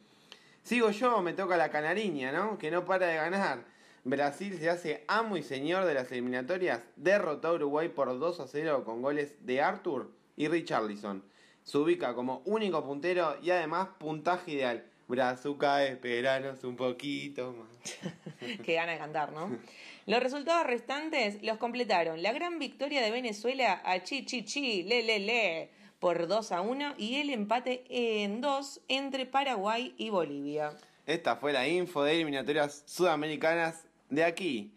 Sigo 0.62 0.91
yo, 0.91 1.23
me 1.23 1.32
toca 1.32 1.57
la 1.57 1.70
canariña, 1.70 2.32
¿no? 2.32 2.59
Que 2.59 2.70
no 2.70 2.85
para 2.85 3.07
de 3.07 3.16
ganar. 3.16 3.65
Brasil 4.05 4.57
se 4.59 4.70
hace 4.70 5.05
amo 5.09 5.37
y 5.37 5.43
señor 5.43 5.85
de 5.85 5.95
las 5.95 6.11
eliminatorias, 6.11 6.82
derrotó 6.97 7.49
a 7.49 7.53
Uruguay 7.53 7.89
por 7.89 8.19
2 8.19 8.41
a 8.41 8.47
0 8.47 8.85
con 8.85 9.03
goles 9.03 9.35
de 9.45 9.61
Arthur 9.61 10.11
y 10.37 10.49
Richarlison. 10.49 11.23
Se 11.65 11.77
ubica 11.77 12.15
como 12.15 12.43
único 12.47 12.82
puntero 12.82 13.37
y 13.43 13.51
además 13.51 13.89
puntaje 13.99 14.53
ideal. 14.53 14.87
Brazuca, 15.07 15.85
esperanos 15.85 16.62
un 16.65 16.77
poquito 16.77 17.53
más. 17.53 18.15
Qué 18.65 18.74
gana 18.74 18.93
de 18.93 18.99
cantar, 18.99 19.32
¿no? 19.32 19.59
Los 20.07 20.23
resultados 20.23 20.66
restantes 20.66 21.43
los 21.43 21.59
completaron 21.59 22.23
la 22.23 22.32
gran 22.32 22.59
victoria 22.59 23.03
de 23.03 23.11
Venezuela 23.11 23.82
a 23.85 24.03
Chi 24.03 24.24
Chi 24.24 24.45
Chi, 24.45 24.82
le 24.85 25.03
le 25.03 25.19
le, 25.19 25.70
por 26.01 26.27
2 26.27 26.51
a 26.52 26.62
1 26.62 26.94
y 26.97 27.20
el 27.20 27.31
empate 27.31 27.85
en 27.89 28.40
2 28.40 28.81
entre 28.89 29.27
Paraguay 29.27 29.94
y 29.98 30.10
Bolivia. 30.10 30.72
Esta 31.06 31.36
fue 31.36 31.52
la 31.52 31.68
info 31.68 32.02
de 32.02 32.14
eliminatorias 32.14 32.82
sudamericanas 32.86 33.86
de 34.09 34.24
aquí. 34.24 34.74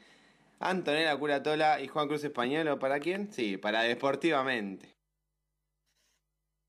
Antonella 0.59 1.17
Curatola 1.17 1.81
y 1.81 1.87
Juan 1.87 2.07
Cruz 2.07 2.23
Españolo, 2.23 2.77
¿para 2.77 2.99
quién? 2.99 3.31
Sí, 3.31 3.57
para 3.57 3.83
Deportivamente. 3.83 4.93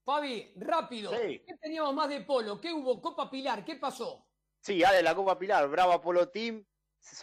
Fabi, 0.05 0.53
rápido. 0.57 1.11
¿Qué 1.13 1.57
teníamos 1.61 1.95
más 1.95 2.09
de 2.09 2.21
polo? 2.21 2.61
¿Qué 2.61 2.73
hubo? 2.73 3.01
Copa 3.01 3.31
Pilar, 3.31 3.65
¿qué 3.65 3.77
pasó? 3.77 4.25
Sí, 4.61 4.85
Ale, 4.85 5.03
la 5.03 5.15
Copa 5.15 5.39
Pilar, 5.39 5.69
Brava 5.69 6.01
Polo 6.01 6.29
Team, 6.29 6.65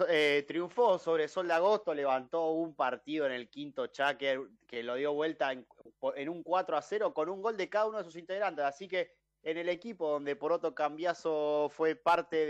eh, 0.07 0.45
triunfó 0.47 0.97
sobre 0.97 1.27
Sol 1.27 1.47
de 1.47 1.53
Agosto, 1.53 1.93
levantó 1.93 2.51
un 2.51 2.75
partido 2.75 3.25
en 3.25 3.31
el 3.31 3.49
quinto 3.49 3.87
Chaker 3.87 4.41
que 4.67 4.83
lo 4.83 4.95
dio 4.95 5.13
vuelta 5.13 5.51
en, 5.51 6.29
un 6.29 6.43
4 6.43 6.77
a 6.77 6.81
0 6.81 7.13
con 7.13 7.29
un 7.29 7.41
gol 7.41 7.57
de 7.57 7.69
cada 7.69 7.87
uno 7.87 7.97
de 7.97 8.03
sus 8.03 8.15
integrantes. 8.15 8.63
Así 8.63 8.87
que 8.87 9.11
en 9.43 9.57
el 9.57 9.69
equipo 9.69 10.09
donde 10.09 10.35
Poroto 10.35 10.75
Cambiazo 10.75 11.69
fue 11.69 11.95
parte 11.95 12.45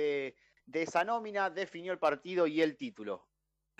de 0.66 0.82
esa 0.82 1.04
nómina, 1.04 1.50
definió 1.50 1.92
el 1.92 2.00
partido 2.00 2.48
y 2.48 2.62
el 2.62 2.78
título. 2.78 3.28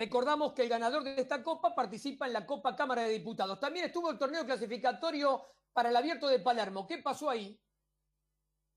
Recordamos 0.02 0.54
que 0.54 0.64
el 0.64 0.70
ganador 0.70 1.04
de 1.04 1.14
esta 1.22 1.44
copa 1.44 1.76
participa 1.76 2.26
en 2.26 2.34
la 2.34 2.46
Copa 2.48 2.76
Cámara 2.76 3.04
de 3.04 3.10
Diputados. 3.10 3.60
También 3.60 3.86
estuvo 3.86 4.10
el 4.10 4.18
torneo 4.18 4.44
clasificatorio 4.46 5.46
para 5.74 5.90
el 5.90 5.96
Abierto 5.96 6.28
de 6.28 6.40
Palermo. 6.40 6.88
¿Qué 6.88 6.98
pasó 6.98 7.30
ahí? 7.30 7.60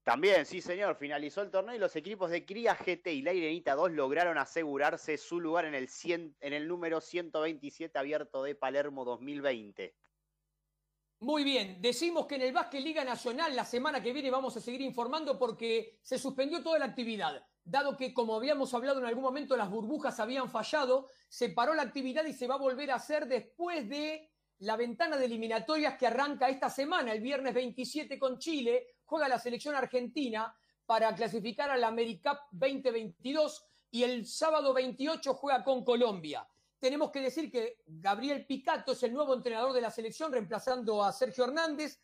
También, 0.05 0.45
sí 0.45 0.61
señor, 0.61 0.97
finalizó 0.97 1.41
el 1.41 1.51
torneo 1.51 1.75
y 1.75 1.79
los 1.79 1.97
equipos 1.97 2.31
de 2.31 2.45
Cría 2.45 2.75
GT 2.75 3.07
y 3.07 3.23
La 3.23 3.33
Irenita 3.33 3.75
2 3.75 3.93
lograron 3.93 4.37
asegurarse 4.37 5.17
su 5.17 5.41
lugar 5.41 5.65
en 5.65 5.75
el, 5.75 5.89
en 6.05 6.53
el 6.53 6.69
número 6.69 7.01
127 7.01 7.99
abierto 7.99 8.43
de 8.43 8.55
Palermo 8.55 9.07
2020. 9.07 9.97
Muy 11.21 11.43
bien, 11.43 11.81
decimos 11.81 12.27
que 12.27 12.35
en 12.35 12.43
el 12.43 12.53
Básquet 12.53 12.83
Liga 12.83 13.03
Nacional 13.03 13.57
la 13.57 13.65
semana 13.65 14.03
que 14.03 14.13
viene 14.13 14.31
vamos 14.31 14.55
a 14.59 14.61
seguir 14.61 14.83
informando 14.83 15.39
porque 15.39 15.99
se 16.03 16.19
suspendió 16.19 16.63
toda 16.63 16.79
la 16.79 16.85
actividad. 16.85 17.43
Dado 17.65 17.97
que, 17.97 18.13
como 18.13 18.37
habíamos 18.37 18.75
hablado 18.75 18.99
en 19.01 19.07
algún 19.07 19.25
momento, 19.25 19.57
las 19.57 19.71
burbujas 19.71 20.21
habían 20.21 20.51
fallado, 20.51 21.09
se 21.31 21.49
paró 21.49 21.73
la 21.73 21.81
actividad 21.81 22.27
y 22.27 22.35
se 22.35 22.47
va 22.47 22.57
a 22.57 22.59
volver 22.59 22.91
a 22.91 22.97
hacer 22.97 23.27
después 23.27 23.89
de 23.89 24.31
la 24.59 24.77
ventana 24.77 25.17
de 25.17 25.25
eliminatorias 25.25 25.97
que 25.97 26.07
arranca 26.07 26.51
esta 26.51 26.69
semana, 26.69 27.13
el 27.13 27.23
viernes 27.23 27.55
27 27.55 28.19
con 28.19 28.39
Chile, 28.39 28.94
juega 29.05 29.29
la 29.29 29.39
selección 29.39 29.75
argentina 29.75 30.55
para 30.87 31.15
clasificar 31.15 31.71
al 31.71 31.85
AmeriCup 31.85 32.39
2022 32.53 33.65
y 33.91 34.03
el 34.03 34.27
sábado 34.27 34.75
28 34.75 35.35
juega 35.35 35.65
con 35.65 35.85
Colombia. 35.85 36.47
Tenemos 36.79 37.11
que 37.11 37.21
decir 37.21 37.51
que 37.51 37.79
Gabriel 37.87 38.45
Picato 38.47 38.93
es 38.93 39.03
el 39.03 39.15
nuevo 39.15 39.35
entrenador 39.35 39.73
de 39.73 39.81
la 39.81 39.91
selección, 39.91 40.33
reemplazando 40.33 41.03
a 41.03 41.13
Sergio 41.13 41.45
Hernández, 41.45 41.99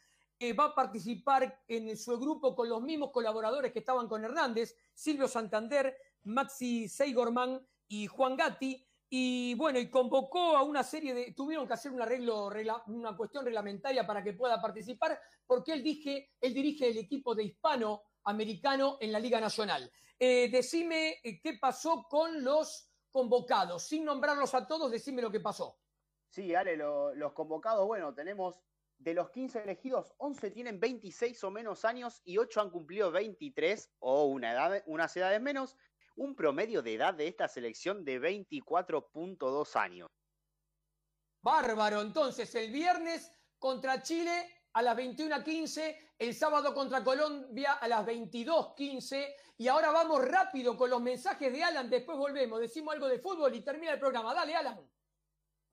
va 0.59 0.67
a 0.67 0.75
participar 0.75 1.63
en 1.69 1.97
su 1.97 2.19
grupo 2.19 2.55
con 2.57 2.69
los 2.69 2.81
mismos 2.81 3.11
colaboradores 3.11 3.73
que 3.73 3.81
estaban 3.81 4.09
con 4.09 4.25
Hernández, 4.25 4.75
Silvio 4.95 5.29
Santander, 5.29 5.95
Maxi 6.23 6.89
Seigorman 6.89 7.61
y 7.89 8.07
Juan 8.07 8.37
Gatti. 8.37 8.87
Y 9.13 9.55
bueno, 9.55 9.81
y 9.81 9.91
convocó 9.91 10.57
a 10.57 10.63
una 10.63 10.85
serie 10.85 11.13
de. 11.13 11.33
Tuvieron 11.33 11.67
que 11.67 11.73
hacer 11.73 11.91
un 11.91 12.01
arreglo, 12.01 12.49
una 12.87 13.17
cuestión 13.17 13.45
reglamentaria 13.45 14.07
para 14.07 14.23
que 14.23 14.35
pueda 14.35 14.63
participar, 14.63 15.21
porque 15.45 15.73
él, 15.73 15.83
dije, 15.83 16.31
él 16.41 16.55
dirige 16.55 16.89
el 16.89 16.99
equipo 16.99 17.35
de 17.35 17.43
hispano-americano 17.43 18.99
en 19.01 19.11
la 19.11 19.19
Liga 19.19 19.41
Nacional. 19.41 19.91
Eh, 20.17 20.49
decime 20.53 21.19
eh, 21.25 21.41
qué 21.41 21.59
pasó 21.61 22.07
con 22.09 22.45
los 22.45 22.89
convocados. 23.11 23.83
Sin 23.89 24.05
nombrarlos 24.05 24.55
a 24.55 24.65
todos, 24.65 24.93
decime 24.93 25.23
lo 25.23 25.33
que 25.33 25.41
pasó. 25.41 25.81
Sí, 26.29 26.55
Ale, 26.55 26.77
los 26.77 27.33
convocados, 27.33 27.85
bueno, 27.89 28.15
tenemos 28.15 28.63
de 29.01 29.15
los 29.15 29.31
15 29.31 29.63
elegidos, 29.63 30.15
11 30.19 30.51
tienen 30.51 30.79
26 30.79 31.43
o 31.43 31.51
menos 31.51 31.85
años 31.85 32.21
y 32.23 32.37
8 32.37 32.61
han 32.61 32.71
cumplido 32.71 33.11
23 33.11 33.95
o 33.99 34.27
una 34.27 34.53
edad, 34.53 34.83
unas 34.87 35.17
edades 35.17 35.41
menos, 35.41 35.77
un 36.21 36.35
promedio 36.35 36.83
de 36.83 36.95
edad 36.95 37.15
de 37.15 37.29
esta 37.29 37.49
selección 37.49 38.05
de 38.05 38.21
24.2 38.21 39.77
años. 39.77 40.11
Bárbaro, 41.43 42.03
entonces 42.03 42.55
el 42.57 42.71
viernes 42.71 43.33
contra 43.59 44.03
Chile 44.03 44.31
a 44.75 44.83
las 44.83 44.99
21.15, 44.99 45.97
el 46.19 46.35
sábado 46.35 46.75
contra 46.75 47.03
Colombia 47.03 47.73
a 47.73 47.89
las 47.89 48.07
22.15 48.07 49.35
y 49.57 49.69
ahora 49.69 49.93
vamos 49.93 50.23
rápido 50.29 50.77
con 50.77 50.91
los 50.91 51.01
mensajes 51.01 51.51
de 51.51 51.65
Alan, 51.65 51.89
después 51.89 52.19
volvemos, 52.19 52.61
decimos 52.61 52.93
algo 52.93 53.09
de 53.09 53.19
fútbol 53.19 53.55
y 53.55 53.63
termina 53.63 53.95
el 53.95 53.99
programa. 53.99 54.35
Dale, 54.35 54.55
Alan. 54.55 54.79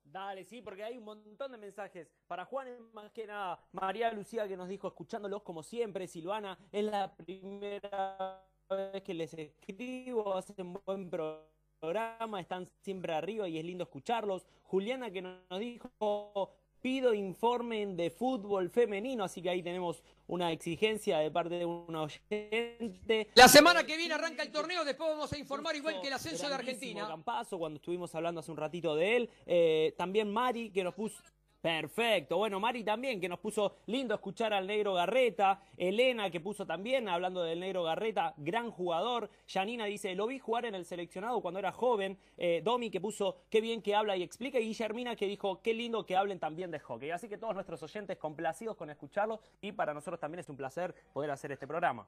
Dale, 0.01 0.45
sí, 0.45 0.61
porque 0.61 0.85
hay 0.85 0.97
un 0.97 1.03
montón 1.03 1.51
de 1.51 1.57
mensajes. 1.57 2.09
Para 2.25 2.45
Juan, 2.45 2.89
más 2.93 3.11
que 3.11 3.27
nada, 3.27 3.59
María 3.73 4.13
Lucía 4.13 4.47
que 4.47 4.55
nos 4.55 4.69
dijo, 4.69 4.87
escuchándolos 4.87 5.43
como 5.43 5.61
siempre, 5.61 6.07
Silvana, 6.07 6.57
es 6.71 6.85
la 6.85 7.13
primera 7.17 8.47
vez 8.75 9.01
que 9.03 9.13
les 9.13 9.33
escribo, 9.33 10.35
hacen 10.35 10.77
buen 10.85 11.09
programa, 11.09 12.41
están 12.41 12.69
siempre 12.81 13.13
arriba 13.13 13.47
y 13.47 13.57
es 13.57 13.65
lindo 13.65 13.83
escucharlos. 13.83 14.45
Juliana 14.63 15.09
que 15.09 15.21
nos 15.21 15.59
dijo, 15.59 16.51
pido 16.81 17.13
informen 17.13 17.95
de 17.95 18.09
fútbol 18.09 18.69
femenino, 18.69 19.23
así 19.23 19.41
que 19.41 19.49
ahí 19.49 19.63
tenemos 19.63 20.03
una 20.27 20.51
exigencia 20.51 21.19
de 21.19 21.31
parte 21.31 21.55
de 21.59 21.65
un 21.65 21.95
oyente. 21.95 23.29
La 23.35 23.47
semana 23.47 23.85
que 23.85 23.95
viene 23.95 24.13
arranca 24.13 24.43
el 24.43 24.51
torneo, 24.51 24.83
después 24.83 25.09
vamos 25.09 25.31
a 25.31 25.37
informar 25.37 25.75
igual 25.75 26.01
que 26.01 26.07
el 26.07 26.13
ascenso 26.13 26.49
de 26.49 26.55
Argentina. 26.55 27.07
Campazo, 27.07 27.57
cuando 27.57 27.77
estuvimos 27.77 28.13
hablando 28.15 28.41
hace 28.41 28.51
un 28.51 28.57
ratito 28.57 28.95
de 28.95 29.15
él. 29.15 29.29
Eh, 29.45 29.95
también 29.97 30.29
Mari, 30.29 30.71
que 30.71 30.83
nos 30.83 30.93
puso 30.93 31.23
Perfecto. 31.67 32.37
Bueno, 32.37 32.61
Mari 32.61 32.81
también, 32.81 33.19
que 33.19 33.27
nos 33.27 33.39
puso 33.39 33.75
lindo 33.87 34.15
escuchar 34.15 34.53
al 34.53 34.65
negro 34.65 34.93
Garreta. 34.93 35.61
Elena, 35.75 36.31
que 36.31 36.39
puso 36.39 36.65
también, 36.65 37.09
hablando 37.09 37.43
del 37.43 37.59
negro 37.59 37.83
Garreta, 37.83 38.33
gran 38.37 38.71
jugador. 38.71 39.29
Janina 39.49 39.83
dice, 39.83 40.15
lo 40.15 40.27
vi 40.27 40.39
jugar 40.39 40.63
en 40.63 40.75
el 40.75 40.85
seleccionado 40.85 41.41
cuando 41.41 41.59
era 41.59 41.73
joven. 41.73 42.17
Eh, 42.37 42.61
Domi, 42.63 42.89
que 42.89 43.01
puso, 43.01 43.41
qué 43.49 43.59
bien 43.59 43.81
que 43.81 43.95
habla 43.95 44.15
y 44.15 44.23
explica. 44.23 44.57
Y 44.61 44.67
Guillermina, 44.67 45.17
que 45.17 45.27
dijo, 45.27 45.61
qué 45.61 45.73
lindo 45.73 46.05
que 46.05 46.15
hablen 46.15 46.39
también 46.39 46.71
de 46.71 46.79
hockey. 46.79 47.11
Así 47.11 47.27
que 47.27 47.37
todos 47.37 47.53
nuestros 47.53 47.83
oyentes 47.83 48.17
complacidos 48.17 48.77
con 48.77 48.89
escucharlo. 48.89 49.41
Y 49.59 49.73
para 49.73 49.93
nosotros 49.93 50.21
también 50.21 50.39
es 50.39 50.47
un 50.47 50.55
placer 50.55 50.95
poder 51.11 51.31
hacer 51.31 51.51
este 51.51 51.67
programa. 51.67 52.07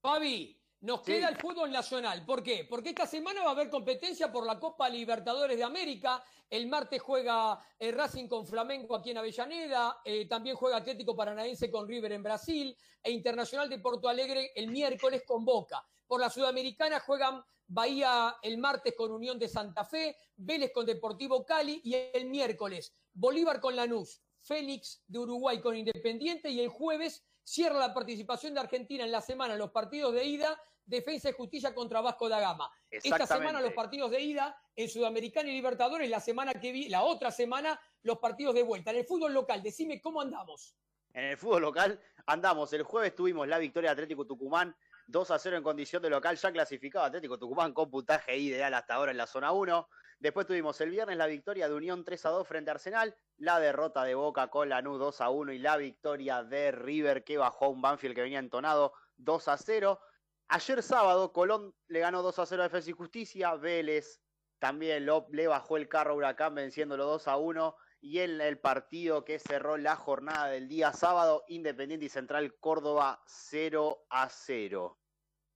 Fabi, 0.00 0.56
nos 0.84 1.00
queda 1.00 1.30
el 1.30 1.36
fútbol 1.36 1.72
nacional. 1.72 2.26
¿Por 2.26 2.42
qué? 2.42 2.66
Porque 2.68 2.90
esta 2.90 3.06
semana 3.06 3.42
va 3.42 3.48
a 3.48 3.52
haber 3.52 3.70
competencia 3.70 4.30
por 4.30 4.44
la 4.44 4.60
Copa 4.60 4.86
Libertadores 4.90 5.56
de 5.56 5.64
América. 5.64 6.22
El 6.50 6.66
martes 6.66 7.00
juega 7.00 7.58
el 7.78 7.88
eh, 7.88 7.92
Racing 7.92 8.28
con 8.28 8.46
Flamengo 8.46 8.94
aquí 8.94 9.10
en 9.10 9.16
Avellaneda. 9.16 10.02
Eh, 10.04 10.28
también 10.28 10.56
juega 10.56 10.76
Atlético 10.76 11.16
Paranaense 11.16 11.70
con 11.70 11.88
River 11.88 12.12
en 12.12 12.22
Brasil. 12.22 12.76
E 13.02 13.10
Internacional 13.10 13.70
de 13.70 13.78
Porto 13.78 14.10
Alegre 14.10 14.52
el 14.54 14.68
miércoles 14.68 15.22
con 15.26 15.42
Boca. 15.42 15.82
Por 16.06 16.20
la 16.20 16.28
Sudamericana 16.28 17.00
juegan 17.00 17.42
Bahía 17.66 18.36
el 18.42 18.58
martes 18.58 18.94
con 18.94 19.10
Unión 19.10 19.38
de 19.38 19.48
Santa 19.48 19.86
Fe. 19.86 20.14
Vélez 20.36 20.70
con 20.70 20.84
Deportivo 20.84 21.46
Cali. 21.46 21.80
Y 21.82 21.94
el 21.94 22.26
miércoles 22.26 22.94
Bolívar 23.14 23.58
con 23.58 23.74
Lanús. 23.74 24.20
Félix 24.42 25.02
de 25.06 25.18
Uruguay 25.18 25.62
con 25.62 25.78
Independiente. 25.78 26.50
Y 26.50 26.60
el 26.60 26.68
jueves 26.68 27.24
cierra 27.44 27.78
la 27.78 27.94
participación 27.94 28.54
de 28.54 28.60
Argentina 28.60 29.04
en 29.04 29.12
la 29.12 29.20
semana 29.20 29.52
en 29.52 29.58
los 29.58 29.70
partidos 29.70 30.14
de 30.14 30.24
ida 30.24 30.58
Defensa 30.86 31.30
y 31.30 31.32
Justicia 31.32 31.74
contra 31.74 32.00
Vasco 32.00 32.28
da 32.28 32.40
Gama. 32.40 32.70
Esta 32.90 33.26
semana 33.26 33.60
los 33.60 33.72
partidos 33.72 34.10
de 34.10 34.20
ida 34.20 34.58
en 34.76 34.88
Sudamericana 34.88 35.48
y 35.48 35.52
Libertadores, 35.52 36.10
la 36.10 36.20
semana 36.20 36.52
que 36.54 36.72
vi, 36.72 36.88
la 36.88 37.02
otra 37.02 37.30
semana 37.30 37.80
los 38.02 38.18
partidos 38.18 38.54
de 38.54 38.62
vuelta. 38.62 38.90
En 38.90 38.98
el 38.98 39.06
fútbol 39.06 39.32
local, 39.32 39.62
decime 39.62 40.00
cómo 40.00 40.20
andamos. 40.20 40.76
En 41.12 41.24
el 41.24 41.38
fútbol 41.38 41.62
local 41.62 42.00
andamos. 42.26 42.72
El 42.72 42.82
jueves 42.82 43.14
tuvimos 43.14 43.48
la 43.48 43.58
victoria 43.58 43.90
de 43.90 43.92
Atlético 43.92 44.26
Tucumán 44.26 44.76
2 45.06 45.30
a 45.30 45.38
0 45.38 45.56
en 45.58 45.62
condición 45.62 46.02
de 46.02 46.10
local, 46.10 46.36
ya 46.36 46.52
clasificado 46.52 47.04
Atlético 47.04 47.38
Tucumán 47.38 47.72
con 47.72 47.90
puntaje 47.90 48.36
ideal 48.36 48.74
hasta 48.74 48.94
ahora 48.94 49.10
en 49.10 49.18
la 49.18 49.26
zona 49.26 49.52
1. 49.52 49.88
Después 50.24 50.46
tuvimos 50.46 50.80
el 50.80 50.88
viernes 50.88 51.18
la 51.18 51.26
victoria 51.26 51.68
de 51.68 51.74
Unión 51.74 52.02
3 52.02 52.24
a 52.24 52.30
2 52.30 52.48
frente 52.48 52.70
a 52.70 52.72
Arsenal, 52.72 53.14
la 53.36 53.60
derrota 53.60 54.04
de 54.04 54.14
Boca 54.14 54.48
con 54.48 54.70
Lanús 54.70 54.98
2 54.98 55.20
a 55.20 55.28
1 55.28 55.52
y 55.52 55.58
la 55.58 55.76
victoria 55.76 56.42
de 56.42 56.72
River 56.72 57.24
que 57.24 57.36
bajó 57.36 57.68
un 57.68 57.82
Banfield 57.82 58.14
que 58.14 58.22
venía 58.22 58.38
entonado 58.38 58.94
2 59.18 59.48
a 59.48 59.58
0. 59.58 60.00
Ayer 60.48 60.82
sábado, 60.82 61.30
Colón 61.34 61.74
le 61.88 62.00
ganó 62.00 62.22
2 62.22 62.38
a 62.38 62.46
0 62.46 62.62
a 62.62 62.64
Defensa 62.64 62.88
y 62.88 62.94
Justicia. 62.94 63.54
Vélez 63.56 64.22
también 64.58 65.04
le 65.04 65.46
bajó 65.46 65.76
el 65.76 65.90
carro 65.90 66.12
a 66.12 66.16
Huracán 66.16 66.54
venciéndolo 66.54 67.04
2 67.04 67.28
a 67.28 67.36
1. 67.36 67.76
Y 68.00 68.20
en 68.20 68.40
el 68.40 68.58
partido 68.58 69.26
que 69.26 69.38
cerró 69.38 69.76
la 69.76 69.94
jornada 69.94 70.46
del 70.46 70.68
día 70.68 70.94
sábado, 70.94 71.44
Independiente 71.48 72.06
y 72.06 72.08
Central 72.08 72.54
Córdoba 72.60 73.22
0 73.26 74.06
a 74.08 74.30
0. 74.30 74.98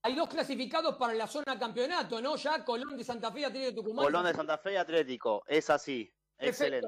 Hay 0.03 0.15
dos 0.15 0.29
clasificados 0.29 0.97
para 0.97 1.15
la 1.15 1.27
zona 1.27 1.59
campeonato, 1.59 2.21
¿no? 2.21 2.37
Ya 2.37 2.65
Colón 2.65 2.97
de 2.97 3.05
Santa 3.05 3.33
Fe 3.33 3.41
y 3.41 3.45
Atlético 3.45 3.83
Tucumán. 3.83 4.05
Colón 4.05 4.27
de 4.27 4.35
Santa 4.35 4.59
Fe 4.59 4.75
y 4.75 4.77
Atlético, 4.77 5.43
es 5.47 5.69
así. 5.71 6.13
Excelente. 6.39 6.87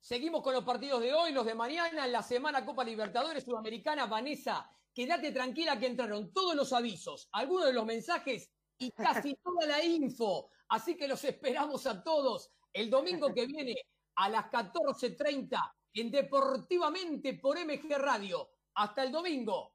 seguimos 0.00 0.42
con 0.42 0.54
los 0.54 0.64
partidos 0.64 1.02
de 1.02 1.12
hoy, 1.12 1.32
los 1.32 1.44
de 1.44 1.54
mañana, 1.54 2.06
en 2.06 2.12
la 2.12 2.22
semana 2.22 2.64
Copa 2.64 2.84
Libertadores 2.84 3.44
Sudamericana. 3.44 4.06
Vanessa, 4.06 4.70
quédate 4.94 5.30
tranquila 5.30 5.78
que 5.78 5.86
entraron 5.86 6.32
todos 6.32 6.54
los 6.54 6.72
avisos, 6.72 7.28
algunos 7.32 7.66
de 7.66 7.72
los 7.74 7.84
mensajes 7.84 8.50
y 8.78 8.90
casi 8.92 9.34
toda 9.34 9.66
la 9.66 9.84
info. 9.84 10.50
Así 10.68 10.96
que 10.96 11.06
los 11.06 11.22
esperamos 11.24 11.86
a 11.86 12.02
todos 12.02 12.50
el 12.72 12.88
domingo 12.90 13.32
que 13.34 13.46
viene 13.46 13.74
a 14.16 14.28
las 14.28 14.46
14.30 14.46 15.72
en 15.94 16.10
Deportivamente 16.10 17.34
por 17.34 17.58
MG 17.58 17.98
Radio. 17.98 18.50
Hasta 18.74 19.02
el 19.02 19.12
domingo. 19.12 19.74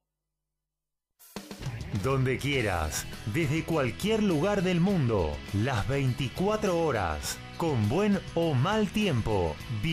Donde 2.02 2.40
quieras, 2.40 3.06
desde 3.34 3.64
cualquier 3.64 4.24
lugar 4.24 4.64
del 4.64 4.80
mundo, 4.80 5.38
las 5.53 5.88
24 5.88 6.80
horas, 6.80 7.38
con 7.57 7.88
buen 7.88 8.20
o 8.34 8.56
mal 8.56 8.88
tiempo. 8.88 9.56
Viví 9.84 9.91